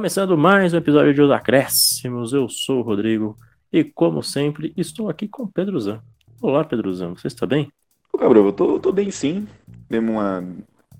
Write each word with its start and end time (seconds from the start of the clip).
Começando 0.00 0.34
mais 0.34 0.72
um 0.72 0.78
episódio 0.78 1.12
de 1.12 1.20
Os 1.20 1.30
Acréscimos, 1.30 2.32
eu 2.32 2.48
sou 2.48 2.78
o 2.78 2.82
Rodrigo 2.82 3.36
e, 3.70 3.84
como 3.84 4.22
sempre, 4.22 4.72
estou 4.74 5.10
aqui 5.10 5.28
com 5.28 5.42
o 5.42 5.46
Pedro 5.46 5.78
Zan. 5.78 6.00
Olá, 6.40 6.64
Pedro 6.64 6.90
Zan, 6.94 7.10
você 7.10 7.26
está 7.26 7.44
bem? 7.44 7.70
Ô, 8.10 8.16
Gabriel, 8.16 8.46
eu 8.46 8.52
tô, 8.54 8.80
tô 8.80 8.92
bem 8.92 9.10
sim. 9.10 9.46
Demos 9.90 10.12
uma. 10.12 10.42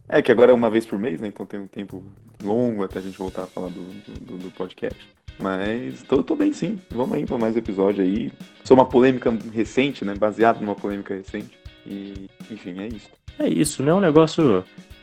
É 0.06 0.20
que 0.20 0.30
agora 0.30 0.52
é 0.52 0.54
uma 0.54 0.68
vez 0.68 0.84
por 0.84 0.98
mês, 0.98 1.18
né? 1.18 1.28
Então 1.28 1.46
tem 1.46 1.58
um 1.58 1.66
tempo 1.66 2.04
longo 2.44 2.84
até 2.84 2.98
a 2.98 3.02
gente 3.02 3.16
voltar 3.16 3.44
a 3.44 3.46
falar 3.46 3.68
do, 3.68 3.80
do, 4.20 4.36
do 4.36 4.50
podcast. 4.50 5.00
Mas 5.38 6.02
tô, 6.02 6.22
tô 6.22 6.36
bem 6.36 6.52
sim. 6.52 6.78
Vamos 6.90 7.16
aí 7.16 7.24
para 7.24 7.38
mais 7.38 7.56
episódio 7.56 8.04
aí. 8.04 8.30
Sou 8.64 8.76
uma 8.76 8.84
polêmica 8.84 9.34
recente, 9.50 10.04
né? 10.04 10.14
Baseado 10.14 10.60
numa 10.60 10.74
polêmica 10.74 11.14
recente. 11.14 11.58
E, 11.86 12.28
enfim, 12.50 12.78
é 12.78 12.88
isso. 12.88 13.08
É 13.38 13.48
isso, 13.48 13.82
não 13.82 13.92
é 13.92 13.94
um 13.94 14.00
negócio. 14.00 14.62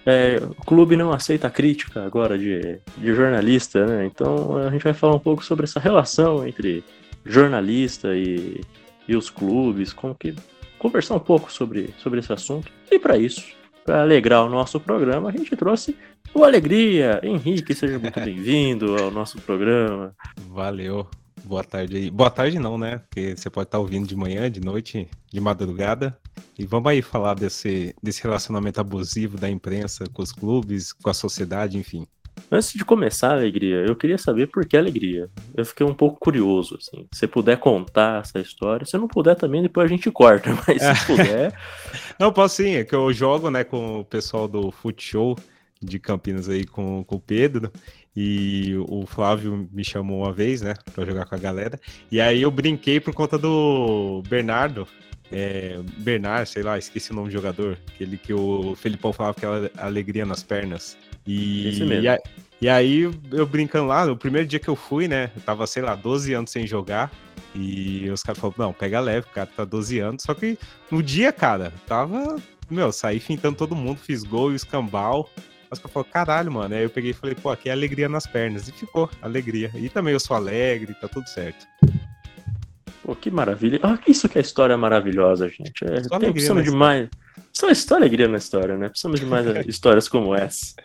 É, 0.10 0.38
o 0.38 0.64
clube 0.64 0.96
não 0.96 1.12
aceita 1.12 1.50
crítica 1.50 2.06
agora 2.06 2.38
de, 2.38 2.80
de 2.98 3.14
jornalista, 3.14 3.86
né? 3.86 4.06
Então 4.06 4.56
a 4.56 4.72
gente 4.72 4.82
vai 4.82 4.94
falar 4.94 5.16
um 5.16 5.20
pouco 5.20 5.44
sobre 5.44 5.66
essa 5.66 5.82
relação 5.82 6.48
entre 6.48 6.82
jornalista 7.26 8.16
e, 8.16 8.62
e 9.06 9.18
os 9.18 9.30
clubes, 9.30 9.92
como 9.92 10.16
que 10.16 10.34
conversar 10.80 11.16
um 11.16 11.20
pouco 11.20 11.52
sobre, 11.52 11.94
sobre 11.98 12.22
esse 12.22 12.32
assunto. 12.32 12.72
E 12.90 12.98
para 12.98 13.18
isso, 13.18 13.44
para 13.84 14.02
alegrar 14.02 14.46
o 14.46 14.50
nosso 14.50 14.80
programa, 14.80 15.28
a 15.28 15.32
gente 15.34 15.54
trouxe 15.58 15.94
o 16.34 16.46
Alegria. 16.46 17.20
Henrique, 17.22 17.76
seja 17.76 18.00
muito 18.00 18.18
bem-vindo 18.24 18.96
ao 18.96 19.12
nosso 19.12 19.42
programa. 19.42 20.16
Valeu. 20.50 21.06
Boa 21.48 21.64
tarde 21.64 21.96
aí. 21.96 22.12
Boa 22.12 22.30
tarde 22.30 22.60
não, 22.60 22.78
né? 22.78 23.02
Porque 23.10 23.34
você 23.38 23.50
pode 23.50 23.70
estar 23.70 23.80
ouvindo 23.80 24.06
de 24.06 24.18
manhã, 24.18 24.52
de 24.52 24.60
noite, 24.60 25.08
de 25.32 25.40
madrugada. 25.40 26.18
E 26.60 26.66
vamos 26.66 26.92
aí 26.92 27.02
falar 27.02 27.36
desse, 27.36 27.96
desse 28.04 28.22
relacionamento 28.22 28.82
abusivo 28.82 29.38
da 29.38 29.50
imprensa 29.50 30.04
com 30.12 30.22
os 30.22 30.34
clubes, 30.34 30.92
com 30.92 31.10
a 31.10 31.14
sociedade, 31.14 31.78
enfim. 31.78 32.06
Antes 32.52 32.74
de 32.74 32.84
começar 32.84 33.30
a 33.30 33.34
alegria, 33.34 33.78
eu 33.78 33.96
queria 33.96 34.18
saber 34.18 34.48
por 34.48 34.66
que 34.66 34.76
alegria. 34.76 35.30
Eu 35.56 35.66
fiquei 35.66 35.86
um 35.86 35.94
pouco 35.94 36.20
curioso, 36.20 36.76
assim. 36.76 37.08
Se 37.14 37.20
você 37.20 37.28
puder 37.28 37.58
contar 37.58 38.24
essa 38.24 38.40
história, 38.40 38.86
se 38.86 38.98
não 38.98 39.08
puder 39.08 39.36
também, 39.38 39.62
depois 39.62 39.86
a 39.86 39.90
gente 39.90 40.12
corta, 40.12 40.50
mas 40.68 40.82
se 40.82 41.06
puder. 41.06 41.58
não, 42.20 42.34
posso 42.34 42.58
sim, 42.58 42.76
é 42.76 42.84
que 42.84 42.94
eu 42.94 43.14
jogo, 43.14 43.50
né, 43.50 43.64
com 43.64 44.02
o 44.02 44.06
pessoal 44.06 44.50
do 44.50 44.74
Show 44.98 45.38
de 45.82 45.98
Campinas 45.98 46.50
aí 46.50 46.66
com, 46.66 47.06
com 47.06 47.16
o 47.16 47.22
Pedro. 47.22 47.72
E 48.20 48.76
o 48.90 49.06
Flávio 49.06 49.70
me 49.72 49.84
chamou 49.84 50.24
uma 50.24 50.34
vez, 50.34 50.64
né, 50.64 50.74
pra 50.92 51.06
jogar 51.06 51.26
com 51.26 51.36
a 51.36 51.38
galera. 51.38 51.80
E 52.12 52.20
aí 52.20 52.42
eu 52.42 52.50
brinquei 52.50 53.00
por 53.00 53.14
conta 53.14 53.38
do 53.38 54.24
Bernardo, 54.28 54.88
é, 55.32 55.80
Bernard, 56.00 56.50
sei 56.50 56.64
lá, 56.64 56.80
esqueci 56.80 57.12
o 57.12 57.14
nome 57.14 57.28
do 57.28 57.34
jogador, 57.34 57.78
aquele 57.94 58.18
que 58.18 58.34
o 58.34 58.76
Felipão 58.76 59.14
falava 59.14 59.36
que 59.36 59.46
era 59.46 59.70
alegria 59.78 60.26
nas 60.26 60.42
pernas. 60.42 60.98
E, 61.28 61.78
e, 61.80 62.08
a, 62.08 62.18
e, 62.60 62.68
aí 62.68 63.02
eu 63.32 63.46
brincando 63.46 63.86
lá, 63.86 64.04
no 64.04 64.18
primeiro 64.18 64.48
dia 64.48 64.60
que 64.60 64.68
eu 64.68 64.76
fui, 64.76 65.08
né, 65.08 65.30
eu 65.36 65.42
tava, 65.44 65.68
sei 65.68 65.84
lá, 65.84 65.94
12 65.94 66.34
anos 66.34 66.50
sem 66.50 66.66
jogar, 66.66 67.12
e 67.54 68.10
os 68.10 68.24
caras 68.24 68.42
falaram, 68.42 68.66
não, 68.66 68.74
pega 68.74 69.00
leve, 69.00 69.28
o 69.30 69.34
cara 69.34 69.48
tá 69.56 69.64
12 69.64 70.00
anos, 70.00 70.24
só 70.24 70.34
que 70.34 70.58
no 70.90 71.04
dia, 71.04 71.32
cara, 71.32 71.72
tava, 71.86 72.38
meu, 72.68 72.92
saí 72.92 73.20
fintando 73.20 73.58
todo 73.58 73.76
mundo, 73.76 74.00
fiz 74.00 74.24
gol 74.24 74.54
e 74.54 74.56
escambau, 74.56 75.30
mas 75.70 75.80
eu 75.84 75.90
falei, 75.90 76.10
caralho, 76.12 76.52
mano. 76.52 76.76
Aí 76.76 76.84
eu 76.84 76.90
peguei 76.90 77.12
e 77.12 77.14
falei, 77.14 77.36
pô, 77.36 77.50
aqui 77.50 77.70
é 77.70 77.72
alegria 77.72 78.08
nas 78.08 78.26
pernas. 78.26 78.68
E 78.68 78.72
ficou, 78.72 79.10
alegria. 79.22 79.72
E 79.76 79.90
também 79.90 80.14
eu 80.14 80.20
sou 80.20 80.36
alegre, 80.36 80.94
tá 80.94 81.08
tudo 81.08 81.28
certo. 81.28 81.66
Pô, 83.04 83.16
que 83.16 83.32
maravilha. 83.32 83.80
Ah, 83.84 83.98
isso 84.08 84.28
que 84.28 84.38
é 84.38 84.42
história 84.42 84.78
maravilhosa, 84.78 85.48
gente. 85.50 85.86
É, 85.86 86.04
só 86.04 86.20
tem, 86.20 86.32
precisamos 86.32 86.64
de 86.64 86.72
mais. 86.72 87.10
Só, 87.54 87.74
só 87.74 87.96
alegria 87.96 88.28
na 88.28 88.38
história, 88.38 88.78
né? 88.78 88.90
Precisamos 88.90 89.20
de 89.20 89.26
mais 89.26 89.46
histórias 89.68 90.08
como 90.08 90.36
essa. 90.36 90.76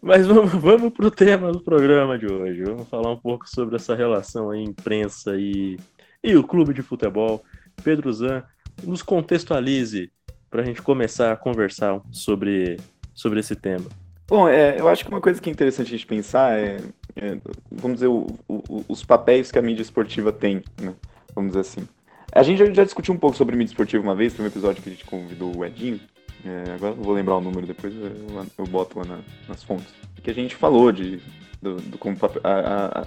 Mas 0.00 0.26
vamos, 0.26 0.52
vamos 0.52 0.92
pro 0.92 1.10
tema 1.10 1.50
do 1.50 1.60
programa 1.60 2.18
de 2.18 2.26
hoje. 2.26 2.62
Vamos 2.62 2.88
falar 2.88 3.12
um 3.12 3.16
pouco 3.16 3.48
sobre 3.48 3.76
essa 3.76 3.94
relação 3.94 4.50
aí, 4.50 4.62
imprensa 4.62 5.36
e, 5.36 5.78
e 6.22 6.36
o 6.36 6.44
clube 6.44 6.72
de 6.72 6.82
futebol. 6.82 7.42
Pedro 7.82 8.12
Zan, 8.12 8.44
nos 8.82 9.02
contextualize 9.02 10.10
para 10.50 10.62
a 10.62 10.64
gente 10.64 10.82
começar 10.82 11.32
a 11.32 11.36
conversar 11.36 12.00
sobre, 12.10 12.76
sobre 13.18 13.40
esse 13.40 13.56
tema. 13.56 13.86
Bom, 14.28 14.48
é, 14.48 14.78
eu 14.78 14.88
acho 14.88 15.04
que 15.04 15.10
uma 15.10 15.20
coisa 15.20 15.40
que 15.40 15.50
é 15.50 15.52
interessante 15.52 15.88
a 15.88 15.90
gente 15.90 16.06
pensar 16.06 16.56
é, 16.56 16.76
é 17.16 17.36
vamos 17.70 17.96
dizer, 17.96 18.06
o, 18.06 18.26
o, 18.46 18.84
os 18.88 19.02
papéis 19.02 19.50
que 19.50 19.58
a 19.58 19.62
mídia 19.62 19.82
esportiva 19.82 20.30
tem, 20.30 20.62
né? 20.80 20.94
vamos 21.34 21.50
dizer 21.50 21.60
assim. 21.60 21.88
A 22.30 22.42
gente 22.44 22.58
já, 22.58 22.72
já, 22.72 22.84
discutiu 22.84 23.12
um 23.12 23.16
pouco 23.16 23.36
sobre 23.36 23.56
mídia 23.56 23.72
esportiva 23.72 24.02
uma 24.02 24.14
vez, 24.14 24.34
foi 24.34 24.44
um 24.44 24.48
episódio 24.48 24.82
que 24.82 24.88
a 24.88 24.92
gente 24.92 25.04
convidou 25.04 25.56
o 25.56 25.64
Edinho. 25.64 25.98
É, 26.44 26.74
agora 26.74 26.94
não 26.94 27.02
vou 27.02 27.14
lembrar 27.14 27.38
o 27.38 27.40
número 27.40 27.66
depois, 27.66 27.92
eu, 27.92 28.46
eu 28.56 28.64
boto 28.66 29.00
lá 29.00 29.04
na, 29.04 29.18
nas 29.48 29.64
fontes. 29.64 29.92
Que 30.22 30.30
a 30.30 30.34
gente 30.34 30.54
falou 30.54 30.92
de 30.92 31.20
do, 31.60 31.76
do 31.76 31.98
como 31.98 32.16
a, 32.44 32.48
a, 32.48 33.00
a, 33.00 33.04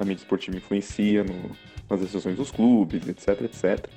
a, 0.00 0.04
mídia 0.04 0.22
esportiva 0.22 0.56
influencia 0.56 1.24
no, 1.24 1.50
nas 1.90 2.00
decisões 2.00 2.36
dos 2.36 2.52
clubes, 2.52 3.08
etc, 3.08 3.40
etc. 3.42 3.88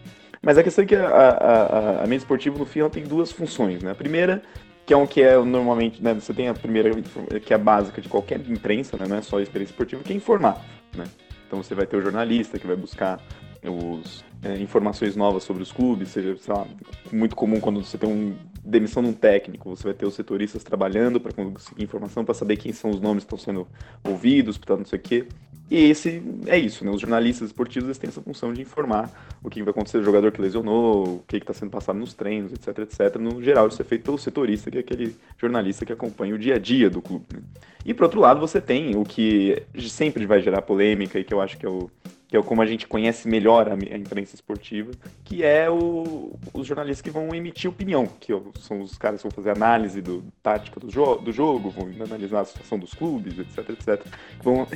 Mas 0.41 0.57
a 0.57 0.63
questão 0.63 0.83
é 0.83 0.87
que 0.87 0.95
a 0.95 2.03
mídia 2.03 2.17
esportiva, 2.17 2.57
no 2.57 2.65
fim, 2.65 2.79
ela 2.79 2.89
tem 2.89 3.03
duas 3.03 3.31
funções, 3.31 3.81
né? 3.81 3.91
A 3.91 3.95
primeira, 3.95 4.43
que 4.85 4.93
é 4.93 4.97
um 4.97 5.07
que 5.07 5.21
é 5.21 5.35
normalmente, 5.37 6.01
né, 6.01 6.13
você 6.13 6.33
tem 6.33 6.47
a 6.47 6.53
primeira, 6.53 6.91
que 7.39 7.53
é 7.53 7.55
a 7.55 7.59
básica 7.59 8.01
de 8.01 8.07
qualquer 8.07 8.39
imprensa, 8.41 8.95
né, 8.97 9.05
não 9.07 9.17
é 9.17 9.21
só 9.21 9.39
experiência 9.39 9.73
esportiva, 9.73 10.03
que 10.03 10.13
é 10.13 10.15
informar, 10.15 10.63
né? 10.95 11.05
Então 11.47 11.61
você 11.61 11.73
vai 11.73 11.85
ter 11.85 11.97
o 11.97 12.01
jornalista 12.01 12.59
que 12.59 12.67
vai 12.67 12.75
buscar 12.75 13.19
os, 13.63 14.23
é, 14.43 14.57
informações 14.57 15.15
novas 15.15 15.43
sobre 15.43 15.63
os 15.63 15.71
clubes, 15.71 16.09
seja, 16.09 16.35
sei 16.37 16.53
lá, 16.53 16.65
muito 17.11 17.35
comum 17.35 17.59
quando 17.59 17.83
você 17.83 17.97
tem 17.97 18.09
um 18.09 18.35
demissão 18.65 19.03
de 19.03 19.09
um 19.09 19.13
técnico, 19.13 19.69
você 19.69 19.83
vai 19.83 19.93
ter 19.93 20.05
os 20.05 20.15
setoristas 20.15 20.63
trabalhando 20.63 21.19
para 21.19 21.31
conseguir 21.31 21.83
informação, 21.83 22.25
para 22.25 22.33
saber 22.33 22.57
quem 22.57 22.73
são 22.73 22.89
os 22.89 22.99
nomes 22.99 23.23
que 23.23 23.33
estão 23.33 23.37
sendo 23.37 23.67
ouvidos, 24.03 24.57
para 24.57 24.75
não 24.75 24.85
sei 24.85 24.99
o 24.99 25.01
quê. 25.01 25.27
E 25.69 25.89
esse 25.89 26.21
é 26.45 26.57
isso, 26.57 26.85
né? 26.85 26.91
Os 26.91 27.01
jornalistas 27.01 27.49
esportivos 27.49 27.87
eles 27.87 27.97
têm 27.97 28.07
essa 28.07 28.21
função 28.21 28.53
de 28.53 28.61
informar 28.61 29.09
o 29.43 29.49
que 29.49 29.63
vai 29.63 29.71
acontecer, 29.71 29.97
o 29.97 30.03
jogador 30.03 30.31
que 30.31 30.39
lesionou, 30.39 31.15
o 31.15 31.23
que 31.27 31.37
está 31.37 31.53
sendo 31.53 31.71
passado 31.71 31.97
nos 31.97 32.13
treinos, 32.13 32.53
etc, 32.53 32.79
etc. 32.79 33.15
No 33.19 33.41
geral, 33.41 33.67
isso 33.67 33.81
é 33.81 33.85
feito 33.85 34.03
pelo 34.03 34.17
setorista, 34.17 34.69
que 34.69 34.77
é 34.77 34.81
aquele 34.81 35.15
jornalista 35.39 35.83
que 35.83 35.91
acompanha 35.91 36.35
o 36.35 36.37
dia 36.37 36.55
a 36.55 36.59
dia 36.59 36.87
do 36.87 37.01
clube. 37.01 37.25
Né? 37.33 37.41
E, 37.83 37.93
por 37.93 38.03
outro 38.03 38.19
lado, 38.19 38.39
você 38.39 38.61
tem 38.61 38.95
o 38.95 39.03
que 39.03 39.63
sempre 39.87 40.25
vai 40.27 40.39
gerar 40.39 40.61
polêmica 40.61 41.19
e 41.19 41.23
que 41.23 41.33
eu 41.33 41.41
acho 41.41 41.57
que 41.57 41.65
é 41.65 41.69
o 41.69 41.89
que 42.27 42.35
é 42.35 42.41
como 42.41 42.61
a 42.61 42.65
gente 42.65 42.87
conhece 42.87 43.27
melhor 43.27 43.69
a, 43.69 43.75
imprensa 43.97 44.35
esportiva, 44.35 44.91
que 45.23 45.43
é 45.43 45.69
o, 45.69 46.37
os 46.53 46.65
jornalistas 46.65 47.01
que 47.01 47.11
vão 47.11 47.33
emitir 47.33 47.69
opinião, 47.69 48.05
que 48.05 48.33
são 48.59 48.81
os 48.81 48.97
caras 48.97 49.21
que 49.21 49.27
vão 49.27 49.35
fazer 49.35 49.51
análise 49.51 50.01
do 50.01 50.23
tática 50.41 50.79
do, 50.79 50.89
jo 50.89 51.15
do 51.15 51.31
jogo, 51.31 51.69
vão 51.69 51.89
analisar 52.03 52.41
a 52.41 52.45
situação 52.45 52.79
dos 52.79 52.93
clubes, 52.93 53.37
etc, 53.37 53.69
etc. 53.69 54.05
Vão 54.41 54.67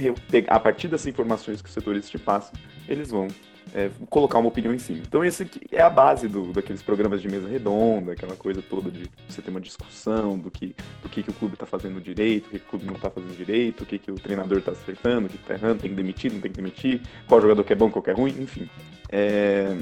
a 0.47 0.59
partir 0.59 0.87
dessas 0.87 1.07
informações 1.07 1.61
que 1.61 1.67
os 1.67 1.73
setoristas 1.73 2.11
te 2.11 2.19
passam, 2.19 2.53
eles 2.87 3.09
vão 3.09 3.27
é, 3.73 3.89
colocar 4.09 4.39
uma 4.39 4.49
opinião 4.49 4.73
em 4.73 4.79
cima. 4.79 4.99
Então 5.07 5.21
aqui 5.21 5.61
é 5.71 5.81
a 5.81 5.89
base 5.89 6.27
do, 6.27 6.51
daqueles 6.51 6.81
programas 6.81 7.21
de 7.21 7.27
mesa 7.27 7.47
redonda, 7.47 8.13
aquela 8.13 8.35
coisa 8.35 8.61
toda 8.61 8.89
de 8.89 9.09
você 9.27 9.41
ter 9.41 9.49
uma 9.49 9.61
discussão 9.61 10.37
do 10.37 10.49
que, 10.49 10.75
do 11.01 11.09
que, 11.09 11.23
que 11.23 11.29
o 11.29 11.33
clube 11.33 11.53
está 11.55 11.65
fazendo 11.65 12.01
direito, 12.01 12.47
o 12.47 12.49
que, 12.49 12.59
que, 12.59 12.65
o 12.65 12.69
clube 12.69 12.85
não 12.85 12.95
está 12.95 13.09
fazendo 13.09 13.35
direito, 13.35 13.83
o 13.83 13.85
que, 13.85 13.99
que 13.99 14.11
o 14.11 14.15
treinador 14.15 14.59
está 14.59 14.71
acertando, 14.71 15.27
o 15.27 15.29
que 15.29 15.35
está 15.35 15.53
errando, 15.53 15.81
tem 15.81 15.89
que 15.89 15.95
demitir, 15.95 16.31
não 16.31 16.39
tem 16.39 16.51
que 16.51 16.57
demitir, 16.57 17.01
qual 17.27 17.41
jogador 17.41 17.63
que 17.63 17.73
é 17.73 17.75
bom, 17.75 17.89
qual 17.89 18.03
que 18.03 18.09
é 18.09 18.13
ruim, 18.13 18.35
enfim. 18.39 18.69
É, 19.11 19.75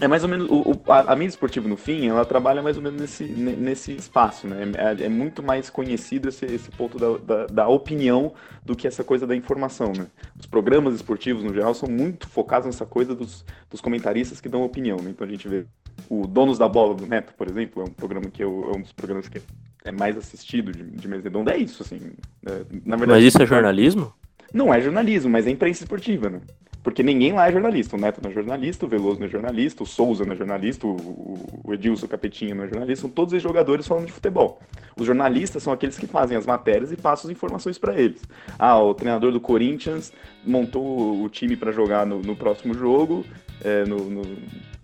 é 0.00 0.06
mais 0.06 0.22
ou 0.22 0.28
menos. 0.28 0.48
O, 0.48 0.72
o, 0.72 0.92
a, 0.92 1.12
a 1.12 1.16
mídia 1.16 1.30
esportiva, 1.30 1.68
no 1.68 1.76
fim, 1.76 2.08
ela 2.08 2.24
trabalha 2.24 2.62
mais 2.62 2.76
ou 2.76 2.82
menos 2.82 3.00
nesse, 3.00 3.24
nesse 3.24 3.92
espaço, 3.92 4.46
né? 4.46 4.56
É, 4.76 5.04
é 5.04 5.08
muito 5.08 5.42
mais 5.42 5.68
conhecido 5.68 6.28
esse, 6.28 6.44
esse 6.46 6.70
ponto 6.70 6.98
da, 6.98 7.18
da, 7.18 7.46
da, 7.46 7.68
opinião 7.68 8.32
do 8.64 8.76
que 8.76 8.86
essa 8.86 9.02
coisa 9.02 9.26
da 9.26 9.34
informação, 9.34 9.92
né? 9.96 10.06
Os 10.38 10.46
programas 10.46 10.94
esportivos, 10.94 11.42
no 11.42 11.52
geral, 11.52 11.74
são 11.74 11.88
muito 11.88 12.28
focados 12.28 12.66
nessa 12.66 12.86
coisa 12.86 13.14
dos, 13.14 13.44
dos 13.68 13.80
comentaristas 13.80 14.40
que 14.40 14.48
dão 14.48 14.62
opinião, 14.62 14.98
né? 14.98 15.10
Então 15.10 15.26
a 15.26 15.30
gente 15.30 15.48
vê 15.48 15.66
o 16.08 16.26
Donos 16.26 16.58
da 16.58 16.68
Bola 16.68 16.94
do 16.94 17.06
Neto, 17.06 17.34
por 17.36 17.48
exemplo, 17.48 17.82
é 17.82 17.84
um 17.84 17.92
programa 17.92 18.30
que 18.30 18.42
eu, 18.42 18.70
é 18.72 18.76
um 18.76 18.82
dos 18.82 18.92
programas 18.92 19.28
que 19.28 19.40
é 19.84 19.90
mais 19.90 20.16
assistido 20.16 20.70
de, 20.70 20.84
de 20.84 21.08
mesa 21.08 21.24
redonda. 21.24 21.52
É 21.52 21.56
isso, 21.56 21.82
assim. 21.82 22.00
É, 22.46 22.64
na 22.84 22.96
verdade, 22.96 23.20
mas 23.20 23.24
isso 23.24 23.42
é 23.42 23.46
jornalismo? 23.46 24.14
Não 24.52 24.72
é 24.72 24.80
jornalismo, 24.80 25.30
mas 25.30 25.46
é 25.46 25.50
imprensa 25.50 25.82
esportiva, 25.82 26.30
né? 26.30 26.40
Porque 26.88 27.02
ninguém 27.02 27.34
lá 27.34 27.46
é 27.46 27.52
jornalista. 27.52 27.96
O 27.96 28.00
Neto 28.00 28.18
não 28.22 28.30
é 28.30 28.32
jornalista, 28.32 28.86
o 28.86 28.88
Veloso 28.88 29.20
não 29.20 29.26
é 29.26 29.28
jornalista, 29.28 29.82
o 29.82 29.86
Souza 29.86 30.24
não 30.24 30.32
é 30.32 30.36
jornalista, 30.36 30.86
o, 30.86 31.62
Edilson 31.68 32.08
Capetinha 32.08 32.54
não 32.54 32.64
é 32.64 32.66
jornalista. 32.66 33.02
São 33.02 33.10
todos 33.10 33.34
os 33.34 33.42
jogadores 33.42 33.86
falando 33.86 34.06
de 34.06 34.12
futebol. 34.12 34.58
Os 34.98 35.04
jornalistas 35.04 35.62
são 35.62 35.70
aqueles 35.70 35.98
que 35.98 36.06
fazem 36.06 36.34
as 36.34 36.46
matérias 36.46 36.90
e 36.90 36.96
passam 36.96 37.30
as 37.30 37.36
informações 37.36 37.76
para 37.76 37.94
eles. 38.00 38.22
Ah, 38.58 38.78
o 38.82 38.94
treinador 38.94 39.32
do 39.32 39.38
Corinthians 39.38 40.14
montou 40.42 41.22
o 41.22 41.28
time 41.28 41.56
para 41.56 41.72
jogar 41.72 42.06
no, 42.06 42.22
no, 42.22 42.34
próximo 42.34 42.72
jogo, 42.72 43.22
é, 43.62 43.84
no, 43.84 44.08
no, 44.08 44.22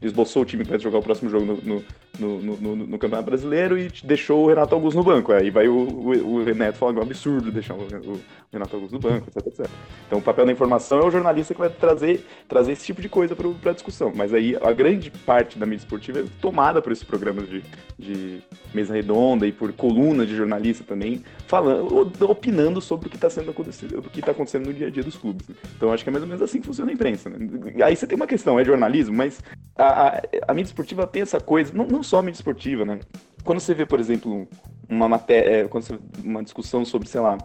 esboçou 0.02 0.42
o 0.42 0.44
time 0.44 0.64
para 0.64 0.78
jogar 0.78 0.98
o 0.98 1.02
próximo 1.02 1.30
jogo 1.30 1.44
no, 1.62 1.84
no, 2.18 2.40
no, 2.40 2.76
no, 2.76 2.98
Campeonato 2.98 3.26
Brasileiro 3.26 3.78
e 3.78 3.90
deixou 4.04 4.44
o 4.44 4.48
Renato 4.48 4.74
Augusto 4.74 4.96
no 4.96 5.04
banco. 5.04 5.32
Aí 5.32 5.50
vai 5.50 5.68
o, 5.68 5.74
o, 5.74 6.34
o 6.34 6.44
Renato 6.44 6.78
falar 6.78 6.92
que 6.92 6.98
é 6.98 7.02
um 7.02 7.04
absurdo 7.04 7.50
deixar 7.50 7.74
o, 7.74 7.82
o, 7.82 8.20
Renato 8.52 8.76
Augusto 8.76 8.94
no 8.94 9.00
banco, 9.00 9.28
etc, 9.28 9.46
etc. 9.46 9.66
Então 10.06 10.18
o 10.18 10.22
papel 10.22 10.46
da 10.46 10.52
informação 10.52 11.00
é 11.00 11.04
o 11.04 11.10
jornalista 11.10 11.54
que 11.54 11.60
vai 11.60 11.70
trazer, 11.70 12.24
trazer 12.48 12.72
esse 12.72 12.84
tipo 12.84 13.02
de 13.02 13.08
coisa 13.08 13.34
para 13.34 13.70
a 13.70 13.74
discussão. 13.74 14.12
Mas 14.14 14.32
aí 14.32 14.56
a 14.62 14.72
grande 14.72 15.10
parte 15.10 15.58
da 15.58 15.66
mídia 15.66 15.84
esportiva 15.84 16.20
é 16.20 16.24
tomada 16.40 16.80
por 16.80 16.92
esses 16.92 17.04
programas 17.04 17.48
de, 17.48 17.64
de 17.98 18.42
mesa 18.72 18.94
redonda 18.94 19.46
e 19.46 19.52
por 19.52 19.72
coluna 19.72 20.24
de 20.24 20.36
jornalista 20.36 20.84
também, 20.84 21.24
falando, 21.46 22.14
opinando 22.28 22.80
sobre 22.80 23.08
o 23.08 23.10
que 23.10 23.16
está 23.16 23.28
sendo 23.28 23.50
acontecido, 23.50 23.98
o 23.98 24.02
que 24.02 24.20
está 24.20 24.30
acontecendo 24.30 24.66
no 24.66 24.72
dia 24.72 24.86
a 24.86 24.90
dia 24.90 25.02
dos 25.02 25.16
clubes. 25.16 25.48
Então 25.76 25.92
acho 25.92 26.04
que 26.04 26.10
é 26.10 26.12
mais 26.12 26.22
ou 26.22 26.28
menos 26.28 26.42
assim 26.42 26.60
que 26.60 26.66
funciona 26.66 26.90
a 26.90 26.94
imprensa. 26.94 27.28
Né? 27.28 27.36
Aí 27.84 27.96
você 27.96 28.06
tem 28.06 28.14
uma 28.14 28.26
questão, 28.26 28.58
é 28.58 28.64
jornalismo, 28.64 29.16
mas 29.16 29.42
a, 29.84 30.08
a, 30.08 30.22
a 30.48 30.54
mídia 30.54 30.70
esportiva 30.70 31.06
tem 31.06 31.22
essa 31.22 31.40
coisa, 31.40 31.72
não, 31.74 31.86
não 31.86 32.02
só 32.02 32.18
a 32.18 32.22
mídia 32.22 32.38
esportiva, 32.38 32.84
né? 32.84 33.00
Quando 33.44 33.60
você 33.60 33.74
vê, 33.74 33.84
por 33.84 34.00
exemplo, 34.00 34.48
uma 34.88 35.08
matéria, 35.08 35.64
é, 35.64 35.68
quando 35.68 35.84
você, 35.84 35.98
uma 36.22 36.42
discussão 36.42 36.84
sobre, 36.84 37.08
sei 37.08 37.20
lá, 37.20 37.36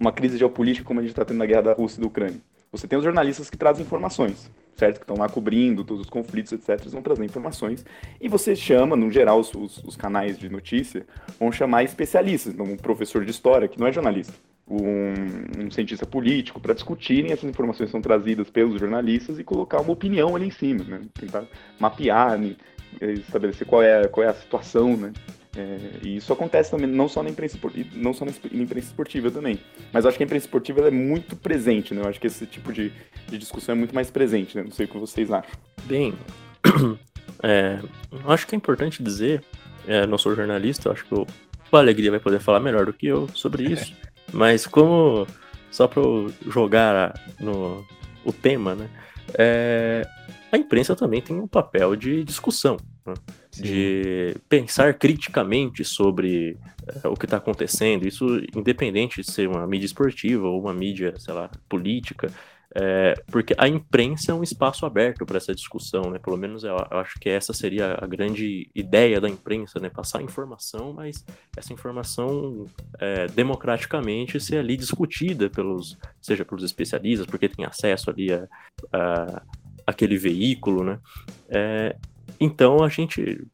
uma 0.00 0.12
crise 0.12 0.38
geopolítica 0.38 0.86
como 0.86 1.00
a 1.00 1.02
gente 1.02 1.10
está 1.10 1.24
tendo 1.24 1.38
na 1.38 1.46
guerra 1.46 1.62
da 1.62 1.72
Rússia 1.72 1.98
e 1.98 2.00
da 2.02 2.06
Ucrânia, 2.06 2.40
você 2.70 2.86
tem 2.86 2.98
os 2.98 3.04
jornalistas 3.04 3.50
que 3.50 3.56
trazem 3.56 3.84
informações, 3.84 4.50
certo? 4.76 4.98
Que 4.98 5.04
estão 5.04 5.16
lá 5.16 5.28
cobrindo 5.28 5.84
todos 5.84 6.04
os 6.04 6.10
conflitos, 6.10 6.52
etc. 6.52 6.80
Eles 6.80 6.92
vão 6.92 7.02
trazer 7.02 7.24
informações. 7.24 7.84
E 8.20 8.28
você 8.28 8.54
chama, 8.54 8.94
no 8.94 9.10
geral, 9.10 9.40
os, 9.40 9.52
os, 9.54 9.78
os 9.84 9.96
canais 9.96 10.38
de 10.38 10.48
notícia 10.48 11.06
vão 11.40 11.50
chamar 11.50 11.82
especialistas, 11.82 12.54
então, 12.54 12.66
um 12.66 12.76
professor 12.76 13.24
de 13.24 13.30
história, 13.30 13.66
que 13.66 13.80
não 13.80 13.86
é 13.86 13.92
jornalista, 13.92 14.34
um, 14.70 15.64
um 15.64 15.70
cientista 15.70 16.06
político, 16.06 16.60
para 16.60 16.74
discutirem 16.74 17.32
essas 17.32 17.48
informações 17.48 17.86
que 17.86 17.92
são 17.92 18.02
trazidas 18.02 18.50
pelos 18.50 18.78
jornalistas 18.78 19.38
e 19.38 19.44
colocar 19.44 19.80
uma 19.80 19.92
opinião 19.92 20.36
ali 20.36 20.46
em 20.46 20.50
cima, 20.50 20.84
né? 20.84 21.00
Tentar 21.14 21.44
mapear, 21.78 22.38
né? 22.38 22.54
estabelecer 23.00 23.66
qual 23.66 23.82
é, 23.82 24.08
qual 24.08 24.24
é 24.24 24.30
a 24.30 24.34
situação, 24.34 24.96
né? 24.96 25.12
É, 25.56 25.78
e 26.02 26.16
isso 26.16 26.32
acontece 26.32 26.70
também, 26.70 26.86
não 26.86 27.08
só 27.08 27.22
na 27.22 27.30
imprensa, 27.30 27.58
não 27.94 28.12
só 28.12 28.24
na 28.24 28.30
imprensa 28.30 28.88
esportiva 28.88 29.30
também. 29.30 29.58
Mas 29.92 30.06
acho 30.06 30.16
que 30.16 30.22
a 30.22 30.26
imprensa 30.26 30.46
esportiva 30.46 30.86
é 30.86 30.90
muito 30.90 31.34
presente, 31.34 31.94
né? 31.94 32.02
Eu 32.02 32.08
acho 32.08 32.20
que 32.20 32.26
esse 32.26 32.46
tipo 32.46 32.72
de, 32.72 32.92
de 33.28 33.38
discussão 33.38 33.74
é 33.74 33.78
muito 33.78 33.94
mais 33.94 34.10
presente, 34.10 34.56
né? 34.56 34.62
Não 34.62 34.70
sei 34.70 34.86
o 34.86 34.88
que 34.88 34.98
vocês 34.98 35.30
acham. 35.30 35.50
Bem, 35.84 36.14
é, 37.42 37.80
acho 38.26 38.46
que 38.46 38.54
é 38.54 38.56
importante 38.56 39.02
dizer, 39.02 39.42
é, 39.86 40.06
não 40.06 40.18
sou 40.18 40.34
jornalista, 40.34 40.92
acho 40.92 41.04
que 41.04 41.14
o, 41.14 41.26
o 41.72 41.76
Alegria 41.76 42.10
vai 42.10 42.20
poder 42.20 42.40
falar 42.40 42.60
melhor 42.60 42.86
do 42.86 42.92
que 42.92 43.06
eu 43.06 43.28
sobre 43.34 43.64
isso. 43.64 43.92
Mas 44.32 44.66
como, 44.66 45.26
só 45.70 45.86
para 45.86 46.02
jogar 46.46 47.14
no, 47.40 47.84
o 48.24 48.32
tema, 48.32 48.74
né? 48.74 48.88
É, 49.34 50.06
a 50.50 50.56
imprensa 50.56 50.96
também 50.96 51.20
tem 51.20 51.36
um 51.36 51.46
papel 51.46 51.94
de 51.94 52.24
discussão, 52.24 52.76
né? 53.06 53.14
de 53.52 54.36
pensar 54.48 54.94
criticamente 54.94 55.84
sobre 55.84 56.56
é, 57.04 57.08
o 57.08 57.14
que 57.14 57.26
está 57.26 57.36
acontecendo, 57.36 58.06
isso 58.06 58.26
independente 58.56 59.20
de 59.20 59.30
ser 59.30 59.48
uma 59.48 59.66
mídia 59.66 59.86
esportiva 59.86 60.46
ou 60.46 60.60
uma 60.60 60.72
mídia, 60.72 61.14
sei 61.18 61.34
lá, 61.34 61.50
política, 61.68 62.32
é, 62.80 63.14
porque 63.26 63.54
a 63.58 63.66
imprensa 63.66 64.30
é 64.30 64.34
um 64.34 64.42
espaço 64.42 64.86
aberto 64.86 65.26
para 65.26 65.38
essa 65.38 65.52
discussão, 65.52 66.10
né? 66.12 66.18
Pelo 66.20 66.36
menos 66.36 66.62
eu, 66.62 66.76
eu, 66.90 66.98
acho 66.98 67.18
que 67.18 67.28
essa 67.28 67.52
seria 67.52 67.98
a 68.00 68.06
grande 68.06 68.70
ideia 68.72 69.20
da 69.20 69.28
imprensa, 69.28 69.80
né? 69.80 69.90
Passar 69.90 70.22
informação, 70.22 70.92
mas 70.92 71.24
essa 71.56 71.72
informação 71.72 72.66
é, 73.00 73.26
democraticamente 73.26 74.38
ser 74.38 74.58
ali 74.58 74.76
discutida 74.76 75.50
pelos, 75.50 75.98
seja 76.20 76.44
pelos 76.44 76.62
especialistas, 76.62 77.26
porque 77.26 77.48
tem 77.48 77.64
acesso 77.64 78.10
ali 78.10 78.32
a, 78.32 78.46
a 78.92 79.42
aquele 79.84 80.16
veículo, 80.16 80.84
né? 80.84 81.00
É, 81.48 81.96
então 82.38 82.84
a 82.84 82.88
gente, 82.88 83.44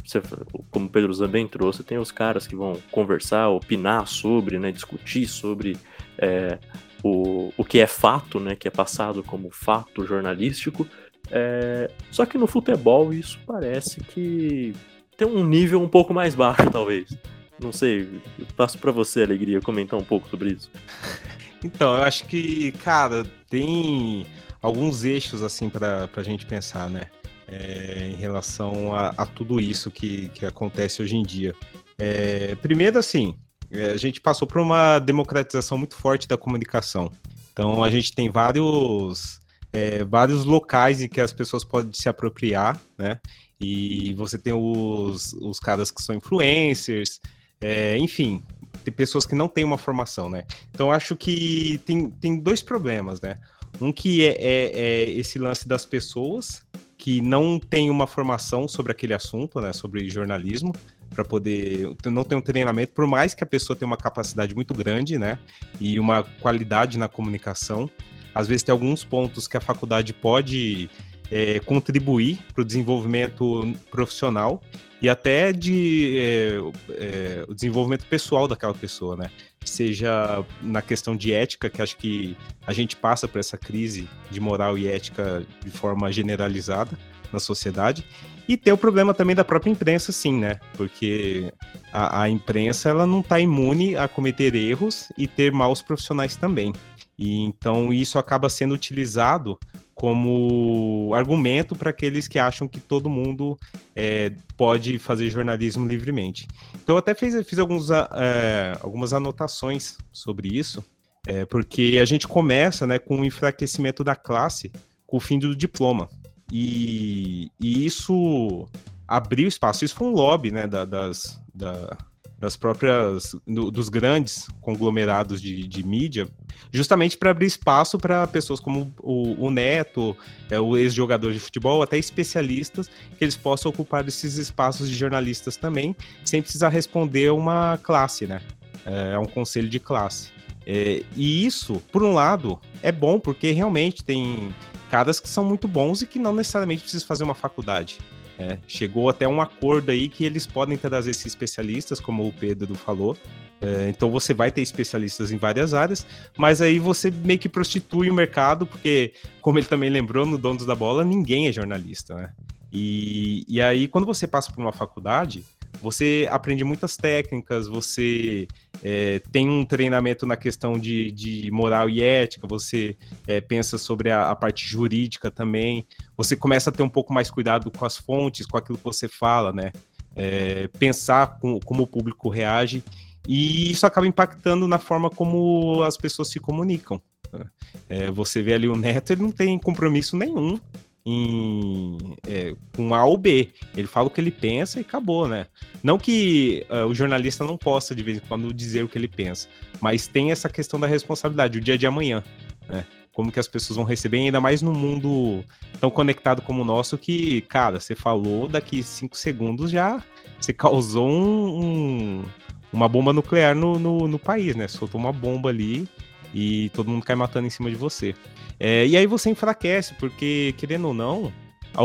como 0.71 0.87
o 0.87 0.91
Pedro 0.91 1.17
também 1.17 1.49
trouxe, 1.49 1.82
tem 1.82 1.97
os 1.97 2.11
caras 2.11 2.47
que 2.47 2.55
vão 2.55 2.79
conversar, 2.91 3.49
opinar 3.49 4.06
sobre, 4.06 4.59
né, 4.59 4.71
discutir 4.71 5.26
sobre 5.26 5.79
é, 6.19 6.59
o, 7.05 7.53
o 7.59 7.65
que 7.65 7.79
é 7.81 7.87
fato, 7.87 8.41
né, 8.41 8.56
que 8.56 8.67
é 8.67 8.71
passado 8.71 9.23
como 9.23 9.51
fato 9.51 10.06
jornalístico. 10.06 10.89
É, 11.31 11.91
só 12.11 12.25
que 12.25 12.39
no 12.39 12.47
futebol 12.47 13.12
isso 13.12 13.39
parece 13.47 14.01
que 14.01 14.73
tem 15.17 15.29
um 15.29 15.45
nível 15.47 15.83
um 15.83 15.89
pouco 15.89 16.15
mais 16.15 16.35
baixo, 16.35 16.71
talvez. 16.73 17.15
Não 17.61 17.73
sei, 17.73 18.09
passo 18.56 18.79
para 18.79 18.91
você, 18.91 19.23
Alegria, 19.23 19.61
comentar 19.61 20.01
um 20.01 20.05
pouco 20.05 20.29
sobre 20.29 20.53
isso. 20.53 20.71
Então, 21.67 21.97
eu 21.97 22.03
acho 22.03 22.27
que, 22.27 22.73
cara, 22.73 23.25
tem 23.49 24.27
alguns 24.61 25.03
eixos 25.03 25.43
assim 25.43 25.71
para 25.71 26.11
a 26.15 26.23
gente 26.23 26.45
pensar, 26.45 26.91
né? 26.91 27.07
É, 27.49 28.11
em 28.12 28.17
relação 28.17 28.95
a, 28.95 29.15
a, 29.17 29.25
tudo 29.25 29.59
isso 29.59 29.91
que, 29.91 30.29
que 30.35 30.45
acontece 30.45 31.00
hoje 31.00 31.17
em 31.17 31.23
dia. 31.23 31.55
É, 31.97 32.55
primeiro, 32.57 32.99
assim, 32.99 33.35
a 33.70 33.96
gente 33.96 34.20
passou 34.20 34.46
por 34.46 34.61
uma 34.61 34.99
democratização 34.99 35.78
muito 35.78 35.96
forte 35.96 36.28
da 36.28 36.37
comunicação. 36.37 37.11
Então, 37.52 37.84
a 37.84 37.90
gente 37.90 38.12
tem 38.12 38.31
vários, 38.31 39.40
é, 39.72 40.05
vários 40.05 40.44
locais 40.44 41.00
em 41.00 41.08
que 41.08 41.20
as 41.20 41.32
pessoas 41.32 41.64
podem 41.64 41.93
se 41.93 42.08
apropriar, 42.08 42.81
né? 42.99 43.20
E 43.61 44.12
você 44.14 44.37
tem 44.37 44.52
os, 44.52 45.32
os 45.34 45.61
caras 45.61 45.90
que 45.90 46.02
são 46.02 46.14
influencers, 46.14 47.20
é, 47.61 47.96
enfim, 47.96 48.43
tem 48.84 48.93
pessoas 48.93 49.25
que 49.25 49.34
não 49.34 49.49
têm 49.49 49.64
uma 49.64 49.78
formação, 49.78 50.28
né? 50.28 50.44
Então, 50.70 50.93
acho 50.93 51.16
que 51.16 51.81
tem, 51.87 52.11
tem 52.11 52.38
dois 52.38 52.61
problemas, 52.61 53.20
né? 53.20 53.38
Um 53.81 53.93
que 53.93 54.25
é, 54.25 54.32
é, 54.32 54.72
é, 54.75 55.11
esse 55.11 55.38
lance 55.38 55.66
das 55.66 55.87
pessoas 55.87 56.62
que 56.96 57.20
não 57.20 57.58
têm 57.58 57.90
uma 57.90 58.06
formação 58.06 58.66
sobre 58.66 58.93
aquele 58.93 59.14
assunto, 59.14 59.61
né, 59.61 59.72
sobre 59.72 60.08
jornalismo, 60.08 60.72
para 61.14 61.25
poder 61.25 61.88
não 62.06 62.25
ter 62.25 62.34
um 62.34 62.40
treinamento, 62.40 62.93
por 62.93 63.06
mais 63.06 63.34
que 63.34 63.44
a 63.44 63.46
pessoa 63.46 63.76
tenha 63.76 63.87
uma 63.87 63.96
capacidade 63.96 64.55
muito 64.55 64.75
grande, 64.75 65.19
né, 65.19 65.38
e 65.81 65.99
uma 65.99 66.25
qualidade 66.40 66.99
na 66.99 67.08
comunicação, 67.08 67.88
às 68.34 68.49
vezes 68.49 68.62
tem 68.62 68.72
alguns 68.72 69.05
pontos 69.05 69.46
que 69.46 69.56
a 69.56 69.61
faculdade 69.61 70.12
pode 70.12 70.90
é, 71.31 71.61
contribuir 71.61 72.38
para 72.52 72.62
o 72.62 72.64
desenvolvimento 72.64 73.72
profissional 73.90 74.61
e 75.00 75.08
até 75.08 75.52
de 75.52 76.19
é, 76.19 76.58
é, 76.90 77.44
o 77.49 77.55
desenvolvimento 77.55 78.06
pessoal 78.06 78.49
daquela 78.49 78.75
pessoa, 78.75 79.16
né? 79.16 79.31
Seja 79.64 80.44
na 80.62 80.82
questão 80.82 81.16
de 81.16 81.32
ética, 81.32 81.70
que 81.70 81.81
acho 81.81 81.96
que 81.96 82.37
a 82.66 82.72
gente 82.72 82.96
passa 82.96 83.26
por 83.28 83.38
essa 83.38 83.56
crise 83.56 84.08
de 84.31 84.40
moral 84.40 84.76
e 84.76 84.87
ética 84.88 85.44
de 85.62 85.70
forma 85.70 86.11
generalizada 86.12 86.99
na 87.32 87.38
sociedade, 87.38 88.05
e 88.49 88.56
tem 88.56 88.73
o 88.73 88.79
problema 88.79 89.14
também 89.14 89.35
da 89.35 89.44
própria 89.44 89.70
imprensa, 89.70 90.12
sim, 90.12 90.38
né? 90.38 90.58
Porque 90.76 91.52
a, 91.93 92.23
a 92.23 92.29
imprensa 92.29 92.88
ela 92.88 93.06
não 93.06 93.20
está 93.20 93.41
imune 93.41 93.96
a 93.96 94.06
cometer 94.06 94.55
erros 94.55 95.11
e 95.17 95.26
ter 95.26 95.52
maus 95.52 95.81
profissionais 95.81 96.37
também. 96.37 96.73
E 97.19 97.41
então 97.41 97.93
isso 97.93 98.19
acaba 98.19 98.49
sendo 98.49 98.75
utilizado 98.75 99.58
como 99.94 101.12
argumento 101.14 101.76
para 101.76 101.91
aqueles 101.91 102.26
que 102.26 102.38
acham 102.38 102.67
que 102.67 102.81
todo 102.81 103.08
mundo 103.08 103.56
é, 103.94 104.32
pode 104.56 104.99
fazer 104.99 105.30
jornalismo 105.30 105.87
livremente. 105.87 106.49
Então, 106.75 106.97
eu 106.97 106.99
até 106.99 107.14
fiz, 107.14 107.35
fiz 107.47 107.59
alguns, 107.59 107.90
é, 107.90 108.76
algumas 108.80 109.12
anotações 109.12 109.97
sobre 110.12 110.49
isso, 110.49 110.85
é, 111.26 111.45
porque 111.45 111.99
a 112.02 112.04
gente 112.04 112.26
começa 112.26 112.87
né, 112.87 112.99
com 112.99 113.21
o 113.21 113.25
enfraquecimento 113.25 114.02
da 114.02 114.16
classe 114.16 114.71
com 115.07 115.16
o 115.16 115.21
fim 115.21 115.38
do 115.38 115.54
diploma. 115.54 116.09
E, 116.53 117.51
e 117.61 117.87
isso 117.87 118.67
abriu 119.07 119.49
espaço. 119.49 119.85
Isso 119.85 119.95
foi 119.95 120.09
um 120.09 120.13
lobby 120.13 120.51
né, 120.51 120.67
da, 120.67 120.85
das, 120.85 121.41
da, 121.55 121.97
das 122.39 122.57
próprias 122.57 123.35
do, 123.47 123.71
dos 123.71 123.89
grandes 123.89 124.49
conglomerados 124.61 125.41
de, 125.41 125.67
de 125.67 125.87
mídia, 125.87 126.29
justamente 126.73 127.17
para 127.17 127.31
abrir 127.31 127.47
espaço 127.47 127.99
para 127.99 128.27
pessoas 128.27 128.61
como 128.61 128.93
o, 129.01 129.47
o 129.47 129.51
Neto, 129.51 130.17
é, 130.51 130.61
o 130.61 130.77
ex-jogador 130.77 131.33
de 131.33 131.41
futebol, 131.41 131.83
até 131.83 131.97
especialistas, 131.97 132.89
que 133.17 133.25
eles 133.25 133.37
possam 133.37 133.71
ocupar 133.71 134.07
esses 134.07 134.37
espaços 134.37 134.89
de 134.89 134.95
jornalistas 134.95 135.57
também, 135.57 135.97
sem 136.25 136.43
precisar 136.43 136.69
responder 136.69 137.33
uma 137.33 137.79
classe, 137.83 138.27
né? 138.27 138.41
É, 138.85 139.15
a 139.15 139.21
um 139.21 139.25
conselho 139.25 139.69
de 139.69 139.81
classe. 139.81 140.29
É, 140.67 141.03
e 141.17 141.47
isso, 141.47 141.83
por 141.91 142.03
um 142.03 142.13
lado, 142.13 142.59
é 142.83 142.93
bom, 142.93 143.19
porque 143.19 143.51
realmente 143.53 144.05
tem 144.05 144.55
caras 144.91 145.21
que 145.21 145.29
são 145.29 145.45
muito 145.45 145.67
bons 145.67 146.03
e 146.03 146.07
que 146.07 146.19
não 146.19 146.35
necessariamente 146.35 146.83
precisam 146.83 147.07
fazer 147.07 147.25
uma 147.25 147.35
faculdade. 147.35 147.99
É, 148.38 148.59
chegou 148.67 149.09
até 149.09 149.29
um 149.29 149.41
acordo 149.41 149.91
aí 149.91 150.09
que 150.09 150.25
eles 150.25 150.47
podem 150.47 150.76
trazer 150.76 151.12
esses 151.12 151.26
especialistas, 151.26 152.00
como 152.00 152.26
o 152.26 152.33
Pedro 152.33 152.75
falou. 152.75 153.17
É, 153.61 153.88
então 153.88 154.11
você 154.11 154.35
vai 154.35 154.50
ter 154.50 154.61
especialistas 154.61 155.31
em 155.31 155.38
várias 155.38 155.73
áreas, 155.73 156.07
mas 156.37 156.61
aí 156.61 156.79
você 156.79 157.11
meio 157.11 157.38
que 157.38 157.49
prostitui 157.49 158.11
o 158.11 158.14
mercado, 158.14 158.67
porque, 158.67 159.14
como 159.41 159.59
ele 159.59 159.67
também 159.67 159.88
lembrou 159.88 160.26
no 160.26 160.37
Donos 160.37 160.67
da 160.67 160.75
Bola, 160.75 161.05
ninguém 161.05 161.47
é 161.47 161.53
jornalista, 161.53 162.14
né? 162.14 162.33
E, 162.73 163.45
e 163.49 163.62
aí, 163.62 163.87
quando 163.87 164.05
você 164.05 164.26
passa 164.26 164.50
por 164.50 164.61
uma 164.61 164.73
faculdade, 164.73 165.45
você 165.81 166.28
aprende 166.31 166.64
muitas 166.64 166.97
técnicas, 166.97 167.66
você 167.69 168.47
é, 168.83 169.21
tem 169.33 169.49
um 169.49 169.64
treinamento 169.64 170.26
na 170.26 170.37
questão 170.37 170.78
de, 170.78 171.11
de 171.12 171.50
moral 171.50 171.88
e 171.88 172.02
ética, 172.02 172.47
você 172.47 172.97
é, 173.26 173.40
pensa 173.40 173.78
sobre 173.78 174.11
a, 174.11 174.31
a, 174.31 174.37
parte 174.37 174.66
jurídica 174.66 175.31
também, 175.31 175.87
você 176.16 176.37
começa 176.37 176.71
a 176.71 176.73
ter 176.73 176.83
um 176.83 176.88
pouco 176.88 177.12
mais 177.12 177.31
cuidado 177.31 177.71
com 177.71 177.85
as 177.85 177.97
fontes, 177.97 178.47
com 178.47 178.57
aquilo 178.57 178.78
que 178.78 178.85
você 178.85 179.09
fala, 179.09 179.52
né? 179.52 179.73
é, 180.14 180.69
pensar 180.78 181.38
com, 181.38 181.59
como 181.61 181.83
o 181.83 181.87
público 181.87 182.28
reage, 182.28 182.83
e 183.26 183.71
isso 183.71 183.87
acaba 183.87 184.07
impactando 184.07 184.69
na 184.69 184.78
forma 184.78 185.11
como 185.11 185.83
as 185.83 185.97
pessoas 185.97 186.28
se 186.28 186.38
comunicam. 186.38 187.00
Né? 187.33 187.47
É, 187.88 188.11
você 188.11 188.43
vê 188.43 188.54
ali 188.54 188.69
o 188.69 188.76
Neto, 188.76 189.12
ele 189.12 189.23
não 189.23 189.33
tem 189.33 189.59
compromisso 189.59 190.16
nenhum 190.16 190.59
em, 191.04 191.99
é, 192.26 192.54
com 192.75 192.94
A 192.94 193.04
ou 193.04 193.16
B. 193.16 193.50
Ele 193.76 193.87
fala 193.87 194.06
o 194.06 194.11
que 194.11 194.20
ele 194.20 194.30
pensa 194.30 194.78
e 194.78 194.82
acabou, 194.82 195.28
né? 195.28 195.46
Não 195.82 195.99
que 195.99 196.66
uh, 196.70 196.87
o 196.87 196.94
jornalista 196.94 197.44
não 197.44 197.56
possa, 197.56 197.94
de 197.94 198.02
vez 198.02 198.18
em 198.18 198.20
quando, 198.20 198.52
dizer 198.52 198.84
o 198.84 198.88
que 198.88 198.96
ele 198.96 199.08
pensa, 199.08 199.49
mas 199.80 200.06
tem 200.06 200.30
essa 200.30 200.49
questão 200.49 200.80
da 200.80 200.87
responsabilidade, 200.87 201.58
o 201.58 201.61
dia 201.61 201.76
de 201.76 201.87
amanhã, 201.87 202.23
né? 202.68 202.84
Como 203.12 203.30
que 203.30 203.38
as 203.38 203.46
pessoas 203.46 203.76
vão 203.76 203.84
receber, 203.84 204.18
ainda 204.18 204.40
mais 204.40 204.61
num 204.61 204.73
mundo 204.73 205.44
tão 205.80 205.88
conectado 205.88 206.42
como 206.42 206.62
o 206.62 206.64
nosso, 206.64 206.99
que, 206.99 207.42
cara, 207.42 207.78
você 207.78 207.94
falou, 207.94 208.49
daqui 208.49 208.82
cinco 208.82 209.16
segundos 209.16 209.70
já 209.70 210.02
você 210.44 210.52
causou 210.52 211.08
um, 211.08 211.64
um, 211.64 212.25
uma 212.73 212.88
bomba 212.88 213.12
nuclear 213.12 213.54
no, 213.54 213.78
no, 213.78 214.06
no 214.06 214.18
país, 214.18 214.54
né? 214.54 214.68
Soltou 214.68 215.00
uma 215.00 215.12
bomba 215.12 215.49
ali 215.49 215.88
e 216.34 216.70
todo 216.70 216.90
mundo 216.90 217.04
cai 217.04 217.16
matando 217.16 217.46
em 217.46 217.50
cima 217.50 217.70
de 217.70 217.76
você. 217.76 218.14
É, 218.58 218.87
e 218.87 218.96
aí 218.96 219.06
você 219.06 219.30
enfraquece, 219.30 219.94
porque, 219.94 220.54
querendo 220.56 220.88
ou 220.88 220.94
não, 220.94 221.32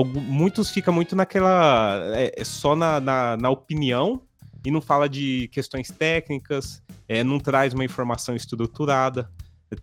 muitos 0.05 0.69
ficam 0.69 0.93
muito 0.93 1.15
naquela. 1.15 1.99
É, 2.15 2.33
é, 2.37 2.43
só 2.43 2.75
na, 2.75 2.99
na, 2.99 3.37
na, 3.37 3.49
opinião 3.49 4.21
e 4.63 4.69
não 4.69 4.81
fala 4.81 5.09
de 5.09 5.47
questões 5.51 5.89
técnicas, 5.89 6.81
é, 7.07 7.23
não 7.23 7.39
traz 7.39 7.73
uma 7.73 7.85
informação 7.85 8.35
estruturada. 8.35 9.29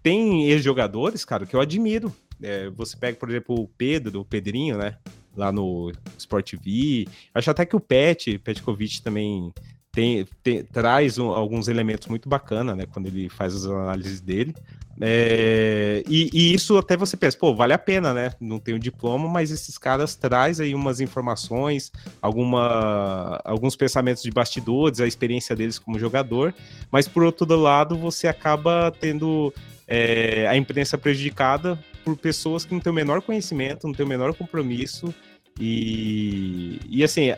Tem 0.02 0.48
ex-jogadores, 0.48 1.24
cara, 1.24 1.46
que 1.46 1.54
eu 1.54 1.60
admiro. 1.60 2.14
É, 2.42 2.68
você 2.70 2.96
pega, 2.96 3.16
por 3.18 3.30
exemplo, 3.30 3.54
o 3.58 3.68
Pedro, 3.68 4.20
o 4.20 4.24
Pedrinho, 4.24 4.76
né? 4.76 4.96
Lá 5.36 5.52
no 5.52 5.92
Sport 6.18 6.50
TV. 6.50 7.06
Acho 7.34 7.50
até 7.50 7.64
que 7.64 7.76
o 7.76 7.80
Pet, 7.80 8.38
Petkovic 8.38 9.02
também 9.02 9.52
tem, 9.96 10.28
tem, 10.42 10.62
traz 10.62 11.16
um, 11.16 11.30
alguns 11.30 11.68
elementos 11.68 12.06
muito 12.06 12.28
bacana, 12.28 12.76
né, 12.76 12.84
quando 12.92 13.06
ele 13.06 13.30
faz 13.30 13.54
as 13.54 13.64
análises 13.64 14.20
dele. 14.20 14.54
É, 15.00 16.02
e, 16.06 16.28
e, 16.34 16.54
isso 16.54 16.76
até 16.76 16.98
você 16.98 17.16
pensa, 17.16 17.36
pô, 17.38 17.54
vale 17.54 17.72
a 17.72 17.78
pena, 17.78 18.14
né? 18.14 18.32
Não 18.40 18.58
tenho 18.58 18.78
diploma, 18.78 19.28
mas 19.28 19.50
esses 19.50 19.76
caras 19.76 20.14
trazem 20.14 20.66
aí 20.66 20.74
umas 20.74 21.00
informações, 21.00 21.92
alguma, 22.20 23.40
alguns 23.44 23.76
pensamentos 23.76 24.22
de 24.22 24.30
bastidores, 24.30 25.00
a 25.00 25.06
experiência 25.06 25.56
deles 25.56 25.78
como 25.78 25.98
jogador, 25.98 26.54
mas 26.90 27.06
por 27.08 27.24
outro 27.24 27.46
lado, 27.56 27.96
você 27.96 28.26
acaba 28.26 28.90
tendo 28.90 29.52
é, 29.86 30.46
a 30.46 30.56
imprensa 30.56 30.96
prejudicada 30.96 31.78
por 32.04 32.16
pessoas 32.16 32.64
que 32.64 32.72
não 32.72 32.80
têm 32.80 32.92
o 32.92 32.94
menor 32.94 33.20
conhecimento, 33.20 33.86
não 33.86 33.94
têm 33.94 34.04
o 34.04 34.08
menor 34.08 34.34
compromisso. 34.34 35.14
E, 35.58 36.78
e 36.88 37.02
assim, 37.02 37.30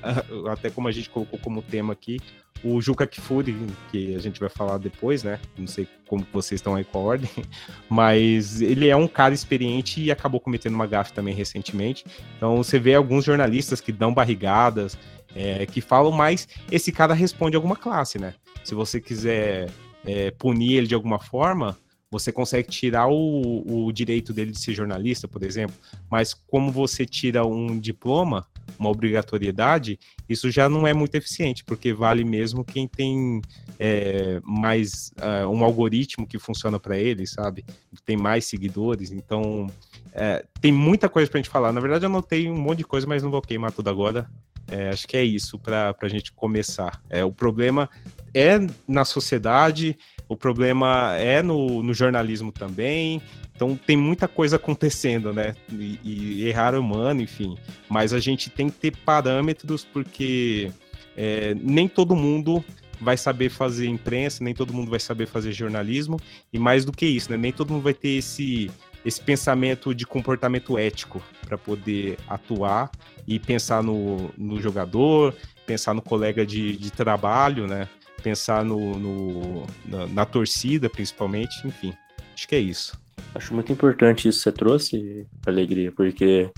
até 0.51 0.71
como 0.71 0.89
a 0.89 0.93
gente 0.93 1.09
colocou 1.09 1.39
como 1.39 1.63
tema 1.63 1.93
aqui, 1.93 2.19
o 2.63 2.81
Juca 2.81 3.07
Kifuri, 3.07 3.57
que 3.91 4.15
a 4.15 4.19
gente 4.19 4.41
vai 4.41 4.49
falar 4.49 4.79
depois, 4.79 5.23
né? 5.23 5.39
Não 5.57 5.67
sei 5.67 5.87
como 6.07 6.27
vocês 6.33 6.59
estão 6.59 6.75
aí 6.75 6.85
com 6.85 6.99
a 6.99 7.03
ordem, 7.03 7.31
mas 7.89 8.61
ele 8.61 8.89
é 8.89 8.97
um 8.97 9.07
cara 9.07 9.35
experiente 9.35 10.03
e 10.03 10.11
acabou 10.11 10.41
cometendo 10.41 10.75
uma 10.75 10.87
gafe 10.87 11.13
também 11.13 11.35
recentemente. 11.35 12.05
Então 12.37 12.57
você 12.57 12.79
vê 12.79 12.95
alguns 12.95 13.25
jornalistas 13.25 13.81
que 13.81 13.93
dão 13.93 14.13
barrigadas, 14.13 14.99
é, 15.35 15.67
que 15.67 15.81
falam, 15.81 16.11
mas 16.11 16.49
esse 16.71 16.91
cara 16.91 17.15
responde 17.15 17.57
alguma 17.57 17.77
classe, 17.77 18.19
né? 18.19 18.35
Se 18.65 18.75
você 18.75 19.01
quiser 19.01 19.71
é, 20.05 20.31
punir 20.33 20.75
ele 20.75 20.87
de 20.87 20.95
alguma 20.95 21.19
forma, 21.19 21.77
você 22.11 22.33
consegue 22.33 22.69
tirar 22.69 23.09
o, 23.09 23.87
o 23.87 23.93
direito 23.93 24.33
dele 24.33 24.51
de 24.51 24.59
ser 24.59 24.73
jornalista, 24.73 25.29
por 25.29 25.43
exemplo, 25.43 25.77
mas 26.11 26.33
como 26.33 26.73
você 26.73 27.05
tira 27.05 27.45
um 27.45 27.79
diploma, 27.79 28.47
uma 28.79 28.91
obrigatoriedade, 28.91 29.99
isso 30.29 30.51
já 30.51 30.69
não 30.69 30.87
é 30.87 30.93
muito 30.93 31.15
eficiente, 31.15 31.65
porque 31.65 31.93
vale 31.93 32.25
mesmo 32.25 32.65
quem 32.65 32.89
tem 32.89 33.41
é, 33.79 34.41
mais 34.45 35.13
uh, 35.19 35.49
um 35.49 35.65
algoritmo 35.65 36.27
que 36.27 36.39
funciona 36.39 36.79
para 36.79 36.99
ele, 36.99 37.27
sabe? 37.27 37.65
Tem 38.05 38.17
mais 38.17 38.45
seguidores, 38.45 39.13
então 39.13 39.71
é, 40.13 40.45
tem 40.61 40.73
muita 40.73 41.09
coisa 41.09 41.31
para 41.31 41.39
a 41.39 41.43
gente 41.43 41.51
falar. 41.51 41.73
Na 41.73 41.81
verdade, 41.81 42.05
eu 42.05 42.11
anotei 42.11 42.51
um 42.51 42.59
monte 42.59 42.79
de 42.79 42.85
coisa, 42.85 43.07
mas 43.07 43.23
não 43.23 43.31
vou 43.31 43.41
queimar 43.41 43.73
tudo 43.73 43.89
agora. 43.89 44.29
É, 44.71 44.91
acho 44.91 45.07
que 45.07 45.17
é 45.17 45.25
isso 45.25 45.59
para 45.59 45.95
a 46.01 46.09
gente 46.09 46.33
começar. 46.33 47.03
É, 47.09 47.25
o 47.25 47.33
problema 47.33 47.89
é 48.35 48.59
na 48.87 49.05
sociedade, 49.05 49.97
o 50.29 50.37
problema 50.37 51.17
é 51.17 51.43
no, 51.43 51.83
no 51.83 51.95
jornalismo 51.95 52.53
também. 52.53 53.23
Então 53.55 53.75
tem 53.75 53.97
muita 53.97 54.29
coisa 54.29 54.57
acontecendo, 54.57 55.33
né? 55.33 55.57
E, 55.73 55.99
e 56.05 56.49
errar 56.49 56.75
é 56.75 56.79
humano, 56.79 57.23
enfim. 57.23 57.57
Mas 57.89 58.13
a 58.13 58.21
gente 58.21 58.51
tem 58.51 58.69
que 58.69 58.77
ter 58.77 58.97
parâmetros 58.99 59.85
porque 59.85 60.71
é, 61.17 61.55
nem 61.55 61.89
todo 61.89 62.15
mundo 62.15 62.65
vai 63.01 63.17
saber 63.17 63.49
fazer 63.49 63.87
imprensa, 63.87 64.45
nem 64.45 64.55
todo 64.55 64.73
mundo 64.73 64.91
vai 64.91 65.01
saber 65.01 65.27
fazer 65.27 65.53
jornalismo, 65.53 66.19
e 66.53 66.59
mais 66.59 66.85
do 66.85 66.93
que 66.93 67.07
isso, 67.07 67.31
né? 67.31 67.37
Nem 67.37 67.53
todo 67.53 67.73
mundo 67.73 67.83
vai 67.83 67.95
ter 67.95 68.11
esse, 68.11 68.71
esse 69.05 69.21
pensamento 69.21 69.95
de 69.95 70.07
comportamento 70.07 70.79
ético 70.79 71.23
para 71.47 71.57
poder 71.57 72.19
atuar 72.29 72.91
e 73.27 73.39
pensar 73.39 73.83
no, 73.83 74.31
no 74.37 74.61
jogador, 74.61 75.35
pensar 75.67 75.95
no 75.95 76.03
colega 76.03 76.45
de, 76.45 76.77
de 76.77 76.91
trabalho, 76.91 77.67
né? 77.67 77.89
pensar 78.23 78.65
no, 78.65 78.99
no 78.99 79.67
na, 79.87 80.07
na, 80.07 80.25
torcida, 80.25 80.91
principalmente, 80.91 81.67
enfim. 81.67 81.95
Acho 82.35 82.49
que 82.49 82.55
é 82.55 82.59
isso. 82.59 82.99
Acho 83.35 83.55
muito 83.55 83.73
importante 83.73 84.29
isso 84.29 84.39
que 84.39 84.45
você 84.45 84.53
trouxe, 84.53 85.27
Alegria, 85.47 85.93
porque 85.93 86.51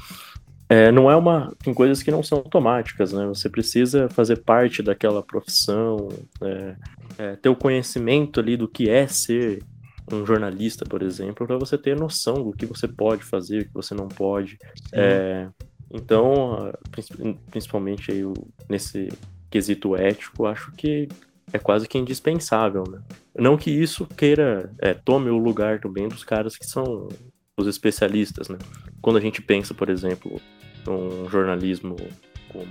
é, 0.69 0.91
não 0.93 1.11
é 1.11 1.17
uma. 1.17 1.53
Tem 1.63 1.75
coisas 1.75 2.03
que 2.03 2.11
não 2.11 2.23
são 2.23 2.39
automáticas, 2.39 3.13
né? 3.13 3.27
Você 3.27 3.49
precisa 3.49 4.09
fazer 4.09 4.37
parte 4.37 4.83
daquela 4.83 5.23
profissão, 5.23 6.09
é, 6.43 6.77
é, 7.19 7.37
ter 7.37 7.49
o 7.49 7.57
conhecimento 7.57 8.41
ali 8.41 8.57
do 8.57 8.69
que 8.69 8.89
é 8.89 9.07
ser 9.07 9.63
um 10.13 10.27
jornalista, 10.27 10.85
por 10.85 11.03
exemplo, 11.03 11.47
para 11.47 11.59
você 11.59 11.79
ter 11.79 11.97
noção 11.97 12.43
do 12.43 12.53
que 12.53 12.67
você 12.67 12.89
pode 12.89 13.23
fazer, 13.23 13.63
o 13.63 13.65
que 13.67 13.75
você 13.75 13.95
não 13.95 14.09
pode. 14.09 14.59
É, 14.93 15.49
então, 15.91 16.73
principalmente 17.51 18.11
aí 18.11 18.23
nesse 18.69 19.09
quesito 19.51 19.97
ético, 19.97 20.47
acho 20.47 20.73
que 20.73 21.09
é 21.53 21.59
quase 21.59 21.89
que 21.89 21.99
indispensável, 21.99 22.85
né? 22.89 23.01
Não 23.37 23.57
que 23.57 23.71
isso 23.71 24.07
queira, 24.07 24.71
é, 24.79 24.95
tome 24.95 25.31
o 25.31 25.39
lugar 25.39 25.81
também 25.81 26.09
dos 26.09 26.23
caras 26.23 26.57
que 26.57 26.67
são 26.67 27.09
os 27.57 27.67
especialistas, 27.67 28.49
né? 28.49 28.59
Quando 29.03 29.17
a 29.17 29.21
gente 29.21 29.43
pensa, 29.43 29.75
por 29.75 29.89
exemplo, 29.89 30.41
um 30.87 31.29
jornalismo 31.29 31.97
como 32.53 32.67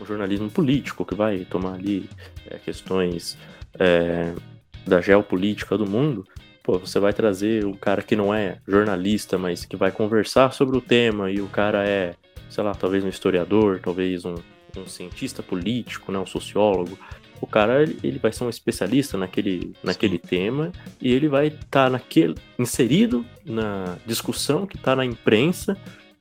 um 0.00 0.04
jornalismo 0.04 0.48
político, 0.50 1.04
que 1.04 1.14
vai 1.14 1.44
tomar 1.44 1.74
ali 1.74 2.08
é, 2.48 2.58
questões 2.58 3.36
é, 3.78 4.32
da 4.86 5.00
geopolítica 5.00 5.76
do 5.76 5.86
mundo, 5.86 6.24
pô, 6.66 6.80
você 6.80 6.98
vai 6.98 7.12
trazer 7.12 7.64
um 7.64 7.74
cara 7.74 8.02
que 8.02 8.16
não 8.16 8.34
é 8.34 8.58
jornalista, 8.66 9.38
mas 9.38 9.64
que 9.64 9.76
vai 9.76 9.92
conversar 9.92 10.52
sobre 10.52 10.76
o 10.76 10.80
tema, 10.80 11.30
e 11.30 11.40
o 11.40 11.46
cara 11.46 11.88
é, 11.88 12.16
sei 12.50 12.64
lá, 12.64 12.74
talvez 12.74 13.04
um 13.04 13.08
historiador, 13.08 13.78
talvez 13.80 14.24
um, 14.24 14.34
um 14.76 14.84
cientista 14.84 15.44
político, 15.44 16.10
né, 16.10 16.18
um 16.18 16.26
sociólogo, 16.26 16.98
o 17.40 17.46
cara 17.46 17.82
ele 17.82 18.18
vai 18.18 18.32
ser 18.32 18.42
um 18.42 18.50
especialista 18.50 19.16
naquele, 19.16 19.74
naquele 19.84 20.18
tema 20.18 20.72
e 21.00 21.12
ele 21.12 21.28
vai 21.28 21.48
estar 21.48 21.84
tá 21.84 21.90
naquele 21.90 22.34
inserido 22.58 23.24
na 23.44 23.96
discussão 24.04 24.66
que 24.66 24.76
está 24.76 24.96
na 24.96 25.04
imprensa, 25.04 25.76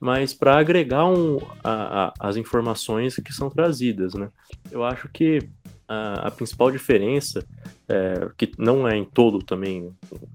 mas 0.06 0.36
para 0.36 0.60
agregar 0.60 1.08
um, 1.08 1.40
a, 1.64 2.06
a, 2.06 2.14
as 2.20 2.38
informações 2.38 3.16
que 3.16 3.34
são 3.34 3.50
trazidas, 3.50 4.14
né? 4.14 4.30
Eu 4.70 4.84
acho 4.84 5.10
que 5.10 5.40
a, 5.88 6.28
a 6.28 6.32
principal 6.32 6.70
diferença, 6.70 7.44
é, 7.90 8.30
que 8.38 8.52
não 8.56 8.88
é 8.88 8.96
em 8.96 9.04
todo 9.04 9.40
também, 9.40 9.92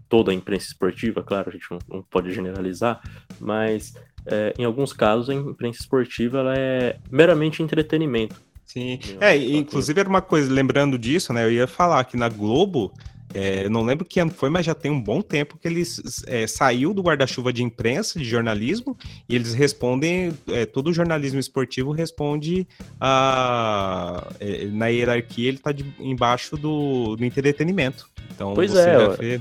toda 0.09 0.33
a 0.33 0.35
imprensa 0.35 0.67
esportiva, 0.67 1.23
claro, 1.23 1.51
a 1.51 1.53
gente 1.53 1.71
não, 1.71 1.79
não 1.89 2.03
pode 2.03 2.33
generalizar, 2.33 3.01
mas 3.39 3.95
é, 4.27 4.53
em 4.59 4.65
alguns 4.65 4.93
casos 4.93 5.31
a 5.31 5.35
imprensa 5.35 5.79
esportiva 5.79 6.39
ela 6.39 6.59
é 6.59 6.97
meramente 7.09 7.63
entretenimento. 7.63 8.35
Sim. 8.67 8.99
É, 9.21 9.37
inclusive 9.37 10.01
era 10.01 10.09
uma 10.09 10.21
coisa, 10.21 10.53
lembrando 10.53 10.99
disso, 10.99 11.33
né? 11.33 11.45
Eu 11.45 11.53
ia 11.53 11.69
falar 11.69 12.03
que 12.03 12.17
na 12.17 12.29
Globo, 12.29 12.93
é, 13.33 13.69
não 13.69 13.83
lembro 13.83 14.05
que 14.05 14.19
ano 14.21 14.31
foi, 14.31 14.51
mas 14.51 14.67
já 14.67 14.75
tem 14.75 14.91
um 14.91 15.01
bom 15.01 15.23
tempo 15.23 15.57
que 15.57 15.69
eles 15.69 16.25
é, 16.27 16.47
saiu 16.47 16.93
do 16.93 17.03
guarda-chuva 17.03 17.53
de 17.53 17.63
imprensa, 17.63 18.19
de 18.19 18.25
jornalismo, 18.25 18.97
e 19.29 19.35
eles 19.35 19.55
respondem, 19.55 20.33
é, 20.49 20.67
todo 20.67 20.89
o 20.89 20.93
jornalismo 20.93 21.39
esportivo 21.39 21.93
responde 21.93 22.67
a, 23.01 24.27
é, 24.41 24.67
na 24.67 24.89
hierarquia, 24.89 25.49
ele 25.49 25.59
está 25.59 25.71
embaixo 26.01 26.57
do, 26.57 27.17
do 27.17 27.25
entretenimento. 27.25 28.11
Então 28.35 28.55
pois 28.55 28.75
é, 28.75 28.99
já, 28.99 29.09
vê, 29.09 29.41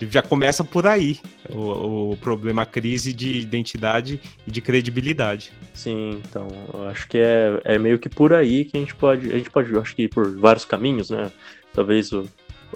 já, 0.10 0.22
começa 0.22 0.64
por 0.64 0.86
aí 0.86 1.20
o, 1.48 2.12
o, 2.12 2.16
problema, 2.16 2.62
a 2.62 2.66
crise 2.66 3.12
de 3.12 3.38
identidade 3.38 4.20
e 4.46 4.50
de 4.50 4.60
credibilidade. 4.60 5.52
Sim, 5.72 6.20
então 6.28 6.48
eu 6.72 6.88
acho 6.88 7.06
que 7.08 7.18
é, 7.18 7.60
é 7.64 7.78
meio 7.78 7.98
que 7.98 8.08
por 8.08 8.32
aí 8.32 8.64
que 8.64 8.76
a 8.76 8.80
gente 8.80 8.94
pode, 8.94 9.32
a 9.32 9.38
gente 9.38 9.50
pode, 9.50 9.76
acho 9.78 9.94
que 9.94 10.08
por 10.08 10.36
vários 10.36 10.64
caminhos, 10.64 11.10
né? 11.10 11.30
Talvez 11.72 12.12
o, 12.12 12.28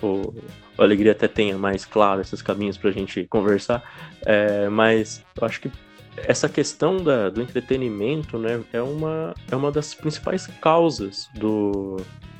o, 0.03 0.35
o 0.77 0.83
Alegria 0.83 1.13
até 1.13 1.29
tenha 1.29 1.57
mais 1.59 1.85
claro 1.85 2.21
esses 2.21 2.43
caminhos 2.43 2.77
para 2.77 2.91
a 2.91 2.93
gente 2.93 3.27
conversar, 3.27 3.83
é, 4.25 4.69
mas 4.69 5.25
eu 5.41 5.47
acho 5.47 5.61
que 5.61 5.71
essa 6.17 6.49
questão 6.49 7.03
da, 7.03 7.31
do 7.31 7.41
entretenimento, 7.41 8.39
né, 8.39 8.63
é 8.73 8.83
uma, 8.83 9.35
é 9.51 9.57
uma 9.57 9.71
das 9.71 9.95
principais 9.95 10.47
causas 10.61 11.29
do, 11.35 11.97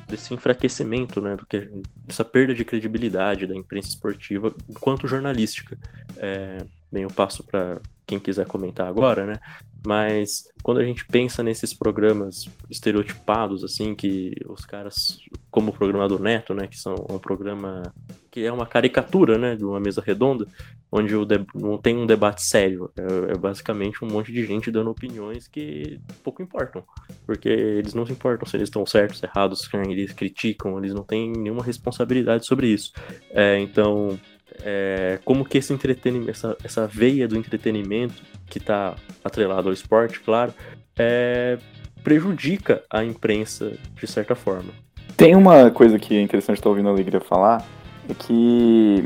desse 0.07 0.33
enfraquecimento, 0.33 1.21
né, 1.21 1.35
do 1.35 1.45
que, 1.45 1.69
dessa 2.05 2.25
perda 2.25 2.53
de 2.53 2.65
credibilidade 2.65 3.47
da 3.47 3.55
imprensa 3.55 3.89
esportiva 3.89 4.53
enquanto 4.67 5.07
jornalística. 5.07 5.77
É, 6.17 6.57
bem, 6.91 7.03
eu 7.03 7.09
passo 7.09 7.43
para 7.43 7.79
quem 8.05 8.19
quiser 8.19 8.47
comentar 8.47 8.87
agora, 8.87 9.25
né? 9.25 9.39
Mas 9.85 10.49
quando 10.61 10.79
a 10.79 10.83
gente 10.83 11.05
pensa 11.05 11.41
nesses 11.41 11.73
programas 11.73 12.49
estereotipados, 12.69 13.63
assim, 13.63 13.95
que 13.95 14.33
os 14.47 14.65
caras, 14.65 15.19
como 15.49 15.69
o 15.69 15.73
programa 15.73 16.07
do 16.07 16.19
Neto, 16.19 16.53
né, 16.53 16.67
que 16.67 16.77
são 16.77 16.95
um 17.09 17.19
programa 17.19 17.83
que 18.31 18.45
é 18.45 18.51
uma 18.51 18.65
caricatura, 18.65 19.37
né, 19.37 19.55
de 19.55 19.63
uma 19.63 19.79
mesa 19.79 20.03
redonda, 20.05 20.45
onde 20.91 21.13
não 21.55 21.77
tem 21.77 21.95
um 21.95 22.05
debate 22.05 22.41
sério, 22.43 22.91
é, 22.97 23.33
é, 23.33 23.37
basicamente 23.37 24.03
um 24.03 24.07
monte 24.07 24.31
de 24.31 24.45
gente 24.45 24.71
dando 24.71 24.89
opiniões 24.89 25.47
que 25.47 25.99
pouco 26.23 26.41
importam, 26.41 26.83
porque 27.25 27.47
eles 27.47 27.93
não 27.93 28.05
se 28.05 28.11
importam 28.11 28.47
se 28.47 28.57
eles 28.57 28.67
estão 28.67 28.85
certos, 28.85 29.21
errados, 29.21 29.69
eles 29.87 30.13
criticam, 30.13 30.77
eles 30.79 30.93
não 30.93 31.03
têm 31.03 31.31
nenhuma 31.31 31.63
responsabilidade 31.63 32.45
sobre 32.45 32.67
isso. 32.67 32.91
É, 33.29 33.59
então, 33.59 34.19
é, 34.63 35.19
como 35.23 35.45
que 35.45 35.57
esse 35.57 35.73
entretenimento, 35.73 36.31
essa, 36.31 36.57
essa 36.63 36.87
veia 36.87 37.27
do 37.27 37.37
entretenimento 37.37 38.21
que 38.47 38.57
está 38.57 38.95
atrelado 39.23 39.69
ao 39.69 39.73
esporte, 39.73 40.19
claro, 40.19 40.53
é, 40.97 41.57
prejudica 42.03 42.83
a 42.89 43.03
imprensa 43.03 43.73
de 43.99 44.07
certa 44.07 44.35
forma. 44.35 44.71
Tem 45.15 45.35
uma 45.35 45.69
coisa 45.71 45.99
que 45.99 46.15
é 46.15 46.21
interessante 46.21 46.57
estar 46.57 46.69
ouvindo 46.69 46.89
a 46.89 46.91
Alegria 46.91 47.19
falar, 47.19 47.65
é 48.09 48.13
que 48.13 49.05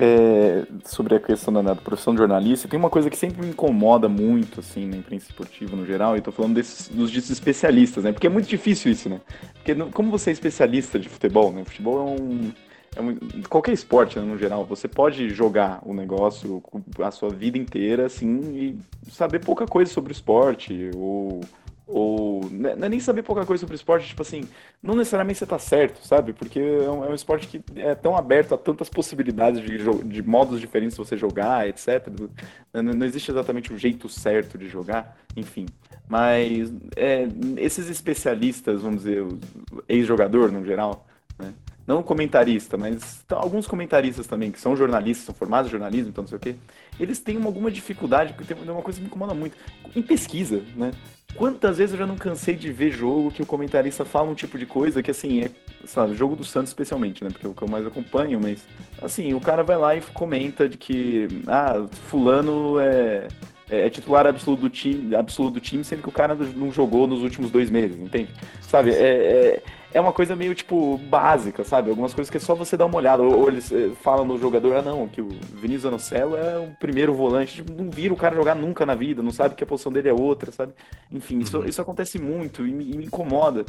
é, 0.00 0.64
sobre 0.84 1.14
a 1.14 1.20
questão 1.20 1.52
da, 1.52 1.60
da, 1.60 1.74
profissão 1.74 2.14
de 2.14 2.18
jornalista, 2.18 2.68
tem 2.68 2.78
uma 2.78 2.88
coisa 2.88 3.10
que 3.10 3.16
sempre 3.16 3.42
me 3.42 3.50
incomoda 3.50 4.08
muito, 4.08 4.60
assim, 4.60 4.86
na 4.86 4.96
imprensa 4.96 5.26
esportiva 5.28 5.76
no 5.76 5.84
geral, 5.84 6.14
e 6.14 6.18
estou 6.18 6.32
falando 6.32 6.54
desses, 6.54 6.88
dos 6.88 7.14
especialistas, 7.14 8.04
né? 8.04 8.12
Porque 8.12 8.26
é 8.26 8.30
muito 8.30 8.48
difícil 8.48 8.90
isso, 8.90 9.08
né? 9.08 9.20
Porque 9.54 9.74
como 9.92 10.10
você 10.10 10.30
é 10.30 10.32
especialista 10.32 10.98
de 10.98 11.08
futebol, 11.08 11.52
né? 11.52 11.64
Futebol 11.64 11.98
é 11.98 12.22
um 12.22 12.52
é 12.94 13.48
qualquer 13.48 13.72
esporte, 13.72 14.18
né, 14.18 14.24
no 14.24 14.36
geral, 14.36 14.64
você 14.64 14.86
pode 14.86 15.30
jogar 15.30 15.80
o 15.82 15.94
negócio 15.94 16.62
a 17.02 17.10
sua 17.10 17.30
vida 17.30 17.56
inteira, 17.56 18.06
assim, 18.06 18.40
e 18.54 19.10
saber 19.10 19.38
pouca 19.38 19.66
coisa 19.66 19.90
sobre 19.90 20.12
o 20.12 20.14
esporte, 20.14 20.90
ou, 20.94 21.40
ou 21.86 22.44
né, 22.50 22.76
é 22.78 22.88
nem 22.88 23.00
saber 23.00 23.22
pouca 23.22 23.46
coisa 23.46 23.62
sobre 23.62 23.76
esporte, 23.76 24.08
tipo 24.08 24.20
assim, 24.20 24.42
não 24.82 24.94
necessariamente 24.94 25.38
você 25.38 25.46
tá 25.46 25.58
certo, 25.58 26.06
sabe? 26.06 26.34
Porque 26.34 26.60
é 26.60 26.90
um, 26.90 27.04
é 27.04 27.08
um 27.08 27.14
esporte 27.14 27.48
que 27.48 27.62
é 27.76 27.94
tão 27.94 28.14
aberto 28.14 28.54
a 28.54 28.58
tantas 28.58 28.90
possibilidades 28.90 29.62
de, 29.62 29.78
de 30.04 30.22
modos 30.22 30.60
diferentes 30.60 30.94
de 30.96 31.02
você 31.02 31.16
jogar, 31.16 31.66
etc. 31.66 32.08
Não, 32.74 32.82
não 32.82 33.06
existe 33.06 33.30
exatamente 33.30 33.72
o 33.72 33.78
jeito 33.78 34.06
certo 34.06 34.58
de 34.58 34.68
jogar, 34.68 35.16
enfim. 35.34 35.64
Mas 36.06 36.70
é, 36.94 37.26
esses 37.56 37.88
especialistas, 37.88 38.82
vamos 38.82 39.04
dizer, 39.04 39.26
ex-jogador 39.88 40.52
no 40.52 40.62
geral, 40.62 41.06
né? 41.38 41.54
Não 41.86 42.02
comentarista, 42.02 42.76
mas 42.76 43.24
alguns 43.30 43.66
comentaristas 43.66 44.26
também, 44.26 44.50
que 44.50 44.60
são 44.60 44.76
jornalistas, 44.76 45.26
são 45.26 45.34
formados 45.34 45.68
em 45.68 45.72
jornalismo, 45.72 46.10
então 46.10 46.22
não 46.22 46.28
sei 46.28 46.38
o 46.38 46.40
quê, 46.40 46.54
eles 46.98 47.18
têm 47.18 47.36
uma, 47.36 47.46
alguma 47.46 47.70
dificuldade, 47.70 48.32
porque 48.34 48.54
tem 48.54 48.70
uma 48.70 48.82
coisa 48.82 48.98
que 48.98 49.02
me 49.02 49.08
incomoda 49.08 49.34
muito, 49.34 49.56
em 49.94 50.02
pesquisa, 50.02 50.62
né? 50.76 50.92
Quantas 51.34 51.78
vezes 51.78 51.94
eu 51.94 51.98
já 51.98 52.06
não 52.06 52.16
cansei 52.16 52.54
de 52.54 52.70
ver 52.70 52.90
jogo 52.90 53.30
que 53.30 53.42
o 53.42 53.46
comentarista 53.46 54.04
fala 54.04 54.30
um 54.30 54.34
tipo 54.34 54.58
de 54.58 54.66
coisa 54.66 55.02
que, 55.02 55.10
assim, 55.10 55.40
é, 55.40 55.50
sabe, 55.86 56.14
jogo 56.14 56.36
do 56.36 56.44
Santos 56.44 56.70
especialmente, 56.70 57.24
né? 57.24 57.30
Porque 57.30 57.46
é 57.46 57.48
o 57.48 57.54
que 57.54 57.62
eu 57.62 57.68
mais 57.68 57.86
acompanho, 57.86 58.38
mas, 58.38 58.62
assim, 59.00 59.32
o 59.32 59.40
cara 59.40 59.62
vai 59.62 59.76
lá 59.78 59.96
e 59.96 60.02
comenta 60.12 60.68
de 60.68 60.76
que, 60.76 61.28
ah, 61.46 61.86
fulano 62.10 62.78
é, 62.78 63.28
é, 63.70 63.86
é 63.86 63.90
titular 63.90 64.26
absoluto 64.26 64.60
do 64.60 64.70
time, 64.70 65.16
absoluto 65.16 65.54
do 65.54 65.60
time, 65.60 65.82
sendo 65.82 66.02
que 66.02 66.08
o 66.08 66.12
cara 66.12 66.34
não 66.34 66.70
jogou 66.70 67.06
nos 67.06 67.22
últimos 67.22 67.50
dois 67.50 67.70
meses, 67.70 67.98
entende? 67.98 68.28
Sabe, 68.60 68.90
é, 68.90 68.94
é 69.56 69.62
é 69.94 70.00
uma 70.00 70.12
coisa 70.12 70.34
meio, 70.34 70.54
tipo, 70.54 70.98
básica, 70.98 71.64
sabe? 71.64 71.90
Algumas 71.90 72.14
coisas 72.14 72.30
que 72.30 72.36
é 72.36 72.40
só 72.40 72.54
você 72.54 72.76
dar 72.76 72.86
uma 72.86 72.96
olhada. 72.96 73.22
Ou, 73.22 73.40
ou 73.40 73.48
eles 73.48 73.70
eh, 73.72 73.90
falam 74.02 74.24
no 74.24 74.38
jogador, 74.38 74.76
ah, 74.76 74.82
não, 74.82 75.08
que 75.08 75.20
o 75.20 75.28
Vinícius 75.28 75.86
Anocelo 75.86 76.36
é 76.36 76.58
o 76.58 76.74
primeiro 76.78 77.14
volante. 77.14 77.56
Tipo, 77.56 77.72
não 77.72 77.90
vira 77.90 78.12
o 78.12 78.16
cara 78.16 78.34
jogar 78.34 78.54
nunca 78.54 78.86
na 78.86 78.94
vida, 78.94 79.22
não 79.22 79.32
sabe 79.32 79.54
que 79.54 79.64
a 79.64 79.66
posição 79.66 79.92
dele 79.92 80.08
é 80.08 80.12
outra, 80.12 80.50
sabe? 80.52 80.72
Enfim, 81.10 81.38
isso, 81.38 81.58
uhum. 81.58 81.66
isso 81.66 81.80
acontece 81.80 82.18
muito 82.18 82.66
e 82.66 82.72
me, 82.72 82.90
e 82.90 82.96
me 82.96 83.04
incomoda. 83.06 83.64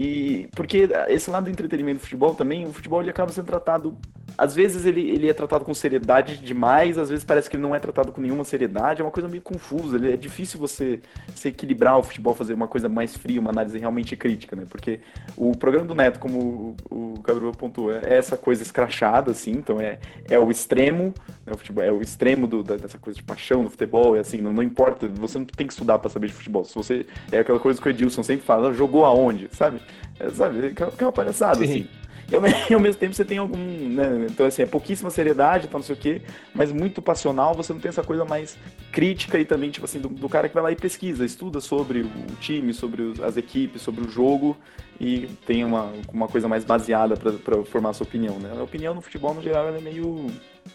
E 0.00 0.48
porque 0.54 0.88
esse 1.08 1.28
lado 1.28 1.46
do 1.46 1.50
entretenimento 1.50 1.98
do 1.98 2.02
futebol 2.02 2.32
também, 2.32 2.64
o 2.64 2.72
futebol 2.72 3.02
ele 3.02 3.10
acaba 3.10 3.32
sendo 3.32 3.46
tratado. 3.46 3.98
Às 4.36 4.54
vezes 4.54 4.86
ele, 4.86 5.00
ele 5.10 5.28
é 5.28 5.34
tratado 5.34 5.64
com 5.64 5.74
seriedade 5.74 6.36
demais, 6.36 6.96
às 6.96 7.08
vezes 7.08 7.24
parece 7.24 7.50
que 7.50 7.56
ele 7.56 7.64
não 7.64 7.74
é 7.74 7.80
tratado 7.80 8.12
com 8.12 8.20
nenhuma 8.20 8.44
seriedade, 8.44 9.00
é 9.00 9.04
uma 9.04 9.10
coisa 9.10 9.28
meio 9.28 9.42
confusa. 9.42 9.96
É 10.08 10.16
difícil 10.16 10.60
você 10.60 11.00
se 11.34 11.48
equilibrar 11.48 11.98
o 11.98 12.04
futebol, 12.04 12.32
fazer 12.32 12.54
uma 12.54 12.68
coisa 12.68 12.88
mais 12.88 13.16
fria, 13.16 13.40
uma 13.40 13.50
análise 13.50 13.76
realmente 13.76 14.14
crítica, 14.14 14.54
né? 14.54 14.66
Porque 14.70 15.00
o 15.36 15.50
programa 15.68 15.86
do 15.86 15.94
Neto, 15.94 16.18
como 16.18 16.76
o, 16.90 17.14
o 17.14 17.20
Gabriel 17.20 17.52
pontuou, 17.52 17.92
é 17.92 18.00
essa 18.16 18.38
coisa 18.38 18.62
escrachada, 18.62 19.30
assim, 19.32 19.50
então 19.50 19.78
é, 19.78 19.98
é 20.30 20.38
o 20.38 20.50
extremo, 20.50 21.12
né? 21.44 21.52
o 21.52 21.58
futebol, 21.58 21.84
é 21.84 21.92
o 21.92 22.00
extremo 22.00 22.46
do, 22.46 22.62
dessa 22.62 22.96
coisa 22.98 23.18
de 23.18 23.22
paixão 23.22 23.62
no 23.62 23.68
futebol, 23.68 24.16
é 24.16 24.20
assim, 24.20 24.38
não, 24.38 24.52
não 24.52 24.62
importa, 24.62 25.06
você 25.06 25.38
não 25.38 25.44
tem 25.44 25.66
que 25.66 25.72
estudar 25.74 25.98
para 25.98 26.08
saber 26.08 26.28
de 26.28 26.32
futebol. 26.32 26.64
Se 26.64 26.74
você. 26.74 27.06
É 27.30 27.40
aquela 27.40 27.60
coisa 27.60 27.80
que 27.80 27.86
o 27.86 27.90
Edilson 27.90 28.22
sempre 28.22 28.46
fala, 28.46 28.72
jogou 28.72 29.04
aonde, 29.04 29.48
sabe? 29.52 29.80
É, 30.18 30.30
sabe? 30.30 30.72
Que 30.72 30.82
é 30.82 31.06
uma 31.06 31.12
palhaçada, 31.12 31.58
Sim. 31.58 31.64
assim. 31.64 31.88
E 32.70 32.74
ao, 32.74 32.80
mesmo 32.80 33.00
tempo 33.00 33.14
você 33.14 33.24
tem 33.24 33.38
algum. 33.38 33.56
Né? 33.56 34.26
Então, 34.30 34.46
assim, 34.46 34.62
é 34.62 34.66
pouquíssima 34.66 35.10
seriedade, 35.10 35.66
então 35.66 35.78
não 35.78 35.84
sei 35.84 35.94
o 35.94 35.98
quê, 35.98 36.22
mas 36.54 36.70
muito 36.70 37.00
passional, 37.00 37.54
você 37.54 37.72
não 37.72 37.80
tem 37.80 37.88
essa 37.88 38.02
coisa 38.02 38.24
mais 38.24 38.56
crítica 38.92 39.38
e 39.38 39.44
também, 39.44 39.70
tipo 39.70 39.86
assim, 39.86 39.98
do, 39.98 40.08
do 40.08 40.28
cara 40.28 40.48
que 40.48 40.54
vai 40.54 40.62
lá 40.62 40.72
e 40.72 40.76
pesquisa, 40.76 41.24
estuda 41.24 41.60
sobre 41.60 42.02
o 42.02 42.10
time, 42.40 42.74
sobre 42.74 43.02
os, 43.02 43.20
as 43.20 43.36
equipes, 43.36 43.82
sobre 43.82 44.04
o 44.04 44.10
jogo 44.10 44.56
e 45.00 45.28
tem 45.46 45.64
uma, 45.64 45.92
uma 46.12 46.26
coisa 46.26 46.48
mais 46.48 46.64
baseada 46.64 47.16
para 47.16 47.64
formar 47.64 47.92
sua 47.92 48.06
opinião, 48.06 48.38
né? 48.38 48.52
A 48.58 48.62
opinião 48.62 48.94
no 48.94 49.00
futebol, 49.00 49.32
no 49.32 49.42
geral, 49.42 49.68
é 49.68 49.80
meio. 49.80 50.26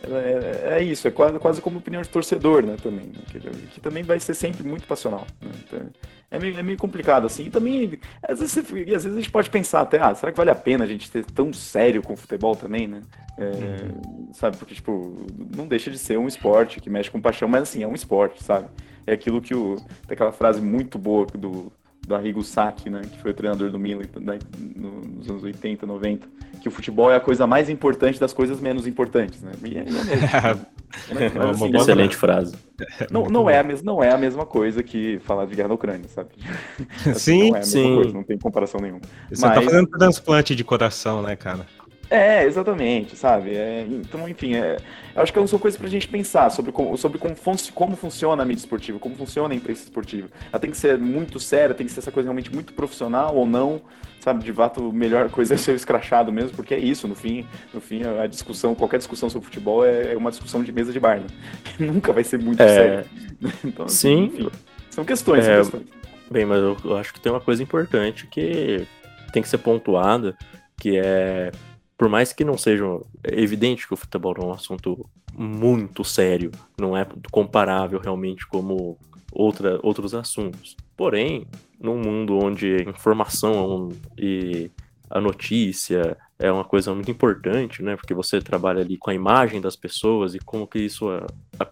É, 0.02 0.78
é, 0.78 0.84
isso, 0.84 1.08
é 1.08 1.12
quase, 1.12 1.40
quase 1.40 1.62
como 1.62 1.78
opinião 1.78 2.02
de 2.02 2.10
torcedor, 2.10 2.64
né? 2.64 2.76
Também, 2.82 3.08
né? 3.08 3.22
Que, 3.32 3.40
que, 3.40 3.82
também 3.82 4.04
vai 4.04 4.20
ser 4.20 4.34
sempre 4.34 4.68
muito 4.68 4.88
passional. 4.88 5.26
Né? 5.42 5.52
Então, 5.66 5.80
é 6.32 6.40
meio, 6.40 6.58
é 6.58 6.64
meio 6.64 6.78
complicado, 6.78 7.26
assim. 7.26 7.46
E 7.46 7.50
também, 7.50 8.00
às 8.28 8.40
vezes, 8.40 8.58
às 8.58 8.72
vezes 8.72 9.06
a 9.06 9.16
gente 9.16 9.32
pode 9.32 9.50
pensar 9.50 9.82
até, 9.82 10.00
ah, 10.00 10.16
será 10.16 10.32
que 10.32 10.38
vale 10.38 10.50
a 10.50 10.56
pena 10.56 10.84
a 10.84 10.88
gente 10.88 11.12
ter 11.12 11.24
tão 11.26 11.54
sério 11.54 12.02
com 12.02 12.14
o 12.14 12.18
futebol 12.18 12.56
também, 12.56 12.88
né? 12.88 13.02
É, 13.38 13.44
uhum. 13.44 14.34
Sabe, 14.34 14.58
porque, 14.58 14.76
tipo, 14.76 15.26
não 15.56 15.68
deixa 15.68 15.92
de 15.92 15.98
ser 15.98 16.18
um 16.18 16.28
esporte 16.28 16.80
que 16.80 16.90
mexe 16.90 17.12
com 17.12 17.22
paixão, 17.22 17.48
mas 17.48 17.64
assim, 17.64 17.84
é 17.84 17.88
um 17.88 17.96
esporte, 17.96 18.44
sabe? 18.44 18.68
É 19.06 19.14
aquilo 19.14 19.42
que 19.42 19.54
o. 19.54 19.76
Tem 20.08 20.16
aquela 20.16 20.32
frase 20.32 20.62
muito 20.62 20.98
boa 20.98 21.26
do, 21.26 21.72
do 22.08 22.16
Arrigo 22.16 22.44
Sacchi, 22.44 22.90
né, 22.90 23.02
que 23.02 23.22
foi 23.22 23.32
o 23.32 23.34
treinador 23.34 23.70
do 23.70 23.80
Milan 23.80 24.04
né, 24.20 24.40
nos 24.76 25.30
anos 25.30 25.44
80, 25.44 25.86
90, 25.86 26.28
que 26.62 26.68
o 26.68 26.72
futebol 26.72 27.12
é 27.12 27.16
a 27.16 27.20
coisa 27.20 27.48
mais 27.48 27.70
importante 27.70 28.20
das 28.20 28.34
coisas 28.34 28.60
menos 28.60 28.86
importantes, 28.86 29.42
né? 29.42 29.52
E 29.64 29.78
é, 29.78 29.82
é 29.82 29.84
mesmo. 29.84 30.66
Mas, 31.12 31.34
mas, 31.34 31.62
assim, 31.62 31.76
excelente 31.76 32.16
frase. 32.16 32.56
Não, 33.10 33.24
não, 33.26 33.50
é 33.50 33.58
a 33.58 33.64
mesma, 33.64 33.92
não 33.92 34.04
é 34.04 34.12
a 34.12 34.18
mesma 34.18 34.46
coisa 34.46 34.84
que 34.84 35.18
falar 35.26 35.48
de 35.48 35.56
guerra 35.56 35.70
na 35.70 35.74
Ucrânia, 35.74 36.08
sabe? 36.08 36.30
Assim, 37.10 37.14
sim, 37.16 37.50
não 37.50 37.58
é 37.58 37.62
sim. 37.64 37.96
Coisa, 37.96 38.14
não 38.14 38.24
tem 38.24 38.38
comparação 38.38 38.80
nenhuma. 38.80 39.02
Você 39.28 39.42
tá 39.42 39.48
mas... 39.48 39.56
tá 39.56 39.62
fazendo 39.64 39.88
transplante 39.88 40.56
de 40.56 40.64
coração, 40.64 41.24
né, 41.24 41.36
cara? 41.36 41.66
É, 42.10 42.44
exatamente, 42.46 43.16
sabe? 43.16 43.56
É, 43.56 43.86
então, 43.90 44.28
enfim, 44.28 44.56
é, 44.56 44.78
acho 45.16 45.34
que 45.34 45.48
são 45.48 45.58
coisas 45.58 45.80
pra 45.80 45.90
gente 45.90 46.08
pensar 46.08 46.50
sobre, 46.52 46.72
como, 46.72 46.98
sobre 46.98 47.18
como, 47.18 47.36
fun 47.36 47.56
como 47.74 47.96
funciona 47.96 48.44
a 48.44 48.46
mídia 48.46 48.62
esportiva, 48.62 49.00
como 49.00 49.16
funciona 49.16 49.54
a 49.54 49.58
imprensa 49.58 49.84
esportiva. 49.84 50.28
Ela 50.52 50.60
tem 50.60 50.70
que 50.70 50.78
ser 50.78 50.98
muito 50.98 51.40
séria, 51.40 51.74
tem 51.74 51.88
que 51.88 51.92
ser 51.92 52.02
essa 52.02 52.12
coisa 52.12 52.28
realmente 52.28 52.54
muito 52.54 52.74
profissional 52.74 53.36
ou 53.36 53.46
não, 53.46 53.82
sabe? 54.20 54.44
De 54.44 54.54
fato, 54.54 54.90
a 54.90 54.94
melhor 54.94 55.30
coisa 55.30 55.56
é 55.56 55.58
ser 55.58 55.76
escrachado 55.76 56.32
mesmo, 56.32 56.56
porque 56.56 56.74
é 56.74 56.80
isso, 56.80 57.08
no 57.08 57.16
fim, 57.16 57.48
no 57.74 57.82
fim, 57.82 58.04
a 58.04 58.28
discussão, 58.28 58.76
qualquer 58.76 58.98
discussão 58.98 59.30
sobre 59.30 59.46
futebol 59.46 59.86
é, 59.86 60.14
é 60.14 60.18
uma 60.18 60.30
discussão 60.30 60.64
de 60.64 60.72
mesa 60.72 60.92
de 60.92 61.00
bar, 61.00 61.20
né? 61.20 61.28
Nunca 61.80 62.14
vai 62.14 62.24
ser 62.24 62.40
muito 62.40 62.62
é... 62.62 62.68
séria. 62.68 63.06
Então, 63.66 63.86
assim, 63.86 63.98
Sim. 63.98 64.24
Enfim, 64.26 64.50
são 64.90 65.04
questões, 65.04 65.46
é... 65.46 65.64
são 65.64 65.80
questões. 65.80 66.04
Bem, 66.32 66.46
mas 66.46 66.60
eu 66.60 66.98
acho 66.98 67.14
que 67.14 67.20
tem 67.20 67.32
uma 67.32 67.42
coisa 67.42 67.62
importante 67.62 68.26
que 68.28 68.88
tem 69.34 69.42
que 69.42 69.50
ser 69.50 69.58
pontuada, 69.58 70.36
que 70.78 70.98
é 70.98 71.52
por 71.98 72.10
mais 72.10 72.34
que 72.34 72.44
não 72.44 72.58
seja 72.58 72.86
evidente 73.24 73.88
que 73.88 73.94
o 73.94 73.98
futebol 73.98 74.36
é 74.38 74.46
um 74.46 74.52
assunto 74.52 75.10
muito 75.36 76.04
sério, 76.04 76.52
não 76.80 76.96
é 76.96 77.08
comparável 77.32 78.00
realmente 78.00 78.48
como 78.48 78.98
outra, 79.32 79.80
outros 79.82 80.14
assuntos. 80.14 80.76
Porém, 80.96 81.48
num 81.80 81.98
mundo 81.98 82.38
onde 82.38 82.76
a 82.76 82.90
informação 82.90 83.90
e 84.18 84.70
a 85.10 85.20
notícia 85.20 86.18
é 86.40 86.52
uma 86.52 86.64
coisa 86.64 86.94
muito 86.94 87.10
importante, 87.10 87.82
né? 87.82 87.96
Porque 87.96 88.14
você 88.14 88.42
trabalha 88.42 88.82
ali 88.82 88.98
com 88.98 89.10
a 89.10 89.14
imagem 89.14 89.62
das 89.62 89.76
pessoas 89.76 90.36
e 90.36 90.40
como 90.40 90.68
que 90.68 90.80
isso 90.80 91.08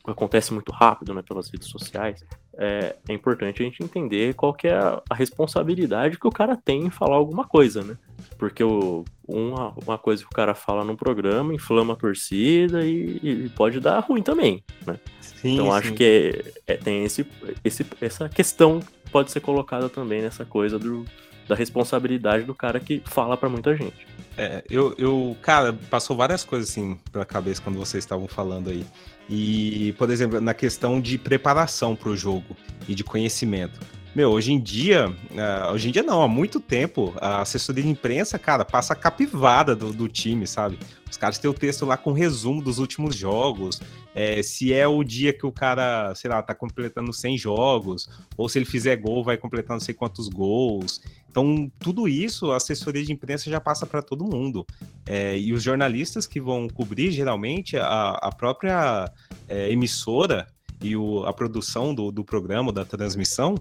acontece 0.08 0.54
muito 0.54 0.72
rápido, 0.72 1.14
né? 1.14 1.22
Pelas 1.22 1.50
redes 1.50 1.68
sociais. 1.68 2.24
É, 2.58 2.96
é 3.08 3.14
importante 3.14 3.62
a 3.62 3.66
gente 3.66 3.82
entender 3.82 4.34
qual 4.34 4.54
que 4.54 4.68
é 4.68 4.74
a, 4.74 5.02
a, 5.10 5.16
responsabilidade 5.16 6.20
que 6.20 6.28
o 6.28 6.32
cara 6.32 6.58
tem 6.58 6.86
em 6.86 6.90
falar 6.90 7.16
alguma 7.16 7.46
coisa, 7.46 7.82
né? 7.82 7.98
Porque 8.38 8.62
o, 8.64 9.06
uma, 9.26 9.74
uma 9.86 9.98
coisa 9.98 10.22
que 10.22 10.28
o 10.28 10.36
cara 10.36 10.54
fala 10.54 10.84
num 10.84 10.96
programa 10.96 11.54
inflama 11.54 11.94
a 11.94 11.96
torcida 11.96 12.86
e, 12.86 13.20
e 13.24 13.50
pode 13.56 13.80
dar 13.80 14.00
ruim 14.00 14.22
também, 14.22 14.64
né? 14.86 15.00
Sim, 15.22 15.54
então 15.54 15.66
sim. 15.66 15.72
acho 15.72 15.94
que 15.94 16.54
é, 16.68 16.74
é, 16.74 16.78
tem 16.78 17.06
esse, 17.06 17.26
esse, 17.64 17.86
essa 18.02 18.28
questão 18.28 18.80
que 18.80 19.12
pode 19.12 19.32
ser 19.32 19.40
colocada 19.40 19.88
também 19.88 20.22
nessa 20.22 20.44
coisa 20.44 20.78
do, 20.78 21.06
da 21.48 21.56
responsabilidade 21.56 22.44
do 22.44 22.54
cara 22.54 22.80
que 22.80 23.02
fala 23.06 23.38
para 23.38 23.50
muita 23.50 23.76
gente. 23.76 24.06
É, 24.38 24.64
eu, 24.70 24.96
eu, 24.98 25.36
cara, 25.42 25.74
passou 25.90 26.16
várias 26.16 26.44
coisas 26.44 26.70
assim 26.70 26.98
pela 27.12 27.26
cabeça 27.26 27.62
quando 27.62 27.78
vocês 27.78 28.04
estavam 28.04 28.28
falando 28.28 28.70
aí. 28.70 28.86
E, 29.32 29.96
por 29.98 30.10
exemplo, 30.10 30.42
na 30.42 30.54
questão 30.54 31.00
de 31.00 31.18
preparação 31.18 31.96
para 31.96 32.10
o 32.10 32.18
jogo 32.18 32.58
e 32.86 32.94
de 32.94 33.02
conhecimento. 33.02 33.80
Meu, 34.14 34.30
hoje 34.30 34.52
em 34.52 34.60
dia, 34.60 35.08
uh, 35.08 35.72
hoje 35.72 35.88
em 35.88 35.92
dia 35.92 36.04
não, 36.04 36.22
há 36.22 36.28
muito 36.28 36.60
tempo, 36.60 37.14
a 37.16 37.40
assessoria 37.40 37.82
de 37.82 37.90
imprensa, 37.90 38.38
cara, 38.38 38.66
passa 38.66 38.92
a 38.92 38.96
capivada 38.96 39.74
do, 39.74 39.94
do 39.94 40.10
time, 40.10 40.46
sabe? 40.46 40.78
Os 41.12 41.18
caras 41.18 41.38
têm 41.38 41.52
o 41.52 41.54
texto 41.54 41.86
lá 41.86 41.98
com 41.98 42.14
resumo 42.14 42.62
dos 42.62 42.80
últimos 42.80 43.16
jogos, 43.16 43.82
é, 44.16 44.42
se 44.42 44.74
é 44.74 44.88
o 44.88 45.04
dia 45.04 45.34
que 45.34 45.46
o 45.46 45.52
cara, 45.52 46.16
sei 46.16 46.30
lá, 46.30 46.42
tá 46.42 46.56
completando 46.56 47.12
100 47.12 47.38
jogos, 47.38 48.10
ou 48.38 48.48
se 48.48 48.58
ele 48.58 48.66
fizer 48.66 48.96
gol, 48.96 49.22
vai 49.22 49.36
completar 49.36 49.76
não 49.76 49.82
sei 49.82 49.94
quantos 49.94 50.30
gols. 50.30 51.02
Então, 51.30 51.70
tudo 51.80 52.08
isso, 52.08 52.52
a 52.52 52.58
assessoria 52.58 53.04
de 53.04 53.12
imprensa 53.12 53.50
já 53.50 53.60
passa 53.60 53.86
para 53.86 54.02
todo 54.02 54.26
mundo. 54.26 54.66
É, 55.06 55.38
e 55.38 55.52
os 55.52 55.62
jornalistas 55.62 56.26
que 56.26 56.40
vão 56.40 56.70
cobrir, 56.70 57.12
geralmente, 57.12 57.76
a, 57.76 58.12
a 58.12 58.32
própria 58.32 59.12
é, 59.50 59.70
emissora 59.70 60.48
e 60.82 60.96
o, 60.96 61.26
a 61.26 61.34
produção 61.34 61.94
do, 61.94 62.10
do 62.10 62.24
programa, 62.24 62.72
da 62.72 62.86
transmissão, 62.86 63.56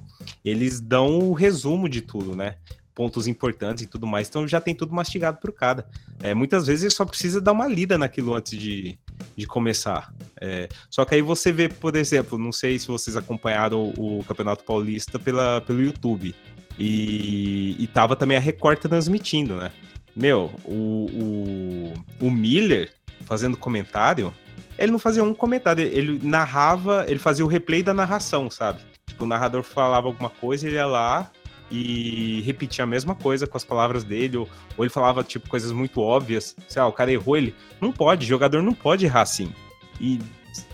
eles 0.45 0.81
dão 0.81 1.19
o 1.19 1.33
resumo 1.33 1.89
de 1.89 2.01
tudo, 2.01 2.35
né? 2.35 2.57
Pontos 2.95 3.27
importantes 3.27 3.85
e 3.85 3.87
tudo 3.87 4.07
mais. 4.07 4.29
Então 4.29 4.47
já 4.47 4.61
tem 4.61 4.75
tudo 4.75 4.95
mastigado 4.95 5.39
por 5.39 5.53
cada. 5.53 5.87
É, 6.23 6.35
muitas 6.35 6.67
vezes 6.67 6.83
ele 6.85 6.91
só 6.91 7.05
precisa 7.05 7.41
dar 7.41 7.53
uma 7.53 7.67
lida 7.67 7.97
naquilo 7.97 8.35
antes 8.35 8.59
de, 8.59 8.99
de 9.37 9.47
começar. 9.47 10.13
É, 10.41 10.69
só 10.91 11.05
que 11.05 11.15
aí 11.15 11.23
você 11.23 11.53
vê, 11.53 11.69
por 11.69 11.97
exemplo, 11.97 12.39
não 12.39 12.53
sei 12.53 12.79
se 12.79 12.89
vocês 12.89 13.17
acompanharam 13.17 13.93
o, 13.97 14.21
o 14.21 14.25
Campeonato 14.25 14.65
Paulista 14.65 15.19
pela, 15.19 15.61
pelo 15.61 15.83
YouTube. 15.83 16.35
E, 16.79 17.77
e 17.79 17.87
tava 17.87 18.17
também 18.17 18.37
a 18.37 18.41
Record 18.41 18.79
transmitindo, 18.79 19.57
né? 19.57 19.71
Meu, 20.15 20.51
o, 20.65 21.95
o, 22.21 22.27
o 22.27 22.31
Miller 22.31 22.91
fazendo 23.25 23.57
comentário, 23.57 24.33
ele 24.79 24.91
não 24.91 24.99
fazia 24.99 25.23
um 25.23 25.35
comentário, 25.35 25.85
ele 25.85 26.19
narrava, 26.23 27.05
ele 27.07 27.19
fazia 27.19 27.45
o 27.45 27.49
replay 27.49 27.83
da 27.83 27.93
narração, 27.93 28.51
sabe? 28.51 28.81
Tipo, 29.07 29.25
o 29.25 29.27
narrador 29.27 29.63
falava 29.63 30.07
alguma 30.07 30.31
coisa, 30.31 30.67
ele 30.67 30.77
ia 30.77 30.87
lá 30.87 31.31
e 31.71 32.41
repetia 32.43 32.85
a 32.85 32.87
mesma 32.87 33.15
coisa 33.15 33.47
com 33.47 33.57
as 33.57 33.65
palavras 33.65 34.03
dele, 34.03 34.37
ou, 34.37 34.49
ou 34.77 34.85
ele 34.85 34.93
falava, 34.93 35.23
tipo, 35.23 35.49
coisas 35.49 35.71
muito 35.73 36.01
óbvias. 36.01 36.57
Sei 36.69 36.83
lá, 36.83 36.89
o 36.89 36.93
cara 36.93 37.13
errou, 37.13 37.37
ele 37.37 37.55
não 37.81 37.93
pode, 37.93 38.27
jogador 38.27 38.63
não 38.63 38.75
pode 38.75 39.07
errar 39.07 39.23
assim. 39.23 39.53
E, 40.01 40.19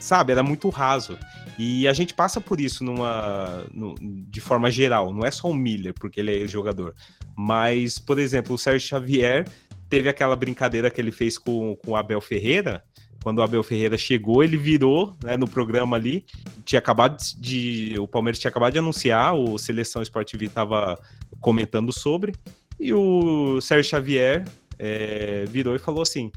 sabe, 0.01 0.33
era 0.33 0.43
muito 0.43 0.69
raso. 0.69 1.19
E 1.59 1.89
a 1.89 1.93
gente 1.93 2.15
passa 2.15 2.41
por 2.41 2.61
isso 2.61 2.85
numa, 2.85 3.65
no, 3.73 3.95
de 4.01 4.41
forma 4.41 4.71
geral, 4.71 5.13
não 5.13 5.25
é 5.25 5.31
só 5.31 5.49
o 5.49 5.55
Miller, 5.55 5.95
porque 5.95 6.21
ele 6.21 6.45
é 6.45 6.47
jogador. 6.47 6.95
Mas, 7.37 7.99
por 7.99 8.19
exemplo, 8.19 8.55
o 8.55 8.59
Sérgio 8.59 8.89
Xavier 8.89 9.47
teve 9.89 10.09
aquela 10.09 10.37
brincadeira 10.37 10.91
que 10.91 11.01
ele 11.01 11.13
fez 11.13 11.39
com, 11.39 11.77
com 11.77 11.93
o 11.93 11.97
Abel 11.97 12.21
Ferreira, 12.21 12.83
quando 13.23 13.39
o 13.39 13.43
Abel 13.43 13.63
Ferreira 13.63 13.99
chegou, 13.99 14.43
ele 14.43 14.57
virou 14.57 15.15
né, 15.23 15.37
no 15.37 15.49
programa 15.49 15.97
ali. 15.97 16.25
Tinha 16.65 16.79
acabado 16.79 17.17
de. 17.39 17.95
O 17.99 18.07
Palmeiras 18.07 18.39
tinha 18.39 18.51
acabado 18.51 18.73
de 18.73 18.79
anunciar, 18.79 19.35
o 19.35 19.59
Seleção 19.59 20.03
Esportiva 20.03 20.45
estava 20.45 20.99
comentando 21.41 21.93
sobre. 21.93 22.35
E 22.79 22.93
o 22.93 23.61
Sérgio 23.61 23.91
Xavier 23.91 24.45
é, 24.79 25.45
virou 25.49 25.75
e 25.75 25.79
falou 25.79 26.03
assim: 26.03 26.31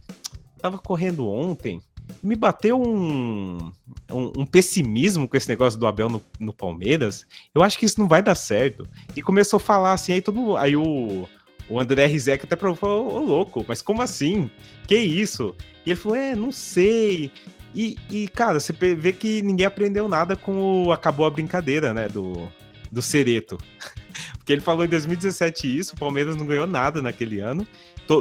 tava 0.61 0.77
correndo 0.77 1.27
ontem, 1.27 1.81
me 2.21 2.35
bateu 2.35 2.81
um, 2.81 3.71
um, 4.11 4.31
um, 4.37 4.45
pessimismo 4.45 5.27
com 5.27 5.37
esse 5.37 5.47
negócio 5.47 5.79
do 5.79 5.87
Abel 5.87 6.09
no, 6.09 6.21
no, 6.39 6.53
Palmeiras. 6.53 7.25
Eu 7.53 7.63
acho 7.63 7.77
que 7.77 7.85
isso 7.85 7.99
não 7.99 8.07
vai 8.07 8.21
dar 8.21 8.35
certo. 8.35 8.87
E 9.15 9.21
começou 9.21 9.57
a 9.57 9.61
falar 9.61 9.93
assim, 9.93 10.13
aí 10.13 10.21
todo 10.21 10.57
aí 10.57 10.75
o, 10.75 11.27
o 11.69 11.79
André 11.79 12.07
Rizek 12.07 12.45
até 12.45 12.55
provou, 12.55 13.13
ô 13.13 13.19
louco, 13.19 13.63
mas 13.67 13.81
como 13.81 14.01
assim? 14.01 14.49
Que 14.87 14.97
isso? 14.97 15.55
E 15.85 15.91
ele 15.91 15.99
falou, 15.99 16.17
é, 16.17 16.35
não 16.35 16.51
sei. 16.51 17.31
E, 17.75 17.95
e, 18.09 18.27
cara, 18.27 18.59
você 18.59 18.73
vê 18.73 19.13
que 19.13 19.41
ninguém 19.43 19.65
aprendeu 19.65 20.09
nada 20.09 20.35
com 20.35 20.85
o 20.85 20.91
Acabou 20.91 21.25
a 21.25 21.29
Brincadeira, 21.29 21.93
né, 21.93 22.07
do, 22.07 22.49
do 22.91 23.01
Cereto. 23.01 23.57
Porque 24.37 24.53
ele 24.53 24.61
falou 24.61 24.83
em 24.83 24.89
2017 24.89 25.77
isso, 25.77 25.93
o 25.95 25.99
Palmeiras 25.99 26.35
não 26.35 26.45
ganhou 26.45 26.65
nada 26.65 27.01
naquele 27.01 27.39
ano, 27.39 27.67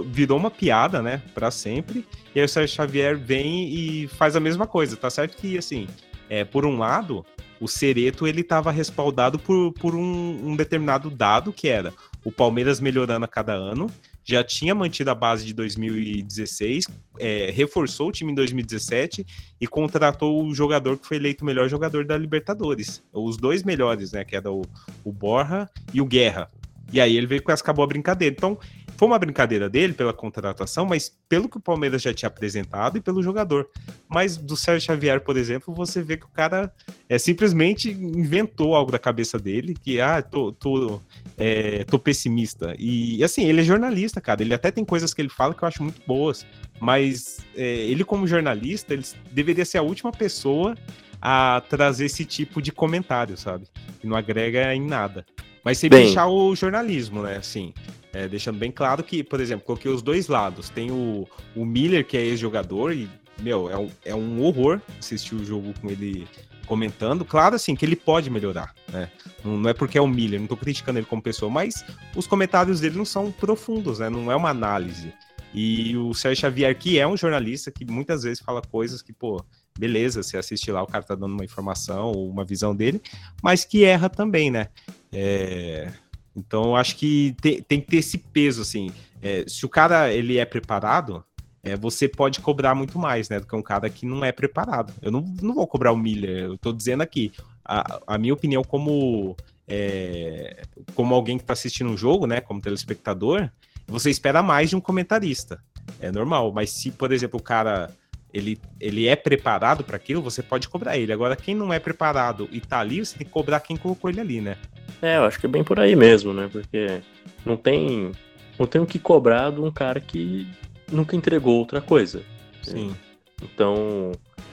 virou 0.06 0.38
uma 0.38 0.50
piada, 0.50 1.00
né, 1.00 1.22
para 1.34 1.50
sempre. 1.50 2.04
E 2.34 2.40
aí 2.40 2.44
o 2.44 2.48
Sérgio 2.48 2.76
Xavier 2.76 3.16
vem 3.16 3.72
e 3.72 4.08
faz 4.08 4.36
a 4.36 4.40
mesma 4.40 4.66
coisa. 4.66 4.94
Tá 4.96 5.08
certo 5.08 5.38
que, 5.38 5.56
assim, 5.56 5.86
é, 6.28 6.44
por 6.44 6.66
um 6.66 6.76
lado, 6.76 7.24
o 7.58 7.66
Cereto 7.66 8.26
ele 8.26 8.42
estava 8.42 8.70
respaldado 8.70 9.38
por, 9.38 9.72
por 9.72 9.94
um, 9.94 10.50
um 10.50 10.54
determinado 10.54 11.08
dado 11.08 11.52
que 11.52 11.68
era 11.68 11.94
o 12.24 12.32
Palmeiras 12.32 12.80
melhorando 12.80 13.24
a 13.24 13.28
cada 13.28 13.52
ano, 13.52 13.90
já 14.24 14.44
tinha 14.44 14.74
mantido 14.74 15.10
a 15.10 15.14
base 15.14 15.46
de 15.46 15.54
2016, 15.54 16.86
é, 17.18 17.50
reforçou 17.50 18.08
o 18.08 18.12
time 18.12 18.32
em 18.32 18.34
2017 18.34 19.26
e 19.58 19.66
contratou 19.66 20.44
o 20.44 20.54
jogador 20.54 20.98
que 20.98 21.06
foi 21.06 21.16
eleito 21.16 21.42
o 21.42 21.46
melhor 21.46 21.68
jogador 21.68 22.04
da 22.04 22.16
Libertadores. 22.16 23.02
Os 23.12 23.38
dois 23.38 23.62
melhores, 23.62 24.12
né? 24.12 24.24
Que 24.24 24.36
era 24.36 24.52
o, 24.52 24.62
o 25.02 25.12
Borja 25.12 25.68
e 25.94 26.00
o 26.00 26.04
Guerra. 26.04 26.50
E 26.92 27.00
aí 27.00 27.16
ele 27.16 27.26
veio 27.26 27.42
com 27.42 27.52
essa 27.52 27.62
acabou 27.62 27.84
a 27.84 27.88
brincadeira. 27.88 28.34
Então, 28.36 28.58
foi 28.98 29.06
uma 29.06 29.18
brincadeira 29.18 29.70
dele 29.70 29.92
pela 29.92 30.12
contratação, 30.12 30.84
mas 30.84 31.16
pelo 31.28 31.48
que 31.48 31.56
o 31.56 31.60
Palmeiras 31.60 32.02
já 32.02 32.12
tinha 32.12 32.26
apresentado 32.26 32.98
e 32.98 33.00
pelo 33.00 33.22
jogador. 33.22 33.68
Mas 34.08 34.36
do 34.36 34.56
Sérgio 34.56 34.84
Xavier, 34.86 35.20
por 35.20 35.36
exemplo, 35.36 35.72
você 35.72 36.02
vê 36.02 36.16
que 36.16 36.26
o 36.26 36.30
cara 36.30 36.72
é, 37.08 37.16
simplesmente 37.16 37.92
inventou 37.92 38.74
algo 38.74 38.90
da 38.90 38.98
cabeça 38.98 39.38
dele, 39.38 39.76
que, 39.80 40.00
ah, 40.00 40.20
tô, 40.20 40.50
tô, 40.50 41.00
é, 41.36 41.84
tô 41.84 41.96
pessimista. 41.96 42.74
E, 42.76 43.22
assim, 43.22 43.44
ele 43.44 43.60
é 43.60 43.64
jornalista, 43.64 44.20
cara. 44.20 44.42
Ele 44.42 44.52
até 44.52 44.72
tem 44.72 44.84
coisas 44.84 45.14
que 45.14 45.22
ele 45.22 45.28
fala 45.28 45.54
que 45.54 45.62
eu 45.62 45.68
acho 45.68 45.80
muito 45.80 46.02
boas. 46.04 46.44
Mas 46.80 47.38
é, 47.54 47.62
ele, 47.62 48.02
como 48.02 48.26
jornalista, 48.26 48.94
ele 48.94 49.04
deveria 49.30 49.64
ser 49.64 49.78
a 49.78 49.82
última 49.82 50.10
pessoa 50.10 50.74
a 51.22 51.62
trazer 51.68 52.06
esse 52.06 52.24
tipo 52.24 52.60
de 52.60 52.72
comentário, 52.72 53.36
sabe? 53.36 53.68
Que 54.00 54.08
não 54.08 54.16
agrega 54.16 54.74
em 54.74 54.84
nada. 54.84 55.24
Mas 55.64 55.78
sem 55.78 55.88
Bem... 55.88 56.06
deixar 56.06 56.26
o 56.26 56.56
jornalismo, 56.56 57.22
né? 57.22 57.36
Assim, 57.36 57.72
é, 58.12 58.26
deixando 58.26 58.58
bem 58.58 58.70
claro 58.70 59.02
que, 59.02 59.22
por 59.22 59.40
exemplo, 59.40 59.66
coloquei 59.66 59.90
os 59.90 60.02
dois 60.02 60.28
lados. 60.28 60.68
Tem 60.70 60.90
o, 60.90 61.26
o 61.54 61.64
Miller, 61.64 62.06
que 62.06 62.16
é 62.16 62.20
ex-jogador, 62.20 62.92
e, 62.92 63.08
meu, 63.40 63.70
é 63.70 63.76
um, 63.76 63.90
é 64.04 64.14
um 64.14 64.42
horror 64.42 64.80
assistir 64.98 65.34
o 65.34 65.44
jogo 65.44 65.74
com 65.80 65.90
ele 65.90 66.26
comentando. 66.66 67.24
Claro, 67.24 67.56
assim, 67.56 67.74
que 67.74 67.84
ele 67.84 67.96
pode 67.96 68.30
melhorar, 68.30 68.74
né? 68.92 69.10
Não, 69.44 69.56
não 69.56 69.70
é 69.70 69.74
porque 69.74 69.98
é 69.98 70.00
o 70.00 70.06
Miller, 70.06 70.38
não 70.40 70.46
tô 70.46 70.56
criticando 70.56 70.98
ele 70.98 71.06
como 71.06 71.22
pessoa, 71.22 71.50
mas 71.50 71.84
os 72.14 72.26
comentários 72.26 72.80
dele 72.80 72.96
não 72.96 73.04
são 73.04 73.32
profundos, 73.32 73.98
né? 73.98 74.08
Não 74.10 74.30
é 74.30 74.36
uma 74.36 74.50
análise. 74.50 75.12
E 75.54 75.96
o 75.96 76.12
Sérgio 76.12 76.42
Xavier, 76.42 76.76
que 76.76 76.98
é 76.98 77.06
um 77.06 77.16
jornalista 77.16 77.70
que 77.70 77.84
muitas 77.90 78.22
vezes 78.22 78.40
fala 78.40 78.60
coisas 78.60 79.00
que, 79.00 79.14
pô, 79.14 79.42
beleza, 79.78 80.22
você 80.22 80.36
assiste 80.36 80.70
lá, 80.70 80.82
o 80.82 80.86
cara 80.86 81.02
tá 81.02 81.14
dando 81.14 81.32
uma 81.32 81.44
informação 81.44 82.12
ou 82.12 82.28
uma 82.28 82.44
visão 82.44 82.76
dele, 82.76 83.00
mas 83.42 83.64
que 83.64 83.84
erra 83.84 84.10
também, 84.10 84.50
né? 84.50 84.68
É... 85.10 85.90
Então, 86.38 86.64
eu 86.64 86.76
acho 86.76 86.96
que 86.96 87.34
tem, 87.40 87.80
que 87.80 87.86
ter 87.86 87.96
esse 87.98 88.18
peso, 88.18 88.62
assim. 88.62 88.90
É, 89.20 89.44
se 89.46 89.66
o 89.66 89.68
cara 89.68 90.12
ele 90.12 90.38
é 90.38 90.44
preparado, 90.44 91.24
é, 91.62 91.76
você 91.76 92.08
pode 92.08 92.40
cobrar 92.40 92.74
muito 92.74 92.98
mais, 92.98 93.28
né? 93.28 93.40
Do 93.40 93.46
que 93.46 93.56
um 93.56 93.62
cara 93.62 93.90
que 93.90 94.06
não 94.06 94.24
é 94.24 94.32
preparado. 94.32 94.92
Eu 95.02 95.10
não, 95.10 95.20
não 95.42 95.54
vou 95.54 95.66
cobrar 95.66 95.92
o 95.92 95.96
Miller, 95.96 96.44
eu 96.44 96.58
tô 96.58 96.72
dizendo 96.72 97.02
aqui. 97.02 97.32
A, 97.64 98.00
a 98.06 98.18
minha 98.18 98.32
opinião 98.32 98.62
como, 98.62 99.36
é, 99.66 100.62
como 100.94 101.14
alguém 101.14 101.36
que 101.36 101.44
tá 101.44 101.52
assistindo 101.52 101.90
um 101.90 101.96
jogo, 101.96 102.26
né? 102.26 102.40
Como 102.40 102.60
telespectador, 102.60 103.50
você 103.86 104.10
espera 104.10 104.42
mais 104.42 104.70
de 104.70 104.76
um 104.76 104.80
comentarista. 104.80 105.60
É 106.00 106.12
normal, 106.12 106.52
mas 106.52 106.70
se, 106.70 106.90
por 106.90 107.12
exemplo, 107.12 107.40
o 107.40 107.42
cara 107.42 107.90
ele, 108.32 108.58
ele 108.80 109.06
é 109.06 109.16
preparado 109.16 109.82
para 109.82 109.96
aquilo, 109.96 110.22
você 110.22 110.42
pode 110.42 110.68
cobrar 110.68 110.96
ele. 110.96 111.12
Agora, 111.12 111.36
quem 111.36 111.54
não 111.54 111.72
é 111.72 111.78
preparado 111.78 112.48
e 112.52 112.60
tá 112.60 112.78
ali, 112.78 113.04
você 113.04 113.16
tem 113.16 113.26
que 113.26 113.32
cobrar 113.32 113.60
quem 113.60 113.76
colocou 113.76 114.10
ele 114.10 114.20
ali, 114.20 114.40
né? 114.40 114.56
É, 115.00 115.16
eu 115.16 115.24
acho 115.24 115.38
que 115.38 115.46
é 115.46 115.48
bem 115.48 115.64
por 115.64 115.78
aí 115.78 115.94
mesmo, 115.96 116.32
né? 116.32 116.48
Porque 116.50 117.00
não 117.44 117.56
tem, 117.56 118.12
não 118.58 118.66
tem 118.66 118.80
o 118.80 118.86
que 118.86 118.98
cobrar 118.98 119.50
de 119.50 119.60
um 119.60 119.70
cara 119.70 120.00
que 120.00 120.46
nunca 120.90 121.16
entregou 121.16 121.58
outra 121.58 121.80
coisa. 121.80 122.22
Sim. 122.62 122.94
Então, 123.42 124.12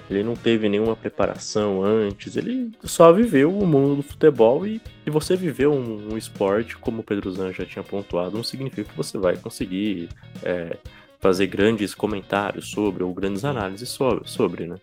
ele 0.10 0.24
não 0.24 0.36
teve 0.36 0.70
nenhuma 0.70 0.96
preparação 0.96 1.84
antes, 1.84 2.38
ele 2.38 2.72
só 2.84 3.12
viveu 3.12 3.58
o 3.58 3.66
mundo 3.66 3.98
do 3.98 4.04
futebol 4.04 4.66
e, 4.66 4.80
e 5.06 5.10
você 5.10 5.36
viveu 5.36 5.74
um, 5.74 6.14
um 6.14 6.18
esporte, 6.18 6.78
como 6.78 7.02
o 7.02 7.04
Pedro 7.04 7.32
Zan 7.32 7.52
já 7.52 7.66
tinha 7.66 7.84
pontuado, 7.84 8.38
não 8.38 8.44
significa 8.44 8.90
que 8.90 8.96
você 8.96 9.18
vai 9.18 9.36
conseguir 9.36 10.10
é, 10.44 10.78
fazer 11.26 11.48
grandes 11.48 11.96
comentários 11.96 12.70
sobre, 12.70 13.04
ou 13.04 13.12
grandes 13.12 13.44
análises 13.44 13.90
sobre, 13.90 14.30
sobre 14.30 14.68
né? 14.68 14.78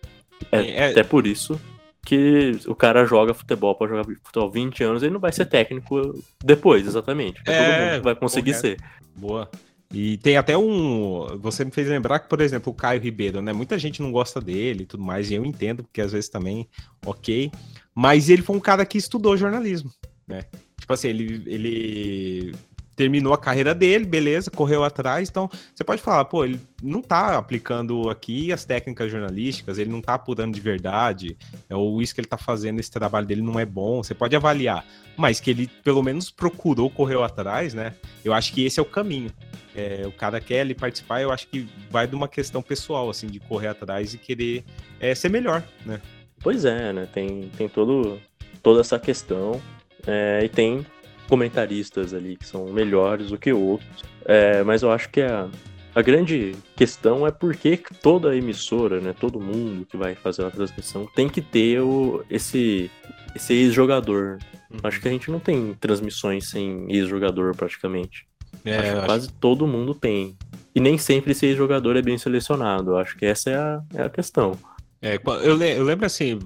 É, 0.51 0.71
é, 0.71 0.91
até 0.91 1.01
por 1.01 1.25
isso 1.25 1.59
que 2.05 2.59
o 2.67 2.75
cara 2.75 3.05
joga 3.05 3.33
futebol 3.33 3.73
para 3.75 3.87
jogar 3.87 4.03
futebol 4.21 4.51
20 4.51 4.83
anos, 4.83 5.03
ele 5.03 5.13
não 5.13 5.21
vai 5.21 5.31
ser 5.31 5.45
técnico 5.45 6.21
depois, 6.43 6.85
exatamente. 6.85 7.41
É, 7.45 7.77
todo 7.77 7.93
mundo 7.93 8.03
vai 8.03 8.15
conseguir 8.15 8.53
correto. 8.53 8.81
ser. 8.81 8.89
Boa. 9.15 9.49
E 9.93 10.17
tem 10.17 10.35
até 10.35 10.57
um. 10.57 11.37
Você 11.39 11.63
me 11.63 11.71
fez 11.71 11.87
lembrar 11.87 12.19
que, 12.19 12.27
por 12.27 12.41
exemplo, 12.41 12.73
o 12.73 12.75
Caio 12.75 12.99
Ribeiro, 12.99 13.41
né? 13.41 13.53
Muita 13.53 13.79
gente 13.79 14.01
não 14.01 14.11
gosta 14.11 14.41
dele 14.41 14.83
e 14.83 14.85
tudo 14.85 15.03
mais, 15.03 15.31
e 15.31 15.35
eu 15.35 15.45
entendo, 15.45 15.83
porque 15.83 16.01
às 16.01 16.11
vezes 16.11 16.29
também, 16.29 16.67
ok. 17.05 17.49
Mas 17.95 18.29
ele 18.29 18.41
foi 18.41 18.57
um 18.57 18.59
cara 18.59 18.85
que 18.85 18.97
estudou 18.97 19.37
jornalismo, 19.37 19.89
né? 20.27 20.43
Tipo 20.77 20.91
assim, 20.91 21.07
ele, 21.07 21.43
ele 21.45 22.53
terminou 22.95 23.33
a 23.33 23.37
carreira 23.37 23.73
dele, 23.73 24.05
beleza, 24.05 24.51
correu 24.51 24.83
atrás. 24.83 25.29
Então, 25.29 25.49
você 25.73 25.83
pode 25.83 26.01
falar, 26.01 26.25
pô, 26.25 26.45
ele 26.45 26.59
não 26.81 27.01
tá 27.01 27.37
aplicando 27.37 28.09
aqui 28.09 28.51
as 28.51 28.65
técnicas 28.65 29.11
jornalísticas, 29.11 29.77
ele 29.77 29.89
não 29.89 30.01
tá 30.01 30.13
apurando 30.13 30.53
de 30.53 30.61
verdade, 30.61 31.37
é, 31.69 31.75
ou 31.75 32.01
isso 32.01 32.13
que 32.13 32.21
ele 32.21 32.27
tá 32.27 32.37
fazendo, 32.37 32.79
esse 32.79 32.91
trabalho 32.91 33.25
dele 33.25 33.41
não 33.41 33.59
é 33.59 33.65
bom. 33.65 34.03
Você 34.03 34.13
pode 34.13 34.35
avaliar, 34.35 34.85
mas 35.17 35.39
que 35.39 35.49
ele 35.49 35.67
pelo 35.83 36.03
menos 36.03 36.29
procurou, 36.29 36.89
correu 36.89 37.23
atrás, 37.23 37.73
né? 37.73 37.93
Eu 38.23 38.33
acho 38.33 38.53
que 38.53 38.65
esse 38.65 38.79
é 38.79 38.83
o 38.83 38.85
caminho. 38.85 39.31
É, 39.75 40.03
o 40.05 40.11
cara 40.11 40.39
quer 40.39 40.61
ali 40.61 40.75
participar, 40.75 41.21
eu 41.21 41.31
acho 41.31 41.47
que 41.47 41.67
vai 41.89 42.05
de 42.05 42.15
uma 42.15 42.27
questão 42.27 42.61
pessoal, 42.61 43.09
assim, 43.09 43.27
de 43.27 43.39
correr 43.39 43.69
atrás 43.69 44.13
e 44.13 44.17
querer 44.17 44.63
é, 44.99 45.15
ser 45.15 45.29
melhor, 45.29 45.63
né? 45.85 45.99
Pois 46.41 46.65
é, 46.65 46.93
né? 46.93 47.07
Tem, 47.11 47.49
tem 47.57 47.67
todo, 47.67 48.19
toda 48.61 48.81
essa 48.81 48.99
questão. 48.99 49.59
É, 50.05 50.41
e 50.43 50.49
tem 50.49 50.85
comentaristas 51.27 52.13
ali 52.13 52.35
que 52.35 52.45
são 52.45 52.65
melhores 52.65 53.29
do 53.29 53.37
que 53.37 53.51
outros. 53.51 54.03
É, 54.25 54.63
mas 54.63 54.81
eu 54.83 54.91
acho 54.91 55.09
que 55.09 55.21
a, 55.21 55.47
a 55.95 56.01
grande 56.01 56.55
questão 56.75 57.25
é 57.25 57.31
porque 57.31 57.79
toda 58.01 58.35
emissora, 58.35 58.99
né, 58.99 59.13
todo 59.17 59.39
mundo 59.39 59.85
que 59.85 59.97
vai 59.97 60.15
fazer 60.15 60.41
uma 60.43 60.51
transmissão 60.51 61.07
tem 61.15 61.29
que 61.29 61.41
ter 61.41 61.81
o, 61.81 62.23
esse, 62.29 62.89
esse 63.35 63.53
ex-jogador. 63.53 64.39
Uhum. 64.71 64.79
Acho 64.83 64.99
que 64.99 65.07
a 65.07 65.11
gente 65.11 65.29
não 65.29 65.39
tem 65.39 65.73
transmissões 65.79 66.49
sem 66.49 66.85
ex-jogador 66.89 67.55
praticamente. 67.55 68.25
É, 68.65 68.77
acho 68.77 68.99
que 68.99 69.05
quase 69.05 69.31
todo 69.33 69.67
mundo 69.67 69.93
tem. 69.93 70.35
E 70.73 70.79
nem 70.79 70.97
sempre 70.97 71.31
esse 71.31 71.45
ex-jogador 71.45 71.95
é 71.95 72.01
bem 72.01 72.17
selecionado. 72.17 72.97
Acho 72.97 73.17
que 73.17 73.25
essa 73.25 73.49
é 73.49 73.55
a, 73.55 73.81
é 73.93 74.03
a 74.03 74.09
questão. 74.09 74.57
É, 75.01 75.19
eu, 75.43 75.55
lembro 75.83 76.05
assim, 76.05 76.39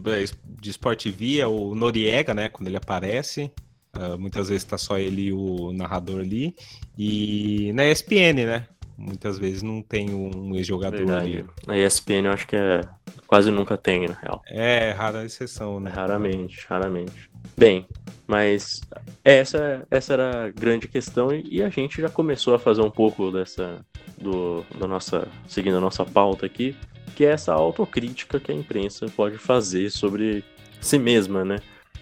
de 0.60 0.70
Sport 0.72 1.06
é 1.40 1.46
o 1.46 1.76
Noriega, 1.76 2.34
né, 2.34 2.50
quando 2.50 2.68
ele 2.68 2.78
aparece, 2.78 3.52
Uh, 3.98 4.18
muitas 4.18 4.50
vezes 4.50 4.64
tá 4.64 4.78
só 4.78 4.98
ele 4.98 5.28
e 5.28 5.34
o 5.34 5.74
narrador 5.74 6.20
ali. 6.20 6.56
E 6.98 7.72
na 7.74 7.86
ESPN, 7.90 8.46
né? 8.46 8.68
Muitas 8.98 9.38
vezes 9.38 9.62
não 9.62 9.82
tem 9.82 10.14
um 10.14 10.56
ex-jogador 10.56 11.12
ali. 11.12 11.46
Na 11.66 11.78
ESPN 11.78 12.26
eu 12.26 12.32
acho 12.32 12.48
que 12.48 12.56
é 12.56 12.82
quase 13.28 13.52
nunca 13.52 13.78
tem, 13.78 14.08
na 14.08 14.16
real. 14.16 14.42
É, 14.48 14.92
rara 14.92 15.26
exceção, 15.26 15.80
né? 15.80 15.92
Raramente, 15.92 16.66
raramente. 16.68 17.30
Bem, 17.56 17.86
mas 18.26 18.82
essa, 19.24 19.86
essa 19.92 20.14
era 20.14 20.46
a 20.46 20.50
grande 20.50 20.88
questão 20.88 21.30
e 21.32 21.62
a 21.62 21.70
gente 21.70 22.02
já 22.02 22.10
começou 22.10 22.56
a 22.56 22.60
fazer 22.60 22.82
um 22.82 22.90
pouco 22.90 23.32
dessa 23.32 23.86
do, 24.18 24.66
da 24.80 24.88
nossa 24.88 25.28
seguindo 25.48 25.78
a 25.78 25.82
nossa 25.82 26.04
pauta 26.04 26.46
aqui, 26.46 26.76
que 27.16 27.26
é 27.26 27.30
essa 27.30 27.54
autocrítica 27.54 28.40
que 28.40 28.52
a 28.52 28.56
imprensa 28.56 29.06
pode 29.16 29.38
fazer 29.38 29.90
sobre 29.92 30.44
si 30.82 30.98
mesma, 30.98 31.46
né? 31.46 31.58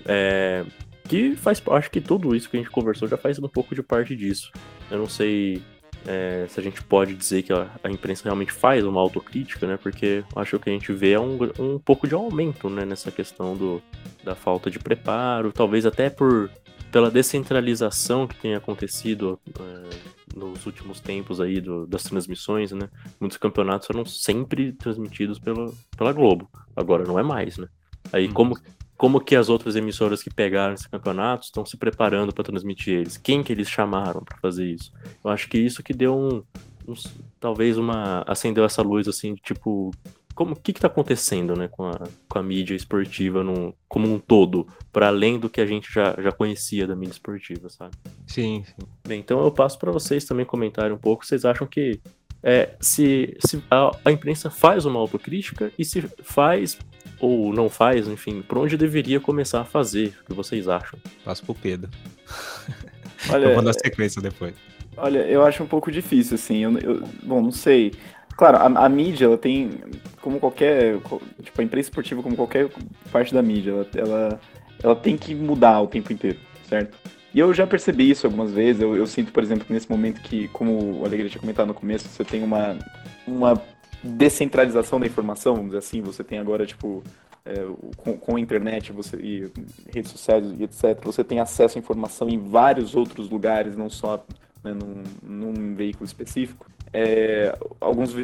É, 0.05 0.63
que 1.07 1.35
faz, 1.35 1.61
acho 1.71 1.91
que 1.91 2.01
tudo 2.01 2.35
isso 2.35 2.49
que 2.49 2.57
a 2.57 2.59
gente 2.59 2.71
conversou 2.71 3.07
já 3.07 3.17
faz 3.17 3.39
um 3.39 3.47
pouco 3.47 3.75
de 3.75 3.83
parte 3.83 4.15
disso. 4.15 4.51
Eu 4.89 4.97
não 4.97 5.07
sei 5.07 5.61
é, 6.07 6.45
se 6.47 6.59
a 6.59 6.63
gente 6.63 6.83
pode 6.83 7.15
dizer 7.15 7.43
que 7.43 7.53
a, 7.53 7.69
a, 7.83 7.89
imprensa 7.89 8.23
realmente 8.23 8.51
faz 8.51 8.83
uma 8.83 8.99
autocrítica, 9.01 9.65
né? 9.65 9.77
Porque 9.77 10.23
acho 10.35 10.51
que 10.51 10.55
o 10.55 10.59
que 10.59 10.69
a 10.69 10.73
gente 10.73 10.91
vê 10.93 11.11
é 11.11 11.19
um, 11.19 11.37
um 11.59 11.79
pouco 11.79 12.07
de 12.07 12.13
aumento, 12.13 12.69
né? 12.69 12.85
Nessa 12.85 13.11
questão 13.11 13.55
do, 13.55 13.81
da 14.23 14.35
falta 14.35 14.69
de 14.69 14.79
preparo, 14.79 15.51
talvez 15.51 15.85
até 15.85 16.09
por 16.09 16.49
pela 16.91 17.11
descentralização 17.11 18.25
que 18.25 18.37
tem 18.37 18.55
acontecido 18.55 19.37
é, 19.59 19.89
nos 20.33 20.65
últimos 20.65 21.01
tempos 21.01 21.41
aí 21.41 21.59
do, 21.59 21.85
das 21.85 22.03
transmissões, 22.03 22.71
né? 22.71 22.89
Muitos 23.19 23.37
campeonatos 23.37 23.87
foram 23.87 24.05
sempre 24.05 24.71
transmitidos 24.71 25.37
pela, 25.37 25.73
pela 25.97 26.13
Globo. 26.13 26.49
Agora 26.75 27.03
não 27.03 27.19
é 27.19 27.23
mais, 27.23 27.57
né? 27.57 27.67
Aí, 28.13 28.29
como 28.29 28.53
uhum 28.53 28.61
como 28.97 29.19
que 29.19 29.35
as 29.35 29.49
outras 29.49 29.75
emissoras 29.75 30.23
que 30.23 30.33
pegaram 30.33 30.73
esse 30.73 30.87
campeonato 30.87 31.45
estão 31.45 31.65
se 31.65 31.77
preparando 31.77 32.33
para 32.33 32.43
transmitir 32.43 32.99
eles? 32.99 33.17
Quem 33.17 33.43
que 33.43 33.51
eles 33.51 33.69
chamaram 33.69 34.23
para 34.23 34.37
fazer 34.37 34.65
isso? 34.65 34.91
Eu 35.23 35.31
acho 35.31 35.49
que 35.49 35.57
isso 35.57 35.83
que 35.83 35.93
deu 35.93 36.17
um, 36.17 36.43
um, 36.87 36.93
talvez 37.39 37.77
uma 37.77 38.23
acendeu 38.27 38.63
essa 38.63 38.81
luz 38.81 39.07
assim, 39.07 39.35
tipo, 39.35 39.91
como 40.33 40.53
o 40.53 40.55
que 40.55 40.71
está 40.71 40.87
acontecendo, 40.87 41.55
né, 41.55 41.67
com 41.67 41.87
a, 41.87 42.07
com 42.29 42.39
a 42.39 42.43
mídia 42.43 42.75
esportiva 42.75 43.43
no, 43.43 43.73
como 43.87 44.13
um 44.13 44.19
todo, 44.19 44.67
para 44.91 45.07
além 45.07 45.39
do 45.39 45.49
que 45.49 45.61
a 45.61 45.65
gente 45.65 45.91
já, 45.91 46.15
já 46.21 46.31
conhecia 46.31 46.87
da 46.87 46.95
mídia 46.95 47.13
esportiva, 47.13 47.69
sabe? 47.69 47.95
Sim, 48.27 48.63
sim. 48.65 48.87
Bem, 49.07 49.19
então 49.19 49.43
eu 49.43 49.51
passo 49.51 49.77
para 49.79 49.91
vocês 49.91 50.25
também 50.25 50.45
comentarem 50.45 50.93
um 50.93 50.97
pouco. 50.97 51.25
Vocês 51.25 51.45
acham 51.45 51.65
que 51.65 51.99
é, 52.47 52.69
se, 52.79 53.35
se 53.43 53.59
a, 53.71 53.89
a, 54.05 54.11
imprensa 54.11 54.51
faz 54.51 54.85
uma 54.85 54.99
autocrítica 54.99 55.71
e 55.79 55.83
se 55.83 56.01
faz 56.21 56.77
ou 57.19 57.51
não 57.51 57.67
faz, 57.69 58.07
enfim, 58.07 58.43
por 58.43 58.59
onde 58.59 58.77
deveria 58.77 59.19
começar 59.19 59.61
a 59.61 59.65
fazer? 59.65 60.13
O 60.21 60.25
que 60.27 60.33
vocês 60.33 60.67
acham? 60.67 60.99
Passo 61.23 61.43
pro 61.43 61.55
Pedro. 61.55 61.89
Olha, 63.33 63.47
eu 63.47 63.59
vou 63.59 63.73
sequência 63.73 64.21
depois. 64.21 64.53
Olha, 64.95 65.19
eu 65.21 65.43
acho 65.43 65.63
um 65.63 65.67
pouco 65.67 65.91
difícil, 65.91 66.35
assim. 66.35 66.59
Eu, 66.59 66.77
eu 66.77 67.03
bom, 67.23 67.41
não 67.41 67.51
sei. 67.51 67.93
Claro, 68.37 68.57
a, 68.57 68.85
a, 68.85 68.89
mídia, 68.89 69.25
ela 69.25 69.39
tem, 69.39 69.71
como 70.21 70.39
qualquer, 70.39 70.99
tipo, 71.41 71.61
a 71.61 71.63
imprensa 71.63 71.89
esportiva, 71.89 72.21
como 72.21 72.35
qualquer 72.35 72.69
parte 73.11 73.33
da 73.33 73.41
mídia, 73.41 73.71
ela, 73.71 73.87
ela, 73.95 74.39
ela 74.83 74.95
tem 74.95 75.17
que 75.17 75.33
mudar 75.33 75.81
o 75.81 75.87
tempo 75.87 76.13
inteiro, 76.13 76.37
certo? 76.69 76.95
E 77.35 77.39
eu 77.39 77.53
já 77.53 77.67
percebi 77.67 78.09
isso 78.09 78.25
algumas 78.25 78.53
vezes. 78.53 78.81
Eu, 78.81 78.95
eu 78.95 79.05
sinto, 79.05 79.33
por 79.33 79.43
exemplo, 79.43 79.65
que 79.65 79.73
nesse 79.73 79.91
momento 79.91 80.21
que, 80.21 80.47
como 80.47 81.01
o 81.01 81.05
Alegria 81.05 81.29
tinha 81.29 81.41
comentado 81.41 81.67
no 81.67 81.73
começo, 81.73 82.07
você 82.07 82.23
tem 82.23 82.41
uma, 82.41 82.79
uma 83.27 83.61
descentralização 84.01 85.01
da 85.01 85.05
informação, 85.05 85.53
vamos 85.53 85.71
dizer 85.71 85.79
assim. 85.79 86.01
Você 86.01 86.23
tem 86.23 86.39
agora, 86.39 86.65
tipo, 86.65 87.03
é, 87.43 87.55
com, 87.97 88.17
com, 88.17 88.37
a 88.37 88.39
internet 88.39 88.93
você, 88.93 89.17
e 89.17 89.51
redes 89.93 90.11
sociais 90.11 90.45
e 90.57 90.63
etc., 90.63 90.97
você 91.03 91.25
tem 91.25 91.41
acesso 91.41 91.77
à 91.77 91.79
informação 91.79 92.29
em 92.29 92.39
vários 92.39 92.95
outros 92.95 93.29
lugares, 93.29 93.75
não 93.75 93.89
só 93.89 94.25
né, 94.63 94.73
num, 94.73 95.03
num, 95.21 95.75
veículo 95.75 96.05
específico. 96.05 96.65
É, 96.93 97.53
alguns 97.81 98.15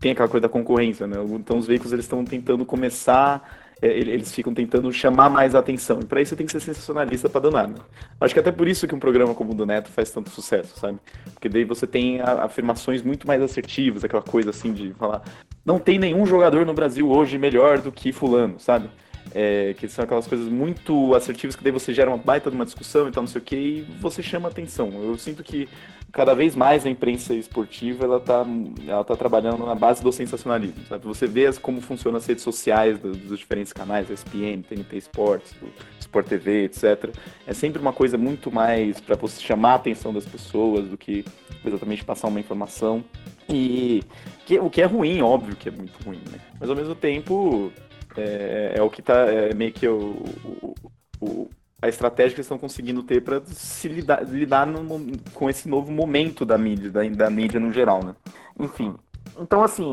tem 0.00 0.12
aquela 0.12 0.28
coisa 0.30 0.48
da 0.48 0.48
concorrência, 0.48 1.06
né? 1.06 1.18
Então 1.32 1.58
os 1.58 1.66
veículos 1.66 1.92
eles 1.92 2.06
estão 2.06 2.24
tentando 2.24 2.64
começar 2.64 3.65
eles 3.82 4.32
ficam 4.34 4.54
tentando 4.54 4.90
chamar 4.92 5.28
mais 5.28 5.54
atenção. 5.54 6.00
E 6.00 6.04
para 6.04 6.20
isso 6.20 6.34
tem 6.34 6.46
que 6.46 6.52
ser 6.52 6.60
sensacionalista 6.60 7.28
para 7.28 7.42
danar. 7.42 7.68
Né? 7.68 7.76
Acho 8.20 8.32
que 8.32 8.40
até 8.40 8.50
por 8.50 8.66
isso 8.66 8.88
que 8.88 8.94
um 8.94 8.98
programa 8.98 9.34
como 9.34 9.52
o 9.52 9.54
do 9.54 9.66
Neto 9.66 9.90
faz 9.90 10.10
tanto 10.10 10.30
sucesso, 10.30 10.78
sabe? 10.78 10.98
Porque 11.34 11.48
daí 11.48 11.64
você 11.64 11.86
tem 11.86 12.20
afirmações 12.20 13.02
muito 13.02 13.26
mais 13.26 13.42
assertivas, 13.42 14.02
aquela 14.02 14.22
coisa 14.22 14.50
assim 14.50 14.72
de 14.72 14.94
falar: 14.94 15.22
não 15.64 15.78
tem 15.78 15.98
nenhum 15.98 16.24
jogador 16.24 16.64
no 16.64 16.72
Brasil 16.72 17.10
hoje 17.10 17.38
melhor 17.38 17.78
do 17.78 17.92
que 17.92 18.12
Fulano, 18.12 18.58
sabe? 18.58 18.88
É, 19.34 19.74
que 19.74 19.88
são 19.88 20.04
aquelas 20.04 20.26
coisas 20.26 20.48
muito 20.48 21.14
assertivas 21.14 21.54
que 21.54 21.62
daí 21.62 21.72
você 21.72 21.92
gera 21.92 22.08
uma 22.10 22.16
baita 22.16 22.48
de 22.48 22.56
uma 22.56 22.64
discussão 22.64 23.08
e 23.08 23.12
tal, 23.12 23.22
não 23.22 23.28
sei 23.28 23.40
o 23.40 23.44
que, 23.44 23.56
e 23.56 23.86
você 24.00 24.22
chama 24.22 24.48
atenção. 24.48 24.90
Eu 25.02 25.18
sinto 25.18 25.42
que 25.42 25.68
cada 26.16 26.34
vez 26.34 26.56
mais 26.56 26.86
a 26.86 26.88
imprensa 26.88 27.34
esportiva 27.34 28.04
ela 28.04 28.18
tá, 28.18 28.42
ela 28.88 29.04
tá 29.04 29.14
trabalhando 29.14 29.66
na 29.66 29.74
base 29.74 30.02
do 30.02 30.10
sensacionalismo. 30.10 30.82
Sabe? 30.88 31.04
Você 31.04 31.26
vê 31.26 31.46
as, 31.46 31.58
como 31.58 31.80
funcionam 31.82 32.16
as 32.16 32.26
redes 32.26 32.42
sociais 32.42 32.98
dos, 32.98 33.18
dos 33.18 33.38
diferentes 33.38 33.70
canais, 33.70 34.08
ESPN, 34.08 34.62
TNT 34.62 34.96
Sports, 34.96 35.54
Sport 36.00 36.26
TV, 36.26 36.64
etc. 36.64 37.14
É 37.46 37.52
sempre 37.52 37.82
uma 37.82 37.92
coisa 37.92 38.16
muito 38.16 38.50
mais 38.50 38.98
para 38.98 39.14
você 39.14 39.42
chamar 39.42 39.72
a 39.72 39.74
atenção 39.74 40.10
das 40.10 40.24
pessoas 40.24 40.88
do 40.88 40.96
que 40.96 41.22
exatamente 41.62 42.02
passar 42.02 42.28
uma 42.28 42.40
informação. 42.40 43.04
E 43.48 44.02
que, 44.46 44.58
o 44.58 44.70
que 44.70 44.80
é 44.80 44.86
ruim, 44.86 45.20
óbvio 45.20 45.54
que 45.54 45.68
é 45.68 45.72
muito 45.72 46.02
ruim, 46.02 46.20
né? 46.30 46.40
Mas 46.58 46.70
ao 46.70 46.74
mesmo 46.74 46.94
tempo 46.94 47.70
é, 48.16 48.74
é 48.76 48.82
o 48.82 48.90
que 48.90 49.02
tá 49.02 49.14
é 49.26 49.54
meio 49.54 49.72
que 49.72 49.86
o, 49.86 50.24
o, 50.44 50.74
o 51.20 51.50
a 51.80 51.88
estratégia 51.88 52.30
que 52.30 52.36
eles 52.36 52.46
estão 52.46 52.58
conseguindo 52.58 53.02
ter 53.02 53.22
para 53.22 53.42
se 53.46 53.88
lidar, 53.88 54.24
lidar 54.24 54.66
no, 54.66 55.00
com 55.34 55.48
esse 55.48 55.68
novo 55.68 55.92
momento 55.92 56.44
da 56.44 56.56
mídia, 56.56 56.90
da, 56.90 57.02
da, 57.04 57.30
mídia 57.30 57.60
no 57.60 57.72
geral, 57.72 58.02
né? 58.02 58.14
Enfim. 58.58 58.94
Então, 59.38 59.62
assim, 59.62 59.92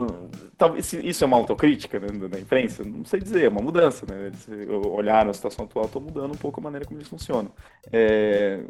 talvez 0.57 0.93
isso 0.93 1.23
é 1.23 1.27
uma 1.27 1.35
autocrítica 1.35 1.99
né, 1.99 2.07
da 2.29 2.39
imprensa? 2.39 2.83
Não 2.83 3.03
sei 3.03 3.19
dizer, 3.19 3.45
é 3.45 3.49
uma 3.49 3.61
mudança, 3.61 4.05
né? 4.09 4.31
Olharam 4.69 5.29
a 5.29 5.33
situação 5.33 5.65
atual, 5.65 5.85
estão 5.85 6.01
mudando 6.01 6.31
um 6.31 6.37
pouco 6.37 6.61
a 6.61 6.63
maneira 6.63 6.85
como 6.85 6.97
eles 6.97 7.09
funcionam. 7.09 7.51
É, 7.91 8.63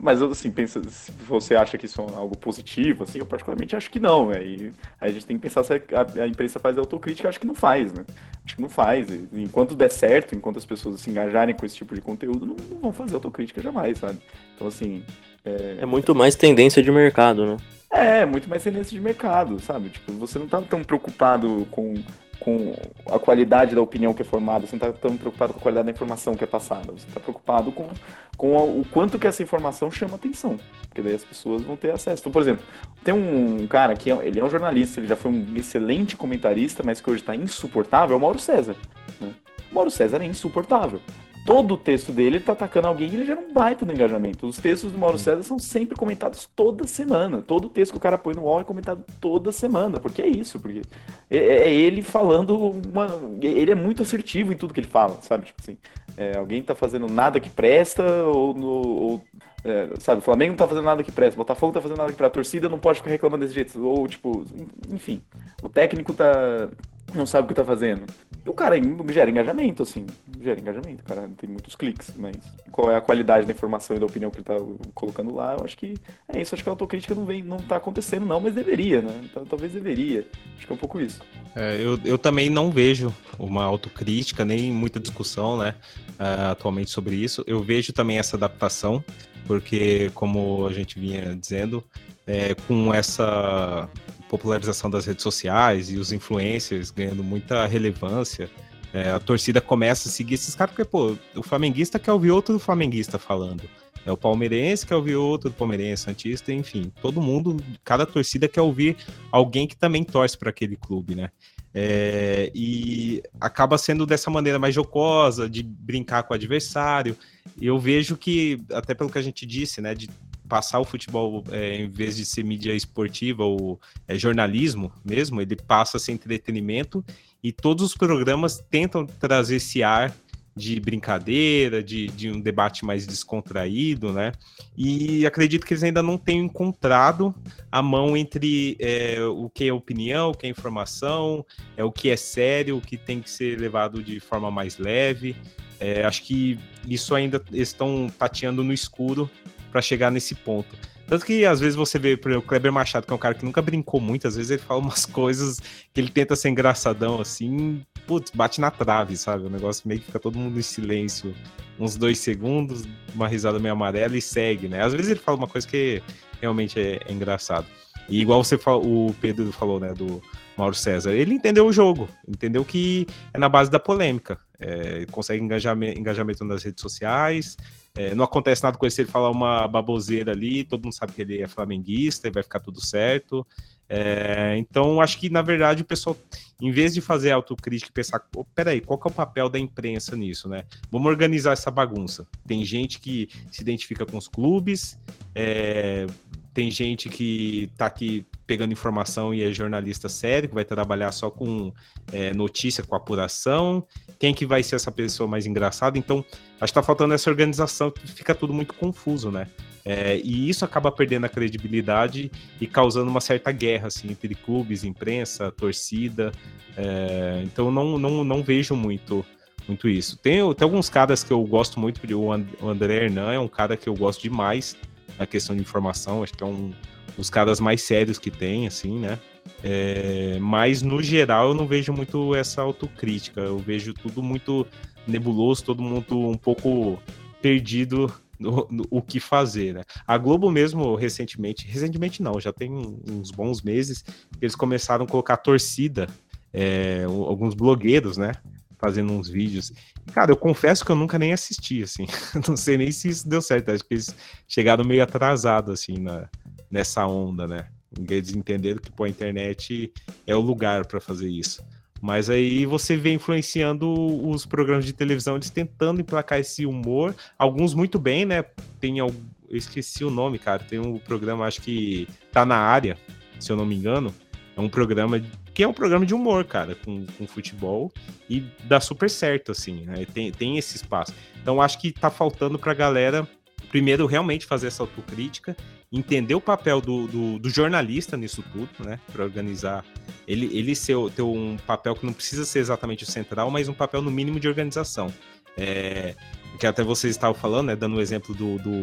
mas, 0.00 0.22
assim, 0.22 0.50
pensa, 0.50 0.82
se 0.88 1.12
você 1.26 1.54
acha 1.54 1.76
que 1.76 1.86
isso 1.86 2.00
é 2.00 2.14
algo 2.14 2.36
positivo, 2.36 3.04
assim, 3.04 3.18
eu 3.18 3.26
particularmente 3.26 3.74
acho 3.74 3.90
que 3.90 3.98
não, 3.98 4.28
né? 4.28 4.44
E 4.44 4.72
aí 5.00 5.10
a 5.10 5.12
gente 5.12 5.26
tem 5.26 5.36
que 5.36 5.42
pensar 5.42 5.64
se 5.64 5.72
a, 5.72 6.22
a 6.22 6.26
imprensa 6.26 6.58
faz 6.58 6.78
autocrítica, 6.78 7.28
acho 7.28 7.40
que 7.40 7.46
não 7.46 7.54
faz, 7.54 7.92
né? 7.92 8.04
Acho 8.44 8.56
que 8.56 8.62
não 8.62 8.68
faz. 8.68 9.08
E, 9.10 9.28
enquanto 9.34 9.74
der 9.74 9.90
certo, 9.90 10.34
enquanto 10.34 10.58
as 10.58 10.64
pessoas 10.64 11.00
se 11.00 11.10
engajarem 11.10 11.54
com 11.54 11.66
esse 11.66 11.76
tipo 11.76 11.94
de 11.94 12.00
conteúdo, 12.00 12.46
não, 12.46 12.56
não 12.70 12.78
vão 12.78 12.92
fazer 12.92 13.14
autocrítica 13.14 13.60
jamais, 13.60 13.98
sabe? 13.98 14.18
Então, 14.54 14.66
assim... 14.66 15.02
É... 15.44 15.78
é 15.80 15.86
muito 15.86 16.14
mais 16.14 16.34
tendência 16.34 16.82
de 16.82 16.90
mercado, 16.90 17.46
né? 17.46 17.56
É, 17.90 18.26
muito 18.26 18.48
mais 18.48 18.62
tendência 18.62 18.96
de 18.96 19.00
mercado, 19.00 19.58
sabe? 19.60 19.88
Tipo, 19.88 20.12
você 20.12 20.38
não 20.38 20.46
tá 20.46 20.60
tão 20.60 20.84
preocupado 20.84 21.66
com 21.70 21.94
com 22.40 22.74
a 23.06 23.18
qualidade 23.18 23.74
da 23.74 23.82
opinião 23.82 24.14
que 24.14 24.22
é 24.22 24.24
formada, 24.24 24.66
você 24.66 24.76
não 24.76 24.88
está 24.88 25.00
tão 25.00 25.16
preocupado 25.16 25.52
com 25.52 25.58
a 25.58 25.62
qualidade 25.62 25.86
da 25.86 25.92
informação 25.92 26.34
que 26.34 26.44
é 26.44 26.46
passada, 26.46 26.92
você 26.92 27.06
está 27.08 27.20
preocupado 27.20 27.72
com, 27.72 27.88
com 28.36 28.56
o 28.56 28.84
quanto 28.90 29.18
que 29.18 29.26
essa 29.26 29.42
informação 29.42 29.90
chama 29.90 30.14
atenção, 30.14 30.58
porque 30.88 31.02
daí 31.02 31.14
as 31.14 31.24
pessoas 31.24 31.62
vão 31.62 31.76
ter 31.76 31.90
acesso. 31.90 32.22
Então, 32.22 32.32
por 32.32 32.42
exemplo, 32.42 32.64
tem 33.02 33.14
um 33.14 33.66
cara 33.66 33.94
que 33.96 34.10
é, 34.10 34.26
ele 34.26 34.38
é 34.38 34.44
um 34.44 34.50
jornalista, 34.50 35.00
ele 35.00 35.06
já 35.06 35.16
foi 35.16 35.30
um 35.30 35.56
excelente 35.56 36.16
comentarista, 36.16 36.82
mas 36.84 37.00
que 37.00 37.10
hoje 37.10 37.22
está 37.22 37.34
insuportável, 37.34 38.14
é 38.14 38.16
o 38.16 38.20
Mauro 38.20 38.38
César. 38.38 38.76
Né? 39.20 39.32
O 39.70 39.74
Mauro 39.74 39.90
César 39.90 40.22
é 40.22 40.26
insuportável 40.26 41.00
todo 41.48 41.72
o 41.72 41.78
texto 41.78 42.12
dele 42.12 42.36
ele 42.36 42.44
tá 42.44 42.52
atacando 42.52 42.88
alguém 42.88 43.08
e 43.08 43.14
ele 43.14 43.24
gera 43.24 43.40
um 43.40 43.54
baita 43.54 43.86
no 43.86 43.92
engajamento. 43.94 44.46
Os 44.46 44.58
textos 44.58 44.92
do 44.92 44.98
Mauro 44.98 45.18
César 45.18 45.42
são 45.42 45.58
sempre 45.58 45.96
comentados 45.96 46.46
toda 46.54 46.86
semana. 46.86 47.40
Todo 47.40 47.70
texto 47.70 47.92
que 47.92 47.96
o 47.96 48.00
cara 48.00 48.18
põe 48.18 48.34
no 48.34 48.42
UOL 48.42 48.60
é 48.60 48.64
comentado 48.64 49.02
toda 49.18 49.50
semana. 49.50 49.98
Porque 49.98 50.20
é 50.20 50.26
isso, 50.26 50.60
porque 50.60 50.82
é, 51.30 51.38
é 51.38 51.74
ele 51.74 52.02
falando 52.02 52.54
uma. 52.54 53.18
Ele 53.40 53.70
é 53.70 53.74
muito 53.74 54.02
assertivo 54.02 54.52
em 54.52 54.58
tudo 54.58 54.74
que 54.74 54.80
ele 54.80 54.86
fala, 54.86 55.16
sabe? 55.22 55.46
Tipo 55.46 55.62
assim, 55.62 55.78
é, 56.18 56.36
alguém 56.36 56.62
tá 56.62 56.74
fazendo 56.74 57.08
nada 57.08 57.40
que 57.40 57.48
presta, 57.48 58.04
ou, 58.24 58.52
no, 58.52 58.66
ou 58.66 59.24
é, 59.64 59.88
sabe, 60.00 60.18
o 60.18 60.22
Flamengo 60.22 60.50
não 60.50 60.58
tá 60.58 60.68
fazendo 60.68 60.84
nada 60.84 61.02
que 61.02 61.10
presta, 61.10 61.34
o 61.34 61.44
Botafogo 61.44 61.72
tá 61.72 61.80
fazendo 61.80 61.96
nada 61.96 62.10
que 62.10 62.16
presta, 62.16 62.30
a 62.30 62.34
torcida 62.34 62.68
não 62.68 62.78
pode 62.78 62.98
ficar 62.98 63.10
reclamando 63.10 63.44
desse 63.44 63.54
jeito, 63.54 63.82
ou 63.82 64.06
tipo, 64.06 64.44
enfim, 64.90 65.22
o 65.62 65.68
técnico 65.68 66.12
tá 66.12 66.68
não 67.14 67.26
sabe 67.26 67.46
o 67.46 67.48
que 67.48 67.54
tá 67.54 67.64
fazendo. 67.64 68.04
O 68.46 68.52
cara 68.52 68.76
gera 69.12 69.30
engajamento, 69.30 69.82
assim. 69.82 70.06
Gera 70.40 70.60
engajamento, 70.60 71.02
cara. 71.04 71.28
Tem 71.36 71.48
muitos 71.48 71.74
cliques, 71.74 72.12
mas 72.16 72.36
qual 72.70 72.90
é 72.90 72.96
a 72.96 73.00
qualidade 73.00 73.46
da 73.46 73.52
informação 73.52 73.96
e 73.96 74.00
da 74.00 74.06
opinião 74.06 74.30
que 74.30 74.38
ele 74.38 74.44
tá 74.44 74.56
colocando 74.94 75.34
lá, 75.34 75.56
eu 75.58 75.64
acho 75.64 75.76
que 75.76 75.94
é 76.28 76.40
isso. 76.40 76.54
Acho 76.54 76.62
que 76.62 76.68
a 76.68 76.72
autocrítica 76.72 77.14
não 77.14 77.24
vem, 77.24 77.42
não 77.42 77.58
tá 77.58 77.76
acontecendo, 77.76 78.26
não, 78.26 78.40
mas 78.40 78.54
deveria, 78.54 79.02
né? 79.02 79.20
Então, 79.24 79.44
talvez 79.44 79.72
deveria. 79.72 80.26
Acho 80.56 80.66
que 80.66 80.72
é 80.72 80.74
um 80.74 80.78
pouco 80.78 81.00
isso. 81.00 81.20
É, 81.54 81.76
eu, 81.80 81.98
eu 82.04 82.18
também 82.18 82.48
não 82.48 82.70
vejo 82.70 83.14
uma 83.38 83.64
autocrítica, 83.64 84.44
nem 84.44 84.70
muita 84.72 85.00
discussão, 85.00 85.58
né, 85.58 85.74
uh, 86.18 86.50
atualmente 86.52 86.90
sobre 86.90 87.16
isso. 87.16 87.42
Eu 87.46 87.62
vejo 87.62 87.92
também 87.92 88.18
essa 88.18 88.36
adaptação, 88.36 89.04
porque, 89.46 90.10
como 90.14 90.66
a 90.66 90.72
gente 90.72 90.98
vinha 90.98 91.34
dizendo, 91.34 91.82
é, 92.28 92.54
com 92.54 92.92
essa 92.92 93.88
popularização 94.28 94.90
das 94.90 95.06
redes 95.06 95.22
sociais 95.22 95.90
e 95.90 95.96
os 95.96 96.12
influencers 96.12 96.90
ganhando 96.90 97.24
muita 97.24 97.66
relevância, 97.66 98.50
é, 98.92 99.10
a 99.10 99.18
torcida 99.18 99.60
começa 99.60 100.08
a 100.08 100.12
seguir 100.12 100.34
esses 100.34 100.54
caras, 100.54 100.74
porque, 100.74 100.88
pô, 100.88 101.16
o 101.34 101.42
flamenguista 101.42 101.98
quer 101.98 102.12
ouvir 102.12 102.30
outro 102.30 102.58
flamenguista 102.58 103.18
falando. 103.18 103.62
É 104.06 104.12
o 104.12 104.16
palmeirense 104.16 104.86
quer 104.86 104.94
ouvir 104.94 105.16
outro 105.16 105.50
palmeirense, 105.50 106.04
santista, 106.04 106.52
enfim, 106.52 106.92
todo 107.02 107.20
mundo, 107.20 107.56
cada 107.84 108.06
torcida 108.06 108.48
quer 108.48 108.62
ouvir 108.62 108.96
alguém 109.30 109.66
que 109.66 109.76
também 109.76 110.04
torce 110.04 110.36
para 110.36 110.50
aquele 110.50 110.76
clube, 110.76 111.14
né? 111.14 111.30
É, 111.74 112.50
e 112.54 113.22
acaba 113.38 113.76
sendo 113.76 114.06
dessa 114.06 114.30
maneira 114.30 114.58
mais 114.58 114.74
jocosa, 114.74 115.48
de 115.48 115.62
brincar 115.62 116.22
com 116.22 116.32
o 116.32 116.36
adversário. 116.36 117.16
E 117.60 117.66
eu 117.66 117.78
vejo 117.78 118.16
que, 118.16 118.62
até 118.72 118.94
pelo 118.94 119.10
que 119.10 119.18
a 119.18 119.22
gente 119.22 119.44
disse, 119.44 119.80
né, 119.80 119.94
de 119.94 120.08
passar 120.48 120.80
o 120.80 120.84
futebol, 120.84 121.44
é, 121.50 121.82
em 121.82 121.88
vez 121.88 122.16
de 122.16 122.24
ser 122.24 122.44
mídia 122.44 122.72
esportiva 122.72 123.44
ou 123.44 123.80
é, 124.06 124.18
jornalismo 124.18 124.90
mesmo, 125.04 125.40
ele 125.40 125.54
passa 125.54 125.98
a 125.98 126.00
ser 126.00 126.12
entretenimento 126.12 127.04
e 127.42 127.52
todos 127.52 127.84
os 127.84 127.94
programas 127.94 128.64
tentam 128.70 129.06
trazer 129.06 129.56
esse 129.56 129.82
ar 129.82 130.12
de 130.58 130.80
brincadeira, 130.80 131.82
de, 131.82 132.08
de 132.08 132.30
um 132.30 132.40
debate 132.40 132.84
mais 132.84 133.06
descontraído, 133.06 134.12
né? 134.12 134.32
E 134.76 135.24
acredito 135.24 135.64
que 135.64 135.72
eles 135.72 135.84
ainda 135.84 136.02
não 136.02 136.18
tenham 136.18 136.44
encontrado 136.44 137.32
a 137.70 137.80
mão 137.80 138.16
entre 138.16 138.76
é, 138.80 139.22
o 139.22 139.48
que 139.48 139.68
é 139.68 139.72
opinião, 139.72 140.30
o 140.30 140.34
que 140.34 140.46
é 140.46 140.50
informação, 140.50 141.46
é 141.76 141.84
o 141.84 141.92
que 141.92 142.10
é 142.10 142.16
sério, 142.16 142.76
o 142.76 142.80
que 142.80 142.96
tem 142.96 143.20
que 143.20 143.30
ser 143.30 143.58
levado 143.58 144.02
de 144.02 144.18
forma 144.18 144.50
mais 144.50 144.78
leve. 144.78 145.36
É, 145.78 146.04
acho 146.04 146.24
que 146.24 146.58
isso 146.86 147.14
ainda 147.14 147.40
estão 147.52 148.10
tateando 148.18 148.64
no 148.64 148.72
escuro 148.72 149.30
para 149.70 149.80
chegar 149.80 150.10
nesse 150.10 150.34
ponto. 150.34 150.76
Tanto 151.08 151.24
que 151.24 151.46
às 151.46 151.58
vezes 151.58 151.74
você 151.74 151.98
vê, 151.98 152.16
por 152.18 152.30
exemplo, 152.30 152.44
o 152.44 152.48
Kleber 152.48 152.70
Machado, 152.70 153.06
que 153.06 153.12
é 153.12 153.16
um 153.16 153.18
cara 153.18 153.34
que 153.34 153.44
nunca 153.44 153.62
brincou 153.62 153.98
muito, 153.98 154.28
às 154.28 154.36
vezes 154.36 154.50
ele 154.50 154.60
fala 154.60 154.80
umas 154.80 155.06
coisas 155.06 155.58
que 155.92 156.00
ele 156.00 156.10
tenta 156.10 156.36
ser 156.36 156.50
engraçadão 156.50 157.18
assim, 157.18 157.82
putz, 158.06 158.30
bate 158.30 158.60
na 158.60 158.70
trave, 158.70 159.16
sabe? 159.16 159.46
O 159.46 159.50
negócio 159.50 159.88
meio 159.88 160.00
que 160.00 160.06
fica 160.06 160.18
todo 160.18 160.38
mundo 160.38 160.58
em 160.58 160.62
silêncio, 160.62 161.34
uns 161.78 161.96
dois 161.96 162.18
segundos, 162.18 162.84
uma 163.14 163.26
risada 163.26 163.58
meio 163.58 163.72
amarela 163.72 164.18
e 164.18 164.20
segue, 164.20 164.68
né? 164.68 164.82
Às 164.82 164.92
vezes 164.92 165.10
ele 165.10 165.20
fala 165.20 165.38
uma 165.38 165.48
coisa 165.48 165.66
que 165.66 166.02
realmente 166.42 166.78
é, 166.78 167.00
é 167.06 167.12
engraçado. 167.12 167.66
E 168.06 168.20
igual 168.20 168.42
você 168.42 168.58
o 168.66 169.14
Pedro 169.20 169.50
falou, 169.52 169.78
né, 169.78 169.92
do 169.92 170.22
Mauro 170.56 170.74
César, 170.74 171.12
ele 171.12 171.34
entendeu 171.34 171.66
o 171.66 171.72
jogo, 171.72 172.08
entendeu 172.26 172.64
que 172.64 173.06
é 173.32 173.38
na 173.38 173.48
base 173.48 173.70
da 173.70 173.78
polêmica. 173.78 174.38
É, 174.58 175.06
consegue 175.10 175.42
engajamento, 175.42 175.98
engajamento 175.98 176.44
nas 176.44 176.64
redes 176.64 176.80
sociais, 176.82 177.56
é, 177.98 178.14
não 178.14 178.24
acontece 178.24 178.62
nada 178.62 178.78
com 178.78 178.86
ele 178.86 178.94
ele 178.96 179.08
falar 179.08 179.28
uma 179.28 179.66
baboseira 179.66 180.30
ali, 180.30 180.62
todo 180.62 180.84
mundo 180.84 180.92
sabe 180.92 181.12
que 181.12 181.22
ele 181.22 181.42
é 181.42 181.48
flamenguista 181.48 182.28
e 182.28 182.30
vai 182.30 182.44
ficar 182.44 182.60
tudo 182.60 182.80
certo. 182.80 183.44
É, 183.88 184.54
então, 184.56 185.00
acho 185.00 185.18
que, 185.18 185.28
na 185.28 185.42
verdade, 185.42 185.82
o 185.82 185.84
pessoal, 185.84 186.16
em 186.62 186.70
vez 186.70 186.94
de 186.94 187.00
fazer 187.00 187.32
autocrítica 187.32 187.90
e 187.90 187.92
pensar, 187.92 188.22
oh, 188.36 188.44
peraí, 188.44 188.80
qual 188.80 189.00
que 189.00 189.08
é 189.08 189.10
o 189.10 189.14
papel 189.14 189.48
da 189.48 189.58
imprensa 189.58 190.14
nisso, 190.14 190.48
né? 190.48 190.62
Vamos 190.92 191.08
organizar 191.08 191.52
essa 191.52 191.72
bagunça. 191.72 192.24
Tem 192.46 192.64
gente 192.64 193.00
que 193.00 193.28
se 193.50 193.62
identifica 193.62 194.06
com 194.06 194.16
os 194.16 194.28
clubes, 194.28 194.96
é, 195.34 196.06
tem 196.54 196.70
gente 196.70 197.08
que 197.08 197.68
tá 197.76 197.86
aqui 197.86 198.24
pegando 198.46 198.72
informação 198.72 199.34
e 199.34 199.42
é 199.42 199.52
jornalista 199.52 200.08
sério, 200.08 200.48
que 200.48 200.54
vai 200.54 200.64
trabalhar 200.64 201.10
só 201.10 201.30
com 201.30 201.72
é, 202.12 202.32
notícia, 202.32 202.84
com 202.84 202.94
apuração. 202.94 203.84
Quem 204.18 204.34
que 204.34 204.44
vai 204.44 204.62
ser 204.62 204.76
essa 204.76 204.90
pessoa 204.90 205.28
mais 205.28 205.46
engraçada? 205.46 205.96
Então, 205.96 206.24
acho 206.60 206.72
que 206.72 206.74
tá 206.74 206.82
faltando 206.82 207.14
essa 207.14 207.30
organização, 207.30 207.92
fica 208.04 208.34
tudo 208.34 208.52
muito 208.52 208.74
confuso, 208.74 209.30
né? 209.30 209.46
É, 209.84 210.20
e 210.22 210.48
isso 210.50 210.64
acaba 210.64 210.90
perdendo 210.90 211.24
a 211.24 211.28
credibilidade 211.28 212.30
e 212.60 212.66
causando 212.66 213.10
uma 213.10 213.20
certa 213.20 213.52
guerra 213.52 213.86
assim, 213.86 214.10
entre 214.10 214.34
clubes, 214.34 214.84
imprensa, 214.84 215.50
torcida. 215.52 216.32
É, 216.76 217.42
então, 217.44 217.70
não, 217.70 217.98
não, 217.98 218.24
não 218.24 218.42
vejo 218.42 218.74
muito 218.74 219.24
muito 219.68 219.88
isso. 219.88 220.16
Tem, 220.16 220.36
tem 220.54 220.64
alguns 220.64 220.88
caras 220.88 221.22
que 221.22 221.30
eu 221.30 221.42
gosto 221.44 221.78
muito, 221.78 222.00
o 222.14 222.68
André 222.68 223.04
Hernan 223.04 223.32
é 223.32 223.38
um 223.38 223.48
cara 223.48 223.76
que 223.76 223.86
eu 223.86 223.94
gosto 223.94 224.22
demais 224.22 224.76
na 225.18 225.26
questão 225.26 225.54
de 225.54 225.60
informação, 225.60 226.22
acho 226.22 226.32
que 226.32 226.42
é 226.42 226.46
um 226.46 226.72
dos 227.16 227.28
caras 227.28 227.60
mais 227.60 227.82
sérios 227.82 228.18
que 228.18 228.30
tem, 228.30 228.66
assim, 228.66 228.98
né? 228.98 229.18
É, 229.62 230.38
mas 230.40 230.82
no 230.82 231.02
geral 231.02 231.48
eu 231.48 231.54
não 231.54 231.66
vejo 231.66 231.92
muito 231.92 232.34
essa 232.34 232.62
autocrítica, 232.62 233.40
eu 233.40 233.58
vejo 233.58 233.92
tudo 233.92 234.22
muito 234.22 234.66
nebuloso, 235.06 235.64
todo 235.64 235.82
mundo 235.82 236.28
um 236.28 236.36
pouco 236.36 237.00
perdido 237.40 238.12
no, 238.38 238.68
no, 238.70 238.84
o 238.90 239.02
que 239.02 239.18
fazer, 239.18 239.74
né? 239.74 239.82
A 240.06 240.16
Globo 240.16 240.50
mesmo 240.50 240.94
recentemente, 240.94 241.66
recentemente 241.66 242.22
não, 242.22 242.40
já 242.40 242.52
tem 242.52 242.70
uns 242.72 243.30
bons 243.30 243.62
meses, 243.62 244.04
eles 244.40 244.54
começaram 244.54 245.04
a 245.04 245.08
colocar 245.08 245.36
torcida, 245.38 246.06
é, 246.52 247.04
alguns 247.04 247.54
blogueiros, 247.54 248.16
né? 248.16 248.32
Fazendo 248.78 249.12
uns 249.12 249.28
vídeos. 249.28 249.72
Cara, 250.12 250.30
eu 250.30 250.36
confesso 250.36 250.84
que 250.84 250.92
eu 250.92 250.96
nunca 250.96 251.18
nem 251.18 251.32
assisti, 251.32 251.82
assim. 251.82 252.06
não 252.46 252.56
sei 252.56 252.78
nem 252.78 252.92
se 252.92 253.08
isso 253.08 253.28
deu 253.28 253.42
certo. 253.42 253.70
Acho 253.70 253.84
que 253.84 253.94
eles 253.94 254.14
chegaram 254.46 254.84
meio 254.84 255.02
atrasado, 255.02 255.72
assim, 255.72 255.98
na, 255.98 256.28
nessa 256.70 257.04
onda, 257.04 257.48
né? 257.48 257.66
Eles 258.08 258.34
entenderam 258.34 258.80
que 258.80 258.90
pô, 258.90 259.04
a 259.04 259.08
internet 259.08 259.92
é 260.26 260.34
o 260.34 260.40
lugar 260.40 260.86
para 260.86 261.00
fazer 261.00 261.28
isso. 261.28 261.62
Mas 262.00 262.30
aí 262.30 262.64
você 262.64 262.96
vê 262.96 263.12
influenciando 263.12 263.88
os 264.28 264.46
programas 264.46 264.84
de 264.84 264.92
televisão, 264.92 265.34
eles 265.34 265.50
tentando 265.50 266.00
emplacar 266.00 266.38
esse 266.38 266.64
humor, 266.64 267.14
alguns 267.36 267.74
muito 267.74 267.98
bem, 267.98 268.24
né? 268.24 268.44
Tem 268.78 268.98
eu 268.98 269.12
esqueci 269.50 270.04
o 270.04 270.10
nome, 270.10 270.38
cara. 270.38 270.62
Tem 270.62 270.78
um 270.78 270.98
programa, 270.98 271.46
acho 271.46 271.60
que 271.60 272.06
tá 272.32 272.44
na 272.44 272.56
área, 272.56 272.96
se 273.40 273.50
eu 273.50 273.56
não 273.56 273.66
me 273.66 273.74
engano. 273.74 274.14
É 274.56 274.60
um 274.60 274.68
programa 274.68 275.20
que 275.54 275.62
é 275.62 275.68
um 275.68 275.72
programa 275.72 276.06
de 276.06 276.14
humor, 276.14 276.44
cara, 276.44 276.76
com, 276.76 277.04
com 277.06 277.26
futebol 277.26 277.92
e 278.28 278.44
dá 278.64 278.80
super 278.80 279.10
certo, 279.10 279.52
assim, 279.52 279.84
né? 279.84 280.04
Tem, 280.12 280.30
tem 280.30 280.58
esse 280.58 280.76
espaço. 280.76 281.12
Então 281.40 281.60
acho 281.60 281.80
que 281.80 281.92
tá 281.92 282.10
faltando 282.10 282.58
pra 282.58 282.74
galera, 282.74 283.26
primeiro, 283.68 284.06
realmente 284.06 284.46
fazer 284.46 284.68
essa 284.68 284.82
autocrítica 284.82 285.56
entender 285.90 286.34
o 286.34 286.40
papel 286.40 286.80
do, 286.80 287.06
do, 287.06 287.38
do 287.38 287.50
jornalista 287.50 288.16
nisso 288.16 288.44
tudo, 288.52 288.68
né? 288.84 289.00
Para 289.12 289.24
organizar. 289.24 289.84
Ele, 290.26 290.46
ele 290.56 290.74
ser, 290.74 290.96
ter 291.14 291.22
um 291.22 291.56
papel 291.66 291.94
que 291.94 292.04
não 292.04 292.12
precisa 292.12 292.44
ser 292.44 292.58
exatamente 292.58 293.04
o 293.04 293.06
central, 293.06 293.50
mas 293.50 293.68
um 293.68 293.74
papel 293.74 294.02
no 294.02 294.10
mínimo 294.10 294.38
de 294.38 294.48
organização. 294.48 295.12
É, 295.56 296.14
que 296.58 296.66
até 296.66 296.82
vocês 296.82 297.14
estavam 297.14 297.34
falando, 297.34 297.68
né? 297.68 297.76
Dando 297.76 297.94
o 297.94 297.98
um 297.98 298.00
exemplo 298.00 298.34
do, 298.34 298.58
do, 298.58 298.80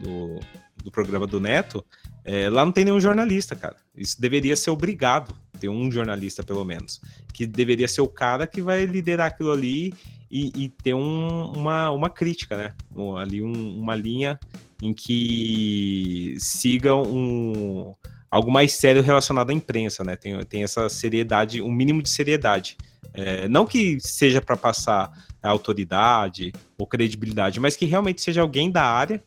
do, 0.00 0.40
do, 0.82 0.90
programa 0.90 1.26
do 1.26 1.40
Neto. 1.40 1.84
É, 2.24 2.48
lá 2.48 2.64
não 2.64 2.72
tem 2.72 2.84
nenhum 2.84 3.00
jornalista, 3.00 3.54
cara. 3.54 3.76
Isso 3.96 4.20
deveria 4.20 4.56
ser 4.56 4.70
obrigado 4.70 5.34
ter 5.60 5.68
um 5.68 5.90
jornalista, 5.90 6.42
pelo 6.42 6.64
menos. 6.64 7.00
Que 7.32 7.46
deveria 7.46 7.86
ser 7.86 8.00
o 8.00 8.08
cara 8.08 8.46
que 8.46 8.60
vai 8.60 8.84
liderar 8.86 9.28
aquilo 9.28 9.52
ali 9.52 9.94
e, 10.30 10.50
e 10.56 10.68
ter 10.68 10.94
um, 10.94 11.52
uma, 11.52 11.90
uma 11.90 12.10
crítica, 12.10 12.56
né? 12.56 12.74
Ali 13.18 13.40
um, 13.42 13.78
uma 13.78 13.94
linha 13.94 14.38
em 14.82 14.92
que 14.92 16.34
sigam 16.38 17.02
um, 17.02 17.94
algo 18.30 18.50
mais 18.50 18.72
sério 18.72 19.02
relacionado 19.02 19.50
à 19.50 19.52
imprensa, 19.52 20.02
né? 20.02 20.16
Tem, 20.16 20.38
tem 20.44 20.64
essa 20.64 20.88
seriedade, 20.88 21.62
um 21.62 21.70
mínimo 21.70 22.02
de 22.02 22.08
seriedade. 22.08 22.76
É, 23.12 23.46
não 23.48 23.64
que 23.64 23.98
seja 24.00 24.40
para 24.40 24.56
passar 24.56 25.12
autoridade 25.40 26.52
ou 26.76 26.86
credibilidade, 26.86 27.60
mas 27.60 27.76
que 27.76 27.84
realmente 27.84 28.20
seja 28.20 28.40
alguém 28.40 28.70
da 28.70 28.82
área 28.82 29.22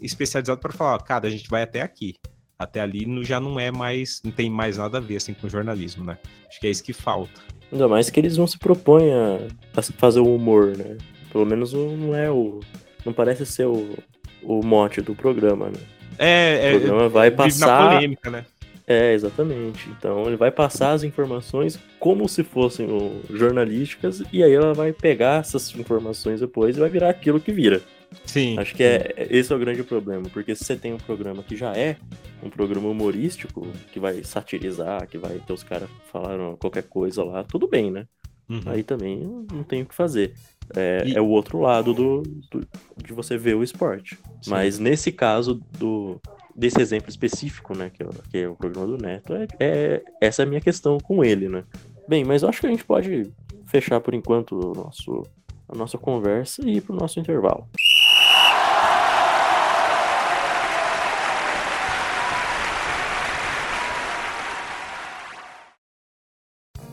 especializado 0.00 0.60
para 0.60 0.72
falar, 0.72 0.98
cara, 1.02 1.26
a 1.26 1.30
gente 1.30 1.48
vai 1.48 1.62
até 1.62 1.82
aqui. 1.82 2.14
Até 2.56 2.80
ali 2.80 3.06
já 3.24 3.40
não 3.40 3.58
é 3.58 3.72
mais, 3.72 4.20
não 4.22 4.30
tem 4.30 4.48
mais 4.48 4.78
nada 4.78 4.98
a 4.98 5.00
ver 5.00 5.16
assim, 5.16 5.34
com 5.34 5.48
jornalismo, 5.48 6.04
né? 6.04 6.16
Acho 6.48 6.60
que 6.60 6.66
é 6.68 6.70
isso 6.70 6.84
que 6.84 6.92
falta. 6.92 7.40
Ainda 7.72 7.88
mais 7.88 8.08
que 8.08 8.20
eles 8.20 8.36
não 8.36 8.46
se 8.46 8.56
propõem 8.56 9.12
a, 9.12 9.82
fazer 9.98 10.20
o 10.20 10.32
humor, 10.32 10.76
né? 10.76 10.96
Pelo 11.32 11.44
menos 11.44 11.72
não 11.72 12.14
é 12.14 12.30
o. 12.30 12.60
Não 13.04 13.12
parece 13.12 13.44
ser 13.44 13.66
o, 13.66 13.96
o 14.44 14.62
mote 14.62 15.00
do 15.00 15.14
programa, 15.14 15.66
né? 15.66 15.80
É, 16.18 16.74
o 16.74 16.80
programa 16.80 17.04
é, 17.04 17.08
vai 17.08 17.30
passar. 17.30 17.94
polêmica, 17.94 18.30
né? 18.30 18.44
É, 18.86 19.14
exatamente. 19.14 19.88
Então 19.88 20.26
ele 20.26 20.36
vai 20.36 20.50
passar 20.50 20.92
as 20.92 21.02
informações 21.02 21.78
como 21.98 22.28
se 22.28 22.42
fossem 22.42 22.86
jornalísticas, 23.30 24.22
e 24.32 24.42
aí 24.42 24.52
ela 24.52 24.74
vai 24.74 24.92
pegar 24.92 25.40
essas 25.40 25.74
informações 25.74 26.40
depois 26.40 26.76
e 26.76 26.80
vai 26.80 26.90
virar 26.90 27.08
aquilo 27.08 27.40
que 27.40 27.52
vira. 27.52 27.80
Sim. 28.26 28.58
Acho 28.58 28.74
que 28.74 28.82
é, 28.82 29.26
esse 29.30 29.52
é 29.52 29.56
o 29.56 29.58
grande 29.58 29.82
problema, 29.82 30.28
porque 30.32 30.54
se 30.54 30.64
você 30.64 30.76
tem 30.76 30.92
um 30.92 30.98
programa 30.98 31.42
que 31.42 31.56
já 31.56 31.74
é 31.74 31.96
um 32.42 32.50
programa 32.50 32.88
humorístico, 32.88 33.66
que 33.92 33.98
vai 33.98 34.22
satirizar, 34.22 35.06
que 35.08 35.18
vai 35.18 35.40
ter 35.44 35.52
os 35.52 35.64
caras 35.64 35.88
falando 36.12 36.56
qualquer 36.58 36.84
coisa 36.84 37.24
lá, 37.24 37.42
tudo 37.42 37.66
bem, 37.66 37.90
né? 37.90 38.06
Uhum. 38.48 38.62
Aí 38.66 38.82
também 38.82 39.20
não 39.52 39.62
tem 39.62 39.82
o 39.82 39.86
que 39.86 39.94
fazer. 39.94 40.34
É, 40.74 41.02
e... 41.06 41.16
é 41.16 41.20
o 41.20 41.26
outro 41.26 41.60
lado 41.60 41.92
do, 41.92 42.22
do, 42.50 42.66
de 43.02 43.12
você 43.12 43.36
ver 43.36 43.54
o 43.54 43.62
esporte. 43.62 44.18
Sim. 44.42 44.50
Mas 44.50 44.78
nesse 44.78 45.12
caso 45.12 45.60
do, 45.78 46.20
desse 46.54 46.80
exemplo 46.80 47.08
específico, 47.10 47.76
né, 47.76 47.90
que 47.90 48.02
é, 48.02 48.06
que 48.30 48.38
é 48.38 48.48
o 48.48 48.54
programa 48.54 48.86
do 48.86 49.02
Neto, 49.02 49.34
é, 49.34 49.46
é, 49.58 50.02
essa 50.20 50.42
é 50.42 50.44
a 50.44 50.48
minha 50.48 50.60
questão 50.60 50.98
com 50.98 51.24
ele, 51.24 51.48
né. 51.48 51.64
Bem, 52.08 52.24
mas 52.24 52.42
eu 52.42 52.48
acho 52.48 52.60
que 52.60 52.66
a 52.66 52.70
gente 52.70 52.84
pode 52.84 53.32
fechar 53.66 54.00
por 54.00 54.14
enquanto 54.14 54.52
o 54.52 54.72
nosso, 54.72 55.22
a 55.68 55.76
nossa 55.76 55.98
conversa 55.98 56.62
e 56.64 56.76
ir 56.76 56.80
para 56.82 56.94
o 56.94 56.98
nosso 56.98 57.18
intervalo. 57.18 57.66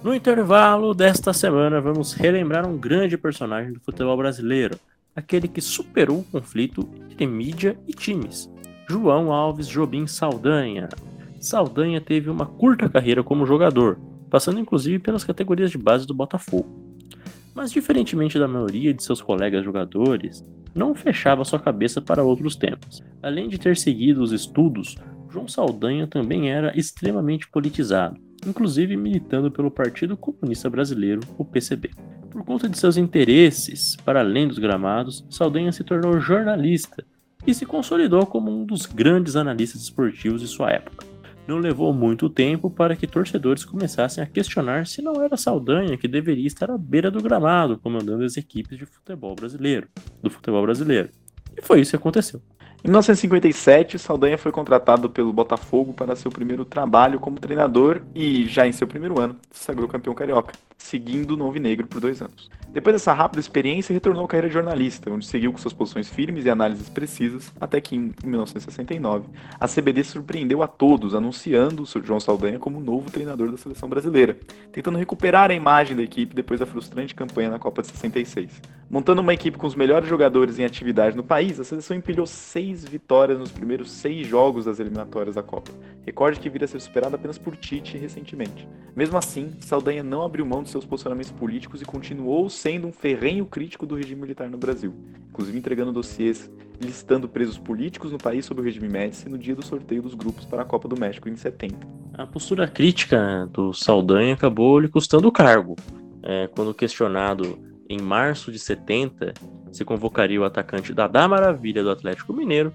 No 0.03 0.15
intervalo 0.15 0.95
desta 0.95 1.31
semana, 1.31 1.79
vamos 1.79 2.13
relembrar 2.13 2.67
um 2.67 2.75
grande 2.75 3.19
personagem 3.19 3.71
do 3.71 3.79
futebol 3.79 4.17
brasileiro, 4.17 4.79
aquele 5.15 5.47
que 5.47 5.61
superou 5.61 6.21
o 6.21 6.23
conflito 6.23 6.89
entre 7.11 7.27
mídia 7.27 7.77
e 7.87 7.93
times, 7.93 8.51
João 8.89 9.31
Alves 9.31 9.67
Jobim 9.67 10.07
Saldanha. 10.07 10.89
Saldanha 11.39 12.01
teve 12.01 12.31
uma 12.31 12.47
curta 12.47 12.89
carreira 12.89 13.23
como 13.23 13.45
jogador, 13.45 13.99
passando 14.27 14.59
inclusive 14.59 14.97
pelas 14.97 15.23
categorias 15.23 15.69
de 15.69 15.77
base 15.77 16.07
do 16.07 16.15
Botafogo. 16.15 16.67
Mas, 17.53 17.71
diferentemente 17.71 18.39
da 18.39 18.47
maioria 18.47 18.95
de 18.95 19.03
seus 19.03 19.21
colegas 19.21 19.63
jogadores, 19.63 20.43
não 20.73 20.95
fechava 20.95 21.45
sua 21.45 21.59
cabeça 21.59 22.01
para 22.01 22.23
outros 22.23 22.55
temas. 22.55 23.03
Além 23.21 23.47
de 23.47 23.59
ter 23.59 23.77
seguido 23.77 24.23
os 24.23 24.31
estudos, 24.31 24.95
João 25.29 25.47
Saldanha 25.47 26.07
também 26.07 26.49
era 26.49 26.75
extremamente 26.75 27.47
politizado, 27.47 28.19
inclusive 28.45 28.95
militando 28.97 29.51
pelo 29.51 29.71
Partido 29.71 30.17
Comunista 30.17 30.69
Brasileiro, 30.69 31.21
o 31.37 31.45
PCB. 31.45 31.91
Por 32.29 32.43
conta 32.43 32.69
de 32.69 32.77
seus 32.77 32.97
interesses, 32.97 33.95
para 34.05 34.21
além 34.21 34.47
dos 34.47 34.57
gramados, 34.57 35.25
Saldanha 35.29 35.71
se 35.71 35.83
tornou 35.83 36.19
jornalista 36.19 37.03
e 37.45 37.53
se 37.53 37.65
consolidou 37.65 38.25
como 38.25 38.51
um 38.51 38.65
dos 38.65 38.85
grandes 38.85 39.35
analistas 39.35 39.81
esportivos 39.81 40.41
de 40.41 40.47
sua 40.47 40.71
época. 40.71 41.05
Não 41.47 41.57
levou 41.57 41.91
muito 41.93 42.29
tempo 42.29 42.69
para 42.69 42.95
que 42.95 43.07
torcedores 43.07 43.65
começassem 43.65 44.23
a 44.23 44.27
questionar 44.27 44.85
se 44.85 45.01
não 45.01 45.21
era 45.21 45.35
Saldanha 45.35 45.97
que 45.97 46.07
deveria 46.07 46.47
estar 46.47 46.69
à 46.69 46.77
beira 46.77 47.09
do 47.09 47.21
gramado 47.21 47.77
comandando 47.79 48.23
as 48.23 48.37
equipes 48.37 48.77
de 48.77 48.85
futebol 48.85 49.35
brasileiro, 49.35 49.87
do 50.21 50.29
futebol 50.29 50.61
brasileiro. 50.61 51.09
E 51.57 51.61
foi 51.61 51.81
isso 51.81 51.91
que 51.91 51.97
aconteceu. 51.97 52.41
Em 52.84 52.88
1957, 52.88 53.99
Saldanha 53.99 54.39
foi 54.39 54.51
contratado 54.51 55.07
pelo 55.07 55.32
Botafogo 55.32 55.93
para 55.93 56.15
seu 56.15 56.32
primeiro 56.32 56.65
trabalho 56.65 57.19
como 57.19 57.39
treinador 57.39 58.01
e, 58.15 58.47
já 58.47 58.65
em 58.65 58.71
seu 58.71 58.88
primeiro 58.88 59.19
ano, 59.19 59.36
se 59.51 59.63
sagrou 59.63 59.88
campeão 59.88 60.15
carioca, 60.15 60.55
seguindo 60.79 61.36
o 61.36 61.38
Novo 61.38 61.59
Negro 61.59 61.86
por 61.86 62.01
dois 62.01 62.23
anos. 62.23 62.49
Depois 62.69 62.95
dessa 62.95 63.13
rápida 63.13 63.39
experiência, 63.39 63.93
retornou 63.93 64.25
à 64.25 64.27
carreira 64.27 64.47
de 64.47 64.55
jornalista, 64.55 65.11
onde 65.11 65.27
seguiu 65.27 65.51
com 65.51 65.59
suas 65.59 65.75
posições 65.75 66.09
firmes 66.09 66.43
e 66.43 66.49
análises 66.49 66.89
precisas, 66.89 67.53
até 67.61 67.79
que 67.79 67.95
em 67.95 68.15
1969 68.23 69.27
a 69.59 69.67
CBD 69.67 70.03
surpreendeu 70.03 70.63
a 70.63 70.67
todos, 70.67 71.13
anunciando 71.13 71.84
o 71.84 71.86
Sr. 71.86 72.03
João 72.03 72.19
Saldanha 72.19 72.57
como 72.57 72.79
novo 72.79 73.11
treinador 73.11 73.51
da 73.51 73.57
seleção 73.57 73.88
brasileira, 73.88 74.39
tentando 74.71 74.97
recuperar 74.97 75.51
a 75.51 75.53
imagem 75.53 75.95
da 75.95 76.01
equipe 76.01 76.34
depois 76.34 76.59
da 76.59 76.65
frustrante 76.65 77.13
campanha 77.13 77.51
na 77.51 77.59
Copa 77.59 77.84
de 77.84 77.89
66. 77.89 78.59
Montando 78.91 79.21
uma 79.21 79.33
equipe 79.33 79.57
com 79.57 79.65
os 79.65 79.73
melhores 79.73 80.09
jogadores 80.09 80.59
em 80.59 80.65
atividade 80.65 81.15
no 81.15 81.23
país, 81.23 81.57
a 81.57 81.63
seleção 81.63 81.95
empilhou 81.95 82.27
seis 82.27 82.83
vitórias 82.83 83.39
nos 83.39 83.49
primeiros 83.49 83.89
seis 83.89 84.27
jogos 84.27 84.65
das 84.65 84.81
eliminatórias 84.81 85.35
da 85.35 85.41
Copa, 85.41 85.71
recorde 86.05 86.41
que 86.41 86.49
vira 86.49 86.65
a 86.65 86.67
ser 86.67 86.81
superado 86.81 87.15
apenas 87.15 87.37
por 87.37 87.55
Tite 87.55 87.97
recentemente. 87.97 88.67
Mesmo 88.93 89.17
assim, 89.17 89.53
Saldanha 89.61 90.03
não 90.03 90.23
abriu 90.23 90.45
mão 90.45 90.61
de 90.61 90.69
seus 90.69 90.83
posicionamentos 90.83 91.31
políticos 91.31 91.81
e 91.81 91.85
continuou 91.85 92.49
sendo 92.49 92.85
um 92.85 92.91
ferrenho 92.91 93.45
crítico 93.45 93.85
do 93.85 93.95
regime 93.95 94.23
militar 94.23 94.49
no 94.49 94.57
Brasil, 94.57 94.93
inclusive 95.29 95.57
entregando 95.57 95.93
dossiês 95.93 96.51
listando 96.81 97.29
presos 97.29 97.57
políticos 97.57 98.11
no 98.11 98.17
país 98.17 98.43
sob 98.43 98.59
o 98.59 98.63
regime 98.63 98.89
Médici 98.89 99.29
no 99.29 99.37
dia 99.37 99.55
do 99.55 99.65
sorteio 99.65 100.01
dos 100.01 100.15
grupos 100.15 100.43
para 100.43 100.63
a 100.63 100.65
Copa 100.65 100.89
do 100.89 100.99
México 100.99 101.29
em 101.29 101.35
70. 101.37 101.77
A 102.13 102.27
postura 102.27 102.67
crítica 102.67 103.47
do 103.53 103.71
Saldanha 103.71 104.33
acabou 104.33 104.77
lhe 104.79 104.89
custando 104.89 105.29
o 105.29 105.31
cargo. 105.31 105.77
É, 106.21 106.47
quando 106.47 106.73
questionado 106.73 107.70
em 107.91 107.99
março 107.99 108.51
de 108.51 108.57
70 108.57 109.33
se 109.71 109.83
convocaria 109.83 110.39
o 110.39 110.45
atacante 110.45 110.93
Dadá 110.93 111.27
Maravilha 111.27 111.83
do 111.83 111.89
Atlético 111.89 112.33
Mineiro, 112.33 112.73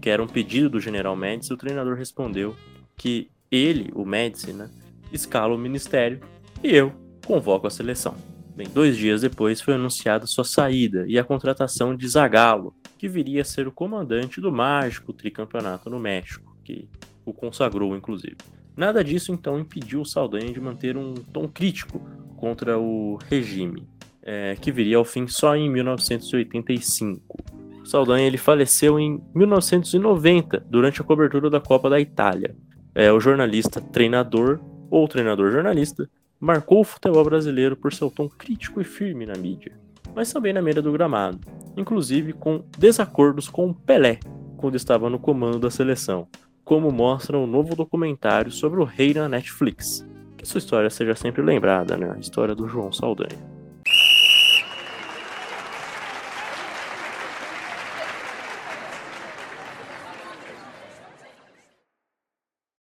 que 0.00 0.08
era 0.08 0.22
um 0.22 0.26
pedido 0.26 0.70
do 0.70 0.80
general 0.80 1.16
Médici, 1.16 1.52
o 1.52 1.56
treinador 1.56 1.96
respondeu 1.96 2.54
que 2.96 3.28
ele, 3.50 3.90
o 3.94 4.04
Médici, 4.04 4.52
né, 4.52 4.70
escala 5.12 5.54
o 5.54 5.58
ministério 5.58 6.20
e 6.62 6.74
eu 6.74 6.92
convoco 7.26 7.66
a 7.66 7.70
seleção. 7.70 8.14
Bem, 8.54 8.68
dois 8.68 8.96
dias 8.96 9.22
depois 9.22 9.60
foi 9.60 9.74
anunciada 9.74 10.26
sua 10.26 10.44
saída 10.44 11.04
e 11.08 11.18
a 11.18 11.24
contratação 11.24 11.96
de 11.96 12.06
Zagallo, 12.06 12.74
que 12.96 13.08
viria 13.08 13.42
a 13.42 13.44
ser 13.44 13.66
o 13.66 13.72
comandante 13.72 14.40
do 14.40 14.52
mágico 14.52 15.12
tricampeonato 15.12 15.90
no 15.90 15.98
México, 15.98 16.56
que 16.62 16.88
o 17.24 17.32
consagrou 17.32 17.96
inclusive. 17.96 18.36
Nada 18.76 19.02
disso 19.02 19.32
então 19.32 19.58
impediu 19.58 20.02
o 20.02 20.06
Saldanha 20.06 20.52
de 20.52 20.60
manter 20.60 20.96
um 20.96 21.14
tom 21.14 21.48
crítico 21.48 22.00
contra 22.36 22.78
o 22.78 23.18
regime, 23.28 23.86
é, 24.22 24.56
que 24.60 24.70
viria 24.70 24.96
ao 24.96 25.04
fim 25.04 25.26
só 25.26 25.56
em 25.56 25.68
1985. 25.70 27.36
O 27.82 27.86
Saldanha 27.86 28.26
ele 28.26 28.38
faleceu 28.38 28.98
em 28.98 29.20
1990 29.34 30.64
durante 30.68 31.00
a 31.00 31.04
cobertura 31.04 31.50
da 31.50 31.60
Copa 31.60 31.90
da 31.90 32.00
Itália. 32.00 32.54
É, 32.94 33.12
o 33.12 33.18
jornalista 33.18 33.80
treinador 33.80 34.60
ou 34.90 35.08
treinador 35.08 35.50
jornalista 35.50 36.08
marcou 36.38 36.80
o 36.80 36.84
futebol 36.84 37.24
brasileiro 37.24 37.76
por 37.76 37.92
seu 37.92 38.10
tom 38.10 38.28
crítico 38.28 38.80
e 38.80 38.84
firme 38.84 39.26
na 39.26 39.34
mídia, 39.34 39.72
mas 40.14 40.32
também 40.32 40.52
na 40.52 40.62
mira 40.62 40.82
do 40.82 40.92
gramado, 40.92 41.40
inclusive 41.76 42.32
com 42.32 42.64
desacordos 42.78 43.48
com 43.48 43.72
Pelé 43.72 44.18
quando 44.56 44.76
estava 44.76 45.10
no 45.10 45.18
comando 45.18 45.58
da 45.58 45.70
seleção, 45.70 46.28
como 46.64 46.92
mostra 46.92 47.36
o 47.36 47.44
um 47.44 47.46
novo 47.46 47.74
documentário 47.74 48.52
sobre 48.52 48.80
o 48.80 48.84
rei 48.84 49.12
na 49.14 49.28
Netflix. 49.28 50.06
Que 50.36 50.46
sua 50.46 50.58
história 50.58 50.90
seja 50.90 51.14
sempre 51.14 51.42
lembrada, 51.42 51.96
né? 51.96 52.12
A 52.14 52.18
história 52.18 52.54
do 52.54 52.68
João 52.68 52.92
Saldanha. 52.92 53.51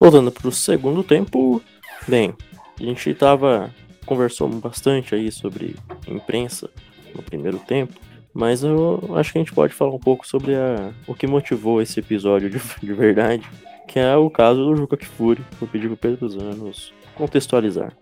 Voltando 0.02 0.32
para 0.32 0.48
o 0.48 0.52
segundo 0.52 1.04
tempo, 1.04 1.62
bem, 2.08 2.34
a 2.80 2.84
gente 2.84 3.14
tava. 3.14 3.70
conversou 4.04 4.50
bastante 4.50 5.14
aí 5.14 5.32
sobre 5.32 5.76
imprensa 6.08 6.72
no 7.16 7.22
primeiro 7.22 7.60
tempo. 7.60 7.94
Mas 8.34 8.64
eu 8.64 9.00
acho 9.16 9.32
que 9.32 9.38
a 9.38 9.42
gente 9.42 9.54
pode 9.54 9.76
falar 9.76 9.94
um 9.94 10.00
pouco 10.00 10.28
sobre 10.28 10.56
a, 10.56 10.92
o 11.06 11.14
que 11.14 11.28
motivou 11.28 11.80
esse 11.84 12.00
episódio 12.00 12.50
de, 12.50 12.60
de 12.82 12.94
verdade, 12.94 13.48
que 13.88 14.00
é 14.00 14.18
o 14.18 14.28
caso 14.28 14.66
do 14.66 14.76
Juca 14.76 14.98
Kifuri. 14.98 15.46
Vou 15.60 15.70
pedir 15.70 15.88
pro 15.88 15.98
Pedro 15.98 16.28
dos 16.28 16.36
Anos 16.36 16.92
contextualizar. 17.14 17.94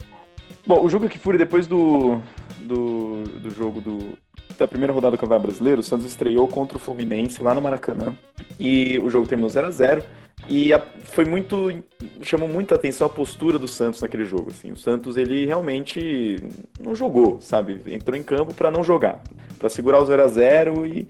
Bom, 0.65 0.81
o 0.81 0.89
Juca 0.89 1.09
Kifuri, 1.09 1.37
depois 1.37 1.67
do, 1.67 2.21
do, 2.61 3.23
do 3.23 3.49
jogo 3.49 3.81
do, 3.81 4.17
da 4.57 4.65
primeira 4.65 4.93
rodada 4.93 5.17
do 5.17 5.19
Campeonato 5.19 5.47
Brasileiro, 5.47 5.81
o 5.81 5.83
Santos 5.83 6.05
estreou 6.05 6.47
contra 6.47 6.77
o 6.77 6.79
Fluminense 6.79 7.43
lá 7.43 7.53
no 7.53 7.61
Maracanã. 7.61 8.15
E 8.57 8.97
o 8.99 9.09
jogo 9.09 9.27
terminou 9.27 9.49
0 9.49 9.67
a 9.67 9.71
0 9.71 10.03
e 10.47 10.73
a, 10.73 10.79
foi 11.03 11.25
muito. 11.25 11.83
chamou 12.21 12.47
muita 12.47 12.75
atenção 12.75 13.07
a 13.07 13.09
postura 13.09 13.59
do 13.59 13.67
Santos 13.67 14.01
naquele 14.01 14.25
jogo. 14.25 14.51
Assim. 14.51 14.71
O 14.71 14.77
Santos, 14.77 15.17
ele 15.17 15.45
realmente 15.45 16.37
não 16.79 16.95
jogou, 16.95 17.41
sabe? 17.41 17.81
Entrou 17.87 18.17
em 18.17 18.23
campo 18.23 18.53
para 18.53 18.71
não 18.71 18.83
jogar. 18.83 19.21
para 19.57 19.69
segurar 19.69 19.99
o 19.99 20.05
0 20.05 20.23
a 20.23 20.27
0 20.27 20.85
e. 20.85 21.07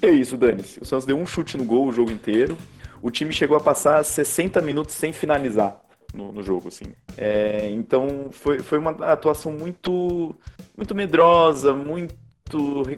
É 0.00 0.10
isso, 0.10 0.36
dane-se. 0.36 0.80
O 0.80 0.84
Santos 0.84 1.04
deu 1.04 1.16
um 1.16 1.26
chute 1.26 1.56
no 1.56 1.64
gol 1.64 1.88
o 1.88 1.92
jogo 1.92 2.10
inteiro. 2.10 2.56
o 3.02 3.10
time 3.10 3.32
chegou 3.32 3.56
a 3.56 3.60
passar 3.60 4.04
60 4.04 4.60
minutos 4.60 4.94
sem 4.94 5.12
finalizar 5.12 5.80
no, 6.14 6.32
no 6.32 6.42
jogo, 6.42 6.68
assim. 6.68 6.86
É, 7.16 7.68
então 7.70 8.28
foi, 8.30 8.60
foi 8.60 8.78
uma 8.78 8.90
atuação 8.90 9.52
muito, 9.52 10.34
muito 10.76 10.94
medrosa, 10.94 11.74
muito 11.74 12.14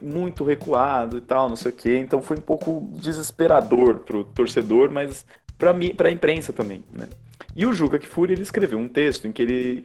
muito 0.03 0.45
recuado 0.45 1.19
e 1.19 1.21
tal, 1.21 1.49
não 1.49 1.57
sei 1.57 1.73
o 1.73 1.75
quê. 1.75 1.99
Então 1.99 2.23
foi 2.23 2.37
um 2.37 2.43
pouco 2.43 2.89
desesperador 2.95 4.01
pro 4.01 4.25
torcedor, 4.25 4.91
mas 4.91 5.25
para 5.59 5.73
mim, 5.73 5.95
para 5.95 6.09
a 6.09 6.13
imprensa 6.13 6.53
também, 6.53 6.85
né? 6.93 7.09
E 7.57 7.67
o 7.67 7.73
Juca 7.73 7.99
Kfouri, 7.99 8.35
ele 8.35 8.43
escreveu 8.43 8.79
um 8.79 8.89
texto 8.89 9.27
em 9.27 9.33
que 9.33 9.43
ele 9.43 9.85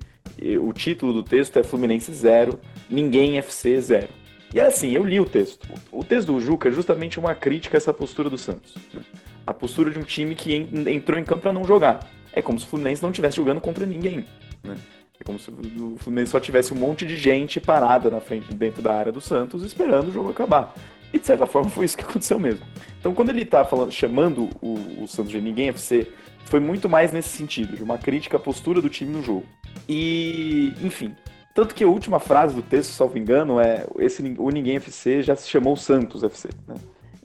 o 0.62 0.74
título 0.74 1.14
do 1.14 1.24
texto 1.24 1.58
é 1.58 1.64
Fluminense 1.64 2.14
0, 2.14 2.60
ninguém 2.90 3.38
FC 3.38 3.80
0. 3.80 4.08
E 4.54 4.60
assim, 4.60 4.92
eu 4.92 5.04
li 5.04 5.20
o 5.20 5.26
texto. 5.26 5.68
O 5.92 6.04
texto 6.04 6.32
do 6.32 6.40
Juca 6.40 6.70
é 6.70 6.72
justamente 6.72 7.20
uma 7.20 7.34
crítica 7.36 7.78
a 7.78 7.80
essa 7.80 7.94
postura 7.94 8.30
do 8.30 8.38
Santos. 8.38 8.76
Né? 8.94 9.02
A 9.46 9.54
postura 9.54 9.92
de 9.92 10.00
um 10.00 10.04
time 10.04 10.36
que 10.36 10.54
entrou 10.88 11.20
em 11.20 11.24
campo 11.24 11.42
para 11.42 11.54
não 11.54 11.66
jogar. 11.66 12.08
É 12.32 12.42
como 12.42 12.60
se 12.60 12.66
o 12.66 12.70
Fluminense 12.70 13.02
não 13.02 13.10
estivesse 13.10 13.38
jogando 13.38 13.62
contra 13.62 13.86
ninguém. 13.86 14.26
Né? 14.64 14.78
É 15.20 15.24
como 15.24 15.40
se 15.40 15.50
o 15.50 15.96
Fluminense 15.98 16.32
só 16.32 16.40
tivesse 16.40 16.74
um 16.74 16.78
monte 16.78 17.06
de 17.06 17.16
gente 17.16 17.60
parada 17.60 18.10
na 18.10 18.20
frente, 18.20 18.54
dentro 18.54 18.82
da 18.82 18.94
área 18.94 19.12
do 19.12 19.22
Santos, 19.22 19.64
esperando 19.64 20.10
o 20.10 20.12
jogo 20.12 20.30
acabar. 20.30 20.74
E 21.14 21.20
de 21.20 21.26
certa 21.26 21.46
forma 21.46 21.70
foi 21.72 21.86
isso 21.86 21.98
que 21.98 22.04
aconteceu 22.04 22.40
mesmo. 22.40 22.66
Então 23.00 23.14
quando 23.14 23.30
ele 23.30 23.44
está 23.44 23.64
falando, 23.64 23.92
chamando 23.92 24.50
o, 24.62 25.04
o 25.04 25.08
Santos 25.08 25.32
de 25.32 25.40
ninguém 25.40 25.70
FC, 25.70 26.08
foi 26.46 26.60
muito 26.60 26.88
mais 26.88 27.12
nesse 27.12 27.30
sentido, 27.30 27.76
de 27.76 27.84
uma 27.84 27.98
crítica 27.98 28.38
à 28.38 28.40
postura 28.40 28.82
do 28.82 28.90
time 28.90 29.12
no 29.12 29.24
jogo. 29.24 29.46
E, 29.90 30.74
enfim, 30.82 31.16
tanto 31.54 31.74
que 31.74 31.84
a 31.84 31.88
última 31.88 32.20
frase 32.20 32.54
do 32.54 32.62
texto, 32.62 32.92
salvo 32.92 33.18
engano, 33.18 33.60
é 33.60 33.86
esse 34.00 34.22
o 34.38 34.50
Ninguém 34.50 34.76
FC 34.76 35.24
já 35.24 35.36
se 35.36 35.50
chamou 35.50 35.76
Santos 35.76 36.24
FC, 36.24 36.50
né? 36.68 36.76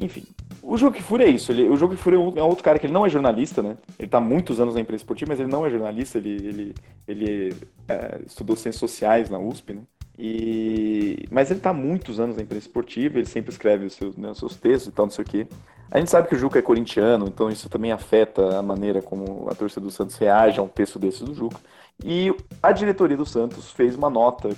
Enfim, 0.01 0.25
o 0.63 0.77
Jogo 0.79 0.97
que 0.97 1.03
Fura 1.03 1.25
é 1.25 1.29
isso. 1.29 1.53
Ele, 1.53 1.69
o 1.69 1.77
Jogo 1.77 1.95
que 1.95 2.03
Fura 2.03 2.17
é, 2.17 2.19
um, 2.19 2.33
é 2.37 2.43
outro 2.43 2.65
cara 2.65 2.79
que 2.79 2.87
ele 2.87 2.93
não 2.93 3.05
é 3.05 3.11
jornalista, 3.11 3.63
né? 3.63 3.77
Ele 3.99 4.07
está 4.07 4.19
há 4.19 4.21
muitos 4.21 4.59
anos 4.59 4.75
na 4.75 4.81
imprensa 4.81 5.03
esportiva, 5.03 5.31
mas 5.31 5.41
ele 5.41 5.51
não 5.51 5.65
é 5.67 5.71
jornalista. 5.71 6.17
Ele, 6.19 6.31
ele, 6.31 6.75
ele 7.07 7.55
é, 7.87 8.21
estudou 8.27 8.57
ciências 8.57 8.81
sociais 8.81 9.29
na 9.29 9.39
USP, 9.39 9.75
né? 9.75 9.83
E... 10.19 11.25
Mas 11.31 11.51
ele 11.51 11.61
está 11.61 11.71
há 11.71 11.75
muitos 11.75 12.19
anos 12.19 12.37
na 12.37 12.43
imprensa 12.43 12.67
esportiva, 12.67 13.19
ele 13.19 13.27
sempre 13.27 13.51
escreve 13.51 13.87
os 13.87 13.95
seus, 13.95 14.17
né, 14.17 14.31
os 14.31 14.39
seus 14.39 14.57
textos 14.57 14.89
e 14.89 14.93
tal, 14.93 15.07
não 15.07 15.11
sei 15.11 15.25
o 15.25 15.29
quê. 15.29 15.47
A 15.91 15.99
gente 15.99 16.11
sabe 16.11 16.29
que 16.29 16.35
o 16.35 16.39
Juca 16.39 16.59
é 16.59 16.63
corintiano, 16.63 17.27
então 17.27 17.51
isso 17.51 17.69
também 17.69 17.91
afeta 17.91 18.59
a 18.59 18.63
maneira 18.63 19.03
como 19.03 19.49
a 19.51 19.55
torcida 19.55 19.81
do 19.81 19.91
Santos 19.91 20.17
reage 20.17 20.61
a 20.61 20.63
um 20.63 20.69
texto 20.69 20.99
desse 20.99 21.25
do 21.25 21.35
Juca. 21.35 21.59
E 22.05 22.35
a 22.63 22.71
diretoria 22.71 23.17
do 23.17 23.27
Santos 23.27 23.71
fez 23.73 23.97
uma 23.97 24.09
nota 24.09 24.51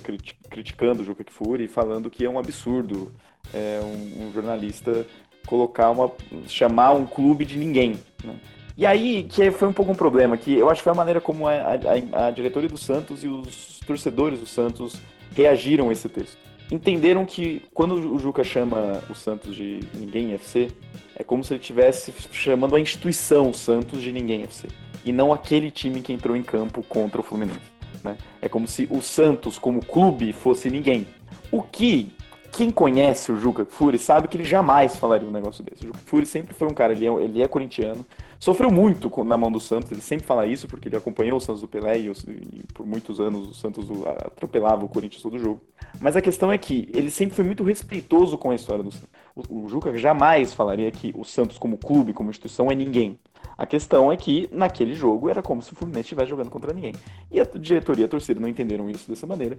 criticando 0.49 1.01
o 1.01 1.05
Juca 1.05 1.23
Kfouri, 1.23 1.67
falando 1.67 2.09
que 2.09 2.23
é 2.23 2.29
um 2.29 2.37
absurdo 2.37 3.11
é, 3.51 3.81
um, 3.83 4.27
um, 4.27 4.31
jornalista 4.31 5.05
colocar 5.47 5.89
uma. 5.89 6.11
chamar 6.47 6.91
um 6.93 7.05
clube 7.05 7.45
de 7.45 7.57
ninguém. 7.57 7.99
Né? 8.23 8.35
E 8.75 8.85
aí, 8.85 9.23
que 9.23 9.51
foi 9.51 9.67
um 9.67 9.73
pouco 9.73 9.91
um 9.91 9.95
problema, 9.95 10.35
que 10.35 10.53
eu 10.53 10.69
acho 10.69 10.79
que 10.79 10.83
foi 10.83 10.93
a 10.93 10.95
maneira 10.95 11.21
como 11.21 11.47
a, 11.47 11.53
a, 11.53 12.27
a 12.27 12.31
diretoria 12.31 12.69
do 12.69 12.77
Santos 12.77 13.23
e 13.23 13.27
os 13.27 13.79
torcedores 13.85 14.39
do 14.39 14.47
Santos 14.47 14.99
reagiram 15.35 15.89
a 15.89 15.91
esse 15.91 16.09
texto. 16.09 16.37
Entenderam 16.71 17.23
que 17.25 17.61
quando 17.73 17.93
o 17.93 18.17
Juca 18.17 18.43
chama 18.43 19.03
o 19.09 19.13
Santos 19.13 19.55
de 19.55 19.81
Ninguém 19.93 20.33
FC, 20.33 20.69
é 21.15 21.23
como 21.23 21.43
se 21.43 21.53
ele 21.53 21.61
estivesse 21.61 22.11
chamando 22.31 22.75
a 22.75 22.79
instituição 22.79 23.53
Santos 23.53 24.01
de 24.01 24.11
Ninguém 24.11 24.43
FC 24.43 24.67
e 25.05 25.11
não 25.11 25.33
aquele 25.33 25.69
time 25.69 26.01
que 26.01 26.13
entrou 26.13 26.35
em 26.35 26.41
campo 26.41 26.81
contra 26.83 27.21
o 27.21 27.23
Fluminense. 27.23 27.59
Né? 28.03 28.17
É 28.41 28.49
como 28.49 28.67
se 28.67 28.87
o 28.89 29.01
Santos, 29.01 29.59
como 29.59 29.85
clube, 29.85 30.33
fosse 30.33 30.69
ninguém. 30.69 31.05
O 31.51 31.61
que 31.61 32.11
quem 32.53 32.69
conhece 32.69 33.31
o 33.31 33.39
Juca 33.39 33.65
Furi 33.65 33.97
sabe 33.97 34.27
que 34.27 34.37
ele 34.37 34.43
jamais 34.43 34.95
falaria 34.95 35.27
um 35.27 35.31
negócio 35.31 35.63
desse. 35.63 35.83
O 35.83 35.87
Juca 35.87 35.99
Furi 36.05 36.25
sempre 36.25 36.53
foi 36.53 36.67
um 36.67 36.73
cara, 36.73 36.93
ele 36.93 37.07
é, 37.07 37.11
ele 37.11 37.41
é 37.41 37.47
corintiano, 37.47 38.05
sofreu 38.39 38.69
muito 38.69 39.11
na 39.23 39.35
mão 39.35 39.51
do 39.51 39.59
Santos, 39.59 39.91
ele 39.91 40.01
sempre 40.01 40.25
fala 40.25 40.45
isso 40.45 40.67
porque 40.67 40.87
ele 40.87 40.95
acompanhou 40.95 41.37
o 41.37 41.41
Santos 41.41 41.61
do 41.61 41.67
Pelé 41.67 41.97
e, 41.97 42.11
e 42.11 42.63
por 42.71 42.85
muitos 42.85 43.19
anos 43.19 43.49
o 43.49 43.53
Santos 43.55 43.87
atropelava 44.07 44.85
o 44.85 44.89
Corinthians 44.89 45.23
todo 45.23 45.39
jogo. 45.39 45.61
Mas 45.99 46.15
a 46.15 46.21
questão 46.21 46.51
é 46.51 46.57
que 46.57 46.87
ele 46.93 47.09
sempre 47.09 47.35
foi 47.35 47.43
muito 47.43 47.63
respeitoso 47.63 48.37
com 48.37 48.51
a 48.51 48.55
história 48.55 48.83
do 48.83 48.91
Santos. 48.91 49.09
O, 49.35 49.67
Juca 49.67 49.95
jamais 49.97 50.53
falaria 50.53 50.91
que 50.91 51.11
o 51.17 51.23
Santos 51.23 51.57
como 51.57 51.77
clube, 51.77 52.13
como 52.13 52.29
instituição 52.29 52.71
é 52.71 52.75
ninguém. 52.75 53.17
A 53.57 53.65
questão 53.65 54.11
é 54.11 54.17
que, 54.17 54.47
naquele 54.51 54.93
jogo, 54.93 55.29
era 55.29 55.41
como 55.41 55.61
se 55.61 55.73
o 55.73 55.75
Fluminense 55.75 56.05
estivesse 56.05 56.29
jogando 56.29 56.49
contra 56.49 56.71
ninguém. 56.71 56.93
E 57.31 57.39
a 57.39 57.43
diretoria 57.43 58.03
e 58.03 58.05
a 58.05 58.09
torcida 58.09 58.39
não 58.39 58.47
entenderam 58.47 58.89
isso 58.89 59.09
dessa 59.09 59.25
maneira. 59.25 59.57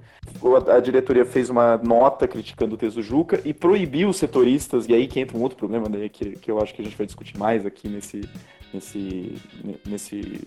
A 0.72 0.80
diretoria 0.80 1.24
fez 1.24 1.50
uma 1.50 1.76
nota 1.78 2.28
criticando 2.28 2.74
o 2.74 2.78
texto 2.78 2.96
do 2.96 3.02
Juca 3.02 3.40
e 3.44 3.52
proibiu 3.52 4.08
os 4.08 4.16
setoristas, 4.16 4.88
e 4.88 4.94
aí 4.94 5.08
que 5.08 5.20
entra 5.20 5.36
um 5.36 5.42
outro 5.42 5.58
problema 5.58 5.88
daí, 5.88 6.08
que, 6.08 6.36
que 6.36 6.50
eu 6.50 6.60
acho 6.60 6.72
que 6.72 6.80
a 6.80 6.84
gente 6.84 6.96
vai 6.96 7.06
discutir 7.06 7.36
mais 7.36 7.66
aqui 7.66 7.88
nesse, 7.88 8.20
nesse, 8.72 9.34
nesse 9.86 10.40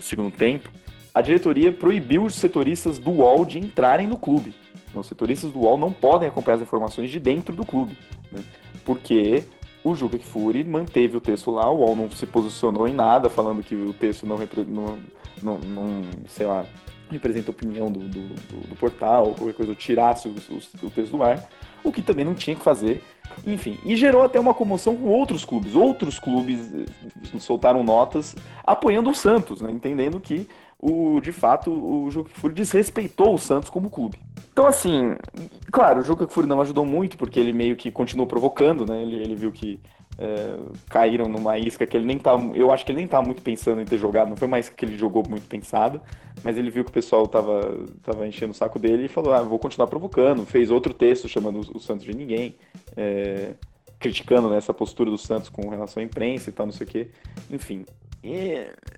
segundo 0.00 0.30
tempo. 0.30 0.70
A 1.14 1.22
diretoria 1.22 1.72
proibiu 1.72 2.24
os 2.24 2.34
setoristas 2.34 2.98
do 2.98 3.10
UOL 3.10 3.46
de 3.46 3.58
entrarem 3.58 4.06
no 4.06 4.18
clube. 4.18 4.54
Os 4.94 5.06
setoristas 5.06 5.50
do 5.50 5.60
UOL 5.60 5.76
não 5.76 5.92
podem 5.92 6.28
acompanhar 6.28 6.56
as 6.56 6.62
informações 6.62 7.10
de 7.10 7.18
dentro 7.20 7.54
do 7.54 7.64
clube. 7.64 7.96
Né? 8.30 8.42
Porque 8.86 9.44
o 9.84 9.94
Juca 9.94 10.18
Kfouri 10.18 10.64
manteve 10.64 11.16
o 11.16 11.20
texto 11.20 11.50
lá, 11.50 11.70
o 11.70 11.80
UOL 11.80 11.94
não 11.94 12.10
se 12.10 12.24
posicionou 12.24 12.88
em 12.88 12.94
nada, 12.94 13.28
falando 13.28 13.62
que 13.62 13.74
o 13.74 13.92
texto 13.92 14.24
não, 14.24 14.38
não, 14.66 14.98
não, 15.42 15.58
não 15.58 16.02
sei 16.28 16.46
lá, 16.46 16.64
representa 17.10 17.50
a 17.50 17.52
opinião 17.52 17.90
do, 17.90 18.00
do, 18.00 18.20
do, 18.20 18.68
do 18.68 18.76
portal, 18.76 19.28
ou 19.28 19.34
qualquer 19.34 19.54
coisa, 19.54 19.74
tirasse 19.74 20.28
o, 20.28 20.30
o, 20.32 20.86
o 20.86 20.90
texto 20.90 21.16
do 21.16 21.22
ar, 21.22 21.48
o 21.84 21.92
que 21.92 22.00
também 22.00 22.24
não 22.24 22.34
tinha 22.34 22.56
que 22.56 22.62
fazer. 22.62 23.02
Enfim, 23.46 23.78
e 23.84 23.96
gerou 23.96 24.22
até 24.22 24.38
uma 24.38 24.54
comoção 24.54 24.96
com 24.96 25.08
outros 25.08 25.44
clubes. 25.44 25.74
Outros 25.74 26.18
clubes 26.18 26.72
eh, 26.72 27.38
soltaram 27.38 27.82
notas 27.82 28.34
apoiando 28.64 29.10
o 29.10 29.14
Santos, 29.14 29.60
né, 29.60 29.70
entendendo 29.70 30.20
que 30.20 30.48
o, 30.78 31.20
de 31.20 31.32
fato, 31.32 31.70
o 31.70 32.10
Juca 32.10 32.30
Kfouri 32.30 32.54
desrespeitou 32.54 33.34
o 33.34 33.38
Santos 33.38 33.70
como 33.70 33.90
clube. 33.90 34.18
Então, 34.56 34.66
assim, 34.66 35.14
claro, 35.70 36.00
o 36.00 36.02
Juca 36.02 36.26
Kfouri 36.26 36.48
não 36.48 36.62
ajudou 36.62 36.86
muito, 36.86 37.18
porque 37.18 37.38
ele 37.38 37.52
meio 37.52 37.76
que 37.76 37.90
continuou 37.90 38.26
provocando, 38.26 38.86
né? 38.86 39.02
Ele, 39.02 39.16
ele 39.16 39.34
viu 39.34 39.52
que 39.52 39.78
é, 40.18 40.56
caíram 40.88 41.28
numa 41.28 41.58
isca 41.58 41.86
que 41.86 41.94
ele 41.94 42.06
nem 42.06 42.18
tá. 42.18 42.32
Eu 42.54 42.72
acho 42.72 42.82
que 42.82 42.90
ele 42.90 43.00
nem 43.00 43.06
tava 43.06 43.22
muito 43.22 43.42
pensando 43.42 43.82
em 43.82 43.84
ter 43.84 43.98
jogado, 43.98 44.30
não 44.30 44.36
foi 44.36 44.48
uma 44.48 44.58
isca 44.58 44.74
que 44.74 44.82
ele 44.82 44.96
jogou 44.96 45.22
muito 45.28 45.46
pensada, 45.46 46.00
mas 46.42 46.56
ele 46.56 46.70
viu 46.70 46.84
que 46.84 46.88
o 46.88 46.92
pessoal 46.94 47.28
tava, 47.28 47.84
tava 48.02 48.26
enchendo 48.26 48.52
o 48.52 48.54
saco 48.54 48.78
dele 48.78 49.04
e 49.04 49.08
falou: 49.08 49.34
ah, 49.34 49.42
vou 49.42 49.58
continuar 49.58 49.88
provocando. 49.88 50.46
Fez 50.46 50.70
outro 50.70 50.94
texto 50.94 51.28
chamando 51.28 51.56
o, 51.56 51.76
o 51.76 51.78
Santos 51.78 52.06
de 52.06 52.14
ninguém. 52.14 52.56
É, 52.96 53.52
criticando 53.98 54.48
né, 54.48 54.56
essa 54.56 54.72
postura 54.72 55.10
do 55.10 55.18
Santos 55.18 55.50
com 55.50 55.68
relação 55.68 56.02
à 56.02 56.04
imprensa 56.04 56.48
e 56.48 56.52
tal, 56.54 56.64
não 56.64 56.72
sei 56.72 56.86
o 56.86 56.90
quê. 56.90 57.10
Enfim, 57.50 57.84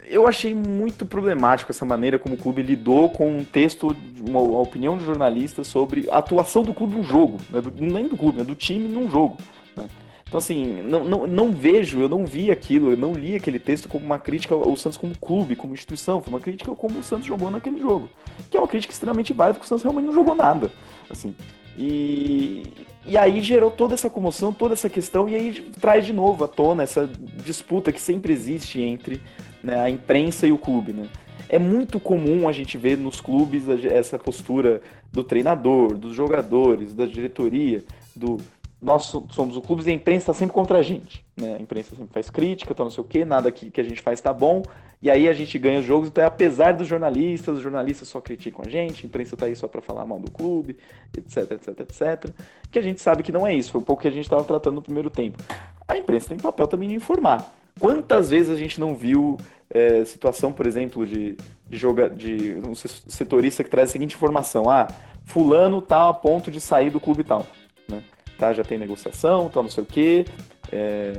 eu 0.07 0.27
achei 0.27 0.55
muito 0.55 1.05
problemático 1.05 1.71
essa 1.71 1.85
maneira 1.85 2.19
como 2.19 2.35
o 2.35 2.39
clube 2.39 2.63
lidou 2.63 3.11
com 3.11 3.39
um 3.39 3.45
texto, 3.45 3.95
uma, 4.27 4.41
uma 4.41 4.61
opinião 4.61 4.97
de 4.97 5.05
jornalista 5.05 5.65
sobre 5.65 6.09
a 6.11 6.19
atuação 6.19 6.63
do 6.63 6.73
clube 6.73 6.97
no 6.97 7.03
jogo, 7.03 7.39
né? 7.51 7.61
do, 7.61 7.73
nem 7.79 8.09
do 8.09 8.17
clube, 8.17 8.39
né? 8.39 8.45
do 8.45 8.55
time 8.55 8.89
num 8.89 9.11
jogo. 9.11 9.37
Né? 9.77 9.87
Então, 10.27 10.39
assim, 10.39 10.83
não, 10.83 11.05
não, 11.05 11.27
não 11.27 11.51
vejo, 11.51 12.01
eu 12.01 12.09
não 12.09 12.27
vi 12.27 12.51
aquilo, 12.51 12.91
eu 12.91 12.97
não 12.97 13.13
li 13.13 13.35
aquele 13.35 13.59
texto 13.59 13.89
como 13.89 14.05
uma 14.05 14.19
crítica 14.19 14.55
ao 14.55 14.77
Santos 14.77 14.99
como 14.99 15.17
clube, 15.19 15.57
como 15.57 15.73
instituição, 15.73 16.21
foi 16.21 16.33
uma 16.33 16.41
crítica 16.41 16.75
como 16.75 16.99
o 16.99 17.03
Santos 17.03 17.27
jogou 17.27 17.51
naquele 17.51 17.81
jogo. 17.81 18.09
Que 18.51 18.57
é 18.57 18.61
uma 18.61 18.69
crítica 18.69 18.93
extremamente 18.93 19.33
válida, 19.33 19.55
porque 19.55 19.67
o 19.67 19.69
Santos 19.69 19.83
realmente 19.83 20.07
não 20.07 20.15
jogou 20.15 20.35
nada. 20.35 20.71
Assim, 21.11 21.35
e, 21.79 22.65
e 23.07 23.17
aí 23.17 23.41
gerou 23.41 23.71
toda 23.71 23.95
essa 23.95 24.11
comoção, 24.11 24.53
toda 24.53 24.75
essa 24.75 24.91
questão, 24.91 25.29
e 25.29 25.37
aí 25.37 25.71
traz 25.81 26.05
de 26.05 26.13
novo 26.13 26.45
à 26.45 26.49
tona 26.49 26.83
essa 26.83 27.09
disputa 27.45 27.93
que 27.93 28.01
sempre 28.01 28.33
existe 28.33 28.81
entre 28.83 29.23
né, 29.63 29.81
a 29.81 29.89
imprensa 29.89 30.47
e 30.47 30.51
o 30.51 30.59
clube. 30.59 30.93
Né? 30.93 31.09
É 31.49 31.59
muito 31.59 32.01
comum 32.01 32.49
a 32.49 32.53
gente 32.53 32.77
ver 32.77 32.99
nos 32.99 33.21
clubes 33.21 33.69
essa 33.85 34.19
postura 34.19 34.83
do 35.13 35.23
treinador, 35.23 35.97
dos 35.97 36.17
jogadores, 36.17 36.93
da 36.93 37.07
diretoria, 37.07 37.85
do 38.15 38.39
nós 38.81 39.13
somos 39.31 39.57
o 39.57 39.61
clube 39.61 39.83
e 39.85 39.91
a 39.91 39.93
imprensa 39.93 40.31
está 40.31 40.35
sempre 40.35 40.55
contra 40.55 40.79
a 40.79 40.83
gente. 40.83 41.25
Né? 41.37 41.57
A 41.59 41.63
imprensa 41.63 41.97
sempre 41.97 42.13
faz 42.13 42.31
crítica, 42.31 42.75
tá 42.75 42.85
não 42.85 42.91
sei 42.91 43.03
o 43.03 43.07
quê, 43.07 43.25
nada 43.25 43.51
que, 43.51 43.71
que 43.71 43.81
a 43.81 43.85
gente 43.85 44.01
faz 44.01 44.21
está 44.21 44.33
bom, 44.33 44.63
e 45.01 45.11
aí 45.11 45.29
a 45.29 45.33
gente 45.33 45.57
ganha 45.59 45.79
os 45.79 45.87
jogos, 45.87 46.09
então 46.09 46.23
é 46.25 46.27
apesar 46.27 46.73
dos 46.73 46.89
jornalistas, 46.89 47.57
os 47.57 47.63
jornalistas 47.63 48.09
só 48.09 48.21
criticam 48.21 48.65
a 48.67 48.69
gente, 48.69 49.05
a 49.05 49.07
imprensa 49.07 49.37
tá 49.37 49.47
aí 49.47 49.55
só 49.55 49.69
para 49.69 49.81
falar 49.81 50.05
mal 50.05 50.19
do 50.19 50.31
clube, 50.31 50.77
etc, 51.17 51.53
etc, 51.53 51.81
etc. 51.81 52.31
Que 52.71 52.79
a 52.81 52.83
gente 52.83 53.01
sabe 53.01 53.23
que 53.23 53.31
não 53.31 53.47
é 53.47 53.55
isso, 53.55 53.71
foi 53.71 53.81
um 53.81 53.85
pouco 53.85 54.03
que 54.03 54.09
a 54.09 54.11
gente 54.11 54.25
estava 54.25 54.43
tratando 54.43 54.75
no 54.77 54.83
primeiro 54.83 55.09
tempo. 55.09 55.39
A 55.87 55.97
imprensa 55.97 56.29
tem 56.29 56.39
papel 56.39 56.67
também 56.67 56.89
de 56.89 56.97
informar. 56.97 57.55
Quantas 57.79 58.31
vezes 58.31 58.51
a 58.51 58.57
gente 58.57 58.81
não 58.81 58.95
viu 58.95 59.37
é, 59.71 60.05
situação, 60.05 60.53
por 60.53 60.67
exemplo, 60.67 61.07
de, 61.07 61.37
de, 61.69 61.77
joga, 61.77 62.11
de 62.11 62.57
um 62.67 62.75
setorista 62.75 63.63
que 63.63 63.71
traz 63.71 63.91
a 63.91 63.93
seguinte 63.93 64.17
informação: 64.17 64.69
ah, 64.69 64.89
fulano 65.25 65.81
tá 65.81 66.09
a 66.09 66.15
ponto 66.15 66.51
de 66.51 66.61
sair 66.61 66.91
do 66.91 66.99
clube 66.99 67.23
tal. 67.23 67.47
Né? 67.89 68.03
Tá, 68.37 68.53
já 68.53 68.65
tem 68.65 68.79
negociação, 68.79 69.49
tal, 69.49 69.63
não 69.63 69.71
sei 69.71 69.85
o 69.85 69.87
quê. 69.87 70.25
É, 70.73 71.13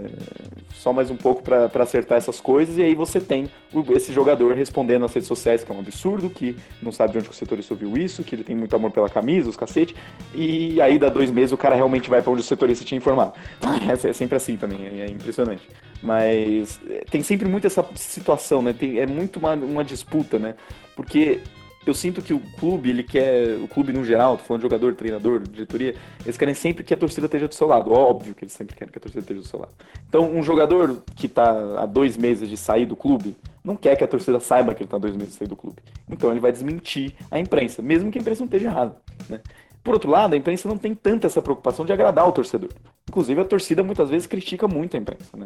só 0.73 0.93
mais 0.93 1.09
um 1.09 1.15
pouco 1.15 1.41
para 1.41 1.83
acertar 1.83 2.17
essas 2.17 2.39
coisas, 2.39 2.77
e 2.77 2.83
aí 2.83 2.95
você 2.95 3.19
tem 3.19 3.49
esse 3.95 4.13
jogador 4.13 4.53
respondendo 4.55 5.01
nas 5.01 5.13
redes 5.13 5.27
sociais 5.27 5.63
que 5.63 5.71
é 5.71 5.75
um 5.75 5.79
absurdo, 5.79 6.29
que 6.29 6.55
não 6.81 6.91
sabe 6.91 7.13
de 7.13 7.19
onde 7.19 7.29
o 7.29 7.33
setorista 7.33 7.73
ouviu 7.73 7.97
isso, 7.97 8.23
que 8.23 8.35
ele 8.35 8.43
tem 8.43 8.55
muito 8.55 8.75
amor 8.75 8.91
pela 8.91 9.09
camisa, 9.09 9.49
os 9.49 9.57
cacete, 9.57 9.95
e 10.33 10.81
aí 10.81 10.97
dá 10.97 11.09
dois 11.09 11.31
meses 11.31 11.51
o 11.51 11.57
cara 11.57 11.75
realmente 11.75 12.09
vai 12.09 12.21
para 12.21 12.31
onde 12.31 12.41
o 12.41 12.45
setorista 12.45 12.85
tinha 12.85 12.97
informado. 12.97 13.33
É, 13.89 14.09
é 14.09 14.13
sempre 14.13 14.35
assim 14.35 14.55
também, 14.55 14.85
é, 14.85 15.05
é 15.05 15.09
impressionante. 15.09 15.67
Mas 16.01 16.79
é, 16.89 17.03
tem 17.09 17.23
sempre 17.23 17.47
muito 17.47 17.65
essa 17.65 17.85
situação, 17.95 18.61
né? 18.61 18.73
Tem, 18.73 18.99
é 18.99 19.07
muito 19.07 19.39
uma, 19.39 19.53
uma 19.53 19.83
disputa, 19.83 20.37
né? 20.37 20.55
Porque 20.95 21.41
eu 21.89 21.93
sinto 21.93 22.21
que 22.21 22.33
o 22.33 22.39
clube, 22.59 22.89
ele 22.89 23.03
quer, 23.03 23.57
o 23.57 23.67
clube 23.67 23.91
no 23.91 24.05
geral, 24.05 24.37
tô 24.37 24.43
falando 24.43 24.61
de 24.61 24.67
jogador, 24.67 24.93
treinador, 24.95 25.41
diretoria, 25.41 25.95
eles 26.23 26.37
querem 26.37 26.53
sempre 26.53 26.83
que 26.83 26.93
a 26.93 26.97
torcida 26.97 27.25
esteja 27.25 27.47
do 27.47 27.55
seu 27.55 27.67
lado. 27.67 27.91
Óbvio 27.91 28.33
que 28.35 28.45
eles 28.45 28.53
sempre 28.53 28.75
querem 28.75 28.91
que 28.91 28.97
a 28.97 29.01
torcida 29.01 29.21
esteja 29.21 29.41
do 29.41 29.47
seu 29.47 29.59
lado. 29.59 29.71
Então, 30.07 30.31
um 30.31 30.43
jogador 30.43 31.03
que 31.15 31.25
está 31.25 31.81
há 31.81 31.85
dois 31.85 32.15
meses 32.15 32.47
de 32.47 32.55
sair 32.55 32.85
do 32.85 32.95
clube, 32.95 33.35
não 33.63 33.75
quer 33.75 33.95
que 33.95 34.03
a 34.03 34.07
torcida 34.07 34.39
saiba 34.39 34.73
que 34.73 34.83
ele 34.83 34.87
está 34.87 34.97
há 34.97 34.99
dois 34.99 35.15
meses 35.15 35.33
de 35.33 35.39
sair 35.39 35.47
do 35.47 35.55
clube. 35.55 35.77
Então, 36.09 36.31
ele 36.31 36.39
vai 36.39 36.51
desmentir 36.51 37.13
a 37.29 37.39
imprensa, 37.39 37.81
mesmo 37.81 38.11
que 38.11 38.17
a 38.17 38.21
imprensa 38.21 38.41
não 38.41 38.45
esteja 38.45 38.67
errada. 38.69 38.95
Né? 39.27 39.41
Por 39.83 39.93
outro 39.93 40.11
lado, 40.11 40.33
a 40.33 40.37
imprensa 40.37 40.67
não 40.67 40.77
tem 40.77 40.93
tanta 40.93 41.27
essa 41.27 41.41
preocupação 41.41 41.85
de 41.85 41.91
agradar 41.91 42.27
o 42.27 42.31
torcedor. 42.31 42.69
Inclusive, 43.09 43.41
a 43.41 43.45
torcida 43.45 43.83
muitas 43.83 44.07
vezes 44.07 44.27
critica 44.27 44.67
muito 44.67 44.95
a 44.95 44.99
imprensa. 44.99 45.35
Né? 45.35 45.45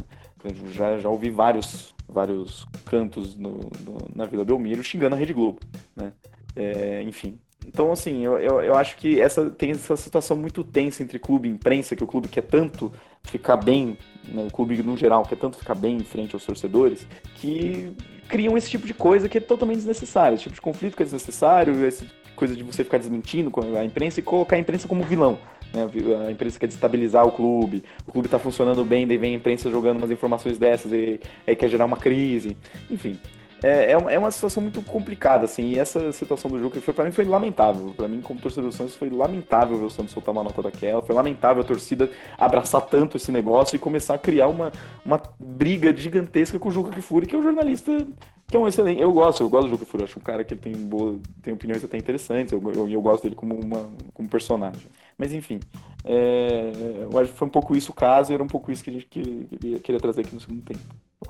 já, 0.73 0.99
já 0.99 1.07
ouvi 1.07 1.29
vários, 1.29 1.95
vários 2.09 2.67
cantos 2.85 3.37
no, 3.37 3.71
no, 3.85 3.97
na 4.13 4.25
Vila 4.25 4.43
Belmiro 4.43 4.83
xingando 4.83 5.15
a 5.15 5.17
Rede 5.17 5.31
Globo. 5.31 5.61
Né? 5.95 6.11
É, 6.57 7.01
enfim. 7.03 7.39
Então, 7.65 7.89
assim, 7.89 8.19
eu, 8.25 8.37
eu, 8.37 8.61
eu, 8.61 8.75
acho 8.75 8.97
que 8.97 9.21
essa 9.21 9.49
tem 9.49 9.71
essa 9.71 9.95
situação 9.95 10.35
muito 10.35 10.61
tensa 10.61 11.01
entre 11.01 11.17
clube 11.17 11.47
e 11.47 11.51
imprensa, 11.53 11.95
que 11.95 12.03
o 12.03 12.07
clube 12.07 12.27
quer 12.27 12.41
tanto 12.41 12.91
ficar 13.23 13.55
bem, 13.55 13.97
né, 14.27 14.45
o 14.45 14.51
clube 14.51 14.83
no 14.83 14.97
geral 14.97 15.23
quer 15.23 15.37
tanto 15.37 15.57
ficar 15.57 15.75
bem 15.75 15.95
em 15.95 16.03
frente 16.03 16.35
aos 16.35 16.45
torcedores, 16.45 17.07
que 17.35 17.95
criam 18.27 18.57
esse 18.57 18.69
tipo 18.69 18.85
de 18.85 18.93
coisa 18.93 19.29
que 19.29 19.37
é 19.37 19.41
totalmente 19.41 19.77
desnecessário, 19.77 20.35
esse 20.35 20.43
tipo 20.43 20.55
de 20.55 20.59
conflito 20.59 20.97
que 20.97 21.03
é 21.03 21.05
desnecessário, 21.05 21.85
essa 21.85 22.05
coisa 22.35 22.53
de 22.53 22.63
você 22.63 22.83
ficar 22.83 22.97
desmentindo 22.97 23.49
a 23.79 23.85
imprensa 23.85 24.19
e 24.19 24.23
colocar 24.23 24.57
a 24.57 24.59
imprensa 24.59 24.85
como 24.85 25.01
vilão. 25.03 25.39
Né? 25.73 25.89
A 26.27 26.31
imprensa 26.31 26.59
quer 26.59 26.67
destabilizar 26.67 27.25
o 27.25 27.31
clube, 27.31 27.83
o 28.07 28.11
clube 28.11 28.27
está 28.27 28.37
funcionando 28.37 28.85
bem, 28.85 29.07
daí 29.07 29.17
vem 29.17 29.33
a 29.33 29.37
imprensa 29.37 29.69
jogando 29.71 29.97
umas 29.97 30.11
informações 30.11 30.57
dessas 30.57 30.91
e 30.91 31.19
aí 31.47 31.55
quer 31.55 31.69
gerar 31.69 31.85
uma 31.85 31.97
crise. 31.97 32.55
Enfim, 32.89 33.17
é, 33.63 33.91
é, 33.91 33.91
é 33.91 34.19
uma 34.19 34.29
situação 34.29 34.61
muito 34.61 34.81
complicada, 34.81 35.45
assim, 35.45 35.69
e 35.69 35.79
essa 35.79 36.11
situação 36.11 36.51
do 36.51 36.59
jogo 36.59 36.79
foi 36.81 36.93
para 36.93 37.05
mim 37.05 37.11
foi 37.11 37.23
lamentável. 37.23 37.93
Para 37.95 38.09
mim, 38.09 38.19
como 38.19 38.39
torcedor 38.39 38.69
do 38.69 38.75
Santos, 38.75 38.93
foi 38.93 39.09
lamentável 39.09 39.77
ver 39.77 39.85
o 39.85 39.89
Santos 39.89 40.11
soltar 40.11 40.33
uma 40.33 40.43
nota 40.43 40.61
daquela, 40.61 41.01
foi 41.01 41.15
lamentável 41.15 41.63
a 41.63 41.65
torcida 41.65 42.11
abraçar 42.37 42.81
tanto 42.81 43.15
esse 43.15 43.31
negócio 43.31 43.77
e 43.77 43.79
começar 43.79 44.15
a 44.15 44.17
criar 44.17 44.49
uma, 44.49 44.69
uma 45.05 45.21
briga 45.39 45.95
gigantesca 45.95 46.59
com 46.59 46.67
o 46.67 46.71
Juca 46.73 46.91
Kifuri, 46.91 47.25
que 47.25 47.35
é 47.35 47.39
um 47.39 47.43
jornalista 47.43 48.05
que 48.47 48.57
é 48.57 48.59
um 48.59 48.67
excelente. 48.67 49.01
Eu 49.01 49.13
gosto, 49.13 49.41
eu 49.41 49.49
gosto 49.49 49.67
do 49.67 49.69
Juca 49.69 49.85
Kifuri, 49.85 50.03
acho 50.03 50.19
um 50.19 50.23
cara 50.23 50.43
que 50.43 50.55
tem, 50.57 50.73
boa, 50.73 51.17
tem 51.41 51.53
opiniões 51.53 51.81
até 51.85 51.97
interessantes, 51.97 52.51
eu, 52.51 52.61
eu, 52.75 52.89
eu 52.89 53.01
gosto 53.01 53.23
dele 53.23 53.35
como, 53.35 53.55
uma, 53.55 53.89
como 54.13 54.27
personagem. 54.27 54.87
Mas 55.17 55.31
enfim, 55.31 55.61
é, 56.03 56.71
eu 57.09 57.17
acho 57.17 57.31
que 57.31 57.37
foi 57.37 57.47
um 57.47 57.51
pouco 57.51 57.77
isso 57.77 57.91
o 57.91 57.95
caso 57.95 58.33
era 58.33 58.43
um 58.43 58.47
pouco 58.47 58.73
isso 58.73 58.83
que 58.83 58.89
a 58.89 58.93
gente 58.93 59.05
queria, 59.05 59.79
queria 59.79 60.01
trazer 60.01 60.21
aqui 60.21 60.35
no 60.35 60.41
segundo 60.41 60.61
tempo. 60.63 60.81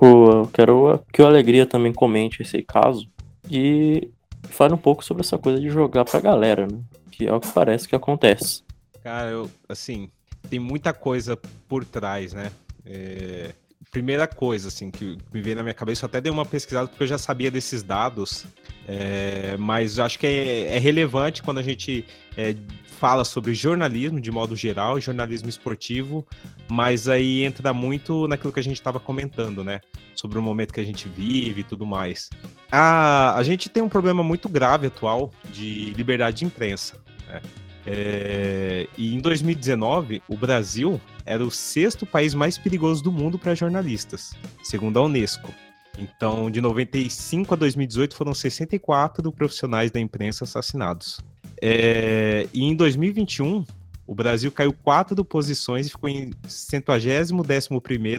Eu 0.01 0.49
quero 0.53 1.03
que 1.11 1.21
o 1.21 1.25
Alegria 1.25 1.65
também 1.65 1.93
comente 1.93 2.41
esse 2.41 2.61
caso 2.61 3.07
e 3.49 4.09
fale 4.49 4.73
um 4.73 4.77
pouco 4.77 5.03
sobre 5.03 5.21
essa 5.21 5.37
coisa 5.37 5.59
de 5.59 5.69
jogar 5.69 6.05
pra 6.05 6.19
galera, 6.19 6.67
né? 6.67 6.79
Que 7.11 7.27
é 7.27 7.33
o 7.33 7.39
que 7.39 7.51
parece 7.51 7.87
que 7.87 7.95
acontece. 7.95 8.63
Cara, 9.03 9.29
eu, 9.29 9.49
assim, 9.67 10.09
tem 10.49 10.59
muita 10.59 10.93
coisa 10.93 11.37
por 11.67 11.85
trás, 11.85 12.33
né? 12.33 12.51
É, 12.85 13.53
primeira 13.91 14.27
coisa, 14.27 14.69
assim, 14.69 14.89
que 14.89 15.17
me 15.31 15.41
veio 15.41 15.55
na 15.55 15.61
minha 15.61 15.73
cabeça, 15.73 16.03
eu 16.03 16.07
até 16.07 16.19
dei 16.19 16.31
uma 16.31 16.45
pesquisada 16.45 16.87
porque 16.87 17.03
eu 17.03 17.07
já 17.07 17.17
sabia 17.17 17.51
desses 17.51 17.83
dados, 17.83 18.45
é, 18.87 19.55
mas 19.57 19.99
acho 19.99 20.17
que 20.17 20.25
é, 20.25 20.75
é, 20.75 20.79
relevante 20.79 21.43
quando 21.43 21.59
a 21.59 21.61
gente 21.63 22.05
é, 22.35 22.55
fala 23.03 23.25
sobre 23.25 23.53
jornalismo 23.53 24.21
de 24.21 24.31
modo 24.31 24.55
geral, 24.55 24.97
jornalismo 24.97 25.49
esportivo, 25.49 26.25
mas 26.71 27.09
aí 27.09 27.43
entra 27.43 27.73
muito 27.73 28.29
naquilo 28.29 28.53
que 28.53 28.61
a 28.61 28.63
gente 28.63 28.77
estava 28.77 28.97
comentando, 28.97 29.61
né? 29.61 29.81
Sobre 30.15 30.39
o 30.39 30.41
momento 30.41 30.73
que 30.73 30.79
a 30.79 30.85
gente 30.85 31.09
vive 31.09 31.59
e 31.59 31.63
tudo 31.65 31.85
mais. 31.85 32.29
A, 32.71 33.35
a 33.35 33.43
gente 33.43 33.67
tem 33.67 33.83
um 33.83 33.89
problema 33.89 34.23
muito 34.23 34.47
grave 34.47 34.87
atual 34.87 35.33
de 35.51 35.93
liberdade 35.97 36.37
de 36.37 36.45
imprensa. 36.45 36.95
Né? 37.27 37.41
É, 37.85 38.87
e 38.97 39.13
em 39.13 39.19
2019, 39.19 40.23
o 40.25 40.37
Brasil 40.37 41.01
era 41.25 41.43
o 41.43 41.51
sexto 41.51 42.05
país 42.05 42.33
mais 42.33 42.57
perigoso 42.57 43.03
do 43.03 43.11
mundo 43.11 43.37
para 43.37 43.53
jornalistas, 43.53 44.33
segundo 44.63 44.97
a 44.97 45.01
Unesco. 45.01 45.53
Então, 45.99 46.49
de 46.49 46.61
95 46.61 47.53
a 47.53 47.57
2018, 47.57 48.15
foram 48.15 48.33
64 48.33 49.29
profissionais 49.33 49.91
da 49.91 49.99
imprensa 49.99 50.45
assassinados. 50.45 51.19
É, 51.61 52.47
e 52.53 52.63
em 52.63 52.75
2021, 52.75 53.65
o 54.05 54.13
Brasil 54.13 54.51
caiu 54.51 54.73
quatro 54.73 55.23
posições 55.23 55.87
e 55.87 55.89
ficou 55.89 56.09
em 56.09 56.31
111 56.47 57.33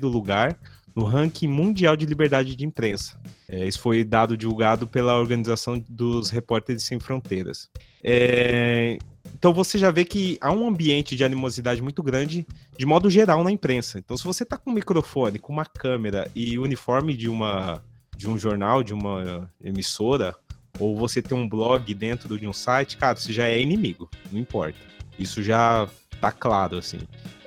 lugar 0.02 0.58
no 0.94 1.04
ranking 1.04 1.48
mundial 1.48 1.96
de 1.96 2.06
liberdade 2.06 2.54
de 2.54 2.64
imprensa. 2.64 3.20
É, 3.48 3.66
isso 3.66 3.80
foi 3.80 4.04
dado 4.04 4.36
divulgado 4.36 4.86
pela 4.86 5.18
Organização 5.18 5.82
dos 5.88 6.30
Repórteres 6.30 6.84
Sem 6.84 7.00
Fronteiras. 7.00 7.68
É, 8.02 8.96
então 9.34 9.52
você 9.52 9.76
já 9.76 9.90
vê 9.90 10.04
que 10.04 10.38
há 10.40 10.52
um 10.52 10.68
ambiente 10.68 11.16
de 11.16 11.24
animosidade 11.24 11.82
muito 11.82 12.02
grande, 12.02 12.46
de 12.78 12.86
modo 12.86 13.10
geral, 13.10 13.42
na 13.42 13.50
imprensa. 13.50 13.98
Então, 13.98 14.16
se 14.16 14.24
você 14.24 14.42
está 14.42 14.56
com 14.56 14.70
um 14.70 14.74
microfone, 14.74 15.38
com 15.38 15.52
uma 15.52 15.66
câmera 15.66 16.30
e 16.34 16.58
uniforme 16.58 17.14
de 17.14 17.28
uma 17.28 17.82
de 18.16 18.30
um 18.30 18.38
jornal, 18.38 18.82
de 18.82 18.94
uma 18.94 19.50
emissora, 19.60 20.36
ou 20.78 20.96
você 20.96 21.22
tem 21.22 21.36
um 21.36 21.48
blog 21.48 21.92
dentro 21.94 22.38
de 22.38 22.46
um 22.46 22.52
site, 22.52 22.96
cara, 22.96 23.16
você 23.16 23.32
já 23.32 23.48
é 23.48 23.60
inimigo, 23.60 24.10
não 24.30 24.40
importa. 24.40 24.78
Isso 25.18 25.42
já 25.42 25.88
tá 26.20 26.32
claro, 26.32 26.78
assim. 26.78 26.98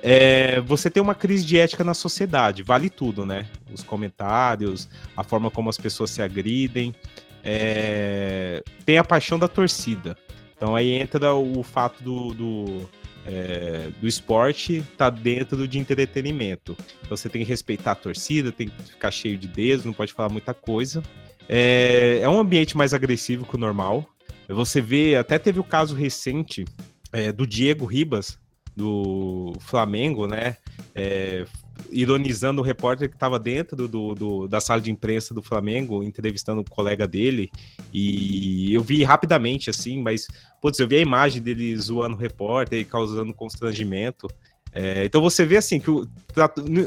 É, 0.02 0.60
você 0.60 0.88
tem 0.88 1.02
uma 1.02 1.14
crise 1.14 1.44
de 1.44 1.58
ética 1.58 1.82
na 1.82 1.94
sociedade, 1.94 2.62
vale 2.62 2.88
tudo, 2.88 3.26
né? 3.26 3.46
Os 3.72 3.82
comentários, 3.82 4.88
a 5.16 5.24
forma 5.24 5.50
como 5.50 5.68
as 5.68 5.76
pessoas 5.76 6.10
se 6.10 6.22
agridem. 6.22 6.94
É, 7.42 8.62
tem 8.84 8.98
a 8.98 9.04
paixão 9.04 9.38
da 9.38 9.48
torcida. 9.48 10.16
Então 10.56 10.74
aí 10.74 10.92
entra 10.92 11.34
o 11.34 11.62
fato 11.62 12.02
do, 12.02 12.34
do, 12.34 12.90
é, 13.26 13.90
do 14.00 14.08
esporte 14.08 14.84
tá 14.96 15.10
dentro 15.10 15.66
de 15.68 15.78
entretenimento. 15.78 16.76
Então 17.02 17.16
você 17.16 17.28
tem 17.28 17.42
que 17.42 17.48
respeitar 17.48 17.92
a 17.92 17.94
torcida, 17.94 18.50
tem 18.50 18.68
que 18.68 18.82
ficar 18.82 19.10
cheio 19.10 19.36
de 19.38 19.46
dedos, 19.46 19.84
não 19.84 19.92
pode 19.92 20.12
falar 20.12 20.28
muita 20.28 20.54
coisa. 20.54 21.02
É, 21.48 22.20
é 22.20 22.28
um 22.28 22.38
ambiente 22.38 22.76
mais 22.76 22.92
agressivo 22.92 23.46
que 23.46 23.56
o 23.56 23.58
normal. 23.58 24.06
Você 24.48 24.80
vê, 24.80 25.16
até 25.16 25.38
teve 25.38 25.58
o 25.58 25.64
caso 25.64 25.94
recente 25.94 26.64
é, 27.12 27.32
do 27.32 27.46
Diego 27.46 27.84
Ribas, 27.84 28.38
do 28.76 29.54
Flamengo, 29.60 30.26
né? 30.26 30.56
É, 30.94 31.44
ironizando 31.90 32.60
o 32.60 32.64
repórter 32.64 33.08
que 33.08 33.16
estava 33.16 33.38
dentro 33.38 33.88
do, 33.88 34.14
do, 34.14 34.48
da 34.48 34.60
sala 34.60 34.80
de 34.80 34.90
imprensa 34.90 35.34
do 35.34 35.42
Flamengo, 35.42 36.02
entrevistando 36.02 36.60
o 36.60 36.70
colega 36.70 37.06
dele. 37.06 37.50
E 37.92 38.72
eu 38.72 38.82
vi 38.82 39.02
rapidamente, 39.02 39.70
assim, 39.70 40.00
mas, 40.02 40.26
putz, 40.60 40.78
eu 40.78 40.88
vi 40.88 40.96
a 40.96 41.00
imagem 41.00 41.42
dele 41.42 41.76
zoando 41.76 42.16
o 42.16 42.18
repórter 42.18 42.80
e 42.80 42.84
causando 42.84 43.34
constrangimento. 43.34 44.28
É, 44.72 45.04
então 45.04 45.20
você 45.20 45.44
vê, 45.44 45.56
assim, 45.56 45.80
que 45.80 45.90
o, 45.90 46.06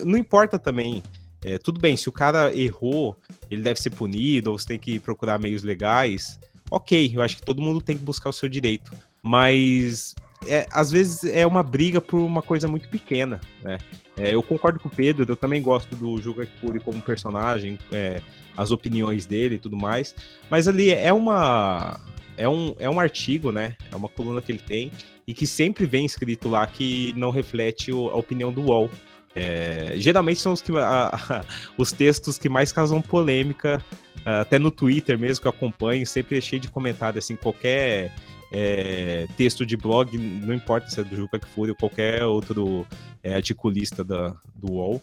não 0.06 0.18
importa 0.18 0.58
também 0.60 1.02
é, 1.44 1.58
tudo 1.58 1.80
bem, 1.80 1.98
se 1.98 2.08
o 2.08 2.12
cara 2.12 2.56
errou, 2.56 3.16
ele 3.50 3.62
deve 3.62 3.82
ser 3.82 3.90
punido, 3.90 4.52
ou 4.52 4.60
você 4.60 4.68
tem 4.68 4.80
que 4.80 5.00
procurar 5.00 5.40
meios 5.40 5.64
legais. 5.64 6.40
Ok, 6.70 7.12
eu 7.14 7.22
acho 7.22 7.38
que 7.38 7.44
todo 7.44 7.62
mundo 7.62 7.82
tem 7.82 7.98
que 7.98 8.04
buscar 8.04 8.30
o 8.30 8.34
seu 8.34 8.48
direito. 8.48 8.92
Mas 9.24 10.16
é, 10.48 10.68
às 10.72 10.92
vezes 10.92 11.24
é 11.24 11.46
uma 11.46 11.62
briga 11.62 12.02
por 12.02 12.20
uma 12.20 12.42
coisa 12.42 12.68
muito 12.68 12.90
pequena, 12.90 13.40
né? 13.62 13.78
É, 14.18 14.34
eu 14.34 14.44
concordo 14.44 14.80
com 14.80 14.88
o 14.88 14.92
Pedro, 14.92 15.26
eu 15.28 15.36
também 15.36 15.62
gosto 15.62 15.96
do 15.96 16.22
Juga 16.22 16.48
Kuri 16.60 16.80
como 16.80 17.02
personagem, 17.02 17.78
é, 17.92 18.22
as 18.56 18.72
opiniões 18.72 19.26
dele 19.26 19.56
e 19.56 19.60
tudo 19.60 19.78
mais. 19.78 20.16
Mas 20.50 20.68
ali 20.68 20.92
é 20.92 21.12
uma. 21.14 22.00
É 22.38 22.48
um, 22.48 22.76
é 22.80 22.90
um 22.90 23.00
artigo, 23.00 23.52
né? 23.52 23.76
É 23.92 23.96
uma 23.96 24.10
coluna 24.10 24.42
que 24.42 24.52
ele 24.52 24.62
tem, 24.66 24.92
e 25.28 25.34
que 25.34 25.46
sempre 25.46 25.86
vem 25.86 26.06
escrito 26.06 26.50
lá 26.50 26.66
que 26.66 27.14
não 27.16 27.30
reflete 27.30 27.92
a 27.92 28.16
opinião 28.16 28.52
do 28.52 28.62
UOL. 28.62 28.90
É, 29.36 29.94
geralmente 29.96 30.40
são 30.40 30.54
os, 30.54 30.62
que, 30.62 30.72
a, 30.78 31.08
a, 31.16 31.46
os 31.78 31.92
textos 31.92 32.38
que 32.38 32.50
mais 32.50 32.72
causam 32.72 33.02
polêmica, 33.02 33.84
até 34.26 34.60
no 34.60 34.70
Twitter 34.70 35.18
mesmo 35.18 35.42
que 35.42 35.48
eu 35.48 35.52
acompanho, 35.52 36.06
sempre 36.06 36.38
é 36.38 36.42
cheio 36.42 36.62
de 36.62 36.70
comentários, 36.70 37.24
assim, 37.24 37.36
qualquer 37.36 38.14
é, 38.52 39.28
texto 39.38 39.66
de 39.66 39.78
blog, 39.78 40.18
não 40.18 40.54
importa 40.54 40.90
se 40.90 41.00
é 41.00 41.04
do 41.04 41.16
Juca 41.16 41.40
Kfouri 41.40 41.72
ou 41.72 41.78
qualquer 41.78 42.26
outro 42.26 42.86
é, 43.24 43.34
articulista 43.34 44.04
da, 44.04 44.36
do 44.54 44.74
UOL. 44.74 45.02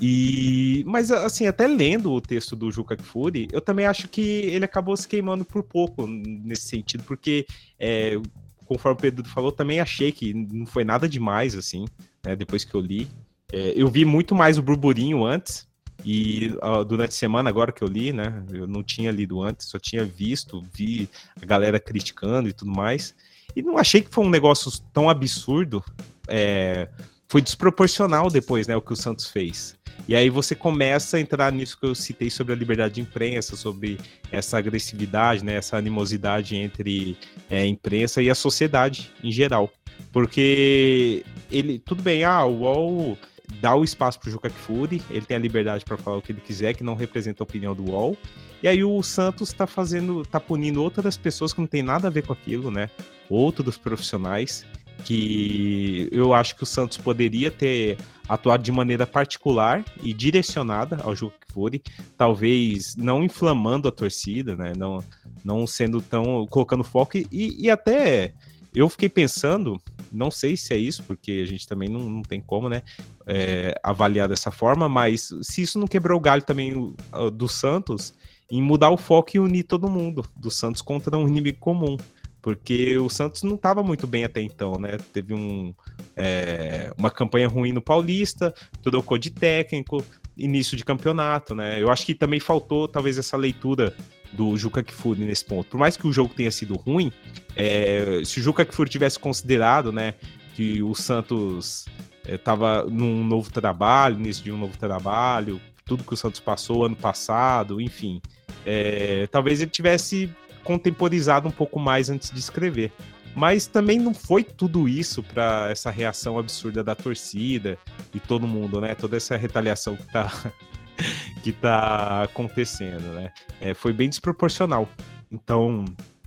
E, 0.00 0.84
mas 0.86 1.10
assim, 1.10 1.46
até 1.46 1.66
lendo 1.66 2.12
o 2.12 2.20
texto 2.20 2.54
do 2.54 2.70
Juca 2.70 2.96
Kfouri, 2.96 3.48
eu 3.52 3.60
também 3.60 3.86
acho 3.86 4.08
que 4.08 4.20
ele 4.20 4.64
acabou 4.64 4.96
se 4.96 5.08
queimando 5.08 5.44
por 5.44 5.62
pouco 5.62 6.06
nesse 6.06 6.68
sentido, 6.68 7.02
porque 7.02 7.46
é, 7.78 8.16
conforme 8.64 8.98
o 8.98 9.00
Pedro 9.00 9.28
falou, 9.28 9.50
também 9.50 9.80
achei 9.80 10.12
que 10.12 10.32
não 10.34 10.66
foi 10.66 10.84
nada 10.84 11.08
demais, 11.08 11.56
assim, 11.56 11.84
né, 12.24 12.36
depois 12.36 12.64
que 12.64 12.74
eu 12.74 12.80
li. 12.80 13.08
É, 13.52 13.72
eu 13.76 13.88
vi 13.88 14.04
muito 14.04 14.34
mais 14.34 14.58
o 14.58 14.62
burburinho 14.62 15.24
antes, 15.24 15.68
e 16.04 16.52
durante 16.86 17.10
a 17.10 17.16
semana, 17.16 17.50
agora 17.50 17.72
que 17.72 17.82
eu 17.82 17.88
li, 17.88 18.12
né? 18.12 18.44
Eu 18.52 18.66
não 18.66 18.82
tinha 18.82 19.10
lido 19.10 19.42
antes, 19.42 19.66
só 19.66 19.78
tinha 19.78 20.04
visto, 20.04 20.64
vi 20.72 21.08
a 21.40 21.44
galera 21.44 21.80
criticando 21.80 22.48
e 22.48 22.52
tudo 22.52 22.70
mais. 22.70 23.14
E 23.54 23.62
não 23.62 23.76
achei 23.76 24.00
que 24.00 24.10
foi 24.10 24.24
um 24.24 24.30
negócio 24.30 24.70
tão 24.92 25.10
absurdo. 25.10 25.84
É, 26.28 26.88
foi 27.28 27.42
desproporcional 27.42 28.30
depois, 28.30 28.66
né? 28.68 28.76
O 28.76 28.82
que 28.82 28.92
o 28.92 28.96
Santos 28.96 29.28
fez. 29.28 29.76
E 30.06 30.14
aí 30.14 30.30
você 30.30 30.54
começa 30.54 31.16
a 31.16 31.20
entrar 31.20 31.52
nisso 31.52 31.78
que 31.78 31.84
eu 31.84 31.94
citei 31.94 32.30
sobre 32.30 32.52
a 32.52 32.56
liberdade 32.56 32.94
de 32.94 33.00
imprensa, 33.00 33.56
sobre 33.56 33.98
essa 34.30 34.56
agressividade, 34.56 35.44
né, 35.44 35.54
essa 35.54 35.76
animosidade 35.76 36.56
entre 36.56 37.18
é, 37.50 37.62
a 37.62 37.66
imprensa 37.66 38.22
e 38.22 38.30
a 38.30 38.34
sociedade 38.34 39.10
em 39.22 39.32
geral. 39.32 39.70
Porque 40.12 41.24
ele, 41.50 41.80
tudo 41.80 42.02
bem, 42.02 42.24
ah, 42.24 42.44
o 42.44 42.60
UOL 42.60 43.18
dá 43.60 43.74
o 43.74 43.84
espaço 43.84 44.20
para 44.20 44.28
o 44.28 44.32
Juca 44.32 44.50
Kfouri, 44.50 45.02
ele 45.10 45.26
tem 45.26 45.36
a 45.36 45.40
liberdade 45.40 45.84
para 45.84 45.96
falar 45.96 46.18
o 46.18 46.22
que 46.22 46.32
ele 46.32 46.40
quiser, 46.40 46.74
que 46.74 46.84
não 46.84 46.94
representa 46.94 47.42
a 47.42 47.44
opinião 47.44 47.74
do 47.74 47.90
UOL. 47.90 48.16
E 48.62 48.68
aí 48.68 48.82
o 48.82 49.02
Santos 49.02 49.48
está 49.48 49.66
fazendo, 49.66 50.24
tá 50.24 50.40
punindo 50.40 50.82
outras 50.82 51.16
pessoas 51.16 51.52
que 51.52 51.60
não 51.60 51.66
tem 51.66 51.82
nada 51.82 52.08
a 52.08 52.10
ver 52.10 52.26
com 52.26 52.32
aquilo, 52.32 52.70
né? 52.70 52.90
Outros 53.28 53.76
profissionais 53.76 54.64
que 55.04 56.08
eu 56.10 56.34
acho 56.34 56.56
que 56.56 56.64
o 56.64 56.66
Santos 56.66 56.98
poderia 56.98 57.50
ter 57.50 57.96
atuado 58.28 58.62
de 58.62 58.72
maneira 58.72 59.06
particular 59.06 59.84
e 60.02 60.12
direcionada 60.12 60.98
ao 61.02 61.14
Juca 61.14 61.36
Kfouri, 61.46 61.82
talvez 62.16 62.94
não 62.96 63.22
inflamando 63.22 63.88
a 63.88 63.92
torcida, 63.92 64.56
né? 64.56 64.72
Não, 64.76 65.02
não 65.44 65.66
sendo 65.66 66.02
tão 66.02 66.46
colocando 66.46 66.84
foco 66.84 67.16
e, 67.16 67.26
e 67.32 67.70
até 67.70 68.32
eu 68.74 68.88
fiquei 68.88 69.08
pensando 69.08 69.80
não 70.12 70.30
sei 70.30 70.56
se 70.56 70.74
é 70.74 70.76
isso, 70.76 71.02
porque 71.04 71.40
a 71.42 71.46
gente 71.46 71.66
também 71.66 71.88
não, 71.88 72.00
não 72.00 72.22
tem 72.22 72.40
como, 72.40 72.68
né, 72.68 72.82
é, 73.26 73.78
avaliar 73.82 74.28
dessa 74.28 74.50
forma, 74.50 74.88
mas 74.88 75.30
se 75.42 75.62
isso 75.62 75.78
não 75.78 75.86
quebrou 75.86 76.18
o 76.18 76.22
galho 76.22 76.42
também 76.42 76.94
do 77.32 77.48
Santos 77.48 78.14
em 78.50 78.62
mudar 78.62 78.90
o 78.90 78.96
foco 78.96 79.30
e 79.34 79.40
unir 79.40 79.64
todo 79.64 79.90
mundo, 79.90 80.24
do 80.36 80.50
Santos 80.50 80.80
contra 80.80 81.16
um 81.16 81.28
inimigo 81.28 81.58
comum. 81.58 81.96
Porque 82.40 82.96
o 82.96 83.08
Santos 83.10 83.42
não 83.42 83.56
estava 83.56 83.82
muito 83.82 84.06
bem 84.06 84.24
até 84.24 84.40
então, 84.40 84.78
né? 84.78 84.96
Teve 85.12 85.34
um, 85.34 85.74
é, 86.16 86.92
uma 86.96 87.10
campanha 87.10 87.48
ruim 87.48 87.72
no 87.72 87.82
Paulista, 87.82 88.54
trocou 88.80 89.18
de 89.18 89.28
técnico, 89.28 90.02
início 90.36 90.76
de 90.76 90.84
campeonato, 90.84 91.54
né? 91.54 91.82
Eu 91.82 91.90
acho 91.90 92.06
que 92.06 92.14
também 92.14 92.38
faltou 92.38 92.86
talvez 92.86 93.18
essa 93.18 93.36
leitura 93.36 93.94
do 94.32 94.56
Juca 94.56 94.82
Kfouri 94.82 95.24
nesse 95.24 95.44
ponto. 95.44 95.68
Por 95.68 95.78
mais 95.78 95.96
que 95.96 96.06
o 96.06 96.12
jogo 96.12 96.34
tenha 96.34 96.50
sido 96.50 96.76
ruim, 96.76 97.12
é, 97.56 98.22
se 98.24 98.40
o 98.40 98.42
Juca 98.42 98.64
Kfouri 98.64 98.90
tivesse 98.90 99.18
considerado, 99.18 99.92
né, 99.92 100.14
que 100.54 100.82
o 100.82 100.94
Santos 100.94 101.86
estava 102.26 102.84
é, 102.86 102.90
num 102.90 103.24
novo 103.24 103.50
trabalho, 103.50 104.16
início 104.16 104.44
de 104.44 104.52
um 104.52 104.58
novo 104.58 104.76
trabalho, 104.76 105.60
tudo 105.84 106.04
que 106.04 106.14
o 106.14 106.16
Santos 106.16 106.40
passou 106.40 106.84
ano 106.84 106.96
passado, 106.96 107.80
enfim, 107.80 108.20
é, 108.66 109.26
talvez 109.28 109.60
ele 109.60 109.70
tivesse 109.70 110.30
contemporizado 110.62 111.48
um 111.48 111.50
pouco 111.50 111.80
mais 111.80 112.10
antes 112.10 112.30
de 112.30 112.38
escrever. 112.38 112.92
Mas 113.34 113.66
também 113.66 113.98
não 113.98 114.12
foi 114.12 114.42
tudo 114.42 114.88
isso 114.88 115.22
para 115.22 115.70
essa 115.70 115.90
reação 115.90 116.38
absurda 116.38 116.82
da 116.82 116.94
torcida 116.94 117.78
e 118.12 118.18
todo 118.18 118.46
mundo, 118.46 118.80
né? 118.80 118.94
Toda 118.94 119.16
essa 119.16 119.36
retaliação 119.36 119.96
que 119.96 120.12
tá 120.12 120.52
que 121.42 121.52
tá 121.52 122.24
acontecendo, 122.24 123.14
né? 123.14 123.32
É, 123.60 123.74
foi 123.74 123.92
bem 123.92 124.08
desproporcional. 124.08 124.88
Então, 125.30 125.84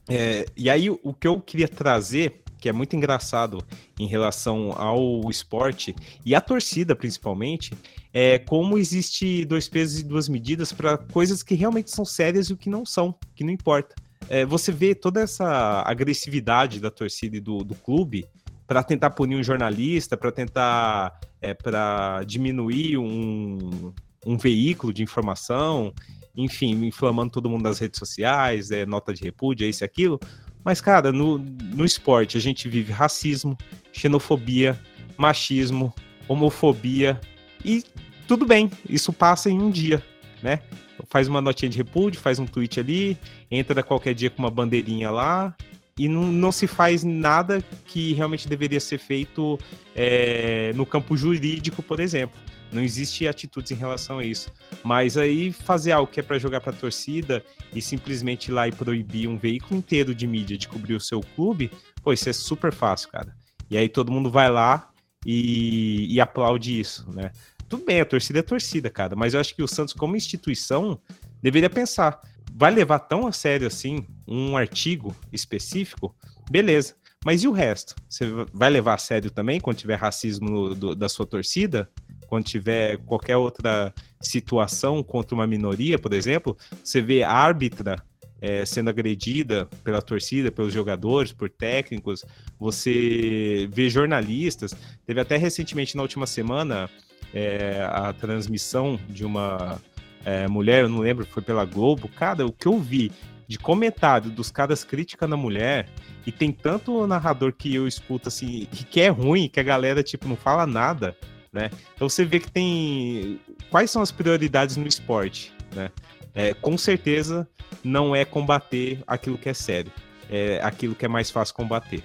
é, 0.10 0.46
e 0.56 0.70
aí 0.70 0.90
o 0.90 1.14
que 1.14 1.28
eu 1.28 1.40
queria 1.40 1.68
trazer, 1.68 2.42
que 2.60 2.70
é 2.70 2.72
muito 2.72 2.96
engraçado 2.96 3.64
em 4.00 4.08
relação 4.08 4.72
ao 4.74 5.30
esporte 5.30 5.96
e 6.26 6.36
à 6.36 6.42
torcida 6.42 6.96
principalmente, 6.96 7.74
é 8.14 8.38
como 8.38 8.78
existe 8.78 9.46
dois 9.46 9.68
pesos 9.68 10.00
e 10.00 10.04
duas 10.04 10.28
medidas 10.28 10.72
para 10.72 10.98
coisas 10.98 11.42
que 11.42 11.56
realmente 11.56 11.92
são 11.92 12.06
sérias 12.06 12.48
e 12.48 12.54
o 12.54 12.58
que 12.58 12.70
não 12.70 12.86
são, 12.86 13.16
que 13.36 13.44
não 13.44 13.52
importa. 13.52 13.96
É, 14.30 14.46
você 14.46 14.72
vê 14.72 14.94
toda 14.94 15.22
essa 15.22 15.84
agressividade 15.86 16.80
da 16.80 16.92
torcida 16.92 17.38
e 17.38 17.40
do, 17.40 17.64
do 17.64 17.76
clube 17.76 18.28
para 18.68 18.84
tentar 18.84 19.10
punir 19.10 19.36
um 19.36 19.44
jornalista, 19.44 20.16
para 20.16 20.32
tentar 20.32 21.20
é, 21.42 21.54
para 21.54 22.24
diminuir 22.24 22.98
um, 22.98 23.92
um 24.26 24.38
veículo 24.38 24.94
de 24.94 25.04
informação, 25.04 25.94
enfim, 26.36 26.86
inflamando 26.86 27.32
todo 27.32 27.50
mundo 27.50 27.64
nas 27.64 27.80
redes 27.80 28.00
sociais, 28.00 28.72
é, 28.72 28.86
nota 28.86 29.14
de 29.14 29.24
repúdio, 29.24 29.66
é 29.66 29.70
isso 29.70 29.84
e 29.84 29.86
aquilo. 29.86 30.20
Mas, 30.64 30.80
cara, 30.80 31.12
no, 31.12 31.38
no 31.38 31.84
esporte 31.84 32.38
a 32.38 32.42
gente 32.42 32.70
vive 32.70 32.92
racismo, 32.92 33.58
xenofobia, 33.92 34.80
machismo, 35.18 35.94
homofobia 36.28 37.20
e 37.66 37.84
tudo 38.28 38.46
bem, 38.46 38.72
isso 38.88 39.12
passa 39.12 39.50
em 39.50 39.60
um 39.60 39.70
dia, 39.70 40.04
né? 40.42 40.62
Faz 41.10 41.28
uma 41.28 41.42
notinha 41.42 41.70
de 41.70 41.78
repúdio, 41.78 42.22
faz 42.22 42.40
um 42.40 42.46
tweet 42.46 42.80
ali, 42.80 43.18
entra 43.50 43.82
qualquer 43.84 44.14
dia 44.14 44.30
com 44.30 44.42
uma 44.42 44.52
bandeirinha 44.52 45.10
lá 45.10 45.56
e 45.98 46.08
não, 46.08 46.32
não 46.32 46.52
se 46.52 46.68
faz 46.68 47.04
nada 47.04 47.64
que 47.86 48.14
realmente 48.14 48.48
deveria 48.48 48.80
ser 48.80 49.00
feito 49.00 49.60
é, 49.96 50.72
no 50.76 50.86
campo 50.86 51.18
jurídico, 51.18 51.84
por 51.84 52.00
exemplo. 52.00 52.40
Não 52.72 52.82
existe 52.82 53.28
atitudes 53.28 53.72
em 53.72 53.76
relação 53.76 54.20
a 54.20 54.26
isso. 54.26 54.52
Mas 54.84 55.18
aí 55.18 55.52
fazer 55.52 55.92
algo 55.92 56.12
que 56.12 56.20
é 56.20 56.24
para 56.24 56.40
jogar 56.40 56.62
para 56.62 56.72
a 56.72 56.76
torcida 56.76 57.44
e 57.74 57.82
simplesmente 57.82 58.48
ir 58.48 58.52
lá 58.52 58.68
e 58.68 58.72
proibir 58.72 59.28
um 59.28 59.38
veículo 59.38 59.78
inteiro 59.78 60.16
de 60.16 60.26
mídia 60.26 60.58
de 60.58 60.68
cobrir 60.68 60.96
o 60.96 61.00
seu 61.00 61.22
clube, 61.22 61.72
pô, 62.04 62.14
isso 62.14 62.30
é 62.30 62.34
super 62.34 62.74
fácil, 62.74 63.10
cara. 63.10 63.36
E 63.70 63.78
aí 63.78 63.90
todo 63.90 64.12
mundo 64.12 64.30
vai 64.30 64.50
lá 64.50 64.90
e, 65.26 66.14
e 66.14 66.20
aplaude 66.20 66.80
isso, 66.80 67.10
né? 67.12 67.32
Tudo 67.68 67.86
bem, 67.86 68.02
a 68.02 68.06
torcida 68.06 68.40
é 68.40 68.42
torcida, 68.42 68.90
cara, 68.90 69.16
mas 69.16 69.34
eu 69.34 69.40
acho 69.40 69.56
que 69.56 69.64
o 69.64 69.68
Santos, 69.68 69.94
como 69.94 70.18
instituição, 70.18 71.00
deveria 71.42 71.70
pensar: 71.70 72.22
vai 72.54 72.70
levar 72.70 73.00
tão 73.00 73.28
a 73.28 73.32
sério 73.32 73.68
assim 73.68 74.06
um 74.28 74.58
artigo 74.58 75.16
específico? 75.32 76.14
Beleza. 76.50 76.96
Mas 77.24 77.44
e 77.44 77.48
o 77.48 77.52
resto? 77.52 77.96
Você 78.10 78.26
vai 78.52 78.70
levar 78.70 78.96
a 78.96 78.98
sério 78.98 79.30
também 79.30 79.60
quando 79.60 79.78
tiver 79.78 79.96
racismo 79.96 80.74
do, 80.74 80.96
da 80.96 81.08
sua 81.08 81.26
torcida? 81.26 81.88
Quando 82.32 82.46
tiver 82.46 82.96
qualquer 83.00 83.36
outra 83.36 83.94
situação 84.22 85.04
contra 85.04 85.36
uma 85.36 85.46
minoria, 85.46 86.00
por 86.00 86.14
exemplo, 86.14 86.58
você 86.82 87.02
vê 87.02 87.24
árbitra 87.24 88.02
é, 88.40 88.64
sendo 88.64 88.90
agredida 88.90 89.68
pela 89.84 90.02
torcida, 90.02 90.50
pelos 90.50 90.74
jogadores, 90.74 91.34
por 91.34 91.50
técnicos, 91.50 92.24
você 92.58 93.68
vê 93.70 93.90
jornalistas. 93.90 94.74
Teve 95.06 95.20
até 95.20 95.36
recentemente, 95.36 95.98
na 95.98 96.04
última 96.04 96.26
semana, 96.26 96.90
é, 97.34 97.86
a 97.92 98.14
transmissão 98.14 98.98
de 99.10 99.26
uma 99.26 99.82
é, 100.24 100.48
mulher, 100.48 100.84
eu 100.84 100.90
não 100.90 101.00
lembro, 101.00 101.26
foi 101.26 101.44
pela 101.44 101.66
Globo. 101.66 102.08
Cara, 102.08 102.46
o 102.46 102.54
que 102.54 102.68
eu 102.68 102.80
vi 102.80 103.12
de 103.46 103.60
comentário 103.60 104.32
dos 104.32 104.50
caras 104.50 104.86
criticando 104.86 105.36
a 105.36 105.38
mulher, 105.38 105.90
e 106.26 106.32
tem 106.32 106.54
tanto 106.54 107.06
narrador 107.06 107.52
que 107.52 107.76
eu 107.76 107.86
escuto 107.86 108.30
assim, 108.30 108.66
que, 108.72 108.86
que 108.86 109.02
é 109.02 109.10
ruim, 109.10 109.50
que 109.50 109.60
a 109.60 109.64
galera, 109.64 110.02
tipo, 110.02 110.30
não 110.30 110.38
fala 110.38 110.66
nada 110.66 111.14
né? 111.52 111.70
Então 111.96 112.08
você 112.08 112.24
vê 112.24 112.40
que 112.40 112.50
tem 112.50 113.40
quais 113.70 113.92
são 113.92 114.02
as 114.02 114.12
prioridades 114.12 114.78
no 114.78 114.88
esporte, 114.88 115.54
né? 115.76 115.90
É, 116.34 116.54
com 116.54 116.78
certeza 116.78 117.48
não 117.84 118.16
é 118.16 118.24
combater 118.24 119.04
aquilo 119.06 119.38
que 119.38 119.50
é 119.50 119.54
sério, 119.54 119.92
é 120.30 120.62
aquilo 120.64 120.96
que 120.96 121.06
é 121.06 121.10
mais 121.10 121.30
fácil 121.30 121.56
combater. 121.56 122.02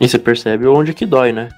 E 0.00 0.08
você 0.08 0.18
percebe 0.18 0.66
onde 0.66 0.94
que 0.94 1.06
dói, 1.06 1.32
né? 1.32 1.48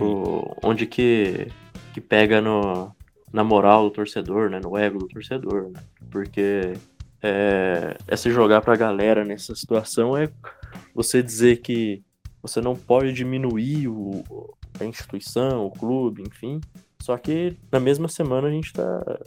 O, 0.00 0.56
onde 0.62 0.86
que, 0.86 1.48
que 1.92 2.00
pega 2.00 2.40
no, 2.40 2.94
na 3.32 3.44
moral 3.44 3.84
do 3.84 3.90
torcedor, 3.90 4.50
né? 4.50 4.60
No 4.62 4.76
ego 4.76 4.98
do 4.98 5.08
torcedor, 5.08 5.70
né? 5.70 5.80
Porque 6.10 6.74
é, 7.22 7.96
é 8.06 8.16
se 8.16 8.30
jogar 8.30 8.60
pra 8.60 8.76
galera 8.76 9.24
nessa 9.24 9.54
situação 9.54 10.16
é 10.16 10.28
você 10.94 11.22
dizer 11.22 11.58
que 11.58 12.02
você 12.42 12.60
não 12.60 12.76
pode 12.76 13.12
diminuir 13.12 13.88
o, 13.88 14.24
a 14.80 14.84
instituição, 14.84 15.66
o 15.66 15.70
clube, 15.70 16.22
enfim. 16.22 16.60
Só 17.00 17.16
que 17.16 17.56
na 17.70 17.80
mesma 17.80 18.08
semana 18.08 18.48
a 18.48 18.50
gente 18.50 18.72
tá. 18.72 19.18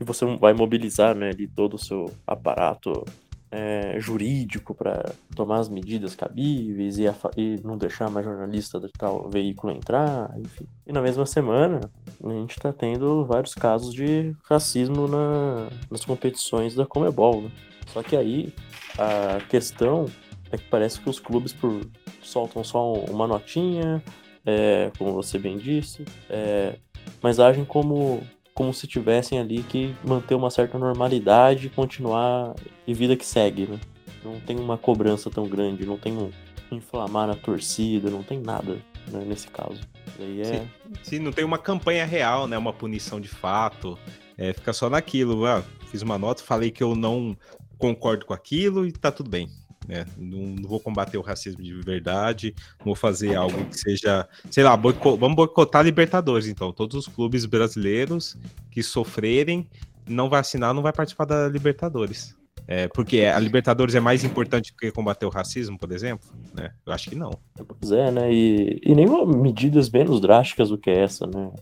E 0.00 0.04
você 0.04 0.24
vai 0.36 0.52
mobilizar 0.52 1.14
né, 1.14 1.30
ali 1.30 1.46
todo 1.46 1.74
o 1.74 1.78
seu 1.78 2.12
aparato 2.26 3.04
é, 3.50 3.98
jurídico 3.98 4.74
para 4.74 5.12
tomar 5.34 5.58
as 5.58 5.68
medidas 5.68 6.14
cabíveis 6.14 6.98
e, 6.98 7.04
e, 7.36 7.60
não 7.64 7.78
deixar 7.78 8.10
mais 8.10 8.26
jornalista 8.26 8.78
de 8.78 8.88
tal 8.92 9.28
veículo 9.30 9.72
entrar, 9.72 10.34
enfim. 10.38 10.66
E 10.86 10.92
na 10.92 11.00
mesma 11.00 11.24
semana 11.24 11.80
a 12.22 12.28
gente 12.30 12.50
está 12.50 12.72
tendo 12.72 13.24
vários 13.24 13.54
casos 13.54 13.94
de 13.94 14.34
racismo 14.44 15.08
na, 15.08 15.68
nas 15.90 16.04
competições 16.04 16.74
da 16.74 16.84
Comebol. 16.84 17.42
Né? 17.42 17.50
Só 17.92 18.02
que 18.02 18.16
aí 18.16 18.52
a 18.98 19.40
questão 19.48 20.06
é 20.50 20.58
que 20.58 20.68
parece 20.68 21.00
que 21.00 21.08
os 21.08 21.18
clubes 21.18 21.52
por, 21.52 21.80
soltam 22.22 22.62
só 22.62 22.92
uma 22.92 23.26
notinha, 23.26 24.02
é, 24.46 24.92
como 24.96 25.12
você 25.12 25.38
bem 25.38 25.58
disse, 25.58 26.04
é, 26.30 26.76
mas 27.20 27.40
agem 27.40 27.64
como, 27.64 28.22
como 28.54 28.72
se 28.72 28.86
tivessem 28.86 29.38
ali 29.38 29.62
que 29.64 29.94
manter 30.04 30.36
uma 30.36 30.50
certa 30.50 30.78
normalidade 30.78 31.66
e 31.66 31.70
continuar 31.70 32.54
e 32.86 32.94
vida 32.94 33.16
que 33.16 33.26
segue, 33.26 33.66
né? 33.66 33.80
Não 34.24 34.40
tem 34.40 34.58
uma 34.58 34.78
cobrança 34.78 35.28
tão 35.28 35.46
grande, 35.48 35.84
não 35.84 35.98
tem 35.98 36.12
um 36.16 36.30
inflamar 36.70 37.26
na 37.26 37.34
torcida, 37.34 38.10
não 38.10 38.22
tem 38.22 38.40
nada 38.40 38.78
né, 39.08 39.24
nesse 39.24 39.48
caso. 39.48 39.80
Aí 40.18 40.40
é... 40.40 40.66
sim, 41.02 41.18
não 41.18 41.32
tem 41.32 41.44
uma 41.44 41.58
campanha 41.58 42.04
real, 42.04 42.48
né? 42.48 42.56
Uma 42.56 42.72
punição 42.72 43.20
de 43.20 43.28
fato. 43.28 43.98
É, 44.36 44.52
fica 44.52 44.72
só 44.72 44.90
naquilo. 44.90 45.46
Ah, 45.46 45.62
fiz 45.90 46.02
uma 46.02 46.18
nota, 46.18 46.42
falei 46.42 46.70
que 46.70 46.82
eu 46.82 46.94
não 46.94 47.36
concordo 47.78 48.26
com 48.26 48.34
aquilo 48.34 48.86
e 48.86 48.92
tá 48.92 49.12
tudo 49.12 49.30
bem. 49.30 49.48
Né? 49.88 50.04
Não, 50.16 50.38
não, 50.38 50.68
vou 50.68 50.80
combater 50.80 51.16
o 51.16 51.22
racismo 51.22 51.62
de 51.62 51.72
verdade, 51.74 52.54
vou 52.84 52.94
fazer 52.94 53.36
algo 53.36 53.64
que 53.66 53.78
seja, 53.78 54.28
sei 54.50 54.64
lá, 54.64 54.76
boico, 54.76 55.16
vamos 55.16 55.36
boicotar 55.36 55.84
Libertadores, 55.84 56.48
então. 56.48 56.72
Todos 56.72 56.96
os 56.96 57.06
clubes 57.06 57.46
brasileiros 57.46 58.36
que 58.70 58.82
sofrerem 58.82 59.68
não 60.08 60.28
vai 60.28 60.40
assinar, 60.40 60.74
não 60.74 60.82
vai 60.82 60.92
participar 60.92 61.24
da 61.24 61.48
Libertadores. 61.48 62.36
É, 62.68 62.88
porque 62.88 63.20
a 63.20 63.38
Libertadores 63.38 63.94
é 63.94 64.00
mais 64.00 64.24
importante 64.24 64.72
do 64.72 64.76
que 64.76 64.90
combater 64.90 65.24
o 65.24 65.30
racismo, 65.30 65.78
por 65.78 65.92
exemplo? 65.92 66.28
Né? 66.52 66.72
Eu 66.84 66.92
acho 66.92 67.08
que 67.08 67.14
não. 67.14 67.30
Pois 67.54 67.92
é, 67.92 68.10
né? 68.10 68.32
E, 68.32 68.80
e 68.84 68.94
nem 68.94 69.06
medidas 69.26 69.88
menos 69.88 70.20
drásticas 70.20 70.70
do 70.70 70.78
que 70.78 70.90
essa, 70.90 71.26
né? 71.28 71.52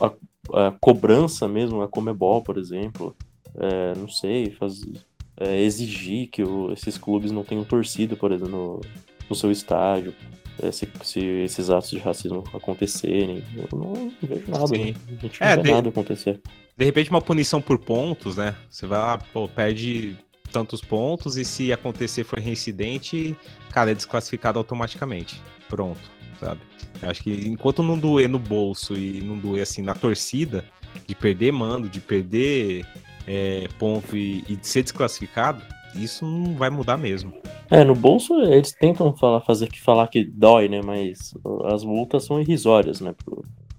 A, 0.00 0.66
a 0.66 0.72
cobrança 0.80 1.48
mesmo, 1.48 1.82
a 1.82 1.88
Comebol, 1.88 2.40
por 2.40 2.56
exemplo, 2.56 3.16
é, 3.56 3.94
não 3.98 4.08
sei, 4.08 4.50
fazer 4.50 4.92
é, 5.38 5.60
exigir 5.60 6.28
que 6.28 6.42
o, 6.42 6.72
esses 6.72 6.96
clubes 6.96 7.30
não 7.30 7.44
tenham 7.44 7.64
torcida, 7.64 8.16
por 8.16 8.32
exemplo, 8.32 8.50
no, 8.50 8.80
no 9.28 9.36
seu 9.36 9.50
estádio, 9.50 10.14
é, 10.62 10.70
se, 10.70 10.88
se, 11.02 11.20
esses 11.20 11.70
atos 11.70 11.90
de 11.90 11.98
racismo 11.98 12.44
acontecerem. 12.52 13.42
Eu 13.56 13.78
não 13.78 14.12
vejo 14.22 14.50
nada, 14.50 14.78
né? 14.78 14.94
A 15.08 15.22
gente 15.22 15.40
não 15.40 15.46
é, 15.46 15.56
de, 15.56 15.70
nada 15.70 15.88
acontecer. 15.88 16.40
De 16.76 16.84
repente, 16.84 17.10
uma 17.10 17.22
punição 17.22 17.60
por 17.60 17.78
pontos, 17.78 18.36
né? 18.36 18.54
Você 18.70 18.86
vai 18.86 18.98
lá, 18.98 19.18
pô, 19.18 19.48
perde 19.48 20.16
tantos 20.52 20.80
pontos 20.80 21.36
e 21.36 21.44
se 21.44 21.72
acontecer 21.72 22.22
for 22.22 22.38
reincidente, 22.38 23.36
cara, 23.72 23.90
é 23.90 23.94
desclassificado 23.94 24.58
automaticamente. 24.58 25.40
Pronto, 25.68 26.00
sabe? 26.38 26.60
Eu 27.02 27.10
acho 27.10 27.22
que 27.24 27.32
enquanto 27.48 27.82
não 27.82 27.98
doer 27.98 28.28
no 28.28 28.38
bolso 28.38 28.96
e 28.96 29.20
não 29.20 29.36
doer 29.36 29.62
assim 29.62 29.82
na 29.82 29.94
torcida, 29.94 30.64
de 31.06 31.14
perder 31.14 31.52
mando, 31.52 31.88
de 31.88 32.00
perder 32.00 32.86
é, 33.26 33.68
ponto 33.78 34.16
e, 34.16 34.44
e 34.48 34.58
ser 34.62 34.82
desclassificado, 34.82 35.62
isso 35.94 36.24
não 36.24 36.54
vai 36.54 36.70
mudar 36.70 36.96
mesmo. 36.96 37.32
É, 37.70 37.84
no 37.84 37.94
bolso 37.94 38.34
eles 38.40 38.72
tentam 38.72 39.14
falar, 39.16 39.40
fazer 39.40 39.68
que 39.68 39.80
falar 39.80 40.08
que 40.08 40.24
dói, 40.24 40.68
né? 40.68 40.80
Mas 40.82 41.34
as 41.66 41.84
multas 41.84 42.24
são 42.24 42.40
irrisórias, 42.40 43.00
né? 43.00 43.14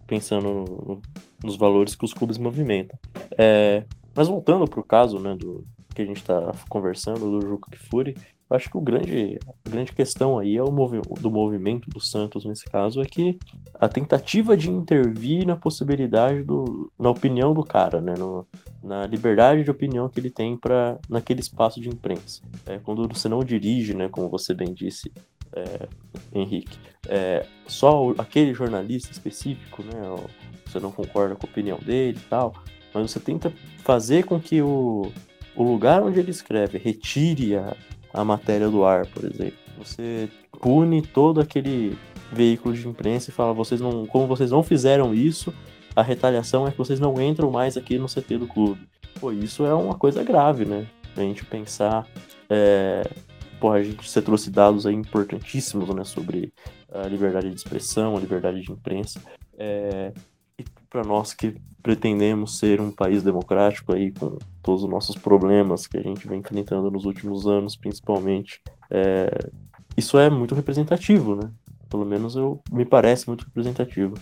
Pensando 0.07 0.47
no, 0.47 1.01
nos 1.43 1.55
valores 1.55 1.95
que 1.95 2.05
os 2.05 2.13
clubes 2.13 2.37
movimentam. 2.37 2.97
É, 3.37 3.83
mas 4.15 4.27
voltando 4.27 4.67
para 4.67 4.79
o 4.79 4.83
caso, 4.83 5.19
né, 5.19 5.35
do 5.35 5.65
que 5.93 6.01
a 6.01 6.05
gente 6.05 6.17
está 6.17 6.51
conversando 6.69 7.19
do 7.19 7.45
Juca 7.45 7.71
Kfouri, 7.71 8.15
eu 8.49 8.55
acho 8.55 8.69
que 8.69 8.77
o 8.77 8.81
grande, 8.81 9.39
a 9.65 9.69
grande 9.69 9.91
questão 9.91 10.37
aí 10.37 10.55
é 10.55 10.63
o 10.63 10.71
movi 10.71 11.01
do 11.19 11.31
movimento 11.31 11.89
do 11.89 11.99
Santos 11.99 12.45
nesse 12.45 12.65
caso 12.65 13.01
é 13.01 13.05
que 13.05 13.39
a 13.73 13.87
tentativa 13.87 14.55
de 14.55 14.69
intervir 14.69 15.47
na 15.47 15.55
possibilidade 15.55 16.43
do, 16.43 16.91
na 16.99 17.09
opinião 17.09 17.53
do 17.53 17.63
cara, 17.63 17.99
né, 17.99 18.13
no, 18.17 18.45
na 18.85 19.05
liberdade 19.07 19.63
de 19.63 19.71
opinião 19.71 20.07
que 20.07 20.19
ele 20.19 20.29
tem 20.29 20.55
para 20.55 20.97
naquele 21.09 21.39
espaço 21.39 21.81
de 21.81 21.89
imprensa. 21.89 22.41
É, 22.65 22.77
quando 22.77 23.07
você 23.07 23.27
não 23.27 23.43
dirige, 23.43 23.95
né, 23.95 24.07
como 24.09 24.29
você 24.29 24.53
bem 24.53 24.73
disse, 24.73 25.11
é, 25.53 25.87
Henrique, 26.31 26.77
é, 27.07 27.45
só 27.65 28.13
aquele 28.17 28.53
jornalista 28.53 29.11
específico, 29.11 29.83
né, 29.83 30.01
você 30.65 30.79
não 30.79 30.91
concorda 30.91 31.35
com 31.35 31.47
a 31.47 31.49
opinião 31.49 31.79
dele 31.79 32.19
e 32.23 32.29
tal, 32.29 32.53
mas 32.93 33.11
você 33.11 33.19
tenta 33.19 33.51
fazer 33.79 34.23
com 34.23 34.39
que 34.39 34.61
o, 34.61 35.11
o 35.55 35.63
lugar 35.63 36.03
onde 36.03 36.19
ele 36.19 36.31
escreve 36.31 36.77
retire 36.77 37.55
a, 37.55 37.75
a 38.13 38.23
matéria 38.23 38.69
do 38.69 38.85
ar, 38.85 39.07
por 39.07 39.25
exemplo. 39.25 39.57
Você 39.79 40.29
pune 40.61 41.01
todo 41.01 41.41
aquele 41.41 41.97
veículo 42.31 42.75
de 42.75 42.87
imprensa 42.87 43.29
e 43.29 43.33
fala, 43.33 43.53
vocês 43.53 43.81
não, 43.81 44.05
como 44.05 44.27
vocês 44.27 44.51
não 44.51 44.61
fizeram 44.63 45.13
isso, 45.13 45.53
a 45.95 46.01
retaliação 46.01 46.67
é 46.67 46.71
que 46.71 46.77
vocês 46.77 46.99
não 46.99 47.19
entram 47.21 47.49
mais 47.49 47.77
aqui 47.77 47.97
no 47.97 48.07
CT 48.07 48.37
do 48.37 48.47
clube. 48.47 48.87
Pô, 49.19 49.31
isso 49.31 49.65
é 49.65 49.73
uma 49.73 49.95
coisa 49.95 50.23
grave, 50.23 50.65
né? 50.65 50.87
A 51.15 51.21
gente 51.21 51.45
pensar. 51.45 52.05
É... 52.49 53.03
Pô, 53.59 53.71
a 53.71 53.81
gente 53.81 54.09
você 54.09 54.21
trouxe 54.21 54.51
dados 54.51 54.85
aí 54.85 54.93
importantíssimos, 54.93 55.89
né? 55.95 56.03
Sobre 56.03 56.53
a 56.91 57.07
liberdade 57.07 57.49
de 57.49 57.55
expressão, 57.55 58.17
a 58.17 58.19
liberdade 58.19 58.61
de 58.61 58.71
imprensa. 58.71 59.21
É... 59.57 60.11
E 60.59 60.65
para 60.89 61.03
nós 61.03 61.33
que 61.33 61.55
pretendemos 61.81 62.57
ser 62.57 62.81
um 62.81 62.91
país 62.91 63.21
democrático 63.21 63.93
aí, 63.93 64.11
com 64.11 64.37
todos 64.63 64.83
os 64.83 64.89
nossos 64.89 65.15
problemas 65.15 65.85
que 65.85 65.97
a 65.97 66.01
gente 66.01 66.27
vem 66.27 66.39
enfrentando 66.39 66.89
nos 66.89 67.05
últimos 67.05 67.45
anos, 67.45 67.75
principalmente, 67.75 68.61
é, 68.89 69.29
isso 69.95 70.17
é 70.17 70.29
muito 70.29 70.55
representativo, 70.55 71.35
né? 71.35 71.51
Pelo 71.89 72.05
menos 72.05 72.35
eu 72.35 72.59
me 72.71 72.85
parece 72.85 73.27
muito 73.27 73.45
representativo. 73.45 74.15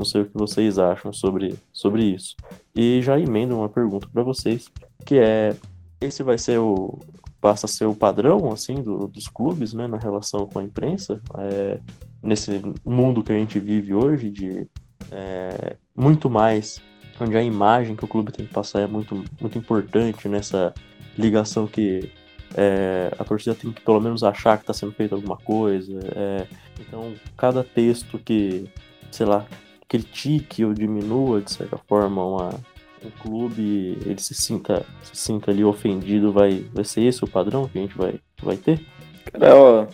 Não 0.00 0.04
sei 0.06 0.22
o 0.22 0.24
que 0.24 0.34
vocês 0.34 0.78
acham 0.78 1.12
sobre, 1.12 1.54
sobre 1.70 2.02
isso. 2.02 2.34
E 2.74 3.02
já 3.02 3.20
emendo 3.20 3.54
uma 3.54 3.68
pergunta 3.68 4.08
para 4.10 4.22
vocês, 4.22 4.70
que 5.04 5.18
é 5.18 5.54
esse 6.00 6.22
vai 6.22 6.38
ser 6.38 6.58
o 6.58 6.98
passa 7.38 7.66
a 7.66 7.68
ser 7.68 7.84
o 7.84 7.94
padrão 7.94 8.50
assim 8.50 8.76
do, 8.82 9.06
dos 9.06 9.28
clubes, 9.28 9.74
né, 9.74 9.86
na 9.86 9.98
relação 9.98 10.46
com 10.46 10.58
a 10.58 10.62
imprensa, 10.62 11.20
é, 11.36 11.78
nesse 12.22 12.62
mundo 12.82 13.22
que 13.22 13.32
a 13.32 13.34
gente 13.34 13.58
vive 13.60 13.92
hoje 13.92 14.30
de 14.30 14.66
é, 15.12 15.76
muito 15.94 16.30
mais 16.30 16.80
onde 17.20 17.36
a 17.36 17.42
imagem 17.42 17.94
que 17.94 18.04
o 18.04 18.08
clube 18.08 18.32
tem 18.32 18.46
que 18.46 18.52
passar 18.54 18.80
é 18.80 18.86
muito, 18.86 19.22
muito 19.38 19.58
importante 19.58 20.28
nessa 20.28 20.72
ligação 21.18 21.66
que 21.66 22.10
é, 22.54 23.12
a 23.18 23.24
torcida 23.24 23.54
tem 23.54 23.70
que 23.70 23.82
pelo 23.82 24.00
menos 24.00 24.24
achar 24.24 24.56
que 24.56 24.62
está 24.62 24.72
sendo 24.72 24.92
feita 24.92 25.14
alguma 25.14 25.36
coisa. 25.36 26.00
É, 26.16 26.46
então, 26.80 27.12
cada 27.36 27.62
texto 27.62 28.18
que, 28.18 28.64
sei 29.10 29.26
lá, 29.26 29.46
critique 29.90 30.64
ou 30.64 30.72
diminua, 30.72 31.40
de 31.40 31.50
certa 31.50 31.76
forma, 31.76 32.24
uma, 32.24 32.50
um 33.04 33.10
clube, 33.20 33.98
ele 34.06 34.20
se 34.20 34.34
sinta, 34.34 34.86
se 35.02 35.16
sinta 35.16 35.50
ali 35.50 35.64
ofendido, 35.64 36.32
vai, 36.32 36.64
vai 36.72 36.84
ser 36.84 37.02
esse 37.02 37.24
o 37.24 37.28
padrão 37.28 37.68
que 37.68 37.76
a 37.76 37.82
gente 37.82 37.98
vai, 37.98 38.20
vai 38.40 38.56
ter? 38.56 38.80
Cara, 39.32 39.56
ó, 39.56 39.86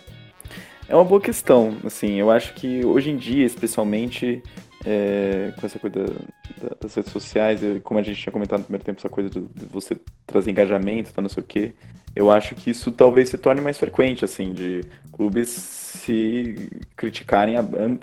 é 0.87 0.95
uma 0.95 1.05
boa 1.05 1.21
questão. 1.21 1.75
Assim, 1.83 2.13
eu 2.17 2.31
acho 2.31 2.53
que 2.53 2.85
hoje 2.85 3.11
em 3.11 3.17
dia, 3.17 3.47
especialmente 3.47 4.43
é, 4.87 5.53
com 5.59 5.67
essa 5.67 5.79
coisa 5.79 5.97
da, 6.05 6.77
das 6.81 6.95
redes 6.95 7.11
sociais, 7.13 7.61
como 7.83 7.99
a 7.99 8.03
gente 8.03 8.23
tinha 8.23 8.33
comentado 8.33 8.61
no 8.61 8.65
primeiro 8.67 8.85
tempo, 8.85 9.01
essa 9.01 9.09
coisa 9.09 9.29
de, 9.29 9.41
de 9.41 9.67
você 9.67 9.97
trazer 10.25 10.51
engajamento, 10.53 11.13
tá, 11.13 11.21
não 11.21 11.29
sei 11.29 11.43
o 11.43 11.47
quê, 11.47 11.73
eu 12.15 12.31
acho 12.31 12.55
que 12.55 12.71
isso 12.71 12.93
talvez 12.93 13.29
se 13.29 13.37
torne 13.37 13.61
mais 13.61 13.77
frequente, 13.77 14.25
assim, 14.25 14.53
de 14.53 14.83
clubes 15.13 15.49
se 15.49 16.71
criticarem 16.97 17.57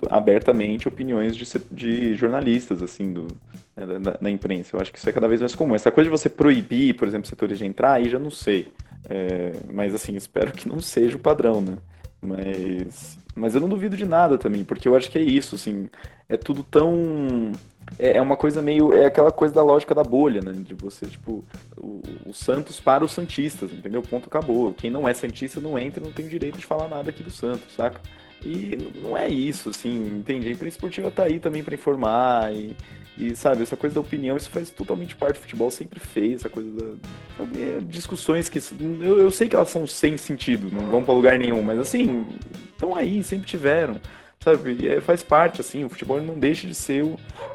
abertamente 0.09 0.87
opiniões 0.87 1.35
de, 1.35 1.45
de 1.71 2.13
jornalistas, 2.15 2.83
assim, 2.83 3.13
do, 3.13 3.27
né, 3.75 3.99
da, 3.99 4.11
da, 4.11 4.29
imprensa. 4.29 4.75
Eu 4.75 4.81
acho 4.81 4.91
que 4.91 4.99
isso 4.99 5.09
é 5.09 5.13
cada 5.13 5.27
vez 5.27 5.39
mais 5.39 5.55
comum. 5.55 5.73
Essa 5.73 5.91
coisa 5.91 6.09
de 6.09 6.15
você 6.15 6.29
proibir, 6.29 6.95
por 6.95 7.07
exemplo, 7.07 7.27
setores 7.27 7.57
de 7.57 7.65
entrar, 7.65 7.93
aí 7.93 8.09
já 8.09 8.19
não 8.19 8.29
sei. 8.29 8.71
É, 9.09 9.53
mas, 9.71 9.95
assim, 9.95 10.15
espero 10.15 10.51
que 10.51 10.67
não 10.67 10.79
seja 10.79 11.15
o 11.15 11.19
padrão, 11.19 11.61
né? 11.61 11.77
Mas, 12.21 13.17
mas 13.35 13.55
eu 13.55 13.61
não 13.61 13.69
duvido 13.69 13.97
de 13.97 14.05
nada 14.05 14.37
também, 14.37 14.63
porque 14.63 14.87
eu 14.87 14.95
acho 14.95 15.09
que 15.09 15.17
é 15.17 15.21
isso, 15.21 15.55
assim, 15.55 15.89
é 16.29 16.37
tudo 16.37 16.63
tão. 16.63 17.51
É, 17.99 18.17
é 18.17 18.21
uma 18.21 18.37
coisa 18.37 18.61
meio. 18.61 18.93
É 18.93 19.05
aquela 19.05 19.31
coisa 19.31 19.53
da 19.53 19.63
lógica 19.63 19.93
da 19.95 20.03
bolha, 20.03 20.41
né? 20.41 20.51
De 20.53 20.73
você, 20.73 21.05
tipo, 21.05 21.43
o, 21.77 22.01
o 22.27 22.33
Santos 22.33 22.79
para 22.79 23.03
os 23.03 23.11
Santistas, 23.11 23.71
entendeu? 23.71 24.01
Ponto 24.01 24.27
acabou. 24.27 24.73
Quem 24.73 24.89
não 24.89 25.07
é 25.07 25.13
Santista 25.13 25.59
não 25.59 25.77
entra 25.77 26.03
não 26.03 26.11
tem 26.11 26.27
direito 26.27 26.57
de 26.57 26.65
falar 26.65 26.87
nada 26.87 27.09
aqui 27.09 27.23
do 27.23 27.31
Santos, 27.31 27.73
saca? 27.75 27.99
E 28.45 28.77
não 29.01 29.17
é 29.17 29.27
isso, 29.29 29.69
assim, 29.69 30.17
entende? 30.17 30.47
A 30.47 30.51
imprensa 30.51 30.75
esportiva 30.75 31.09
tá 31.09 31.23
aí 31.23 31.39
também 31.39 31.63
para 31.63 31.75
informar 31.75 32.53
e, 32.53 32.75
e, 33.17 33.35
sabe, 33.35 33.63
essa 33.63 33.77
coisa 33.77 33.93
da 33.93 34.01
opinião, 34.01 34.35
isso 34.35 34.49
faz 34.49 34.69
totalmente 34.69 35.15
parte 35.15 35.37
do 35.37 35.41
futebol, 35.41 35.69
sempre 35.69 35.99
fez, 35.99 36.41
essa 36.41 36.49
coisa 36.49 36.69
da. 36.71 36.93
Sabe, 37.37 37.61
é, 37.61 37.79
discussões 37.81 38.49
que. 38.49 38.59
Eu, 39.01 39.19
eu 39.19 39.31
sei 39.31 39.47
que 39.47 39.55
elas 39.55 39.69
são 39.69 39.85
sem 39.85 40.17
sentido, 40.17 40.69
não 40.71 40.87
vão 40.87 41.03
para 41.03 41.13
lugar 41.13 41.37
nenhum, 41.37 41.61
mas 41.61 41.79
assim, 41.79 42.25
estão 42.73 42.95
aí, 42.95 43.23
sempre 43.23 43.47
tiveram 43.47 43.99
sabe? 44.43 44.87
É, 44.87 44.99
faz 44.99 45.23
parte, 45.23 45.61
assim, 45.61 45.85
o 45.85 45.89
futebol 45.89 46.21
não 46.21 46.37
deixa 46.37 46.67
de 46.67 46.75
ser 46.75 47.03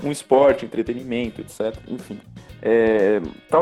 um 0.03 0.11
esporte, 0.11 0.65
entretenimento, 0.65 1.41
etc. 1.41 1.77
Enfim. 1.87 2.19
É, 2.61 3.21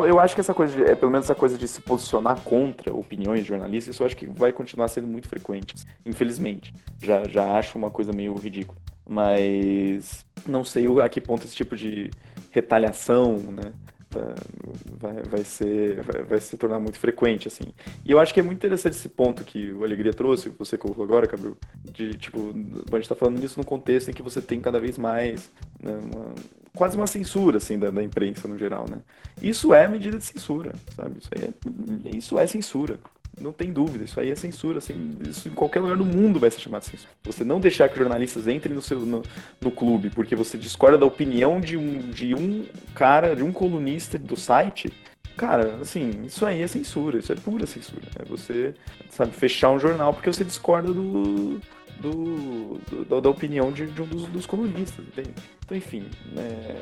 eu 0.09 0.19
acho 0.19 0.35
que 0.35 0.41
essa 0.41 0.55
coisa, 0.55 0.75
de, 0.75 0.91
é, 0.91 0.95
pelo 0.95 1.11
menos 1.11 1.27
essa 1.27 1.35
coisa 1.35 1.59
de 1.59 1.69
se 1.69 1.81
posicionar 1.83 2.41
contra 2.41 2.95
opiniões 2.95 3.41
de 3.43 3.49
jornalistas, 3.49 3.95
isso 3.95 4.03
eu 4.03 4.07
acho 4.07 4.17
que 4.17 4.27
vai 4.27 4.53
continuar 4.53 4.89
sendo 4.89 5.07
muito 5.07 5.29
frequente, 5.29 5.75
infelizmente. 6.05 6.73
Já, 7.03 7.25
já 7.25 7.59
acho 7.59 7.77
uma 7.77 7.91
coisa 7.91 8.13
meio 8.13 8.35
ridícula. 8.35 8.79
Mas 9.09 10.25
não 10.47 10.65
sei 10.65 10.87
a 11.01 11.09
que 11.09 11.21
ponto 11.21 11.45
esse 11.45 11.55
tipo 11.55 11.77
de 11.77 12.11
retaliação, 12.51 13.39
né? 13.39 13.73
vai, 14.99 15.23
vai, 15.23 15.45
ser, 15.45 16.03
vai, 16.03 16.23
vai, 16.23 16.41
se 16.41 16.57
tornar 16.57 16.79
muito 16.79 16.99
frequente, 16.99 17.49
assim. 17.49 17.65
E 18.05 18.11
eu 18.11 18.19
acho 18.19 18.33
que 18.33 18.41
é 18.41 18.43
muito 18.43 18.59
interessante 18.59 18.95
esse 18.95 19.09
ponto 19.09 19.45
que 19.45 19.73
o 19.73 19.85
Alegria 19.85 20.13
trouxe, 20.13 20.51
que 20.51 20.59
você 20.59 20.77
colocou 20.79 21.05
agora, 21.05 21.27
Gabriel, 21.27 21.57
de, 21.93 22.15
tipo, 22.15 22.55
a 22.91 22.97
gente 22.97 23.09
tá 23.09 23.15
falando 23.15 23.43
isso 23.43 23.59
num 23.59 23.65
contexto 23.65 24.11
em 24.11 24.15
que 24.15 24.23
você 24.23 24.41
tem 24.41 24.61
cada 24.61 24.81
vez 24.81 24.99
mais, 24.99 25.51
né, 25.81 25.93
uma, 25.93 26.35
quase 26.75 26.97
uma 26.97 27.07
censura, 27.07 27.59
assim, 27.59 27.79
da, 27.79 27.91
da, 27.91 28.03
imprensa 28.03 28.49
no 28.49 28.59
geral, 28.59 28.87
né? 28.89 28.99
Isso 29.43 29.75
é 29.75 29.87
medida 29.89 30.19
de 30.19 30.25
censura, 30.25 30.73
sabe? 30.95 31.19
Isso, 31.19 31.31
é, 31.35 32.17
isso 32.17 32.39
é 32.39 32.47
censura. 32.47 32.99
Não 33.39 33.53
tem 33.53 33.73
dúvida, 33.73 34.05
isso 34.05 34.19
aí 34.19 34.31
é 34.31 34.35
censura. 34.35 34.79
Assim, 34.79 35.19
isso 35.29 35.49
em 35.49 35.53
qualquer 35.53 35.81
lugar 35.81 35.97
do 35.97 36.05
mundo 36.05 36.41
vai 36.41 36.51
ser 36.51 36.61
chamado 36.61 36.83
de 36.83 36.91
censura. 36.91 37.11
Você 37.25 37.45
não 37.45 37.61
deixar 37.61 37.89
que 37.89 37.99
jornalistas 37.99 38.47
entrem 38.49 38.75
no, 38.75 38.83
seu, 38.83 39.01
no, 39.01 39.23
no 39.61 39.71
clube 39.71 40.11
porque 40.11 40.35
você 40.35 40.57
discorda 40.57 40.97
da 40.97 41.07
opinião 41.07 41.61
de 41.61 41.77
um, 41.77 41.99
de 42.11 42.35
um 42.35 42.65
cara, 42.95 43.37
de 43.37 43.43
um 43.43 43.53
colunista 43.53 44.19
do 44.19 44.37
site, 44.37 44.91
Cara, 45.37 45.77
assim, 45.83 46.23
isso 46.25 46.47
aí 46.47 46.63
é 46.63 46.67
censura, 46.67 47.19
isso 47.19 47.31
é 47.31 47.37
pura 47.37 47.67
censura. 47.67 48.07
É 48.19 48.25
você, 48.25 48.75
sabe, 49.11 49.33
fechar 49.33 49.71
um 49.71 49.79
jornal 49.79 50.15
porque 50.15 50.33
você 50.33 50.43
discorda 50.43 50.91
do, 50.95 51.61
do, 52.01 52.81
do 52.89 53.21
da 53.21 53.29
opinião 53.29 53.71
de, 53.71 53.87
de 53.87 54.01
um 54.01 54.07
dos, 54.07 54.27
dos, 54.29 54.47
colunistas, 54.47 55.05
entende? 55.07 55.35
Então, 55.63 55.77
enfim, 55.77 56.07
é, 56.39 56.77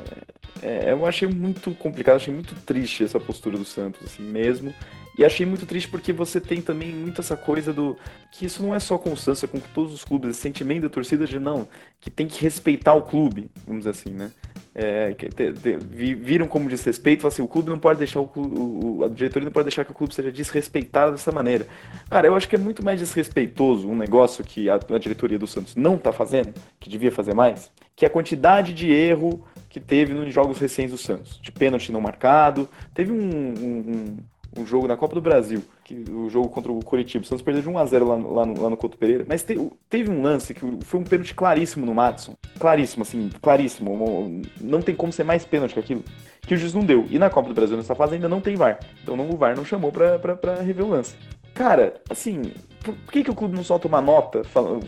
é, 0.61 0.91
eu 0.93 1.05
achei 1.05 1.27
muito 1.27 1.71
complicado, 1.71 2.15
achei 2.15 2.33
muito 2.33 2.55
triste 2.65 3.03
essa 3.03 3.19
postura 3.19 3.57
do 3.57 3.65
Santos, 3.65 4.01
assim, 4.05 4.23
mesmo. 4.23 4.73
E 5.17 5.23
achei 5.23 5.45
muito 5.45 5.65
triste 5.65 5.89
porque 5.89 6.11
você 6.11 6.41
tem 6.41 6.61
também 6.61 6.91
muito 6.91 7.21
essa 7.21 7.37
coisa 7.37 7.71
do. 7.71 7.97
que 8.31 8.45
isso 8.45 8.61
não 8.61 8.75
é 8.75 8.79
só 8.79 8.97
constância 8.97 9.47
com 9.47 9.59
todos 9.59 9.93
os 9.93 10.03
clubes, 10.03 10.31
esse 10.31 10.41
sentimento 10.41 10.83
da 10.83 10.89
torcida 10.89 11.25
de 11.25 11.39
não, 11.39 11.67
que 12.01 12.09
tem 12.09 12.27
que 12.27 12.41
respeitar 12.41 12.93
o 12.93 13.01
clube, 13.01 13.49
vamos 13.65 13.85
dizer 13.85 13.91
assim, 13.91 14.09
né? 14.09 14.31
É, 14.77 15.13
que 15.13 15.29
te, 15.29 15.53
te, 15.53 15.77
viram 15.77 16.49
como 16.49 16.67
desrespeito, 16.67 17.25
assim, 17.25 17.41
o 17.41 17.47
clube 17.47 17.69
não 17.69 17.79
pode 17.79 17.97
deixar 17.97 18.19
o, 18.19 18.29
o, 18.35 19.05
a 19.05 19.07
diretoria 19.07 19.45
não 19.45 19.53
pode 19.53 19.67
deixar 19.67 19.85
que 19.85 19.91
o 19.91 19.95
clube 19.95 20.13
seja 20.13 20.29
desrespeitado 20.29 21.13
dessa 21.13 21.31
maneira. 21.31 21.65
Cara, 22.09 22.27
eu 22.27 22.35
acho 22.35 22.49
que 22.49 22.55
é 22.55 22.59
muito 22.59 22.83
mais 22.83 22.99
desrespeitoso 22.99 23.89
um 23.89 23.95
negócio 23.95 24.43
que 24.43 24.69
a, 24.69 24.75
a 24.75 24.97
diretoria 24.97 25.39
do 25.39 25.47
Santos 25.47 25.77
não 25.77 25.97
tá 25.97 26.11
fazendo, 26.11 26.53
que 26.77 26.89
devia 26.89 27.09
fazer 27.09 27.33
mais, 27.33 27.71
que 27.95 28.05
a 28.05 28.09
quantidade 28.09 28.73
de 28.73 28.91
erro 28.91 29.45
que 29.69 29.79
teve 29.79 30.13
nos 30.13 30.33
jogos 30.33 30.57
recentes 30.57 30.91
do 30.91 30.97
Santos, 30.97 31.39
de 31.41 31.51
pênalti 31.51 31.91
não 31.91 32.01
marcado, 32.01 32.67
teve 32.93 33.11
um, 33.11 33.17
um, 33.17 33.79
um 33.87 34.17
jogo 34.63 34.87
na 34.87 34.95
Copa 34.95 35.15
do 35.15 35.21
Brasil, 35.21 35.63
que, 35.83 36.05
o 36.09 36.29
jogo 36.29 36.49
contra 36.49 36.71
o 36.71 36.79
Coritiba. 36.83 37.23
O 37.23 37.27
Santos 37.27 37.43
perdeu 37.43 37.63
de 37.63 37.69
1x0 37.69 38.07
lá, 38.07 38.15
lá, 38.15 38.45
no, 38.45 38.61
lá 38.61 38.69
no 38.69 38.77
Couto 38.77 38.97
Pereira. 38.97 39.25
Mas 39.27 39.41
te, 39.41 39.57
teve 39.89 40.11
um 40.11 40.21
lance 40.21 40.53
que 40.53 40.61
foi 40.81 40.99
um 40.99 41.03
pênalti 41.03 41.33
claríssimo 41.33 41.85
no 41.85 41.93
Matson. 41.95 42.35
Claríssimo, 42.59 43.01
assim, 43.01 43.29
claríssimo. 43.41 44.41
Não 44.61 44.81
tem 44.81 44.95
como 44.95 45.11
ser 45.11 45.23
mais 45.23 45.43
pênalti 45.43 45.73
que 45.73 45.79
aquilo. 45.79 46.03
Que 46.41 46.53
o 46.53 46.57
juiz 46.57 46.73
não 46.73 46.85
deu. 46.85 47.05
E 47.09 47.17
na 47.17 47.29
Copa 47.29 47.49
do 47.49 47.55
Brasil, 47.55 47.75
nessa 47.75 47.95
fase, 47.95 48.13
ainda 48.15 48.29
não 48.29 48.39
tem 48.39 48.55
VAR. 48.55 48.79
Então 49.01 49.17
não, 49.17 49.29
o 49.29 49.35
VAR 49.35 49.55
não 49.55 49.65
chamou 49.65 49.91
pra, 49.91 50.19
pra, 50.19 50.35
pra 50.35 50.61
rever 50.61 50.85
o 50.85 50.89
lance. 50.89 51.15
Cara, 51.55 51.95
assim, 52.09 52.51
por, 52.83 52.93
por 52.93 53.11
que, 53.11 53.23
que 53.23 53.31
o 53.31 53.35
clube 53.35 53.55
não 53.55 53.63
solta 53.63 53.87
uma 53.87 54.01
nota 54.01 54.43
falando, 54.43 54.85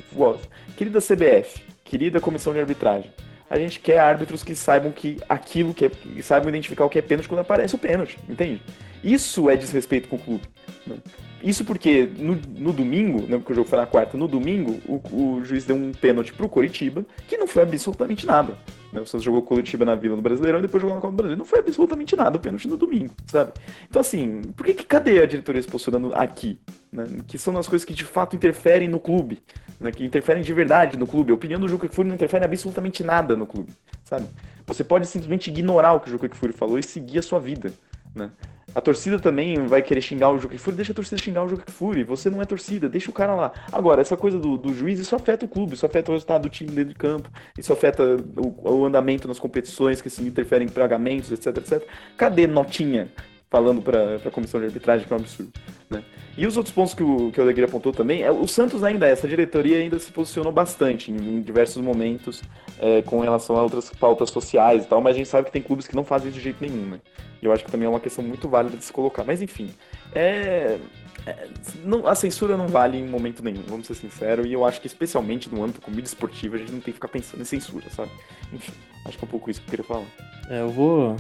querida 0.76 1.00
CBF, 1.00 1.64
querida 1.84 2.20
comissão 2.20 2.54
de 2.54 2.60
arbitragem, 2.60 3.10
a 3.50 3.58
gente 3.58 3.80
quer 3.80 4.00
árbitros 4.00 4.44
que 4.44 4.56
saibam 4.56 4.92
que 4.92 5.18
aquilo 5.28 5.74
que 5.74 5.86
é, 5.86 5.90
que 5.90 6.22
saibam 6.22 6.50
identificar 6.50 6.86
o 6.86 6.90
que 6.90 7.00
é 7.00 7.02
pênalti 7.02 7.30
quando 7.30 7.42
aparece 7.42 7.76
o 7.76 7.78
pênalti, 7.78 8.18
entende? 8.28 8.62
Isso 9.04 9.50
é 9.50 9.56
desrespeito 9.56 10.08
com 10.08 10.16
o 10.18 10.20
clube. 10.20 10.44
Né? 10.86 10.98
Isso 11.42 11.64
porque 11.64 12.10
no, 12.18 12.36
no 12.58 12.74
domingo, 12.74 13.22
né, 13.22 13.38
porque 13.38 13.54
o 13.54 13.56
jogo 13.56 13.70
foi 13.70 13.78
na 13.78 13.86
quarta, 13.86 14.18
no 14.18 14.28
domingo, 14.28 14.82
o, 14.88 15.36
o 15.38 15.46
juiz 15.46 15.66
deu 15.66 15.76
um 15.76 15.92
pênalti 15.92 16.34
pro 16.34 16.50
Coritiba, 16.50 17.06
que 17.28 17.38
não 17.38 17.48
foi 17.48 17.62
absolutamente 17.62 18.26
nada. 18.26 18.58
Né? 18.92 19.02
O 19.02 19.06
Santos 19.06 19.24
jogou 19.24 19.44
Coritiba 19.44 19.86
na 19.86 19.94
Vila 19.94 20.16
no 20.16 20.22
Brasileirão 20.22 20.60
e 20.60 20.64
depois 20.64 20.82
jogou 20.82 20.96
na 20.96 21.02
Copa 21.02 21.14
do 21.14 21.18
Brasil. 21.18 21.38
Não 21.38 21.46
foi 21.46 21.60
absolutamente 21.60 22.16
nada 22.16 22.38
o 22.38 22.40
pênalti 22.40 22.68
no 22.68 22.76
domingo, 22.76 23.14
sabe? 23.28 23.54
Então, 23.88 24.00
assim, 24.00 24.42
por 24.56 24.66
que, 24.66 24.74
que 24.74 24.84
cadê 24.84 25.22
a 25.22 25.28
diretoria 25.28 25.62
se 25.62 25.68
posicionando 25.68 26.14
aqui? 26.16 26.60
Né? 26.92 27.06
Que 27.28 27.38
são 27.38 27.56
as 27.58 27.68
coisas 27.68 27.86
que 27.86 27.94
de 27.94 28.04
fato 28.04 28.36
interferem 28.36 28.88
no 28.88 29.00
clube, 29.00 29.40
né? 29.80 29.92
que 29.92 30.04
interferem 30.04 30.44
de 30.44 30.54
verdade 30.54 30.98
no 30.98 31.08
clube. 31.08 31.32
A 31.32 31.36
opinião 31.36 31.60
do 31.60 31.68
Juca 31.68 31.88
Kfouri 31.88 32.10
não 32.10 32.16
interfere 32.16 32.46
absolutamente 32.46 33.04
nada 33.04 33.36
no 33.36 33.46
clube, 33.46 33.72
sabe? 34.04 34.28
Você 34.66 34.84
pode 34.84 35.08
simplesmente 35.08 35.50
ignorar 35.50 35.94
o 35.94 36.00
que 36.00 36.10
o 36.10 36.12
Juca 36.12 36.28
Kfouri 36.28 36.54
falou 36.54 36.78
e 36.78 36.84
seguir 36.84 37.20
a 37.20 37.22
sua 37.22 37.40
vida, 37.40 37.72
né? 38.14 38.32
A 38.76 38.82
torcida 38.82 39.18
também 39.18 39.66
vai 39.66 39.82
querer 39.82 40.02
xingar 40.02 40.30
o 40.30 40.38
Juca 40.38 40.56
Fúria, 40.60 40.76
deixa 40.76 40.92
a 40.92 40.96
torcida 40.96 41.20
xingar 41.20 41.44
o 41.44 41.50
Juca 41.50 41.72
Fúria. 41.72 42.06
Você 42.06 42.30
não 42.30 42.42
é 42.42 42.46
torcida, 42.46 42.88
deixa 42.88 43.10
o 43.10 43.14
cara 43.14 43.34
lá. 43.34 43.52
Agora, 43.72 44.02
essa 44.02 44.16
coisa 44.16 44.38
do, 44.38 44.58
do 44.58 44.74
juiz, 44.74 45.00
isso 45.00 45.16
afeta 45.16 45.46
o 45.46 45.48
clube, 45.48 45.74
isso 45.74 45.86
afeta 45.86 46.12
o 46.12 46.14
resultado 46.14 46.44
do 46.44 46.50
time 46.50 46.70
dentro 46.70 46.90
de 46.90 46.96
campo, 46.96 47.28
isso 47.58 47.72
afeta 47.74 48.04
o, 48.36 48.80
o 48.80 48.86
andamento 48.86 49.28
nas 49.28 49.40
competições, 49.40 50.02
que 50.02 50.10
se 50.10 50.22
interferem 50.22 50.68
em 50.68 50.70
pagamentos, 50.70 51.32
etc, 51.32 51.58
etc. 51.58 51.88
Cadê 52.18 52.46
notinha 52.46 53.10
falando 53.50 53.82
para 53.82 54.16
a 54.16 54.32
comissão 54.32 54.60
de 54.60 54.68
arbitragem, 54.68 55.08
que 55.08 55.14
é 55.14 55.16
um 55.16 55.20
absurdo. 55.20 55.52
Né? 55.90 56.04
E 56.38 56.46
os 56.46 56.58
outros 56.58 56.74
pontos 56.74 56.94
que 56.94 57.04
o, 57.04 57.32
que 57.32 57.40
o 57.40 57.44
Alegria 57.44 57.66
apontou 57.66 57.92
também, 57.92 58.22
é, 58.22 58.32
o 58.32 58.48
Santos 58.48 58.84
ainda, 58.84 59.08
essa 59.08 59.28
diretoria 59.28 59.78
ainda 59.78 59.98
se 59.98 60.12
posicionou 60.12 60.52
bastante 60.52 61.12
em, 61.12 61.16
em 61.16 61.42
diversos 61.42 61.82
momentos 61.82 62.44
é, 62.80 63.02
com 63.02 63.20
relação 63.20 63.58
a 63.58 63.64
outras 63.64 63.90
pautas 63.90 64.30
sociais 64.30 64.84
e 64.84 64.88
tal, 64.88 65.02
mas 65.02 65.16
a 65.16 65.18
gente 65.18 65.30
sabe 65.30 65.46
que 65.46 65.52
tem 65.52 65.62
clubes 65.62 65.88
que 65.88 65.96
não 65.96 66.04
fazem 66.04 66.30
isso 66.30 66.38
de 66.38 66.44
jeito 66.44 66.62
nenhum, 66.62 66.86
né? 66.90 67.00
E 67.42 67.46
eu 67.46 67.52
acho 67.52 67.64
que 67.64 67.72
também 67.72 67.86
é 67.88 67.90
uma 67.90 68.00
questão 68.00 68.24
muito 68.24 68.50
válida 68.50 68.76
de 68.76 68.84
se 68.84 68.92
colocar. 68.92 69.24
Mas 69.24 69.42
enfim, 69.42 69.70
é, 70.14 70.78
é, 71.26 71.48
não, 71.84 72.06
a 72.06 72.16
censura 72.16 72.58
não 72.58 72.68
vale 72.68 72.98
em 72.98 73.08
momento 73.08 73.44
nenhum, 73.44 73.64
vamos 73.66 73.88
ser 73.88 73.96
sinceros, 73.96 74.46
e 74.46 74.54
eu 74.54 74.66
acho 74.66 74.82
que 74.82 74.88
especialmente 74.88 75.54
no 75.54 75.64
âmbito 75.64 75.82
comida 75.82 76.06
esportiva 76.08 76.56
a 76.56 76.60
gente 76.60 76.72
não 76.72 76.80
tem 76.80 76.94
que 76.94 76.94
ficar 76.94 77.08
pensando 77.08 77.42
em 77.42 77.46
censura, 77.46 77.90
sabe? 77.90 78.12
Enfim, 78.52 78.74
acho 79.06 79.18
que 79.18 79.24
é 79.24 79.28
um 79.28 79.32
pouco 79.32 79.50
isso 79.50 79.62
que 79.62 79.68
eu 79.68 79.72
queria 79.72 79.86
falar. 79.86 80.06
É, 80.50 80.62
eu 80.62 80.70
vou 80.70 81.16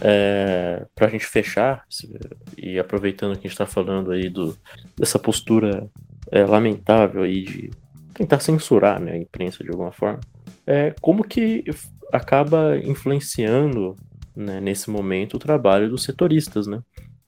é, 0.00 0.86
para 0.94 1.06
a 1.06 1.10
gente 1.10 1.26
fechar, 1.26 1.84
e 2.56 2.78
aproveitando 2.78 3.32
que 3.32 3.40
a 3.40 3.42
gente 3.42 3.52
está 3.52 3.66
falando 3.66 4.10
aí 4.10 4.28
do, 4.28 4.56
dessa 4.96 5.18
postura 5.18 5.88
é, 6.30 6.44
lamentável 6.44 7.22
aí 7.22 7.42
de 7.42 7.70
tentar 8.14 8.40
censurar 8.40 9.00
né, 9.00 9.12
a 9.12 9.18
imprensa 9.18 9.62
de 9.62 9.70
alguma 9.70 9.92
forma, 9.92 10.20
é, 10.66 10.94
como 11.00 11.22
que 11.22 11.64
acaba 12.12 12.76
influenciando 12.78 13.96
né, 14.34 14.60
nesse 14.60 14.90
momento 14.90 15.34
o 15.34 15.38
trabalho 15.38 15.88
dos 15.88 16.02
setoristas, 16.02 16.66
né? 16.66 16.80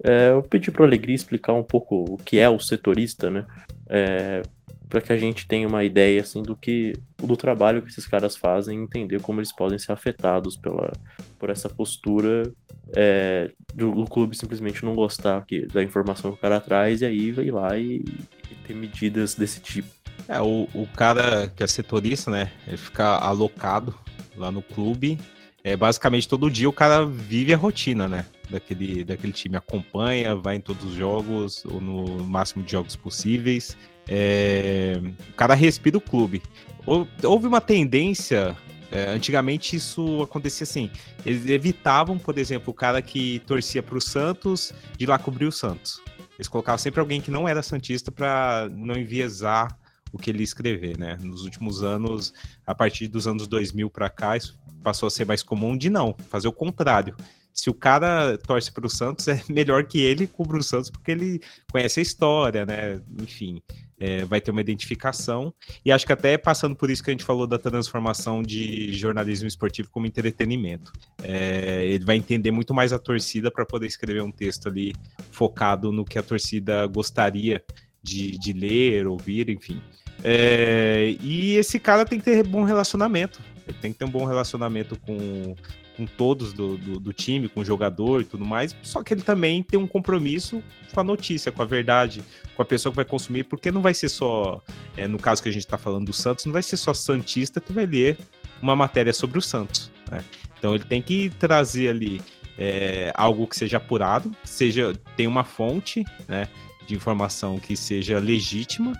É, 0.04 0.30
eu 0.30 0.42
pedi 0.42 0.70
para 0.70 0.82
o 0.82 0.84
Alegria 0.84 1.14
explicar 1.14 1.52
um 1.52 1.62
pouco 1.62 2.04
o 2.08 2.16
que 2.18 2.38
é 2.38 2.48
o 2.48 2.60
setorista, 2.60 3.30
né? 3.30 3.44
É, 3.88 4.42
para 4.88 5.00
que 5.00 5.12
a 5.12 5.16
gente 5.16 5.46
tenha 5.46 5.68
uma 5.68 5.84
ideia 5.84 6.20
assim 6.20 6.42
do 6.42 6.56
que 6.56 6.94
do 7.16 7.36
trabalho 7.36 7.82
que 7.82 7.90
esses 7.90 8.06
caras 8.06 8.36
fazem, 8.36 8.82
entender 8.82 9.20
como 9.20 9.40
eles 9.40 9.52
podem 9.52 9.78
ser 9.78 9.92
afetados 9.92 10.56
pela 10.56 10.92
por 11.38 11.50
essa 11.50 11.68
postura 11.68 12.50
é, 12.96 13.50
do, 13.74 13.92
do, 13.92 14.04
clube 14.04 14.36
simplesmente 14.36 14.84
não 14.84 14.94
gostar 14.94 15.44
que, 15.44 15.66
da 15.66 15.82
informação 15.82 16.32
que 16.32 16.38
o 16.38 16.40
cara 16.40 16.60
traz 16.60 17.02
e 17.02 17.06
aí 17.06 17.30
vai 17.30 17.50
lá 17.50 17.76
e, 17.76 18.04
e 18.50 18.54
ter 18.66 18.74
medidas 18.74 19.34
desse 19.34 19.60
tipo. 19.60 19.88
É, 20.26 20.40
o, 20.40 20.68
o 20.74 20.86
cara 20.96 21.48
que 21.48 21.62
é 21.62 21.66
setorista, 21.66 22.30
né? 22.30 22.50
Ele 22.66 22.76
fica 22.76 23.16
alocado 23.18 23.94
lá 24.36 24.50
no 24.50 24.62
clube. 24.62 25.18
É, 25.62 25.76
basicamente 25.76 26.28
todo 26.28 26.50
dia 26.50 26.68
o 26.68 26.72
cara 26.72 27.04
vive 27.04 27.52
a 27.52 27.56
rotina, 27.56 28.08
né? 28.08 28.24
Daquele, 28.48 29.04
daquele 29.04 29.32
time 29.32 29.56
acompanha, 29.56 30.34
vai 30.34 30.56
em 30.56 30.60
todos 30.60 30.84
os 30.84 30.94
jogos, 30.94 31.64
ou 31.66 31.80
no 31.80 32.24
máximo 32.24 32.62
de 32.62 32.72
jogos 32.72 32.96
possíveis. 32.96 33.76
É, 34.08 35.00
o 35.30 35.34
cara 35.34 35.54
respira 35.54 35.98
o 35.98 36.00
clube. 36.00 36.42
Houve 36.86 37.46
uma 37.46 37.60
tendência. 37.60 38.56
É, 38.90 39.10
antigamente 39.10 39.76
isso 39.76 40.22
acontecia 40.22 40.64
assim. 40.64 40.90
Eles 41.24 41.46
evitavam, 41.46 42.18
por 42.18 42.38
exemplo, 42.38 42.70
o 42.70 42.74
cara 42.74 43.02
que 43.02 43.40
torcia 43.40 43.82
para 43.82 43.98
o 43.98 44.00
Santos 44.00 44.72
de 44.96 45.04
lá 45.04 45.18
cobrir 45.18 45.44
o 45.44 45.52
Santos. 45.52 46.00
Eles 46.38 46.48
colocavam 46.48 46.78
sempre 46.78 47.00
alguém 47.00 47.20
que 47.20 47.30
não 47.30 47.46
era 47.46 47.62
santista 47.62 48.10
para 48.10 48.68
não 48.72 48.96
enviesar 48.96 49.76
o 50.10 50.16
que 50.16 50.30
ele 50.30 50.42
escrever, 50.42 50.96
né? 50.96 51.18
Nos 51.20 51.42
últimos 51.42 51.82
anos, 51.82 52.32
a 52.66 52.74
partir 52.74 53.08
dos 53.08 53.26
anos 53.26 53.46
2000 53.46 53.90
para 53.90 54.08
cá, 54.08 54.38
isso 54.38 54.58
passou 54.82 55.08
a 55.08 55.10
ser 55.10 55.26
mais 55.26 55.42
comum 55.42 55.76
de 55.76 55.90
não, 55.90 56.16
fazer 56.30 56.48
o 56.48 56.52
contrário 56.52 57.14
se 57.58 57.68
o 57.68 57.74
cara 57.74 58.38
torce 58.38 58.70
para 58.70 58.86
o 58.86 58.90
Santos, 58.90 59.26
é 59.26 59.42
melhor 59.50 59.84
que 59.84 60.00
ele 60.00 60.28
cubra 60.28 60.58
o 60.58 60.62
Santos, 60.62 60.90
porque 60.90 61.10
ele 61.10 61.40
conhece 61.72 61.98
a 61.98 62.02
história, 62.02 62.64
né? 62.64 63.00
Enfim, 63.20 63.60
é, 64.00 64.24
vai 64.24 64.40
ter 64.40 64.50
uma 64.50 64.60
identificação. 64.60 65.52
E 65.84 65.90
acho 65.90 66.06
que 66.06 66.12
até 66.12 66.38
passando 66.38 66.76
por 66.76 66.90
isso 66.90 67.02
que 67.02 67.10
a 67.10 67.12
gente 67.12 67.24
falou 67.24 67.46
da 67.46 67.58
transformação 67.58 68.42
de 68.42 68.92
jornalismo 68.92 69.48
esportivo 69.48 69.90
como 69.90 70.06
entretenimento. 70.06 70.92
É, 71.22 71.84
ele 71.86 72.04
vai 72.04 72.16
entender 72.16 72.50
muito 72.50 72.72
mais 72.72 72.92
a 72.92 72.98
torcida 72.98 73.50
para 73.50 73.66
poder 73.66 73.86
escrever 73.86 74.22
um 74.22 74.30
texto 74.30 74.68
ali 74.68 74.94
focado 75.30 75.90
no 75.92 76.04
que 76.04 76.18
a 76.18 76.22
torcida 76.22 76.86
gostaria 76.86 77.62
de, 78.02 78.38
de 78.38 78.52
ler, 78.52 79.06
ouvir, 79.06 79.50
enfim. 79.50 79.80
É, 80.22 81.14
e 81.20 81.56
esse 81.56 81.78
cara 81.78 82.04
tem 82.04 82.18
que 82.18 82.24
ter 82.24 82.42
bom 82.44 82.64
relacionamento. 82.64 83.40
Tem 83.80 83.92
que 83.92 83.98
ter 83.98 84.04
um 84.04 84.10
bom 84.10 84.24
relacionamento 84.24 84.98
com 84.98 85.54
com 85.98 86.06
todos 86.06 86.52
do, 86.52 86.78
do, 86.78 87.00
do, 87.00 87.12
time, 87.12 87.48
com 87.48 87.60
o 87.60 87.64
jogador 87.64 88.20
e 88.20 88.24
tudo 88.24 88.44
mais, 88.44 88.74
só 88.84 89.02
que 89.02 89.12
ele 89.12 89.20
também 89.20 89.64
tem 89.64 89.80
um 89.80 89.86
compromisso 89.86 90.62
com 90.94 91.00
a 91.00 91.02
notícia, 91.02 91.50
com 91.50 91.60
a 91.60 91.64
verdade, 91.64 92.22
com 92.54 92.62
a 92.62 92.64
pessoa 92.64 92.92
que 92.92 92.96
vai 92.96 93.04
consumir, 93.04 93.42
porque 93.42 93.72
não 93.72 93.82
vai 93.82 93.92
ser 93.92 94.08
só, 94.08 94.62
é, 94.96 95.08
no 95.08 95.18
caso 95.18 95.42
que 95.42 95.48
a 95.48 95.52
gente 95.52 95.64
está 95.64 95.76
falando 95.76 96.06
do 96.06 96.12
Santos, 96.12 96.46
não 96.46 96.52
vai 96.52 96.62
ser 96.62 96.76
só 96.76 96.94
Santista 96.94 97.60
que 97.60 97.72
vai 97.72 97.84
ler 97.84 98.16
uma 98.62 98.76
matéria 98.76 99.12
sobre 99.12 99.38
o 99.38 99.42
Santos. 99.42 99.90
Né? 100.08 100.24
Então 100.56 100.72
ele 100.72 100.84
tem 100.84 101.02
que 101.02 101.30
trazer 101.30 101.88
ali 101.88 102.22
é, 102.56 103.10
algo 103.16 103.48
que 103.48 103.56
seja 103.56 103.78
apurado, 103.78 104.30
seja 104.44 104.92
tem 105.16 105.26
uma 105.26 105.42
fonte, 105.42 106.04
né, 106.28 106.48
de 106.86 106.94
informação 106.94 107.58
que 107.58 107.76
seja 107.76 108.20
legítima 108.20 108.92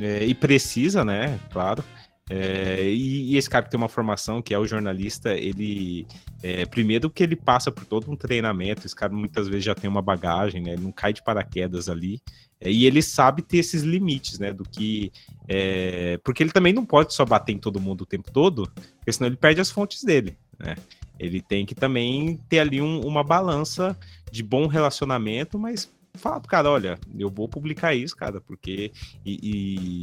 é, 0.00 0.24
e 0.24 0.34
precisa, 0.34 1.04
né, 1.04 1.38
claro, 1.52 1.84
É, 2.28 2.82
e, 2.82 3.32
e, 3.32 3.36
esse 3.36 3.48
cara 3.48 3.64
que 3.64 3.70
tem 3.70 3.78
uma 3.78 3.88
formação, 3.88 4.42
que 4.42 4.52
é 4.52 4.58
o 4.58 4.66
jornalista, 4.66 5.34
ele. 5.34 6.06
É, 6.42 6.66
primeiro 6.66 7.08
que 7.08 7.22
ele 7.22 7.36
passa 7.36 7.70
por 7.70 7.84
todo 7.84 8.10
um 8.10 8.16
treinamento, 8.16 8.84
esse 8.84 8.94
cara 8.94 9.12
muitas 9.12 9.48
vezes 9.48 9.64
já 9.64 9.74
tem 9.74 9.88
uma 9.88 10.02
bagagem, 10.02 10.60
né? 10.60 10.76
Não 10.76 10.90
cai 10.90 11.12
de 11.12 11.22
paraquedas 11.22 11.88
ali. 11.88 12.20
É, 12.60 12.70
e 12.70 12.84
ele 12.84 13.00
sabe 13.00 13.42
ter 13.42 13.58
esses 13.58 13.82
limites, 13.82 14.40
né? 14.40 14.52
Do 14.52 14.64
que. 14.64 15.12
É, 15.48 16.18
porque 16.24 16.42
ele 16.42 16.50
também 16.50 16.72
não 16.72 16.84
pode 16.84 17.14
só 17.14 17.24
bater 17.24 17.52
em 17.52 17.58
todo 17.58 17.80
mundo 17.80 18.02
o 18.02 18.06
tempo 18.06 18.30
todo, 18.32 18.68
porque 18.98 19.12
senão 19.12 19.28
ele 19.28 19.36
perde 19.36 19.60
as 19.60 19.70
fontes 19.70 20.02
dele, 20.02 20.36
né? 20.58 20.74
Ele 21.18 21.40
tem 21.40 21.64
que 21.64 21.74
também 21.74 22.38
ter 22.48 22.58
ali 22.58 22.82
um, 22.82 23.00
uma 23.00 23.22
balança 23.22 23.96
de 24.30 24.42
bom 24.42 24.66
relacionamento, 24.66 25.58
mas 25.58 25.90
falar 26.16 26.40
pro 26.40 26.48
cara, 26.48 26.70
olha, 26.70 26.98
eu 27.18 27.30
vou 27.30 27.48
publicar 27.48 27.94
isso, 27.94 28.16
cara, 28.16 28.40
porque. 28.40 28.92
E, 29.24 29.38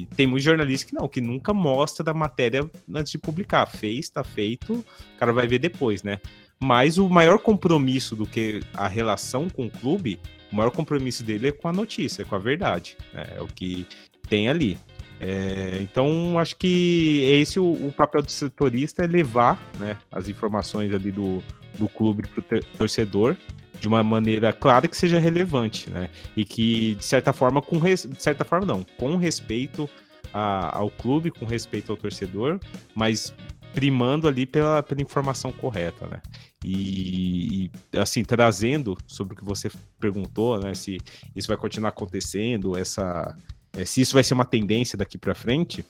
e, 0.01 0.05
tem 0.15 0.27
muitos 0.27 0.43
jornalistas 0.43 0.89
que 0.89 0.95
não, 0.95 1.07
que 1.07 1.21
nunca 1.21 1.53
mostra 1.53 2.03
da 2.03 2.13
matéria 2.13 2.69
antes 2.93 3.11
de 3.11 3.17
publicar. 3.17 3.65
Fez, 3.65 4.09
tá 4.09 4.23
feito, 4.23 4.73
o 4.73 5.17
cara 5.17 5.33
vai 5.33 5.47
ver 5.47 5.59
depois, 5.59 6.03
né? 6.03 6.19
Mas 6.61 6.97
o 6.97 7.09
maior 7.09 7.39
compromisso 7.39 8.15
do 8.15 8.25
que 8.25 8.61
a 8.73 8.87
relação 8.87 9.49
com 9.49 9.65
o 9.65 9.71
clube, 9.71 10.19
o 10.51 10.55
maior 10.55 10.71
compromisso 10.71 11.23
dele 11.23 11.49
é 11.49 11.51
com 11.51 11.67
a 11.67 11.73
notícia, 11.73 12.23
com 12.23 12.35
a 12.35 12.39
verdade. 12.39 12.95
Né? 13.13 13.33
É 13.35 13.41
o 13.41 13.47
que 13.47 13.85
tem 14.29 14.47
ali. 14.47 14.77
É, 15.19 15.79
então, 15.81 16.37
acho 16.39 16.55
que 16.57 17.21
esse 17.23 17.59
o, 17.59 17.71
o, 17.71 17.93
papel 17.95 18.21
do 18.21 18.31
setorista 18.31 19.03
é 19.03 19.07
levar 19.07 19.61
né, 19.79 19.97
as 20.11 20.27
informações 20.27 20.93
ali 20.93 21.11
do, 21.11 21.41
do 21.77 21.87
clube 21.87 22.23
para 22.27 22.57
o 22.57 22.63
torcedor 22.77 23.37
de 23.83 23.87
uma 23.89 24.01
maneira 24.01 24.53
clara 24.53 24.87
que 24.87 24.95
seja 24.95 25.19
relevante, 25.19 25.89
né? 25.89 26.09
E 26.37 26.45
que, 26.45 26.95
de 26.95 27.03
certa 27.03 27.33
forma, 27.33 27.61
com 27.61 27.77
res... 27.79 28.07
de 28.09 28.23
certa 28.23 28.45
forma 28.45 28.65
não, 28.65 28.85
com 28.97 29.17
respeito 29.17 29.89
a, 30.33 30.77
ao 30.77 30.89
clube, 30.89 31.29
com 31.29 31.45
respeito 31.45 31.91
ao 31.91 31.97
torcedor, 31.97 32.61
mas 32.95 33.33
primando 33.73 34.25
ali 34.25 34.45
pela, 34.45 34.81
pela 34.81 35.01
informação 35.01 35.51
correta, 35.51 36.07
né? 36.07 36.21
E, 36.63 37.65
e, 37.65 37.97
assim, 37.97 38.23
trazendo 38.23 38.97
sobre 39.05 39.33
o 39.33 39.37
que 39.37 39.43
você 39.43 39.69
perguntou, 39.99 40.57
né? 40.57 40.73
Se 40.73 40.97
isso 41.35 41.49
vai 41.49 41.57
continuar 41.57 41.89
acontecendo, 41.89 42.77
essa, 42.77 43.37
é, 43.73 43.83
se 43.83 43.99
isso 43.99 44.13
vai 44.13 44.23
ser 44.23 44.33
uma 44.33 44.45
tendência 44.45 44.97
daqui 44.97 45.17
para 45.17 45.35
frente, 45.35 45.83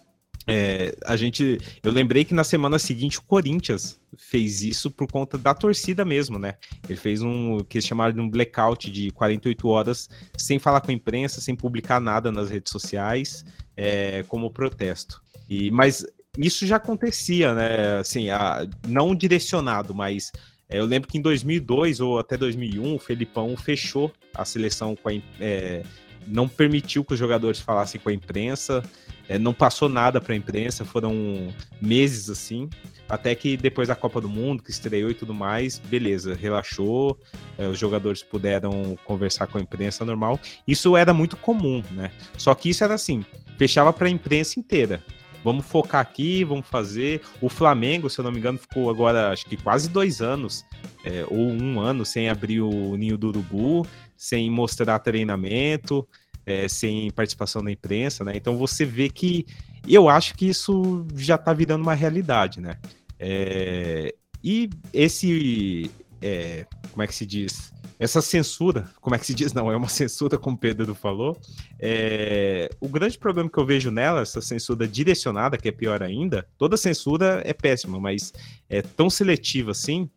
é, 0.46 0.96
a 1.06 1.16
gente, 1.16 1.58
eu 1.82 1.91
lembrei 1.91 2.26
que 2.26 2.34
na 2.34 2.44
semana 2.44 2.78
seguinte 2.78 3.20
o 3.20 3.24
Corinthians 3.24 4.00
fez 4.18 4.62
isso 4.62 4.91
por 4.91 5.10
conta 5.10 5.38
da 5.38 5.54
torcida 5.54 6.04
mesmo, 6.04 6.38
né? 6.38 6.56
Ele 6.88 6.98
fez 6.98 7.22
um 7.22 7.60
que 7.60 7.78
eles 7.78 7.88
chamaram 7.88 8.14
de 8.14 8.20
um 8.20 8.30
blackout 8.30 8.91
de 8.91 9.12
48 9.12 9.68
horas 9.68 10.10
sem 10.38 10.60
falar 10.60 10.82
com 10.82 10.91
a 10.91 10.94
imprensa, 10.94 11.39
sem 11.39 11.56
publicar 11.56 12.00
nada 12.00 12.32
nas 12.32 12.50
redes 12.50 12.72
sociais, 12.72 13.46
é, 13.76 14.24
como 14.28 14.52
protesto. 14.52 15.22
E, 15.50 15.72
mas 15.72 16.06
isso 16.38 16.66
já 16.66 16.76
acontecia, 16.76 17.54
né? 17.54 18.00
Assim, 18.00 18.30
a, 18.30 18.68
não 18.88 19.16
direcionado, 19.16 19.96
mas 19.96 20.32
é, 20.70 20.80
eu 20.80 20.86
lembro 20.86 21.08
que 21.08 21.18
em 21.18 21.22
2002 21.22 22.00
ou 22.00 22.20
até 22.20 22.36
2001 22.36 22.96
o 22.96 23.00
Felipão 23.00 23.56
fechou 23.56 24.12
a 24.34 24.44
seleção 24.44 24.96
com 24.96 25.10
a, 25.10 25.14
é, 25.39 25.84
não 26.28 26.47
permitiu 26.47 27.03
que 27.03 27.13
os 27.13 27.19
jogadores 27.19 27.59
falassem 27.59 27.99
com 27.99 28.09
a 28.09 28.13
imprensa. 28.13 28.84
É, 29.30 29.39
não 29.39 29.53
passou 29.53 29.88
nada 29.88 30.19
para 30.19 30.34
a 30.34 30.36
imprensa, 30.36 30.84
foram 30.84 31.47
meses 31.82 32.30
assim, 32.30 32.69
até 33.07 33.34
que 33.34 33.55
depois 33.55 33.88
da 33.88 33.95
Copa 33.95 34.19
do 34.19 34.28
Mundo, 34.28 34.61
que 34.61 34.69
estreou 34.69 35.09
e 35.09 35.13
tudo 35.13 35.34
mais, 35.34 35.80
beleza, 35.80 36.36
relaxou, 36.36 37.17
é, 37.57 37.65
os 37.65 37.80
jogadores 37.80 38.21
puderam 38.21 38.97
conversar 39.05 39.47
com 39.47 39.57
a 39.57 39.61
imprensa 39.61 40.03
normal. 40.03 40.38
Isso 40.67 40.97
era 40.97 41.13
muito 41.13 41.38
comum, 41.38 41.82
né? 41.91 42.11
Só 42.38 42.53
que 42.53 42.69
isso 42.69 42.84
era 42.84 42.95
assim, 42.95 43.26
fechava 43.57 43.93
para 43.93 44.07
a 44.07 44.11
imprensa 44.11 44.59
inteira. 44.59 45.01
Vamos 45.43 45.65
focar 45.65 46.01
aqui, 46.01 46.43
vamos 46.43 46.67
fazer. 46.67 47.21
O 47.41 47.49
Flamengo, 47.49 48.09
se 48.09 48.19
eu 48.19 48.24
não 48.24 48.32
me 48.32 48.39
engano, 48.39 48.57
ficou 48.57 48.89
agora 48.89 49.32
acho 49.32 49.45
que 49.45 49.57
quase 49.57 49.89
dois 49.89 50.21
anos, 50.21 50.65
é, 51.03 51.26
ou 51.30 51.49
um 51.49 51.82
ano, 51.82 52.05
sem 52.05 52.30
abrir 52.30 52.61
o 52.61 52.95
ninho 52.95 53.17
do 53.17 53.28
urubu, 53.28 53.86
sem 54.24 54.49
mostrar 54.49 54.99
treinamento 54.99 56.07
é, 56.45 56.65
sem 56.69 57.11
participação 57.11 57.61
da 57.61 57.69
imprensa, 57.69 58.24
né? 58.24 58.32
Então 58.36 58.57
você 58.57 58.86
vê 58.86 59.09
que 59.09 59.45
eu 59.86 60.07
acho 60.07 60.34
que 60.36 60.47
isso 60.47 61.05
já 61.13 61.36
está 61.36 61.51
virando 61.51 61.82
uma 61.82 61.93
realidade, 61.93 62.61
né? 62.61 62.78
É, 63.19 64.15
e 64.41 64.69
esse, 64.93 65.91
é, 66.21 66.65
como 66.89 67.03
é 67.03 67.07
que 67.07 67.15
se 67.15 67.26
diz? 67.26 67.74
Essa 67.99 68.21
censura, 68.21 68.89
como 69.01 69.13
é 69.13 69.19
que 69.19 69.26
se 69.26 69.34
diz? 69.34 69.51
Não, 69.51 69.69
é 69.69 69.76
uma 69.76 69.88
censura, 69.91 70.38
como 70.38 70.55
o 70.55 70.59
Pedro 70.59 70.95
falou. 70.95 71.38
É, 71.78 72.69
o 72.80 72.88
grande 72.88 73.17
problema 73.17 73.49
que 73.49 73.57
eu 73.57 73.65
vejo 73.65 73.91
nela, 73.91 74.21
essa 74.21 74.41
censura 74.41 74.88
direcionada, 74.88 75.57
que 75.57 75.67
é 75.67 75.71
pior 75.71 76.01
ainda, 76.01 76.47
toda 76.57 76.78
censura 76.78 77.41
é 77.45 77.53
péssima, 77.53 77.99
mas 77.99 78.32
é 78.69 78.82
tão 78.82 79.09
seletiva 79.09 79.71
assim. 79.71 80.09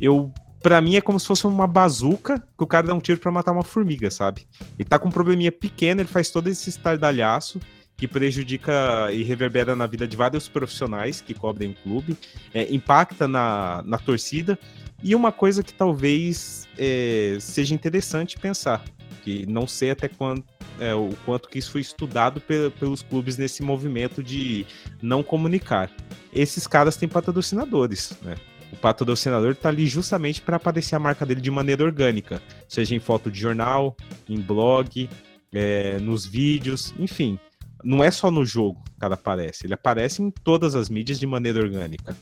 Eu 0.00 0.32
para 0.62 0.80
mim 0.80 0.96
é 0.96 1.00
como 1.00 1.18
se 1.18 1.26
fosse 1.26 1.46
uma 1.46 1.66
bazuca 1.66 2.38
que 2.38 2.64
o 2.64 2.66
cara 2.66 2.88
dá 2.88 2.94
um 2.94 3.00
tiro 3.00 3.18
para 3.18 3.32
matar 3.32 3.52
uma 3.52 3.64
formiga, 3.64 4.10
sabe? 4.10 4.46
Ele 4.78 4.88
tá 4.88 4.98
com 4.98 5.08
um 5.08 5.12
probleminha 5.12 5.50
pequeno, 5.50 6.00
ele 6.00 6.08
faz 6.08 6.30
todo 6.30 6.48
esse 6.48 6.68
estardalhaço 6.68 7.60
que 7.96 8.08
prejudica 8.08 9.10
e 9.12 9.22
reverbera 9.22 9.76
na 9.76 9.86
vida 9.86 10.08
de 10.08 10.16
vários 10.16 10.48
profissionais 10.48 11.20
que 11.20 11.34
cobrem 11.34 11.72
o 11.72 11.74
clube, 11.82 12.16
é, 12.54 12.72
impacta 12.74 13.28
na, 13.28 13.82
na 13.84 13.98
torcida, 13.98 14.58
e 15.02 15.14
uma 15.14 15.30
coisa 15.30 15.62
que 15.62 15.72
talvez 15.72 16.66
é, 16.78 17.36
seja 17.40 17.74
interessante 17.74 18.38
pensar, 18.38 18.82
que 19.22 19.44
não 19.46 19.66
sei 19.66 19.90
até 19.90 20.08
quando, 20.08 20.42
é, 20.78 20.94
o 20.94 21.10
quanto 21.26 21.48
que 21.48 21.58
isso 21.58 21.72
foi 21.72 21.82
estudado 21.82 22.40
pe 22.40 22.70
pelos 22.78 23.02
clubes 23.02 23.36
nesse 23.36 23.62
movimento 23.62 24.22
de 24.22 24.66
não 25.02 25.22
comunicar. 25.22 25.90
Esses 26.32 26.66
caras 26.66 26.96
têm 26.96 27.08
patrocinadores, 27.08 28.16
né? 28.22 28.34
O 28.72 28.76
patrocinador 28.76 29.52
está 29.52 29.68
ali 29.68 29.86
justamente 29.86 30.40
para 30.40 30.56
aparecer 30.56 30.94
a 30.94 30.98
marca 30.98 31.26
dele 31.26 31.40
de 31.40 31.50
maneira 31.50 31.84
orgânica, 31.84 32.40
seja 32.68 32.94
em 32.94 33.00
foto 33.00 33.30
de 33.30 33.40
jornal, 33.40 33.96
em 34.28 34.40
blog, 34.40 35.08
é, 35.52 35.98
nos 35.98 36.24
vídeos, 36.24 36.94
enfim. 36.98 37.38
Não 37.82 38.04
é 38.04 38.10
só 38.10 38.30
no 38.30 38.44
jogo 38.44 38.82
que 38.98 39.04
ela 39.04 39.14
aparece, 39.14 39.66
ele 39.66 39.74
aparece 39.74 40.22
em 40.22 40.30
todas 40.30 40.74
as 40.74 40.88
mídias 40.88 41.18
de 41.18 41.26
maneira 41.26 41.60
orgânica. 41.60 42.16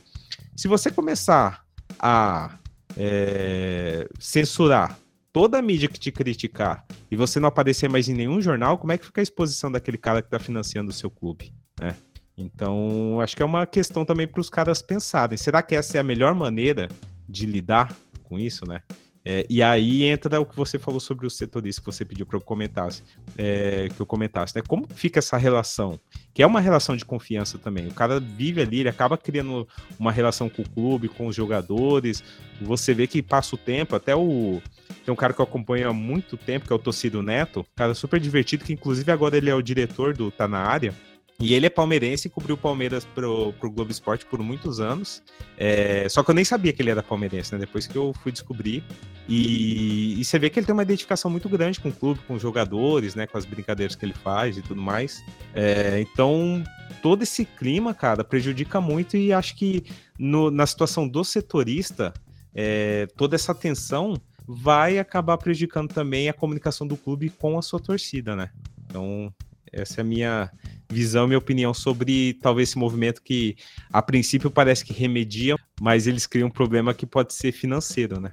Se 0.55 0.67
você 0.67 0.89
começar 0.89 1.63
a 1.99 2.57
é, 2.97 4.07
censurar 4.19 4.97
toda 5.31 5.59
a 5.59 5.61
mídia 5.61 5.87
que 5.87 5.99
te 5.99 6.11
criticar 6.11 6.85
e 7.11 7.15
você 7.15 7.39
não 7.39 7.47
aparecer 7.47 7.89
mais 7.89 8.09
em 8.09 8.13
nenhum 8.13 8.41
jornal, 8.41 8.77
como 8.77 8.91
é 8.91 8.97
que 8.97 9.05
fica 9.05 9.21
a 9.21 9.23
exposição 9.23 9.71
daquele 9.71 9.97
cara 9.97 10.21
que 10.21 10.27
está 10.27 10.39
financiando 10.39 10.89
o 10.89 10.93
seu 10.93 11.09
clube? 11.09 11.53
Né? 11.79 11.95
Então, 12.39 13.19
acho 13.21 13.35
que 13.35 13.43
é 13.43 13.45
uma 13.45 13.65
questão 13.65 14.05
também 14.05 14.27
para 14.27 14.39
os 14.39 14.49
caras 14.49 14.81
pensarem. 14.81 15.37
Será 15.37 15.61
que 15.61 15.75
essa 15.75 15.97
é 15.97 15.99
a 15.99 16.03
melhor 16.03 16.33
maneira 16.33 16.87
de 17.27 17.45
lidar 17.45 17.93
com 18.23 18.39
isso, 18.39 18.65
né? 18.65 18.81
É, 19.25 19.45
e 19.49 19.61
aí 19.61 20.03
entra 20.03 20.39
o 20.39 20.45
que 20.45 20.55
você 20.55 20.79
falou 20.79 20.99
sobre 20.99 21.27
o 21.27 21.29
setorista 21.29 21.81
que 21.81 21.85
você 21.85 22.05
pediu 22.05 22.25
para 22.25 22.37
eu 22.37 22.41
comentasse, 22.41 23.03
é, 23.37 23.89
que 23.93 23.99
eu 23.99 24.05
comentasse, 24.05 24.55
né? 24.55 24.63
Como 24.65 24.87
fica 24.95 25.19
essa 25.19 25.37
relação? 25.37 25.99
Que 26.33 26.41
é 26.41 26.47
uma 26.47 26.61
relação 26.61 26.95
de 26.95 27.03
confiança 27.03 27.57
também. 27.57 27.87
O 27.87 27.93
cara 27.93 28.19
vive 28.19 28.61
ali, 28.61 28.79
ele 28.79 28.89
acaba 28.89 29.17
criando 29.17 29.67
uma 29.99 30.11
relação 30.11 30.49
com 30.49 30.61
o 30.61 30.69
clube, 30.69 31.09
com 31.09 31.27
os 31.27 31.35
jogadores. 31.35 32.23
Você 32.61 32.93
vê 32.93 33.07
que 33.07 33.21
passa 33.21 33.55
o 33.55 33.57
tempo, 33.57 33.95
até 33.95 34.15
o 34.15 34.61
tem 35.05 35.13
um 35.13 35.17
cara 35.17 35.33
que 35.33 35.41
eu 35.41 35.43
acompanho 35.43 35.89
há 35.89 35.93
muito 35.93 36.37
tempo, 36.37 36.67
que 36.67 36.73
é 36.73 36.75
o 36.75 36.79
Tocido 36.79 37.23
Neto, 37.23 37.65
cara 37.75 37.93
super 37.93 38.19
divertido, 38.19 38.63
que 38.63 38.73
inclusive 38.73 39.11
agora 39.11 39.37
ele 39.37 39.49
é 39.49 39.55
o 39.55 39.61
diretor 39.61 40.13
do 40.15 40.31
Tá 40.31 40.47
na 40.47 40.59
área. 40.59 40.93
E 41.41 41.53
ele 41.53 41.65
é 41.65 41.69
palmeirense 41.69 42.27
e 42.27 42.29
cobriu 42.29 42.55
o 42.55 42.57
Palmeiras 42.57 43.05
pro, 43.05 43.53
pro 43.53 43.71
Globo 43.71 43.89
Esporte 43.89 44.25
por 44.25 44.39
muitos 44.39 44.81
anos. 44.81 45.23
É, 45.57 46.07
só 46.09 46.21
que 46.21 46.31
eu 46.31 46.35
nem 46.35 46.43
sabia 46.43 46.73
que 46.73 46.81
ele 46.81 46.89
era 46.89 47.01
palmeirense, 47.01 47.53
né? 47.53 47.59
Depois 47.59 47.87
que 47.87 47.95
eu 47.95 48.13
fui 48.21 48.29
descobrir. 48.29 48.83
E, 49.25 50.19
e, 50.19 50.25
você 50.25 50.37
vê 50.37 50.49
que 50.49 50.59
ele 50.59 50.65
tem 50.65 50.73
uma 50.73 50.83
identificação 50.83 51.31
muito 51.31 51.47
grande 51.47 51.79
com 51.79 51.87
o 51.87 51.93
clube, 51.93 52.19
com 52.27 52.33
os 52.33 52.41
jogadores, 52.41 53.15
né? 53.15 53.25
Com 53.25 53.37
as 53.37 53.45
brincadeiras 53.45 53.95
que 53.95 54.05
ele 54.05 54.13
faz 54.13 54.57
e 54.57 54.61
tudo 54.61 54.81
mais. 54.81 55.23
É, 55.55 56.01
então, 56.01 56.61
todo 57.01 57.23
esse 57.23 57.45
clima, 57.45 57.93
cara, 57.93 58.21
prejudica 58.21 58.81
muito 58.81 59.15
e 59.15 59.31
acho 59.31 59.55
que 59.55 59.85
no, 60.17 60.51
na 60.51 60.67
situação 60.67 61.07
do 61.07 61.23
setorista, 61.23 62.13
é, 62.53 63.07
toda 63.15 63.37
essa 63.37 63.55
tensão 63.55 64.19
vai 64.45 64.99
acabar 64.99 65.37
prejudicando 65.37 65.93
também 65.93 66.27
a 66.27 66.33
comunicação 66.33 66.85
do 66.85 66.97
clube 66.97 67.29
com 67.29 67.57
a 67.57 67.61
sua 67.61 67.79
torcida, 67.79 68.35
né? 68.35 68.49
Então, 68.85 69.33
essa 69.71 70.01
é 70.01 70.03
a 70.03 70.05
minha 70.05 70.51
visão, 70.91 71.27
minha 71.27 71.37
opinião 71.37 71.73
sobre 71.73 72.33
talvez 72.41 72.69
esse 72.69 72.77
movimento 72.77 73.21
que 73.21 73.55
a 73.93 74.01
princípio 74.01 74.49
parece 74.49 74.83
que 74.83 74.93
remedia, 74.93 75.55
mas 75.79 76.07
eles 76.07 76.25
criam 76.25 76.47
um 76.47 76.51
problema 76.51 76.93
que 76.93 77.05
pode 77.05 77.33
ser 77.33 77.51
financeiro, 77.51 78.19
né? 78.19 78.31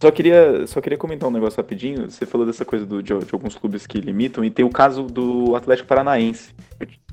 Só 0.00 0.10
queria, 0.10 0.66
só 0.66 0.80
queria 0.80 0.96
comentar 0.96 1.28
um 1.28 1.32
negócio 1.32 1.58
rapidinho. 1.58 2.10
Você 2.10 2.24
falou 2.24 2.46
dessa 2.46 2.64
coisa 2.64 2.86
do, 2.86 3.02
de, 3.02 3.12
de, 3.18 3.34
alguns 3.34 3.54
clubes 3.54 3.86
que 3.86 4.00
limitam, 4.00 4.42
e 4.42 4.50
tem 4.50 4.64
o 4.64 4.70
caso 4.70 5.04
do 5.04 5.54
Atlético 5.54 5.88
Paranaense, 5.88 6.54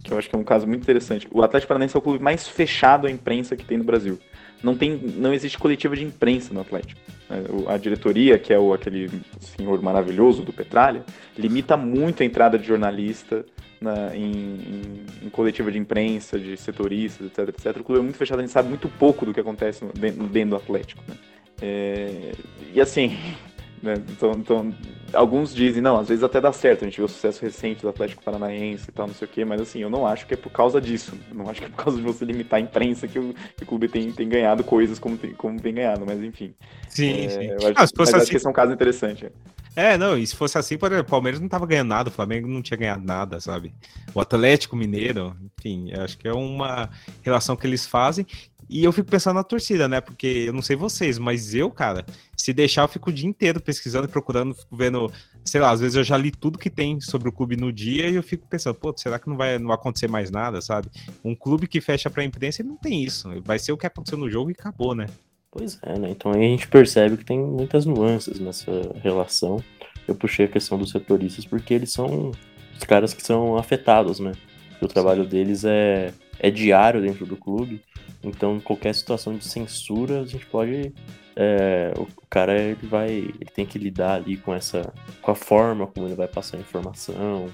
que 0.04 0.14
eu 0.14 0.18
acho 0.18 0.30
que 0.30 0.36
é 0.36 0.40
um 0.40 0.44
caso 0.44 0.66
muito 0.66 0.84
interessante. 0.84 1.28
O 1.32 1.42
Atlético 1.42 1.68
Paranaense 1.68 1.96
é 1.96 2.00
o 2.00 2.02
clube 2.02 2.24
mais 2.24 2.48
fechado 2.48 3.08
à 3.08 3.12
imprensa 3.12 3.58
que 3.58 3.66
tem 3.66 3.78
no 3.78 3.84
Brasil 3.84 4.18
não, 4.64 4.76
tem, 4.76 4.98
não 4.98 5.34
existe 5.34 5.58
coletiva 5.58 5.96
de 5.96 6.04
imprensa 6.04 6.54
no 6.54 6.62
Atlético. 6.62 7.00
É, 7.30 7.74
a 7.74 7.78
diretoria, 7.78 8.40
que 8.40 8.54
é 8.54 8.60
o, 8.60 8.74
aquele 8.74 9.10
senhor 9.40 9.82
maravilhoso 9.82 10.44
do 10.44 10.54
Petralha, 10.54 11.04
limita 11.38 11.76
muito 11.76 12.24
a 12.24 12.26
entrada 12.26 12.58
de 12.58 12.66
jornalista 12.66 13.46
na, 13.80 14.16
em, 14.16 14.32
em, 14.32 15.06
em, 15.26 15.30
coletiva 15.30 15.72
de 15.72 15.78
imprensa, 15.78 16.40
de 16.40 16.58
setoristas, 16.58 17.28
etc, 17.28 17.50
etc. 17.50 17.82
O 17.82 17.84
clube 17.84 18.00
é 18.00 18.04
muito 18.04 18.18
fechado, 18.18 18.40
a 18.40 18.42
gente 18.42 18.52
sabe 18.52 18.70
muito 18.70 18.90
pouco 18.90 19.26
do 19.26 19.34
que 19.34 19.40
acontece 19.40 19.86
dentro, 19.94 20.24
dentro 20.24 20.50
do 20.52 20.56
Atlético. 20.56 21.04
Né? 21.08 21.16
É, 21.62 22.32
e 22.74 22.82
assim, 22.82 23.18
né? 23.82 23.96
Então, 24.10 24.32
então, 24.32 24.76
alguns 25.14 25.54
dizem, 25.54 25.82
não, 25.82 26.00
às 26.00 26.08
vezes 26.08 26.24
até 26.24 26.42
dá 26.42 26.52
certo, 26.52 26.84
a 26.84 26.86
gente 26.86 26.98
viu 26.98 27.06
o 27.06 27.10
sucesso 27.10 27.42
recente 27.42 27.82
do 27.82 27.90
Atlético 27.90 28.24
Paranaense 28.24 28.90
e 28.90 28.92
tal, 28.92 29.08
não 29.08 29.14
sei 29.14 29.28
o 29.28 29.32
quê, 29.32 29.46
mas 29.46 29.62
assim, 29.62 29.80
eu 29.80 29.90
não 29.90 30.06
acho 30.06 30.26
que 30.26 30.34
é 30.34 30.38
por 30.38 30.52
causa 30.52 30.82
disso. 30.82 31.14
não 31.32 31.50
acho 31.50 31.62
que 31.62 31.68
é 31.68 31.70
por 31.70 31.84
causa 31.84 31.98
de 31.98 32.04
você 32.04 32.26
limitar 32.26 32.58
a 32.58 32.62
imprensa 32.62 33.08
que 33.08 33.20
o, 33.20 33.34
que 33.56 33.64
o 33.64 33.66
clube 33.66 33.88
tem, 33.88 34.12
tem 34.12 34.28
ganhado 34.28 34.64
coisas 34.64 35.00
como 35.00 35.18
tem, 35.18 35.34
como 35.34 35.60
tem 35.60 35.74
ganhado, 35.74 36.06
mas 36.06 36.22
enfim. 36.22 36.54
Sim, 36.90 37.26
é, 37.26 37.30
sim. 37.30 37.46
Eu 37.46 37.58
acho, 37.58 37.74
ah, 37.76 37.88
se 37.88 37.94
fosse 37.96 38.12
assim... 38.12 38.22
acho 38.22 38.32
que 38.32 38.38
esse 38.38 38.48
é 38.48 38.50
um 38.50 38.54
caso 38.54 38.74
interessante. 38.74 39.32
É, 39.76 39.96
não, 39.96 40.18
e 40.18 40.26
se 40.26 40.36
fosse 40.36 40.58
assim, 40.58 40.74
o 40.74 41.04
Palmeiras 41.04 41.40
não 41.40 41.48
tava 41.48 41.68
ganhando 41.68 41.90
nada, 41.90 42.10
o 42.10 42.12
Flamengo 42.12 42.48
não 42.48 42.64
tinha 42.64 42.76
ganhado 42.78 43.06
nada, 43.06 43.40
sabe? 43.40 43.72
O 44.12 44.20
Atlético 44.20 44.76
Mineiro, 44.76 45.38
enfim, 45.60 45.94
acho 45.94 46.18
que 46.18 46.28
é 46.28 46.34
uma 46.34 46.90
relação 47.22 47.56
que 47.56 47.68
eles 47.68 47.86
fazem 47.86 48.26
e 48.70 48.84
eu 48.84 48.92
fico 48.92 49.10
pensando 49.10 49.36
na 49.36 49.44
torcida, 49.44 49.88
né? 49.88 50.02
Porque 50.02 50.46
eu 50.48 50.54
não 50.54 50.62
sei 50.62 50.76
vocês, 50.76 51.18
mas 51.18 51.54
eu, 51.54 51.72
cara, 51.72 52.06
se 52.36 52.52
deixar, 52.52 52.82
eu 52.82 52.88
fico 52.88 53.10
o 53.10 53.14
dia 53.14 53.28
inteiro 53.28 53.62
pesquisando, 53.62 54.08
procurando, 54.10 54.54
fico 54.54 54.76
vendo, 54.76 55.12
sei 55.46 55.62
lá, 55.62 55.72
às 55.72 55.80
vezes 55.80 55.96
eu 55.96 56.04
já 56.04 56.18
li 56.18 56.32
tudo 56.32 56.60
que 56.60 56.70
tem 56.70 57.00
sobre 57.00 57.30
o 57.30 57.32
clube 57.32 57.56
no 57.56 57.72
dia 57.72 58.10
e 58.10 58.16
eu 58.16 58.24
fico 58.24 58.46
pensando, 58.48 58.76
pô, 58.76 58.94
será 58.98 59.20
que 59.20 59.30
não 59.30 59.38
vai, 59.38 59.58
não 59.58 59.68
vai 59.68 59.76
acontecer 59.76 60.10
mais 60.10 60.30
nada, 60.30 60.60
sabe? 60.62 60.90
Um 61.24 61.34
clube 61.34 61.68
que 61.68 61.80
fecha 61.80 62.10
pra 62.10 62.24
imprensa 62.24 62.62
não 62.62 62.76
tem 62.76 63.04
isso. 63.04 63.30
Vai 63.42 63.58
ser 63.58 63.72
o 63.72 63.78
que 63.78 63.88
aconteceu 63.88 64.18
no 64.18 64.30
jogo 64.30 64.50
e 64.50 64.56
acabou, 64.58 64.94
né? 64.94 65.06
Pois 65.50 65.80
é, 65.82 65.98
né? 65.98 66.10
Então 66.10 66.34
aí 66.34 66.42
a 66.42 66.50
gente 66.50 66.68
percebe 66.68 67.18
que 67.18 67.26
tem 67.26 67.40
muitas 67.40 67.86
nuances 67.86 68.40
nessa 68.40 68.72
relação. 69.02 69.64
Eu 70.06 70.16
puxei 70.16 70.46
a 70.46 70.50
questão 70.50 70.78
dos 70.78 70.92
setoristas 70.92 71.46
porque 71.46 71.74
eles 71.74 71.92
são 71.92 72.32
os 72.76 72.84
caras 72.84 73.14
que 73.14 73.24
são 73.24 73.58
afetados, 73.58 74.20
né? 74.20 74.34
O 74.82 74.88
trabalho 74.88 75.26
deles 75.26 75.64
é, 75.64 76.14
é 76.38 76.52
diário 76.52 77.02
dentro 77.02 77.26
do 77.26 77.36
clube 77.36 77.82
então, 78.24 78.60
qualquer 78.60 78.94
situação 78.94 79.36
de 79.36 79.46
censura, 79.46 80.22
a 80.22 80.26
gente 80.26 80.46
pode. 80.46 80.94
É, 81.36 81.94
o 81.98 82.08
cara 82.30 82.60
ele 82.60 82.88
vai, 82.88 83.10
ele 83.12 83.50
tem 83.54 83.66
que 83.66 83.78
lidar 83.78 84.16
ali 84.16 84.38
com 84.38 84.56
essa, 84.56 84.92
com 85.22 85.30
a 85.32 85.36
forma 85.36 85.86
como 85.86 86.08
ele 86.08 86.16
vai 86.16 86.28
passar 86.28 86.58
a 86.58 86.60
informação. 86.60 87.48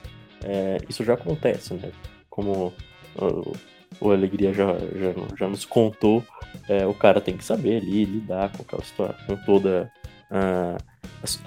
É, 0.44 0.78
isso 0.88 1.04
já 1.04 1.16
acontece, 1.16 1.74
né? 1.74 1.92
Como 2.30 2.74
o, 3.16 3.54
o 4.00 4.12
Alegria 4.12 4.54
já, 4.54 4.68
já, 4.78 5.38
já 5.38 5.50
nos 5.50 5.66
contou, 5.66 6.24
é, 6.70 6.86
o 6.86 6.94
cara 6.94 7.20
tem 7.20 7.36
que 7.36 7.44
saber 7.44 7.82
ali 7.82 8.06
lidar 8.06 8.52
com 8.54 8.64
aquela 8.64 8.82
história, 8.82 9.16
com 9.28 9.36
toda 9.36 9.92
a, 10.32 10.78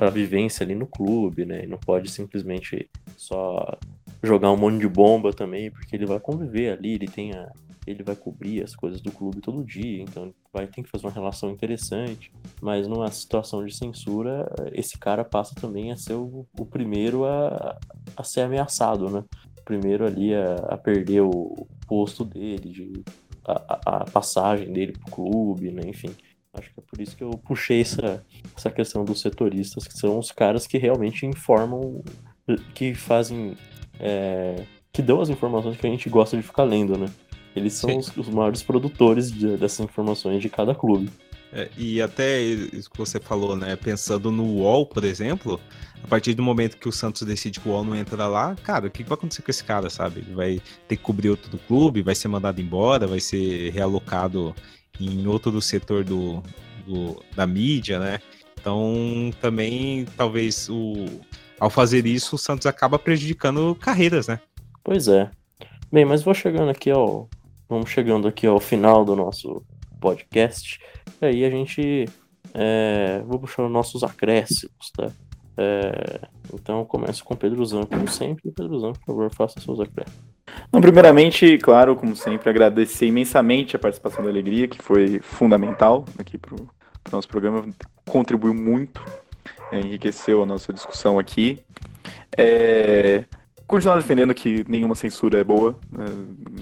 a, 0.01 0.07
a 0.07 0.11
vivência 0.11 0.63
ali 0.63 0.75
no 0.75 0.87
clube, 0.87 1.47
né? 1.47 1.67
Não 1.67 1.79
pode 1.79 2.11
simplesmente 2.11 2.89
só 3.17 3.79
jogar 4.23 4.51
um 4.51 4.57
monte 4.57 4.81
de 4.81 4.89
bomba 4.89 5.33
também, 5.33 5.71
porque 5.71 5.97
ele 5.97 6.05
vai 6.05 6.21
conviver 6.21 6.73
ali, 6.73 6.93
ele 6.95 7.09
tem 7.09 7.33
a, 7.33 7.51
ele 7.87 8.03
vai 8.03 8.17
cobrir 8.17 8.63
as 8.63 8.75
coisas 8.75 9.01
do 9.01 9.13
clube 9.13 9.41
todo 9.41 9.65
dia, 9.65 10.03
então 10.03 10.35
vai 10.53 10.67
ter 10.67 10.83
que 10.83 10.91
fazer 10.91 11.07
uma 11.07 11.13
relação 11.13 11.51
interessante. 11.51 12.33
Mas 12.61 12.89
numa 12.89 13.11
situação 13.11 13.65
de 13.65 13.75
censura, 13.75 14.51
esse 14.73 14.99
cara 14.99 15.25
passa 15.25 15.55
também 15.55 15.93
a 15.93 15.97
ser 15.97 16.15
o, 16.15 16.47
o 16.59 16.67
primeiro 16.67 17.25
a, 17.25 17.79
a 18.17 18.25
ser 18.25 18.41
ameaçado, 18.41 19.09
né? 19.09 19.25
O 19.59 19.63
primeiro 19.63 20.05
ali 20.05 20.35
a, 20.35 20.55
a 20.71 20.77
perder 20.77 21.21
o 21.21 21.67
posto 21.87 22.25
dele, 22.25 22.71
de, 22.71 23.05
a, 23.47 24.01
a 24.01 24.05
passagem 24.05 24.73
dele 24.73 24.93
pro 24.93 25.13
clube, 25.13 25.71
né? 25.71 25.83
Enfim. 25.87 26.11
Acho 26.53 26.73
que 26.73 26.81
é 26.81 26.83
por 26.83 27.01
isso 27.01 27.17
que 27.17 27.23
eu 27.23 27.31
puxei 27.31 27.83
essa, 27.83 28.25
essa 28.57 28.71
questão 28.71 29.05
dos 29.05 29.21
setoristas, 29.21 29.87
que 29.87 29.93
são 29.93 30.19
os 30.19 30.33
caras 30.33 30.67
que 30.67 30.79
realmente 30.79 31.27
informam, 31.27 32.03
que 32.75 32.95
fazem. 32.95 33.57
É, 34.01 34.65
que 34.93 35.03
dão 35.03 35.21
as 35.21 35.29
informações 35.29 35.77
que 35.77 35.87
a 35.87 35.91
gente 35.91 36.09
gosta 36.09 36.37
de 36.37 36.43
ficar 36.43 36.65
lendo, 36.65 36.97
né? 36.97 37.07
Eles 37.57 37.73
são 37.73 37.97
os, 37.97 38.15
os, 38.17 38.29
maiores 38.29 38.63
produtores 38.63 39.33
de, 39.33 39.57
dessas 39.57 39.81
informações 39.81 40.43
de 40.43 40.49
cada 40.51 40.75
clube. 40.75 41.11
É, 41.53 41.71
e 41.77 42.03
até 42.03 42.41
isso 42.41 42.91
que 42.91 42.99
você 42.99 43.19
falou, 43.19 43.57
né? 43.57 43.75
Pensando 43.77 44.31
no 44.31 44.45
UOL, 44.45 44.85
por 44.85 45.05
exemplo, 45.05 45.59
a 46.05 46.07
partir 46.07 46.35
do 46.35 46.43
momento 46.43 46.77
que 46.77 46.89
o 46.89 46.93
Santos 46.93 47.23
decide 47.23 47.59
que 47.59 47.69
o 47.69 47.73
UOL 47.73 47.85
não 47.85 47.97
entra 47.97 48.27
lá, 48.27 48.55
cara, 48.63 48.89
o 48.89 48.91
que 48.91 49.03
vai 49.03 49.15
acontecer 49.15 49.41
com 49.41 49.51
esse 49.51 49.65
cara, 49.65 49.89
sabe? 49.89 50.21
Ele 50.21 50.35
vai 50.35 50.61
ter 50.87 50.97
que 50.97 51.03
cobrir 51.03 51.31
outro 51.31 51.51
do 51.51 51.59
clube, 51.59 52.03
vai 52.03 52.15
ser 52.15 52.29
mandado 52.29 52.61
embora, 52.61 53.07
vai 53.07 53.21
ser 53.21 53.71
realocado 53.71 54.55
em 55.01 55.27
outro 55.27 55.51
do 55.51 55.63
setor 55.63 56.05
do, 56.05 56.43
do 56.87 57.23
da 57.35 57.47
mídia, 57.47 57.99
né? 57.99 58.19
Então, 58.61 59.31
também, 59.41 60.05
talvez, 60.17 60.69
o, 60.69 61.07
ao 61.59 61.71
fazer 61.71 62.05
isso, 62.07 62.35
o 62.35 62.39
Santos 62.39 62.67
acaba 62.67 62.99
prejudicando 62.99 63.75
carreiras, 63.77 64.27
né? 64.27 64.41
Pois 64.83 65.09
é. 65.09 65.31
Bem, 65.91 66.05
mas 66.05 66.23
vou 66.23 66.35
chegando 66.35 66.71
aqui 66.71 66.91
ao, 66.91 67.29
vamos 67.69 67.91
chegando 67.91 68.29
aqui 68.29 68.47
ao 68.47 68.61
final 68.61 69.05
do 69.05 69.17
nosso 69.17 69.63
podcast. 70.01 70.81
E 71.21 71.27
aí 71.27 71.45
a 71.45 71.51
gente. 71.51 72.07
É, 72.55 73.23
vou 73.27 73.39
puxar 73.39 73.65
os 73.65 73.71
nossos 73.71 74.03
acréscimos, 74.03 74.91
tá? 74.97 75.11
É, 75.59 76.21
então 76.53 76.85
começo 76.85 77.25
com 77.25 77.35
Pedro 77.35 77.65
Zan, 77.65 77.85
como 77.85 78.09
sempre. 78.09 78.51
Pedro 78.51 78.79
Zan, 78.79 78.93
por 78.93 79.05
favor, 79.05 79.31
faça 79.35 79.61
seus 79.61 79.81
acréscimos. 79.81 80.37
Primeiramente, 80.71 81.59
claro, 81.59 81.97
como 81.97 82.15
sempre, 82.15 82.49
agradecer 82.49 83.07
imensamente 83.07 83.77
a 83.77 83.79
participação 83.79 84.23
da 84.23 84.31
Alegria, 84.31 84.69
que 84.69 84.83
foi 84.83 85.21
fundamental 85.21 86.05
aqui 86.19 86.39
para 86.39 86.55
o 86.55 86.69
nosso 87.11 87.29
programa, 87.29 87.67
contribuiu 88.05 88.55
muito, 88.55 89.03
enriqueceu 89.73 90.43
a 90.43 90.47
nossa 90.47 90.73
discussão 90.73 91.19
aqui. 91.19 91.59
É, 92.37 93.25
continuar 93.67 93.97
defendendo 93.97 94.35
que 94.35 94.65
nenhuma 94.69 94.95
censura 94.95 95.41
é 95.41 95.45
boa. 95.45 95.79
Né? 95.91 96.05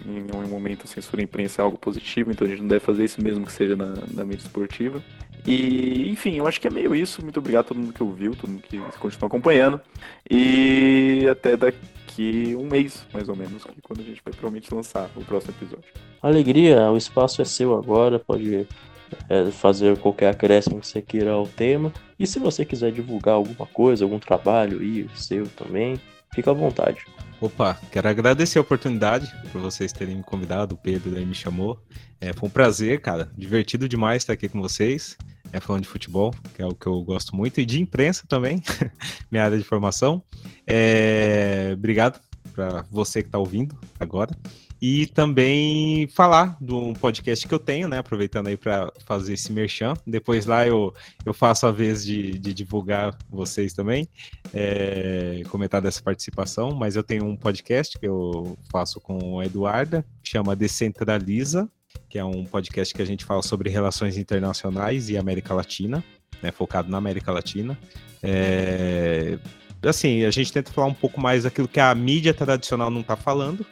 Em 0.07 0.23
nenhum 0.23 0.49
momento 0.49 0.85
a 0.85 0.87
censura 0.87 1.23
à 1.23 1.25
imprensa 1.25 1.61
é 1.61 1.65
algo 1.65 1.79
positivo, 1.79 2.31
então 2.31 2.47
a 2.47 2.51
gente 2.51 2.61
não 2.61 2.69
deve 2.69 2.85
fazer 2.85 3.05
isso 3.05 3.23
mesmo 3.23 3.45
que 3.45 3.53
seja 3.53 3.77
na, 3.77 3.95
na 4.13 4.25
mídia 4.25 4.45
esportiva. 4.45 5.03
E, 5.47 6.09
enfim, 6.09 6.37
eu 6.37 6.47
acho 6.47 6.61
que 6.61 6.67
é 6.67 6.71
meio 6.71 6.95
isso. 6.95 7.23
Muito 7.23 7.39
obrigado 7.39 7.67
a 7.67 7.69
todo 7.69 7.79
mundo 7.79 7.93
que 7.93 8.03
ouviu, 8.03 8.35
todo 8.35 8.51
mundo 8.51 8.63
que 8.63 8.79
continua 8.99 9.27
acompanhando. 9.27 9.81
E 10.31 11.27
até 11.31 11.57
daqui 11.57 12.57
um 12.59 12.67
mês, 12.67 13.05
mais 13.13 13.29
ou 13.29 13.37
menos, 13.37 13.65
quando 13.83 14.01
a 14.01 14.05
gente 14.05 14.23
vai 14.25 14.33
provavelmente 14.33 14.75
lançar 14.75 15.11
o 15.15 15.25
próximo 15.25 15.55
episódio. 15.59 15.85
Alegria, 16.23 16.91
o 16.91 16.97
espaço 16.97 17.43
é 17.43 17.45
seu 17.45 17.77
agora, 17.77 18.19
pode 18.19 18.67
é, 19.29 19.51
fazer 19.51 19.99
qualquer 19.99 20.31
acréscimo 20.31 20.81
que 20.81 20.87
você 20.87 21.03
queira 21.03 21.33
ao 21.33 21.47
tema. 21.47 21.93
E 22.19 22.27
se 22.27 22.39
você 22.39 22.65
quiser 22.65 22.91
divulgar 22.91 23.35
alguma 23.35 23.67
coisa, 23.67 24.05
algum 24.05 24.19
trabalho 24.19 24.81
aí, 24.81 25.07
seu 25.15 25.47
também, 25.49 26.01
Fica 26.35 26.51
à 26.51 26.55
vontade. 26.55 27.07
Opa, 27.41 27.79
quero 27.93 28.09
agradecer 28.09 28.59
a 28.59 28.63
oportunidade 28.63 29.33
por 29.53 29.61
vocês 29.61 29.93
terem 29.93 30.17
me 30.17 30.23
convidado, 30.23 30.75
o 30.75 30.79
Pedro 30.79 31.17
aí 31.17 31.25
me 31.25 31.35
chamou. 31.35 31.79
É, 32.21 32.33
foi 32.33 32.49
um 32.49 32.51
prazer, 32.51 33.01
cara, 33.01 33.31
divertido 33.37 33.89
demais 33.89 34.23
estar 34.23 34.33
aqui 34.33 34.49
com 34.49 34.61
vocês, 34.61 35.17
é, 35.53 35.61
falando 35.61 35.83
de 35.83 35.89
futebol, 35.89 36.35
que 36.55 36.63
é 36.63 36.67
o 36.67 36.75
que 36.75 36.87
eu 36.87 37.03
gosto 37.03 37.37
muito, 37.37 37.61
e 37.61 37.67
de 37.67 37.81
imprensa 37.81 38.25
também, 38.27 38.63
minha 39.31 39.45
área 39.45 39.59
de 39.59 39.65
formação. 39.65 40.23
É, 40.67 41.71
obrigado 41.75 42.21
para 42.53 42.85
você 42.91 43.23
que 43.23 43.29
está 43.29 43.39
ouvindo 43.39 43.77
agora 44.01 44.35
e 44.81 45.07
também 45.07 46.07
falar 46.09 46.57
de 46.61 46.73
um 46.73 46.93
podcast 46.93 47.47
que 47.47 47.55
eu 47.55 47.59
tenho, 47.59 47.89
né? 47.89 47.99
Aproveitando 47.99 48.49
aí 48.49 48.57
para 48.57 48.93
fazer 49.07 49.35
esse 49.35 49.53
merchan. 49.53 49.95
Depois 50.07 50.47
lá 50.47 50.67
eu, 50.67 50.93
eu 51.25 51.33
faço 51.33 51.67
a 51.67 51.73
vez 51.73 52.05
de, 52.05 52.39
de 52.39 52.53
divulgar 52.53 53.17
vocês 53.31 53.73
também, 53.73 54.09
é, 54.53 55.43
comentar 55.49 55.81
dessa 55.81 56.03
participação. 56.03 56.75
Mas 56.75 56.97
eu 56.97 57.03
tenho 57.03 57.25
um 57.25 57.37
podcast 57.37 57.99
que 57.99 58.07
eu 58.07 58.59
faço 58.71 59.01
com 59.01 59.41
a 59.41 59.47
Eduarda, 59.47 60.05
que 60.23 60.31
chama 60.31 60.57
Decentraliza, 60.57 61.69
que 62.09 62.19
é 62.19 62.25
um 62.25 62.45
podcast 62.45 62.93
que 62.93 63.03
a 63.03 63.07
gente 63.07 63.25
fala 63.25 63.43
sobre 63.43 63.71
relações 63.71 64.19
internacionais 64.19 65.09
e 65.09 65.17
América 65.17 65.55
Latina, 65.55 66.05
né? 66.43 66.53
Focado 66.53 66.91
na 66.91 66.99
América 66.99 67.33
Latina. 67.33 67.79
É, 68.23 69.39
assim, 69.89 70.25
a 70.25 70.31
gente 70.31 70.53
tenta 70.53 70.73
falar 70.73 70.89
um 70.89 70.95
pouco 70.95 71.21
mais 71.21 71.45
daquilo 71.45 71.69
que 71.69 71.81
a 71.81 71.95
mídia 71.95 72.35
tradicional 72.35 72.91
não 72.91 73.01
está 73.01 73.17
falando, 73.17 73.65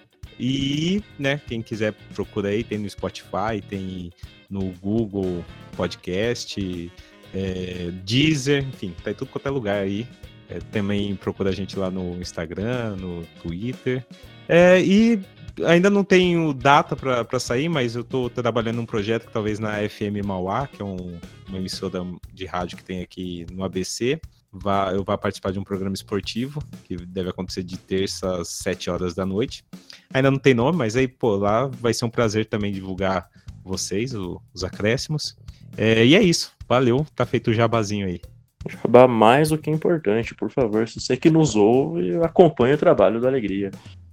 e, 0.44 1.04
né, 1.16 1.40
quem 1.46 1.62
quiser 1.62 1.92
procura 2.12 2.48
aí, 2.48 2.64
tem 2.64 2.76
no 2.76 2.90
Spotify, 2.90 3.62
tem 3.68 4.10
no 4.50 4.72
Google 4.82 5.44
Podcast, 5.76 6.90
é, 7.32 7.92
Deezer, 8.04 8.66
enfim, 8.66 8.92
tá 9.04 9.12
em 9.12 9.14
tudo 9.14 9.30
quanto 9.30 9.46
é 9.46 9.50
lugar 9.52 9.84
aí. 9.84 10.04
É, 10.48 10.58
também 10.72 11.14
procura 11.14 11.50
a 11.50 11.52
gente 11.52 11.78
lá 11.78 11.92
no 11.92 12.20
Instagram, 12.20 12.96
no 12.96 13.24
Twitter. 13.40 14.04
É, 14.48 14.82
e 14.82 15.22
ainda 15.64 15.88
não 15.88 16.02
tenho 16.02 16.52
data 16.52 16.96
para 16.96 17.38
sair, 17.38 17.68
mas 17.68 17.94
eu 17.94 18.02
estou 18.02 18.28
trabalhando 18.28 18.78
num 18.78 18.86
projeto 18.86 19.26
que 19.28 19.32
talvez 19.32 19.60
na 19.60 19.88
FM 19.88 20.26
Mauá, 20.26 20.66
que 20.66 20.82
é 20.82 20.84
um, 20.84 21.20
uma 21.48 21.58
emissora 21.58 22.04
de 22.34 22.46
rádio 22.46 22.76
que 22.78 22.84
tem 22.84 23.00
aqui 23.00 23.46
no 23.52 23.62
ABC, 23.62 24.20
vá, 24.52 24.92
eu 24.92 25.02
vá 25.02 25.16
participar 25.16 25.50
de 25.50 25.58
um 25.58 25.64
programa 25.64 25.94
esportivo, 25.94 26.62
que 26.84 26.96
deve 26.96 27.30
acontecer 27.30 27.62
de 27.62 27.78
terça 27.78 28.40
às 28.40 28.48
7 28.48 28.90
horas 28.90 29.14
da 29.14 29.24
noite. 29.24 29.64
Ainda 30.12 30.30
não 30.30 30.38
tem 30.38 30.52
nome, 30.52 30.76
mas 30.76 30.94
aí, 30.94 31.08
pô, 31.08 31.36
lá 31.36 31.66
vai 31.66 31.94
ser 31.94 32.04
um 32.04 32.10
prazer 32.10 32.46
também 32.46 32.72
divulgar 32.72 33.28
vocês, 33.64 34.14
o, 34.14 34.40
os 34.52 34.62
acréscimos. 34.62 35.36
É, 35.76 36.04
e 36.04 36.14
é 36.14 36.22
isso. 36.22 36.52
Valeu, 36.68 37.06
tá 37.14 37.24
feito 37.24 37.50
o 37.50 37.54
jabazinho 37.54 38.06
aí. 38.06 38.20
Jabá 38.68 39.08
mais 39.08 39.48
do 39.48 39.58
que 39.58 39.70
importante, 39.70 40.34
por 40.34 40.50
favor. 40.50 40.86
Se 40.86 41.00
você 41.00 41.16
que 41.16 41.30
nos 41.30 41.56
ouve, 41.56 42.16
acompanhe 42.22 42.74
o 42.74 42.78
trabalho 42.78 43.20
da 43.20 43.28
Alegria. 43.28 43.70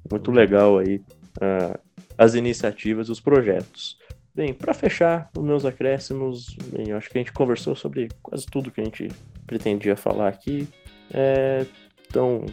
Muito 0.10 0.32
legal 0.32 0.80
aí 0.80 1.02
uh, 1.38 1.80
as 2.18 2.34
iniciativas 2.34 3.07
e 3.07 3.11
os 3.11 3.20
projetos. 3.20 3.98
Bem, 4.40 4.53
para 4.53 4.74
fechar 4.74 5.30
os 5.38 5.44
meus 5.44 5.66
acréscimos, 5.66 6.56
bem, 6.72 6.91
eu 6.91 6.98
acho 6.98 7.10
que 7.10 7.18
a 7.18 7.20
gente 7.20 7.34
conversou 7.34 7.76
sobre 7.76 8.07
quase 8.24 8.45
tudo 8.45 8.72
que 8.72 8.80
a 8.80 8.86
gente 8.86 9.10
pretendia 9.45 9.98
falar 9.98 10.30
aqui. 10.30 10.66
É, 11.14 11.66
então, 12.07 12.45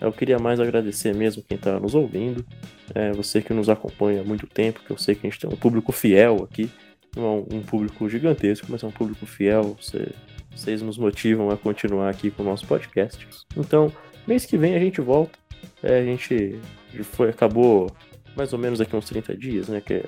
eu 0.00 0.12
queria 0.12 0.38
mais 0.38 0.60
agradecer 0.60 1.12
mesmo 1.12 1.42
quem 1.42 1.56
está 1.56 1.80
nos 1.80 1.96
ouvindo, 1.96 2.46
é, 2.94 3.10
você 3.10 3.42
que 3.42 3.52
nos 3.52 3.68
acompanha 3.68 4.20
há 4.20 4.24
muito 4.24 4.46
tempo, 4.46 4.84
que 4.86 4.92
eu 4.92 4.96
sei 4.96 5.16
que 5.16 5.26
a 5.26 5.30
gente 5.30 5.40
tem 5.40 5.50
um 5.50 5.56
público 5.56 5.90
fiel 5.90 6.44
aqui, 6.48 6.70
não 7.16 7.44
é 7.50 7.56
um 7.56 7.62
público 7.62 8.08
gigantesco, 8.08 8.68
mas 8.70 8.84
é 8.84 8.86
um 8.86 8.92
público 8.92 9.26
fiel. 9.26 9.76
Você, 9.80 10.12
vocês 10.54 10.80
nos 10.80 10.96
motivam 10.96 11.50
a 11.50 11.56
continuar 11.56 12.08
aqui 12.08 12.30
com 12.30 12.44
o 12.44 12.46
nosso 12.46 12.68
podcast. 12.68 13.26
Então, 13.56 13.92
mês 14.28 14.46
que 14.46 14.56
vem 14.56 14.76
a 14.76 14.78
gente 14.78 15.00
volta. 15.00 15.36
É, 15.82 15.98
a 15.98 16.04
gente 16.04 16.60
foi, 17.02 17.30
acabou 17.30 17.90
mais 18.36 18.52
ou 18.52 18.60
menos 18.60 18.80
aqui 18.80 18.94
uns 18.94 19.06
30 19.06 19.36
dias, 19.36 19.68
né? 19.68 19.80
Que 19.80 20.04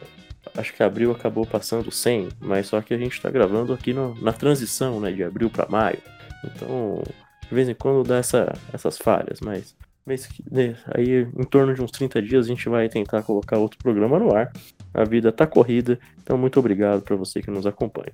acho 0.56 0.72
que 0.72 0.82
abril 0.82 1.12
acabou 1.12 1.47
passando 1.47 1.90
100, 1.90 2.28
mas 2.40 2.66
só 2.66 2.81
que 2.81 2.94
a 2.94 2.98
gente 2.98 3.12
está 3.12 3.31
gravando 3.31 3.72
aqui 3.72 3.93
no, 3.93 4.14
na 4.20 4.32
transição, 4.32 5.01
né? 5.01 5.12
De 5.12 5.22
abril 5.22 5.51
para 5.51 5.68
maio. 5.68 5.98
Então, 6.44 7.02
de 7.48 7.55
vez 7.55 7.68
em 7.68 7.74
quando 7.74 8.06
dá 8.06 8.16
essa, 8.16 8.52
essas 8.72 8.98
falhas, 8.98 9.40
mas 9.40 9.74
mês 10.06 10.26
que, 10.26 10.44
né, 10.51 10.76
aí 10.86 11.22
em 11.22 11.44
torno 11.44 11.74
de 11.74 11.82
uns 11.82 11.90
30 11.90 12.20
dias 12.20 12.44
a 12.44 12.48
gente 12.48 12.68
vai 12.68 12.89
tentar 12.89 13.22
colocar 13.22 13.59
outro 13.59 13.78
programa 13.78 14.18
no 14.18 14.35
ar. 14.35 14.52
A 14.93 15.05
vida 15.05 15.32
tá 15.32 15.47
corrida, 15.47 15.98
então 16.22 16.36
muito 16.36 16.59
obrigado 16.59 17.02
para 17.02 17.16
você 17.16 17.40
que 17.40 17.51
nos 17.51 17.66
acompanha. 17.66 18.12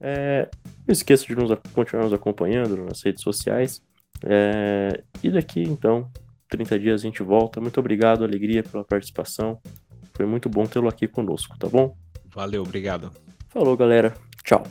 É, 0.00 0.48
não 0.86 0.92
esqueça 0.92 1.24
de 1.26 1.34
nos, 1.34 1.56
continuar 1.72 2.04
nos 2.04 2.12
acompanhando 2.12 2.76
nas 2.84 3.02
redes 3.02 3.22
sociais. 3.22 3.82
É, 4.22 5.02
e 5.22 5.30
daqui 5.30 5.62
então, 5.62 6.10
30 6.48 6.78
dias 6.78 7.00
a 7.00 7.04
gente 7.04 7.22
volta. 7.22 7.60
Muito 7.60 7.78
obrigado, 7.80 8.24
alegria 8.24 8.62
pela 8.62 8.84
participação. 8.84 9.60
Foi 10.16 10.26
muito 10.26 10.48
bom 10.48 10.64
tê-lo 10.64 10.88
aqui 10.88 11.08
conosco, 11.08 11.58
tá 11.58 11.68
bom? 11.68 11.96
Valeu, 12.32 12.62
obrigado. 12.62 13.10
Falou, 13.48 13.76
galera. 13.76 14.14
Tchau. 14.44 14.64